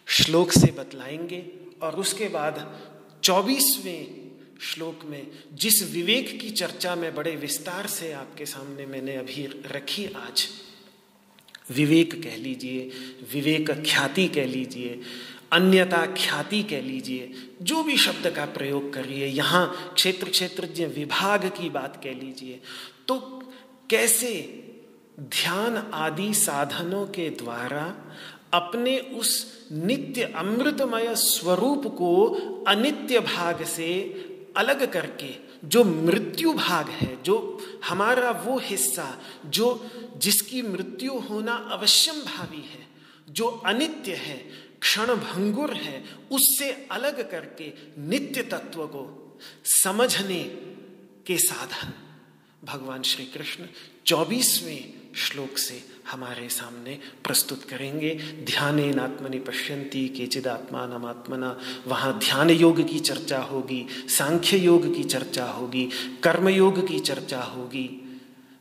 श्लोक 0.06 0.52
से 0.52 0.66
बतलाएँगे 0.66 1.46
और 1.82 1.94
उसके 1.94 2.28
बाद 2.28 2.80
चौबीसवें 3.24 4.25
श्लोक 4.62 5.04
में, 5.04 5.26
जिस 5.54 5.82
विवेक 5.92 6.38
की 6.40 6.50
चर्चा 6.50 6.94
में 6.96 7.14
बड़े 7.14 7.34
विस्तार 7.36 7.86
से 7.86 8.12
आपके 8.12 8.46
सामने 8.46 8.86
मैंने 8.86 9.16
अभी 9.16 9.46
रखी 9.66 10.04
आज, 10.18 10.46
विवेक 11.70 12.14
कह 12.22 12.36
लीजिए, 12.36 12.90
विवेक 13.32 13.70
ख्याति 13.86 14.26
कह 14.28 14.46
लीजिए, 14.46 15.00
अन्यता 15.52 16.04
ख्याति 16.16 16.62
कह 16.62 16.80
लीजिए, 16.80 17.32
जो 17.62 17.82
भी 17.82 17.96
शब्द 17.96 18.30
का 18.30 18.44
प्रयोग 18.54 18.92
करिए, 18.92 19.26
यहाँ 19.26 19.92
क्षेत्र 19.94 20.30
क्षेत्र 20.30 20.86
विभाग 20.96 21.46
की 21.58 21.70
बात 21.70 22.00
कह 22.04 22.14
लीजिए 22.14 22.60
तो 23.08 23.18
कैसे 23.90 24.32
ध्यान 25.20 25.76
आदि 25.94 26.32
साधनों 26.34 27.06
के 27.06 27.28
द्वारा 27.32 27.84
अपने 28.54 28.98
उस 28.98 29.30
नित्य 29.72 30.22
अमृतमय 30.36 31.14
स्वरूप 31.14 31.86
को 31.98 32.26
अनित्य 32.68 33.20
भाग 33.20 33.62
से 33.64 33.88
अलग 34.56 34.92
करके 34.92 35.34
जो 35.64 35.84
मृत्यु 35.84 36.52
भाग 36.52 36.88
है, 36.88 37.22
जो 37.22 37.36
हमारा 37.84 38.30
वो 38.30 38.58
हिस्सा, 38.58 39.20
जो 39.46 39.90
जिसकी 40.16 40.62
मृत्यु 40.62 41.18
होना 41.18 41.54
अवश्यम 41.54 42.16
भावी 42.16 42.62
है, 42.62 42.86
जो 43.28 43.46
अनित्य 43.46 44.14
है 44.14 44.36
क्षण 44.80 45.06
भंगुर 45.06 45.74
है, 45.74 46.04
उससे 46.32 46.70
अलग 46.90 47.30
करके 47.30 47.72
नित्य 47.98 48.42
तत्व 48.42 48.86
को 48.86 49.38
समझने 49.64 50.42
के 51.26 51.38
साधन। 51.38 51.92
भगवान 52.64 53.02
श्री 53.02 53.24
कृष्ण 53.26 53.64
चौबीसवें 54.06 54.94
श्लोक 55.16 55.58
से 55.58 55.95
हमारे 56.10 56.48
सामने 56.48 56.98
प्रस्तुत 57.24 57.64
करेंगे। 57.64 58.14
ध्यान 58.46 58.98
आत्मनि 59.00 59.38
पश्यंती 59.38 60.08
के 60.08 60.48
आत्मा 60.48 60.86
नमात्मना 60.86 61.58
वहाँ 61.86 62.18
ध्यान 62.18 62.50
योग 62.50 62.88
की 62.88 62.98
चर्चा 62.98 63.38
होगी, 63.38 63.86
सांख्य 64.08 64.56
योग 64.56 64.96
की 64.96 65.04
चर्चा 65.04 65.44
होगी, 65.44 65.88
कर्म 66.22 66.48
योग 66.48 66.88
की 66.88 66.98
चर्चा 66.98 67.42
होगी। 67.42 68.02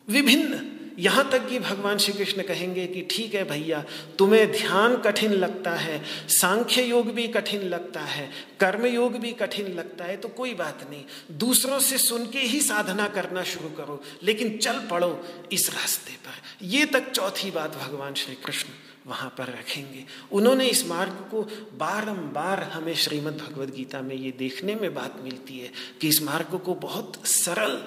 विभिन्न 0.09 0.74
यहाँ 0.99 1.29
तक 1.31 1.47
कि 1.47 1.59
भगवान 1.59 1.97
श्री 1.97 2.13
कृष्ण 2.13 2.43
कहेंगे 2.43 2.85
कि 2.87 3.01
ठीक 3.11 3.35
है 3.35 3.43
भैया, 3.43 3.83
तुम्हें 4.17 4.51
ध्यान 4.51 4.95
कठिन 4.97 5.33
लगता 5.33 5.71
है, 5.71 6.01
सांख्य 6.29 6.83
योग 6.83 7.11
भी 7.11 7.27
कठिन 7.27 7.61
लगता 7.63 8.01
है, 8.01 8.29
कर्म 8.59 8.85
योग 8.85 9.17
भी 9.17 9.31
कठिन 9.33 9.67
लगता 9.73 10.05
है 10.05 10.17
तो 10.17 10.29
कोई 10.29 10.53
बात 10.53 10.87
नहीं। 10.89 11.03
दूसरों 11.37 11.79
से 11.79 11.97
सुन 11.97 12.25
के 12.25 12.39
ही 12.39 12.61
साधना 12.61 13.07
करना 13.09 13.43
शुरू 13.43 13.69
करो, 13.69 14.01
लेकिन 14.23 14.57
चल 14.57 14.79
पड़ो 14.91 15.25
इस 15.51 15.69
रास्ते 15.69 16.13
पर। 16.25 16.65
ये 16.65 16.85
तक 16.85 17.11
चौथी 17.11 17.51
बात 17.51 17.75
भगवान 17.77 18.13
श्री 18.13 18.35
कृष्ण 18.35 18.69
वहाँ 19.07 19.29
पर 19.37 19.47
रखेंगे। 19.49 20.05
उन्होंने 20.31 20.67
इस 20.67 20.85
मार्ग 20.87 21.27
को 21.31 21.41
बारंबार 21.77 22.63
हमें 22.63 22.95
श्रीमद् 22.95 23.37
भगवद 23.37 23.73
गीता 23.75 24.01
में 24.01 24.15
ये 24.15 24.31
देखने 24.31 24.75
में 24.75 24.93
बात 24.93 25.21
मिलती 25.23 25.59
है 25.59 25.71
कि 26.01 26.07
इस 26.07 26.21
मार्ग 26.21 26.59
को 26.65 26.73
बहुत 26.81 27.25
सरल 27.27 27.81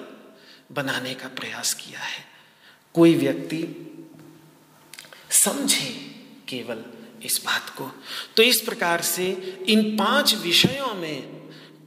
बनाने 0.71 1.13
का 1.13 1.27
प्रयास 1.29 1.73
किया 1.73 1.99
है। 1.99 2.28
कोई 2.93 3.15
व्यक्ति 3.15 3.63
समझे 5.29 5.89
केवल 6.47 6.83
इस 7.23 7.41
बात 7.45 7.69
को। 7.69 7.91
तो 8.37 8.43
इस 8.43 8.61
प्रकार 8.61 9.01
से 9.01 9.25
इन 9.69 9.97
पाँच 9.97 10.35
विषयों 10.35 10.93
में 10.93 11.21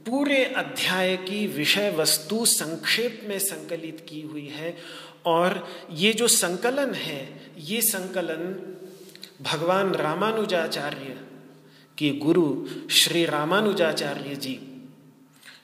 पूरे 0.05 0.45
अध्याय 0.45 1.17
की 1.17 1.47
विषय 1.47 1.91
वस्तु 1.91 2.45
संक्षेप 2.45 3.21
में 3.27 3.39
संकलित 3.39 4.05
की 4.09 4.21
हुई 4.21 4.47
है 4.47 4.77
और 5.25 5.67
ये 5.91 6.13
जो 6.13 6.27
संकलन 6.27 6.93
है, 6.93 7.51
ये 7.57 7.81
संकलन 7.81 8.77
भगवान 9.41 9.93
रामानुजाचार्य 9.95 11.19
के 11.97 12.09
गुरु 12.11 12.65
श्री 12.91 13.25
रामानुजाचार्य 13.25 14.35
जी, 14.35 14.59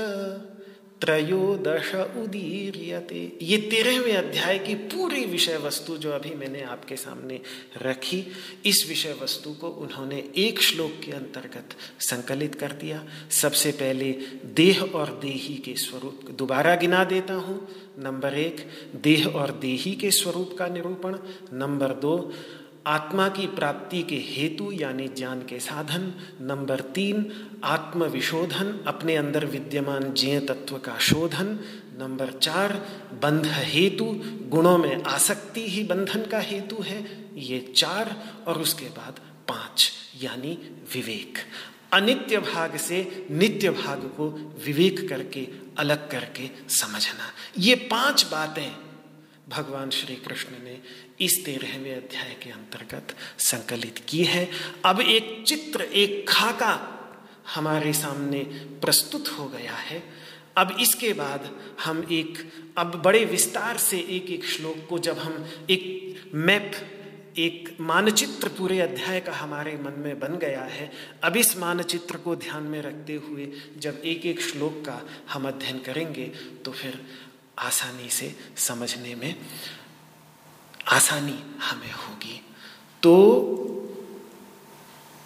त्रयोदश 1.02 1.94
उदीर्यते। 1.94 3.32
ये 3.42 3.58
तेरहवें 3.58 4.16
अध्याय 4.16 4.58
की 4.58 4.74
पूरी 4.74 5.24
विषय 5.24 5.56
वस्तु 5.56 5.96
जो 5.96 6.10
अभी 6.10 6.34
मैंने 6.34 6.62
आपके 6.62 6.96
सामने 6.96 7.40
रखी, 7.82 8.26
इस 8.66 8.86
विषय 8.88 9.16
वस्तु 9.22 9.52
को 9.52 9.68
उन्होंने 9.68 10.24
एक 10.36 10.62
श्लोक 10.62 10.92
के 11.04 11.12
अंतर्गत 11.12 11.68
संकलित 12.00 12.54
कर 12.54 12.72
दिया। 12.72 13.04
सबसे 13.30 13.72
पहले, 13.72 14.12
देह 14.44 14.82
और 14.82 15.18
देही 15.22 15.54
के 15.54 15.74
स्वरूप 15.74 16.30
दोबारा 16.30 16.74
गिना 16.74 17.04
देता 17.04 17.34
हूँ। 17.34 17.68
नंबर 17.98 18.34
एक, 18.34 18.68
देह 18.96 19.26
और 19.26 19.50
देही 19.50 19.94
के 19.94 20.10
स्वरूप 20.10 20.56
का 20.58 20.66
निरूपण। 20.66 21.16
नंबर 21.52 21.88
दो 21.88 22.32
आत्मा 22.86 23.28
की 23.28 23.46
प्राप्ति 23.46 24.02
के 24.02 24.16
हेतु 24.16 24.72
यानी 24.72 25.08
ज्ञान 25.08 25.40
के 25.40 25.60
साधन। 25.60 26.14
नंबर 26.40 26.80
तीन, 26.80 27.32
आत्मविशोधन, 27.64 28.84
अपने 28.86 29.16
अंदर 29.16 29.46
विद्यमान 29.46 30.12
ज्ञ 30.12 30.40
तत्व 30.40 30.78
का 30.78 30.98
शोधन। 30.98 31.46
नंबर 31.98 32.32
चार, 32.32 32.72
बंध 33.22 33.46
हेतु, 33.46 34.04
गुणों 34.24 34.78
में 34.78 35.02
आसक्ति 35.02 35.68
ही 35.70 35.84
बंधन 35.84 36.26
का 36.26 36.38
हेतु 36.38 36.76
है। 36.82 37.28
ये 37.34 37.72
चार 37.76 38.34
और 38.46 38.58
उसके 38.58 38.86
बाद 38.86 39.20
पाँच, 39.48 39.92
यानी 40.22 40.58
विवेक। 40.94 41.38
अनित्य 41.92 42.38
भाग 42.38 42.76
से 42.76 43.26
नित्य 43.30 43.70
भाग 43.70 43.98
को 43.98 44.54
विवेक 44.64 45.08
करके, 45.08 45.48
अलग 45.78 46.10
करके 46.10 46.50
समझना। 46.68 47.32
ये 47.58 47.74
पाँच 47.74 48.26
बातें 48.30 48.76
भगवान 49.48 49.90
श्री 49.90 50.16
कृष्ण 50.16 50.50
ने 50.64 50.80
इस 51.22 51.44
तेरहवें 51.44 51.94
अध्याय 51.96 52.36
के 52.42 52.50
अंतर्गत 52.50 53.14
संकलित 53.38 54.04
की 54.08 54.24
है। 54.24 54.48
अब 54.84 55.00
एक 55.00 55.44
चित्र, 55.46 55.82
एक 55.82 56.28
खाका 56.28 56.72
हमारे 57.54 57.92
सामने 57.92 58.38
प्रस्तुत 58.82 59.28
हो 59.28 59.46
गया 59.48 59.74
है। 59.74 60.02
अब 60.56 60.76
इसके 60.80 61.12
बाद 61.12 61.50
हम 61.84 62.06
एक, 62.12 62.38
अब 62.78 63.02
बड़े 63.02 63.24
विस्तार 63.24 63.76
से 63.76 63.98
एक 63.98 64.30
एक 64.30 64.44
श्लोक 64.44 64.86
को, 64.88 64.98
जब 64.98 65.18
हम 65.18 65.46
एक 65.70 66.30
मैप, 66.34 66.72
एक 67.38 67.76
मानचित्र 67.80 68.48
पूरे 68.48 68.80
अध्याय 68.80 69.20
का 69.20 69.32
हमारे 69.32 69.76
मन 69.76 69.94
में 69.98 70.18
बन 70.20 70.36
गया 70.38 70.62
है, 70.62 70.90
अब 71.24 71.36
इस 71.36 71.56
मानचित्र 71.56 72.16
को 72.16 72.36
ध्यान 72.36 72.62
में 72.62 72.80
रखते 72.82 73.14
हुए 73.14 73.48
जब 73.78 74.02
एक 74.04 74.26
एक 74.26 74.40
श्लोक 74.40 74.82
का 74.86 75.00
हम 75.30 75.48
अध्ययन 75.48 75.78
करेंगे 75.78 76.26
तो 76.64 76.72
फिर 76.72 77.00
आसानी 77.58 78.08
से 78.10 78.34
समझने 78.56 79.14
में 79.14 79.34
आसानी 80.88 81.44
हमें 81.62 81.92
होगी। 81.92 82.46
तो 83.02 83.38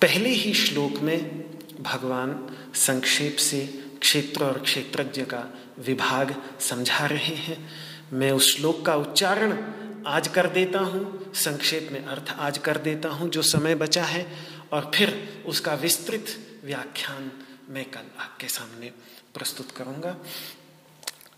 पहले 0.03 0.29
ही 0.29 0.55
श्लोक 0.55 0.99
में 0.99 1.41
भगवान 1.81 2.57
संक्षेप 2.75 3.37
से 3.37 3.85
क्षेत्र 4.01 4.45
और 4.45 4.59
क्षेत्रज्ञ 4.59 5.23
का 5.23 5.55
विभाग 5.79 6.43
समझा 6.61 7.07
रहे 7.07 7.35
हैं। 7.35 7.71
मैं 8.13 8.33
उस 8.33 8.57
श्लोक 8.57 8.87
का 8.87 8.97
उच्चारण 8.97 9.73
आज 10.07 10.29
कर 10.29 10.47
देता 10.47 10.79
हूँ, 10.79 11.33
संक्षेप 11.35 11.89
में 11.93 12.05
अर्थ 12.05 12.31
आज 12.31 12.59
कर 12.59 12.79
देता 12.79 13.09
हूँ, 13.09 13.29
जो 13.29 13.43
समय 13.43 13.75
बचा 13.75 14.05
है, 14.05 14.27
और 14.73 14.91
फिर 14.95 15.43
उसका 15.47 15.75
विस्तृत 15.75 16.25
व्याख्यान 16.65 17.31
मैं 17.69 17.85
कल 17.85 18.05
आपके 18.19 18.49
सामने 18.49 18.91
प्रस्तुत 19.35 19.71
करूँगा। 19.71 20.17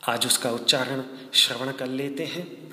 आज 0.08 0.26
उसका 0.26 0.50
उच्चारण 0.50 1.02
श्रवण 1.34 1.72
कर 1.72 1.86
लेते 1.86 2.24
हैं। 2.24 2.68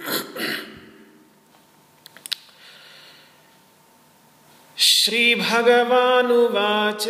श्री 4.78 5.36
भगवानुवाच 5.36 7.08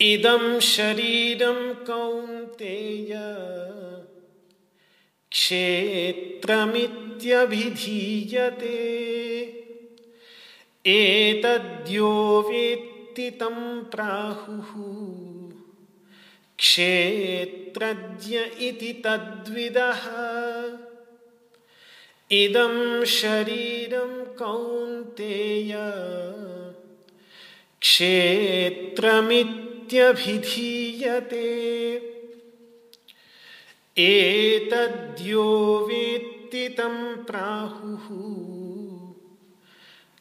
इदं 0.00 0.60
शरीरं 0.60 1.74
कौन्तेय। 1.74 3.14
क्षेत्रमित्यभिधीयते। 5.30 6.06
एतद्यो 10.86 12.42
वेत्ति 12.50 13.30
तं 13.30 13.84
प्राहुः। 13.84 14.96
क्षेत्रज्ञ 16.58 18.38
इति 18.38 19.02
तद्विदः। 19.04 20.06
इदं 22.30 23.04
शरीरं 23.04 24.24
कौन्तेय 24.24 25.74
क्षेत्रमित् 27.80 29.66
इत्यभिधीयते 29.86 31.42
एतद्यो 33.98 35.78
वेत्ति 35.88 36.68
तं 36.68 37.16
प्राहुः। 37.16 38.08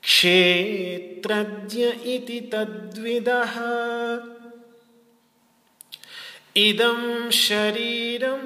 क्षेत्रज्ञ 0.04 1.84
इति 1.86 2.40
तद्विदः। 2.40 3.56
इदं 6.58 7.30
शरीरं 7.30 8.46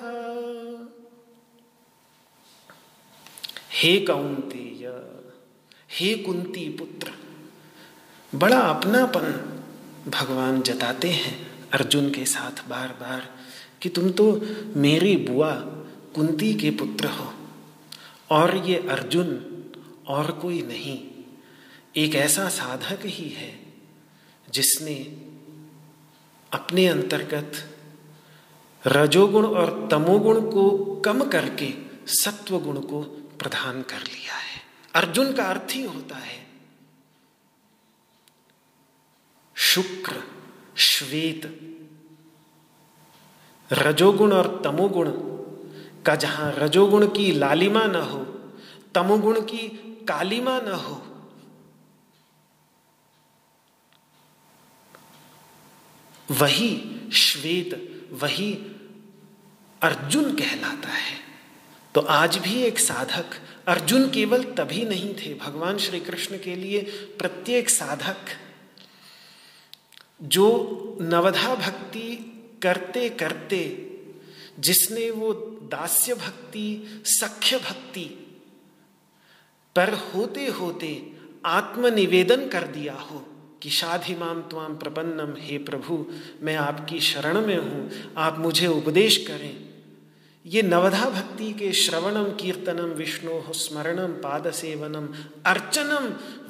हे 3.72 4.00
कौंतेय 4.00 5.02
हे 5.90 6.14
कुंती 6.14 6.68
पुत्र 6.68 7.12
बड़ा 8.34 8.58
अपनापन 8.58 9.56
भगवान 10.10 10.62
जताते 10.62 11.08
हैं। 11.08 11.45
अर्जुन 11.72 12.10
के 12.10 12.24
साथ 12.24 12.68
बार 12.68 12.88
बार 12.88 13.28
कि 13.82 13.88
तुम 13.88 14.10
तो 14.10 14.24
मेरी 14.76 15.16
बुआ 15.16 15.54
कुंती 16.14 16.54
के 16.54 16.70
पुत्र 16.70 17.06
हो। 17.06 17.32
और 18.30 18.56
ये 18.56 18.76
अर्जुन 18.88 19.28
और 20.06 20.30
कोई 20.32 20.62
नहीं, 20.62 20.98
एक 21.96 22.14
ऐसा 22.14 22.48
साधक 22.48 23.04
ही 23.04 23.28
है 23.28 23.52
जिसने 24.50 24.94
अपने 26.52 26.86
अंतर्गत 26.86 27.52
रजोगुण 28.84 29.46
और 29.46 29.88
तमोगुण 29.90 30.40
को 30.50 30.70
कम 31.04 31.24
करके 31.24 31.72
सत्वगुण 32.06 32.80
को 32.80 33.02
प्रदान 33.38 33.82
कर 33.82 34.02
लिया 34.02 34.34
है। 34.34 34.60
अर्जुन 34.94 35.32
का 35.32 35.44
अर्थ 35.44 35.74
ही 35.74 35.82
होता 35.84 36.16
है 36.16 36.46
शुक्र। 39.56 40.22
श्वेत। 40.76 41.46
रजोगुण 43.70 44.32
और 44.32 44.60
तमोगुण 44.64 45.10
का 46.06 46.14
जहाँ 46.14 46.52
रजोगुण 46.52 47.06
की 47.06 47.30
लालिमा 47.32 47.84
न 47.84 47.94
हो, 47.94 48.18
तमोगुण 48.94 49.40
की 49.40 49.68
कालिमा 50.08 50.58
न 50.60 50.72
हो, 50.72 51.02
वही 56.30 56.70
श्वेत, 57.12 57.74
वही 58.12 58.52
अर्जुन 59.82 60.34
कहलाता 60.34 60.88
है। 60.88 61.16
तो 61.94 62.00
आज 62.00 62.36
भी 62.38 62.62
एक 62.62 62.78
साधक, 62.78 63.34
अर्जुन 63.68 64.08
केवल 64.10 64.42
तभी 64.44 64.84
नहीं 64.84 65.14
थे, 65.14 65.34
भगवान 65.34 65.78
श्री 65.78 66.00
कृष्ण 66.00 66.38
के 66.38 66.56
लिए 66.56 66.80
प्रत्येक 67.18 67.70
साधक 67.70 68.16
जो 70.22 70.98
नवधा 71.00 71.54
भक्ति 71.54 72.32
करते 72.62 73.08
करते, 73.08 73.90
जिसने 74.58 75.10
वो 75.10 75.32
दास्य 75.72 76.14
भक्ति, 76.14 77.02
सख्य 77.04 77.56
भक्ति 77.56 78.22
पर 79.76 79.94
होते 79.94 80.46
होते 80.46 81.12
आत्मनिवेदन 81.44 82.48
कर 82.48 82.66
दिया 82.66 82.94
हो 82.94 83.24
कि 83.62 83.70
शाधिमाम 83.70 84.42
त्वाम 84.42 84.76
प्रपन्नम, 84.76 85.34
हे 85.38 85.58
प्रभु, 85.58 86.06
मैं 86.42 86.56
आपकी 86.56 87.00
शरण 87.00 87.46
में 87.46 87.56
हूँ, 87.56 87.90
आप 88.16 88.38
मुझे 88.38 88.66
उपदेश 88.66 89.26
करें। 89.26 89.66
ये 90.46 90.62
नवधा 90.62 91.10
भक्ति 91.10 91.52
के 91.52 91.72
श्रवणम, 91.72 92.24
कीर्तनम, 92.24 92.92
विष्णु 92.94 93.52
स्मरणम 93.52 94.12
पाद 94.12 94.50
सेवनम 94.50 95.08
अर्चनम, 95.46 96.08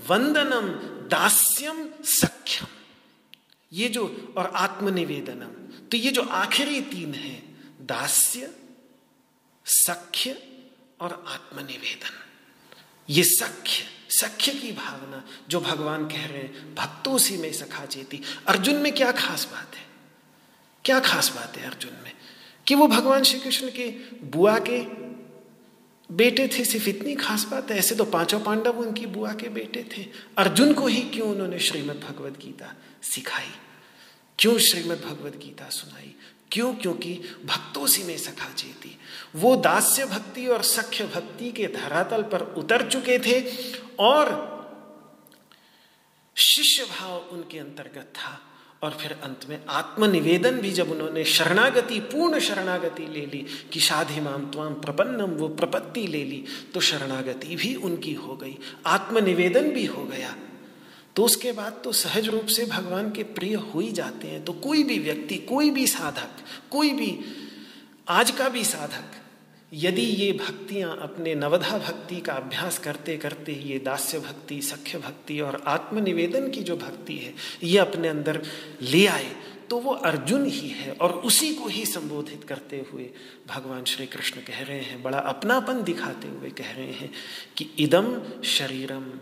वंदनम, 0.09 0.69
दास्यम, 1.09 1.89
सख्यम। 2.05 2.76
ये 3.77 3.89
जो, 3.89 4.35
और 4.37 4.53
आत्मनिवेदनम। 4.57 5.67
तो 5.89 5.97
ये 5.97 6.11
जो 6.11 6.23
आखिरी 6.23 6.81
तीन 6.81 7.15
है, 7.15 7.43
दास्य, 7.83 8.55
सख्य 9.67 10.43
और 11.01 11.25
आत्मनिवेदन। 11.29 12.11
ये 13.11 13.25
सख्य 13.25 13.85
सख्य 14.11 14.53
की 14.53 14.73
भावना 14.73 15.29
जो 15.49 15.61
भगवान 15.61 16.09
कह 16.09 16.27
रहे 16.27 16.39
हैं, 16.39 16.75
भक्तों 16.75 17.19
से 17.19 17.37
में 17.37 17.53
सखा 17.53 17.87
चेती। 17.87 18.23
अर्जुन 18.47 18.75
में 18.75 18.95
क्या 18.95 19.13
खास 19.13 19.49
बात 19.53 19.75
है? 19.75 19.87
क्या 20.85 21.01
खास 21.01 21.33
बात 21.37 21.57
है 21.57 21.67
अर्जुन 21.67 21.93
में? 22.05 22.13
कि 22.67 22.75
वो 22.75 22.89
भगवान 22.89 23.23
श्री 23.23 23.41
कृष्ण 23.41 23.71
के 23.71 23.91
बुआ 24.27 24.59
के 24.59 24.83
बेटे 26.15 26.49
थे, 26.49 26.65
सिर्फ़ 26.65 26.89
इतनी 26.89 27.15
खास 27.15 27.45
बात 27.45 27.71
है, 27.71 27.79
ऐसे 27.79 27.95
तो 27.95 28.05
पाँचों 28.05 28.41
पांडव 28.41 28.79
उनकी 28.79 29.07
बुआ 29.07 29.33
के 29.33 29.49
बेटे 29.49 29.89
थे। 29.97 30.07
अर्जुन 30.39 30.73
को 30.73 30.87
ही 30.87 31.03
क्यों 31.03 31.29
उन्होंने 31.29 31.59
श्रीमद 31.59 31.97
भगवद 31.97 32.33
गीता 32.33 32.75
सिखाई? 33.03 33.53
क्यों 34.39 34.59
श्रीमद 34.59 34.99
भगवद 34.99 35.37
गीता 35.37 35.69
सुनाई? 35.69 36.15
क्यों? 36.53 36.75
क्योंकि 36.75 37.21
भक्तों 37.45 37.87
से 37.87 38.05
में 38.05 38.19
सखा 38.19 38.53
चेती। 38.53 38.99
वो 39.37 39.57
दास्य 39.57 40.07
भक्ति 40.07 40.47
और 40.47 40.63
सख्य 40.63 41.05
भक्ति 41.05 41.53
के 41.53 41.67
धरातल 41.67 42.23
पर 42.23 42.41
उतर 42.41 42.91
चुके 42.91 43.19
थे 43.19 43.57
और 43.99 44.57
शिष्य 46.37 46.85
भाव 46.85 47.19
उनके 47.19 47.59
अंतर्गत 47.59 48.13
था। 48.17 48.43
और 48.83 48.91
फिर 48.91 49.13
अंत 49.13 49.41
में 49.49 49.61
आत्मनिवेदन 49.69 50.51
भी 50.51 50.71
जब 50.71 50.91
उन्होंने 50.91 51.25
शरणागति, 51.25 52.01
पूर्ण 52.01 52.41
शरणागति 52.41 53.03
ले 53.03 53.27
ली 53.27 53.47
कि 53.73 53.81
शाधिमाम 53.81 54.51
त्वाम 54.51 54.75
प्रपन्नम, 54.75 55.31
वो 55.31 55.49
प्रपत्ति 55.49 56.07
ले 56.07 56.25
ली 56.25 56.45
तो 56.75 56.81
शरणागति 56.81 57.57
भी 57.57 57.75
उनकी 57.75 58.13
हो 58.13 58.37
गई, 58.37 58.59
आत्मनिवेदन 58.87 59.71
भी 59.71 59.85
हो 59.85 60.05
गया। 60.05 60.37
तो 61.17 61.25
उसके 61.25 61.53
बाद 61.53 61.81
तो 61.85 61.93
सहज 61.93 62.29
रूप 62.29 62.47
से 62.47 62.65
भगवान 62.67 63.11
के 63.11 63.23
प्रिय 63.23 63.55
हो 63.55 63.81
ही 63.81 63.91
जाते 63.93 64.29
हैं। 64.29 64.45
तो 64.45 64.53
कोई 64.53 64.83
भी 64.85 64.99
व्यक्ति, 64.99 65.37
कोई 65.37 65.71
भी 65.71 65.87
साधक, 65.87 66.45
कोई 66.71 66.93
भी, 66.93 67.19
आज 68.09 68.31
का 68.31 68.49
भी 68.49 68.65
साधक, 68.65 69.15
यदि 69.73 70.03
ये 70.03 70.33
भक्तियाँ 70.33 70.97
अपने 71.03 71.35
नवधा 71.35 71.79
भक्ति 71.79 72.21
का 72.21 72.33
अभ्यास 72.33 72.79
करते 72.79 73.17
करते 73.17 73.53
ये 73.53 73.79
दास्य 73.79 74.19
भक्ति, 74.19 74.61
सख्य 74.63 74.99
भक्ति 74.99 75.41
और 75.41 75.63
आत्मनिवेदन 75.67 76.51
की 76.51 76.61
जो 76.61 76.77
भक्ति 76.77 77.17
है, 77.17 77.35
ये 77.63 77.79
अपने 77.79 78.09
अंदर 78.09 78.43
ले 78.83 79.07
आए 79.07 79.35
तो 79.71 79.79
वो 79.79 79.93
अर्जुन 79.93 80.45
ही 80.47 80.69
है 80.69 80.93
और 80.93 81.13
उसी 81.27 81.55
को 81.55 81.69
ही 81.69 81.85
संबोधित 81.87 82.45
करते 82.45 82.85
हुए 82.93 83.11
भगवान 83.49 83.85
श्री 83.85 84.07
कृष्ण 84.07 84.41
कह 84.41 84.61
रहे 84.61 84.81
हैं, 84.81 85.03
बड़ा 85.03 85.19
अपनापन 85.19 85.83
दिखाते 85.83 86.29
हुए 86.29 86.51
कह 86.51 86.73
रहे 86.73 86.93
हैं 86.93 87.11
कि 87.57 87.71
इदम 87.79 88.17
शरीरम 88.45 89.13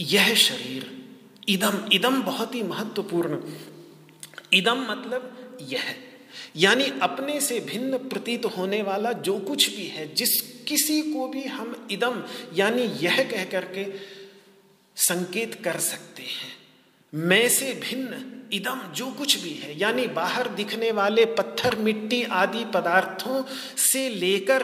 यह 0.00 0.34
शरीर 0.34 1.03
इदम 1.48 1.88
इदम 1.92 2.22
बहुत 2.22 2.54
ही 2.54 2.62
महत्वपूर्ण। 2.62 3.38
इदम 4.52 4.86
मतलब 4.90 5.56
यह, 5.62 5.94
यानी 6.56 6.84
अपने 7.02 7.40
से 7.40 7.60
भिन्न 7.60 7.98
प्रतीत 7.98 8.44
होने 8.44 8.82
वाला 8.82 9.12
जो 9.12 9.38
कुछ 9.38 9.76
भी 9.76 9.86
है, 9.86 10.14
जिस 10.14 10.40
किसी 10.40 11.02
को 11.02 11.28
भी 11.28 11.44
हम 11.44 11.88
इदम, 11.90 12.22
यानी 12.54 12.82
यह 12.82 13.22
कह 13.30 13.44
करके 13.44 13.92
संकेत 14.96 15.64
कर 15.64 15.78
सकते 15.78 16.22
हैं। 16.22 16.52
मैं 17.14 17.48
से 17.48 17.72
भिन्न 17.74 18.40
इदम 18.52 18.80
जो 18.94 19.06
कुछ 19.06 19.42
भी 19.42 19.50
है, 19.50 19.78
यानी 19.78 20.06
बाहर 20.06 20.48
दिखने 20.48 20.92
वाले 20.92 21.24
पत्थर, 21.24 21.76
मिट्टी 21.76 22.22
आदि 22.22 22.64
पदार्थों 22.64 23.44
से 23.76 24.08
लेकर 24.08 24.62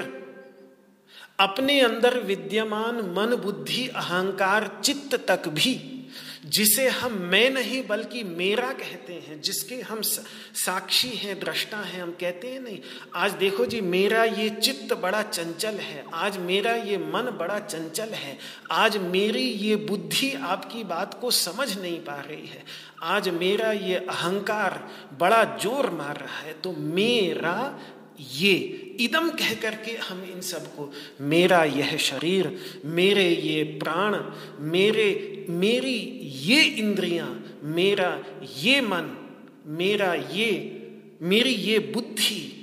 अपने 1.41 1.81
अंदर 1.81 2.19
विद्यमान 2.19 2.97
मन, 2.97 3.37
बुद्धि, 3.37 3.89
अहंकार, 3.89 4.81
चित्त 4.85 5.15
तक 5.29 5.49
भी 5.49 6.00
जिसे 6.47 6.89
हम 6.89 7.13
मैं 7.13 7.51
नहीं, 7.51 7.87
बल्कि 7.87 8.23
मेरा 8.25 8.73
कहते 8.73 9.13
हैं, 9.13 9.41
जिसके 9.41 9.81
हम 9.81 10.01
साक्षी 10.03 11.09
हैं 11.09 11.41
दृष्टा 11.41 11.77
हैं, 11.77 12.03
हम 12.03 12.11
कहते 12.11 12.49
हैं 12.49 12.61
नहीं। 12.61 12.79
आज 13.15 13.33
देखो 13.33 13.67
जी, 13.67 13.81
मेरा 13.81 14.25
ये 14.25 14.51
चित्त 14.51 14.95
बड़ा 14.95 15.23
चंचल 15.23 15.75
है। 15.75 16.05
आज 16.15 16.39
मेरा 16.39 16.73
ये 16.73 16.99
मन 16.99 17.37
बड़ा 17.41 17.59
चंचल 17.59 18.09
है। 18.09 18.39
आज 18.71 18.97
मेरी 18.97 19.43
ये 19.43 19.77
बुद्धि 19.77 20.33
आपकी 20.33 20.85
बात 20.85 21.21
को 21.21 21.31
समझ 21.31 21.79
नहीं 21.79 22.01
पा 22.01 22.21
रही 22.21 22.47
है। 22.47 22.65
आज 23.03 23.29
मेरा 23.29 23.73
ये 23.73 23.95
अहंकार 23.95 24.91
बड़ा 25.21 25.45
ज़ोर 25.63 25.91
मार 25.91 26.17
रहा 26.17 26.39
है। 26.39 26.53
तो 26.53 26.73
मेरा 26.73 27.81
ये, 28.21 28.55
इदम 29.01 29.29
कह 29.31 29.55
करके 29.55 29.91
हम 29.91 30.25
इन 30.25 30.41
सबको, 30.41 30.93
मेरा 31.21 31.65
यह 31.65 31.97
शरीर, 31.97 32.61
मेरे 32.85 33.29
ये 33.29 33.63
प्राण, 33.65 34.17
मेरे 34.61 35.40
मेरी 35.51 36.21
ये 36.25 36.63
इंद्रियाँ, 36.63 37.61
मेरा 37.63 38.25
ये 38.57 38.81
मन, 38.81 39.31
मेरा 39.67 40.15
ये, 40.15 40.77
मेरी 41.23 41.51
ये 41.51 41.79
बुद्धि, 41.79 42.57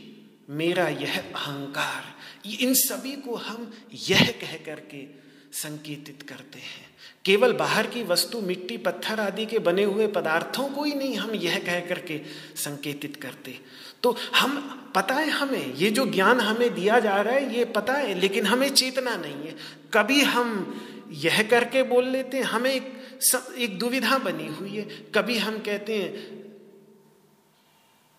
मेरा 0.49 0.87
यह 0.87 1.19
अहंकार 1.19 2.17
इन 2.61 2.73
सभी 2.73 3.11
को 3.11 3.35
हम 3.35 3.73
यह 4.09 4.33
कह 4.41 4.57
करके 4.65 5.05
संकेतित 5.53 6.21
करते 6.21 6.59
हैं। 6.59 6.87
केवल 7.25 7.53
बाहर 7.53 7.87
की 7.87 8.03
वस्तु, 8.03 8.41
मिट्टी, 8.41 8.77
पत्थर 8.77 9.19
आदि 9.19 9.45
के 9.45 9.59
बने 9.59 9.83
हुए 9.83 10.07
पदार्थों 10.07 10.69
को 10.69 10.83
ही 10.83 10.93
नहीं 10.93 11.15
हम 11.15 11.31
यह 11.31 11.59
कह 11.59 11.79
करके 11.79 12.21
संकेतित 12.55 13.15
करते। 13.15 13.59
तो 14.03 14.17
हम, 14.35 14.57
पता 14.95 15.15
है 15.15 15.29
हमें, 15.29 15.73
ये 15.75 15.91
जो 15.91 16.05
ज्ञान 16.05 16.39
हमें 16.39 16.75
दिया 16.75 16.99
जा 16.99 17.21
रहा 17.21 17.33
है, 17.33 17.57
ये 17.57 17.65
पता 17.65 17.93
है, 17.93 18.19
लेकिन 18.19 18.45
हमें 18.45 18.69
चेतना 18.69 19.15
नहीं 19.15 19.35
है। 19.35 19.55
कभी 19.93 20.21
हम 20.21 20.73
यह 21.11 21.41
करके 21.43 21.83
बोल 21.83 22.07
लेते 22.07 22.37
हैं, 22.37 22.43
हमें 22.43 22.73
एक 22.73 22.91
सब, 23.21 23.53
एक 23.57 23.79
दुविधा 23.79 24.17
बनी 24.17 24.47
हुई 24.47 24.75
है। 24.75 24.83
कभी 25.15 25.37
हम 25.37 25.57
कहते 25.57 25.97
हैं, 25.97 26.35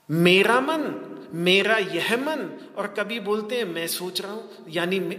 मेरा 0.09 0.61
मन, 0.61 1.05
मेरा 1.35 1.77
यह 1.77 2.17
मन, 2.17 2.49
और 2.77 2.87
कभी 2.87 3.21
बोलते 3.21 3.57
हैं, 3.57 3.65
मैं 3.65 3.87
सोच 3.87 4.21
रहा 4.21 4.33
हूँ। 4.33 4.65
यानी 4.71 5.17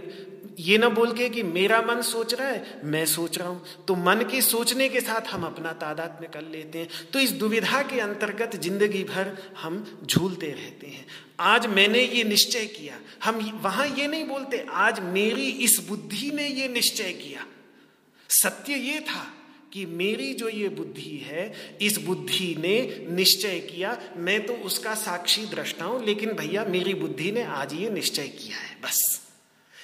ये 0.60 0.78
ना 0.78 0.88
बोल 0.88 1.12
के 1.12 1.28
कि 1.28 1.42
मेरा 1.42 1.82
मन 1.82 2.00
सोच 2.02 2.34
रहा 2.34 2.48
है, 2.48 2.80
मैं 2.84 3.06
सोच 3.06 3.38
रहा 3.38 3.48
हूँ। 3.48 3.84
तो 3.88 3.94
मन 3.94 4.24
के 4.30 4.40
सोचने 4.40 4.88
के 4.88 5.00
साथ 5.00 5.28
हम 5.28 5.44
अपना 5.44 5.72
तादाद 5.72 6.18
में 6.20 6.30
कर 6.30 6.42
लेते 6.42 6.78
हैं। 6.78 6.88
तो 7.12 7.18
इस 7.18 7.30
दुविधा 7.32 7.82
के 7.82 8.00
अंतर्गत 8.00 8.56
ज़िंदगी 8.56 9.04
भर 9.04 9.36
हम 9.62 10.00
झूलते 10.04 10.46
रहते 10.46 10.86
हैं। 10.86 11.06
आज 11.40 11.66
मैंने 11.66 12.02
ये 12.02 12.24
निश्चय 12.24 12.66
किया। 12.66 12.98
हम 13.24 13.60
वहाँ 13.62 13.86
ये 13.88 14.06
नहीं 14.06 14.26
बोलते, 14.26 14.66
आज 14.70 15.00
मेरी 15.00 15.48
इस 15.48 15.88
बुद्धि 15.88 16.30
ने 16.30 16.48
ये 16.48 16.68
निश्चय 16.68 17.12
किया। 17.12 17.46
सत्य 18.30 18.74
ये 18.74 19.00
था 19.00 19.34
कि 19.72 19.86
मेरी 19.86 20.34
जो 20.34 20.48
ये 20.48 20.68
बुद्धि 20.68 21.18
है, 21.26 21.76
इस 21.82 21.98
बुद्धि 21.98 22.56
ने 22.58 23.06
निश्चय 23.10 23.60
किया। 23.60 23.98
मैं 24.16 24.46
तो 24.46 24.52
उसका 24.52 24.94
साक्षी 24.94 25.46
दृष्टा 25.46 25.84
हूँ, 25.84 26.04
लेकिन 26.04 26.32
भैया 26.32 26.64
मेरी 26.64 26.94
बुद्धि 26.94 27.32
ने 27.32 27.42
आज 27.42 27.74
ये 27.74 27.90
निश्चय 27.90 28.28
किया 28.28 28.56
है, 28.56 28.76
बस। 28.82 29.20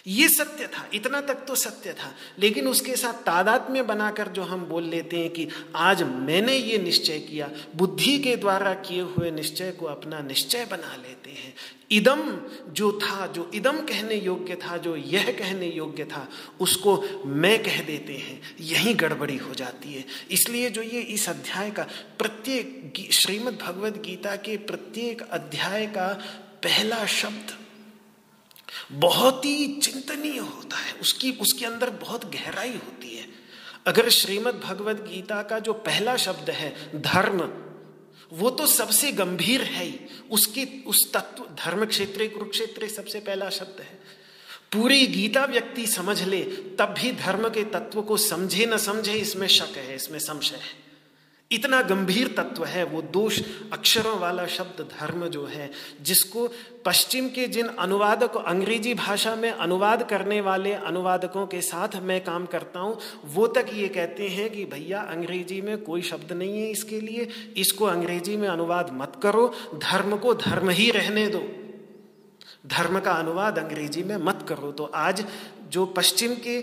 ये 0.07 0.29
सत्य 0.29 0.67
था, 0.67 0.91
इतना 0.95 1.21
तक 1.21 1.35
तो 1.35 1.55
सत्य 1.55 1.93
था। 1.93 2.15
लेकिन 2.39 2.69
उसके 2.69 2.97
साथ 2.97 3.13
तादाद 3.13 3.71
में 3.71 3.87
बनाकर 3.87 4.29
जो 4.29 4.43
हम 4.43 4.65
बोल 4.65 4.85
लेते 4.85 5.19
हैं 5.19 5.31
कि 5.31 5.49
आज 5.77 6.03
मैंने 6.03 6.57
ये 6.57 6.79
निश्चय 6.79 7.19
किया, 7.19 7.51
बुद्धि 7.77 8.19
के 8.19 8.37
द्वारा 8.37 8.75
किए 8.75 9.01
हुए 9.01 9.31
निश्चय 9.31 9.73
को 9.73 9.87
अपना 9.87 10.21
निश्चय 10.21 10.65
बना 10.65 10.97
लेते 10.97 11.31
हैं। 11.31 11.55
इदम 11.91 12.41
जो 12.69 12.93
था, 12.93 13.27
जो 13.27 13.51
इदम 13.55 13.79
कहने 13.79 14.15
योग्य 14.15 14.55
था, 14.55 14.77
जो 14.77 14.97
यह 14.97 15.33
कहने 15.39 15.67
योग्य 15.67 16.05
था, 16.05 16.29
उसको 16.61 17.23
मैं 17.27 17.63
कह 17.63 17.83
देते 17.83 18.13
हैं। 18.13 18.57
यही 18.61 18.95
गड़बड़ी 18.95 19.37
हो 19.37 19.55
जाती 19.55 19.95
है। 19.95 20.05
इसलिए 20.31 20.71
जो 20.71 20.83
ये 20.83 21.01
इस 21.01 21.29
अध्याय 21.29 21.71
का 21.71 21.83
प्रत्येक 22.19 22.93
श्रीमद् 23.13 23.63
भगवद 23.63 23.97
गीता 23.97 24.37
के 24.37 24.57
प्रत्येक 24.57 25.23
अध्याय 25.23 25.87
का 25.87 26.09
पहला 26.63 27.07
शब्द 27.07 27.59
बहुत 28.93 29.45
ही 29.45 29.81
चिंतनीय 29.81 30.39
होता 30.39 30.77
है। 30.77 30.93
उसकी, 30.93 31.33
उसके 31.33 31.67
अंदर 31.67 31.91
बहुत 31.91 32.35
गहराई 32.35 32.71
होती 32.71 33.17
है। 33.17 33.29
अगर 33.87 34.09
श्रीमद् 34.09 34.61
भगवद 34.61 34.97
गीता 34.97 35.43
का 35.43 35.59
जो 35.59 35.73
पहला 35.73 36.17
शब्द 36.17 36.51
है, 36.51 37.01
धर्म 37.01 37.66
वो 38.33 38.51
तो 38.51 38.67
सबसे 38.67 39.13
गंभीर 39.13 39.63
है 39.63 39.85
ही। 39.85 40.01
उसकी, 40.31 40.85
उस 40.87 41.13
तत्व 41.13 41.45
धर्म 41.45 41.87
क्षेत्र 41.87 42.27
कुरुक्षेत्र 42.27 42.89
सबसे 42.89 43.21
पहला 43.21 43.51
शब्द 43.51 43.81
है। 43.81 44.27
पूरी 44.73 45.07
गीता 45.07 45.45
व्यक्ति 45.45 45.87
समझ 45.87 46.23
ले, 46.23 46.43
तब 46.79 46.95
भी 46.99 47.13
धर्म 47.13 47.49
के 47.49 47.65
तत्व 47.65 48.03
को 48.03 48.17
समझे 48.17 48.67
न 48.67 48.77
समझे 48.77 49.13
इसमें 49.13 49.49
शक 49.49 49.77
है, 49.77 49.95
इसमें 49.95 50.19
संशय 50.19 50.57
है। 50.57 50.86
इतना 51.51 51.81
गंभीर 51.83 52.29
तत्व 52.29 52.65
है, 52.65 52.85
वो 52.85 53.03
दोष 53.03 53.41
अक्षरों 53.73 54.19
वाला 54.19 54.47
शब्द 54.47 54.81
धर्म 54.91 55.27
जो 55.27 55.45
है, 55.47 55.71
जिसको 56.03 56.49
पश्चिम 56.85 57.29
के 57.29 57.47
जिन 57.49 57.67
अनुवादक 57.67 58.37
अंग्रेज़ी 58.37 58.95
भाषा 58.95 59.35
में 59.37 59.51
अनुवाद 59.51 60.03
करने 60.03 60.41
वाले 60.41 60.73
अनुवादकों 60.73 61.47
के 61.47 61.61
साथ 61.61 61.97
मैं 62.03 62.21
काम 62.25 62.47
करता 62.47 62.81
हूँ, 62.81 62.99
वो 63.25 63.47
तक 63.47 63.67
ये 63.73 63.89
कहते 63.89 64.29
हैं 64.29 64.51
कि 64.51 64.65
भैया, 64.65 65.01
अंग्रेज़ी 65.01 65.61
में 65.61 65.79
कोई 65.79 66.03
शब्द 66.03 66.33
नहीं 66.33 66.61
है 66.63 66.71
इसके 66.71 67.01
लिए, 67.01 67.29
इसको 67.57 67.85
अंग्रेज़ी 67.85 68.37
में 68.37 68.49
अनुवाद 68.49 68.91
मत 68.93 69.21
करो, 69.23 69.53
धर्म 69.75 70.17
को 70.17 70.35
धर्म 70.35 70.71
ही 70.71 70.91
रहने 70.91 71.27
दो। 71.27 71.43
धर्म 72.67 72.99
का 73.01 73.13
अनुवाद 73.13 73.59
अंग्रेज़ी 73.59 74.03
में 74.03 74.17
मत 74.17 74.45
करो। 74.49 74.73
तो 74.73 74.85
आज 74.85 75.25
जो 75.69 75.87
पश्चिम 75.87 76.35
के 76.35 76.59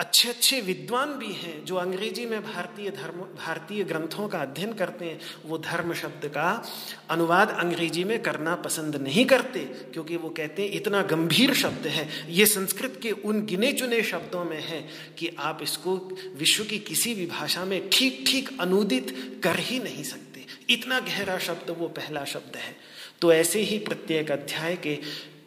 अच्छे 0.00 0.28
अच्छे 0.28 0.60
विद्वान 0.60 1.12
भी 1.12 1.32
हैं 1.32 1.64
जो 1.64 1.76
अंग्रेज़ी 1.76 2.26
में 2.26 2.42
भारतीय 2.42 2.90
धर्म, 2.90 3.20
भारतीय 3.36 3.84
ग्रंथों 3.84 4.28
का 4.28 4.38
अध्ययन 4.38 4.72
करते 4.72 5.04
हैं, 5.04 5.20
वो 5.46 5.58
धर्म 5.58 5.94
शब्द 5.94 6.26
का 6.26 6.64
अनुवाद 7.10 7.50
अंग्रेज़ी 7.50 8.04
में 8.04 8.22
करना 8.22 8.54
पसंद 8.54 8.96
नहीं 8.96 9.24
करते, 9.24 9.60
क्योंकि 9.92 10.16
वो 10.16 10.28
कहते 10.28 10.62
हैं, 10.62 10.70
इतना 10.70 11.02
गंभीर 11.02 11.54
शब्द 11.54 11.86
है। 11.86 12.32
ये 12.32 12.46
संस्कृत 12.46 12.98
के 13.02 13.10
उन 13.10 13.44
गिने 13.46 13.72
चुने 13.72 14.02
शब्दों 14.02 14.44
में 14.44 14.60
है 14.60 14.80
कि 15.18 15.36
आप 15.38 15.62
इसको 15.62 15.96
विश्व 16.36 16.64
की 16.64 16.78
किसी 16.78 17.14
भी 17.14 17.26
भाषा 17.26 17.64
में 17.64 17.88
ठीक 17.92 18.24
ठीक 18.26 18.60
अनुदित 18.60 19.40
कर 19.44 19.58
ही 19.58 19.78
नहीं 19.78 20.04
सकते। 20.04 20.46
इतना 20.70 21.00
गहरा 21.00 21.38
शब्द, 21.38 21.70
वो 21.70 21.88
पहला 21.88 22.24
शब्द 22.24 22.56
है। 22.56 22.76
तो 23.20 23.32
ऐसे 23.32 23.60
ही 23.60 23.78
प्रत्येक 23.78 24.30
अध्याय 24.30 24.76
के 24.76 24.94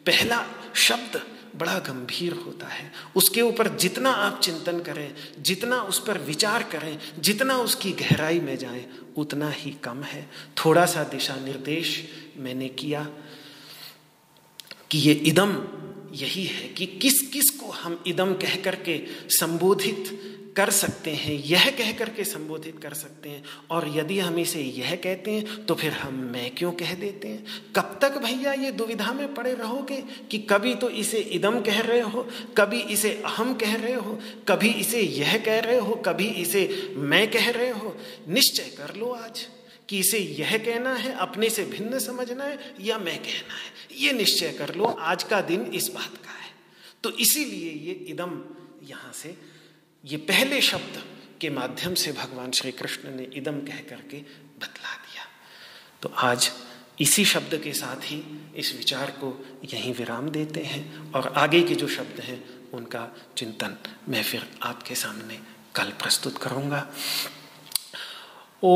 पहला 0.05 0.45
शब्द 0.75 1.21
बड़ा 1.57 1.79
गंभीर 1.79 2.33
होता 2.33 2.67
है। 2.67 2.91
उसके 3.15 3.41
ऊपर 3.41 3.67
जितना 3.75 4.09
आप 4.09 4.39
चिंतन 4.39 4.79
करें, 4.79 5.15
जितना 5.39 5.81
उस 5.81 5.99
पर 6.05 6.17
विचार 6.17 6.63
करें, 6.63 6.99
जितना 7.19 7.57
उसकी 7.57 7.91
गहराई 7.91 8.39
में 8.39 8.57
जाएँ, 8.57 8.85
उतना 9.17 9.49
ही 9.49 9.71
कम 9.71 10.03
है। 10.03 10.29
थोड़ा 10.65 10.85
सा 10.85 11.03
दिशा 11.03 11.35
निर्देश 11.35 12.09
मैंने 12.37 12.69
किया 12.69 13.07
कि 14.91 14.97
ये 14.97 15.13
इदम 15.13 15.67
यही 16.11 16.45
है 16.45 16.67
कि 16.67 16.85
किस 16.85 17.21
किस 17.21 17.49
को 17.49 17.71
हम 17.71 18.03
इदम 18.07 18.33
कह 18.33 18.61
करके 18.61 19.05
संबोधित 19.29 20.21
कर 20.55 20.69
सकते 20.69 21.11
हैं, 21.11 21.33
यह 21.35 21.69
कह 21.69 21.91
करके 21.91 22.23
संबोधित 22.23 22.77
कर 22.79 22.93
सकते 22.93 23.29
हैं, 23.29 23.43
और 23.71 23.87
यदि 23.95 24.19
हम 24.19 24.37
इसे 24.39 24.61
यह 24.61 24.95
कहते 24.95 25.31
हैं 25.31 25.65
तो 25.65 25.75
फिर 25.75 25.91
हम 25.93 26.15
मैं 26.33 26.49
क्यों 26.55 26.71
कह 26.71 26.93
देते 26.93 27.27
हैं? 27.27 27.45
कब 27.75 27.97
तक 28.01 28.17
भैया 28.17 28.53
ये 28.53 28.71
दुविधा 28.71 29.11
में 29.13 29.33
पड़े 29.33 29.53
रहोगे 29.53 30.01
कि 30.31 30.37
कभी 30.49 30.73
तो 30.75 30.89
इसे 30.89 31.19
इदम 31.19 31.59
कह 31.61 31.79
रहे 31.79 31.99
हो, 31.99 32.27
कभी 32.57 32.79
इसे 32.79 33.11
अहम 33.25 33.53
कह 33.53 33.75
रहे 33.75 33.93
हो, 33.93 34.19
कभी 34.47 34.69
इसे 34.69 35.01
यह 35.01 35.37
कह 35.37 35.59
रहे 35.59 35.77
हो, 35.77 35.95
कभी 35.95 36.27
इसे 36.41 36.93
मैं 36.95 37.29
कह 37.31 37.49
रहे 37.49 37.69
हो? 37.69 37.95
निश्चय 38.27 38.71
कर 38.77 38.95
लो 38.95 39.11
आज 39.13 39.45
कि 39.89 39.99
इसे 39.99 40.19
यह 40.19 40.57
कहना 40.57 40.93
है, 40.93 41.11
अपने 41.13 41.49
से 41.49 41.63
भिन्न 41.65 41.99
समझना 41.99 42.43
है, 42.43 42.59
या 42.81 42.97
मैं 42.97 43.17
कहना 43.17 43.53
है। 43.53 43.99
ये 43.99 44.11
निश्चय 44.13 44.51
कर 44.51 44.73
लो, 44.75 44.85
आज 44.85 45.23
का 45.23 45.41
दिन 45.41 45.61
इस 45.73 45.89
बात 45.95 46.17
का 46.17 46.31
है। 46.31 46.49
तो 47.03 47.09
इसीलिए 47.17 47.71
ये 47.87 47.93
इदम 48.09 48.41
यहाँ 48.83 49.11
से 49.13 49.35
ये 50.05 50.17
पहले 50.17 50.61
शब्द 50.61 51.03
के 51.41 51.49
माध्यम 51.49 51.93
से 51.93 52.11
भगवान 52.11 52.51
श्री 52.51 52.71
कृष्ण 52.71 53.15
ने 53.15 53.23
इदम 53.23 53.59
कह 53.59 53.79
करके 53.89 54.17
बतला 54.61 54.93
दिया। 54.95 55.23
तो 56.01 56.09
आज 56.15 56.51
इसी 57.01 57.25
शब्द 57.25 57.61
के 57.63 57.73
साथ 57.73 58.03
ही 58.03 58.21
इस 58.55 58.75
विचार 58.77 59.11
को 59.11 59.45
यहीं 59.73 59.93
विराम 59.93 60.29
देते 60.29 60.59
हैं 60.59 61.11
और 61.11 61.27
आगे 61.27 61.61
के 61.61 61.75
जो 61.75 61.87
शब्द 61.87 62.19
हैं, 62.19 62.69
उनका 62.73 63.15
चिंतन 63.37 63.77
मैं 64.09 64.23
फिर 64.23 64.47
आपके 64.63 64.95
सामने 64.95 65.39
कल 65.75 65.89
प्रस्तुत 65.89 66.37
करूँगा। 66.37 66.87
ओ 68.63 68.75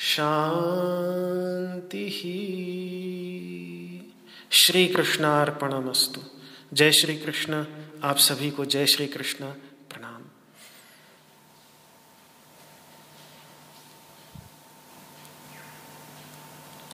शान्तिः 0.00 1.08
श्री 4.50 4.86
कृष्णार्पणमस्तु 4.86 6.20
जय 6.72 6.92
श्री 6.92 7.16
कृष्ण 7.16 7.64
आप 8.02 8.16
सभी 8.16 8.50
को 8.50 8.64
जय 8.64 8.86
श्री 8.86 9.06
कृष्ण 9.06 9.44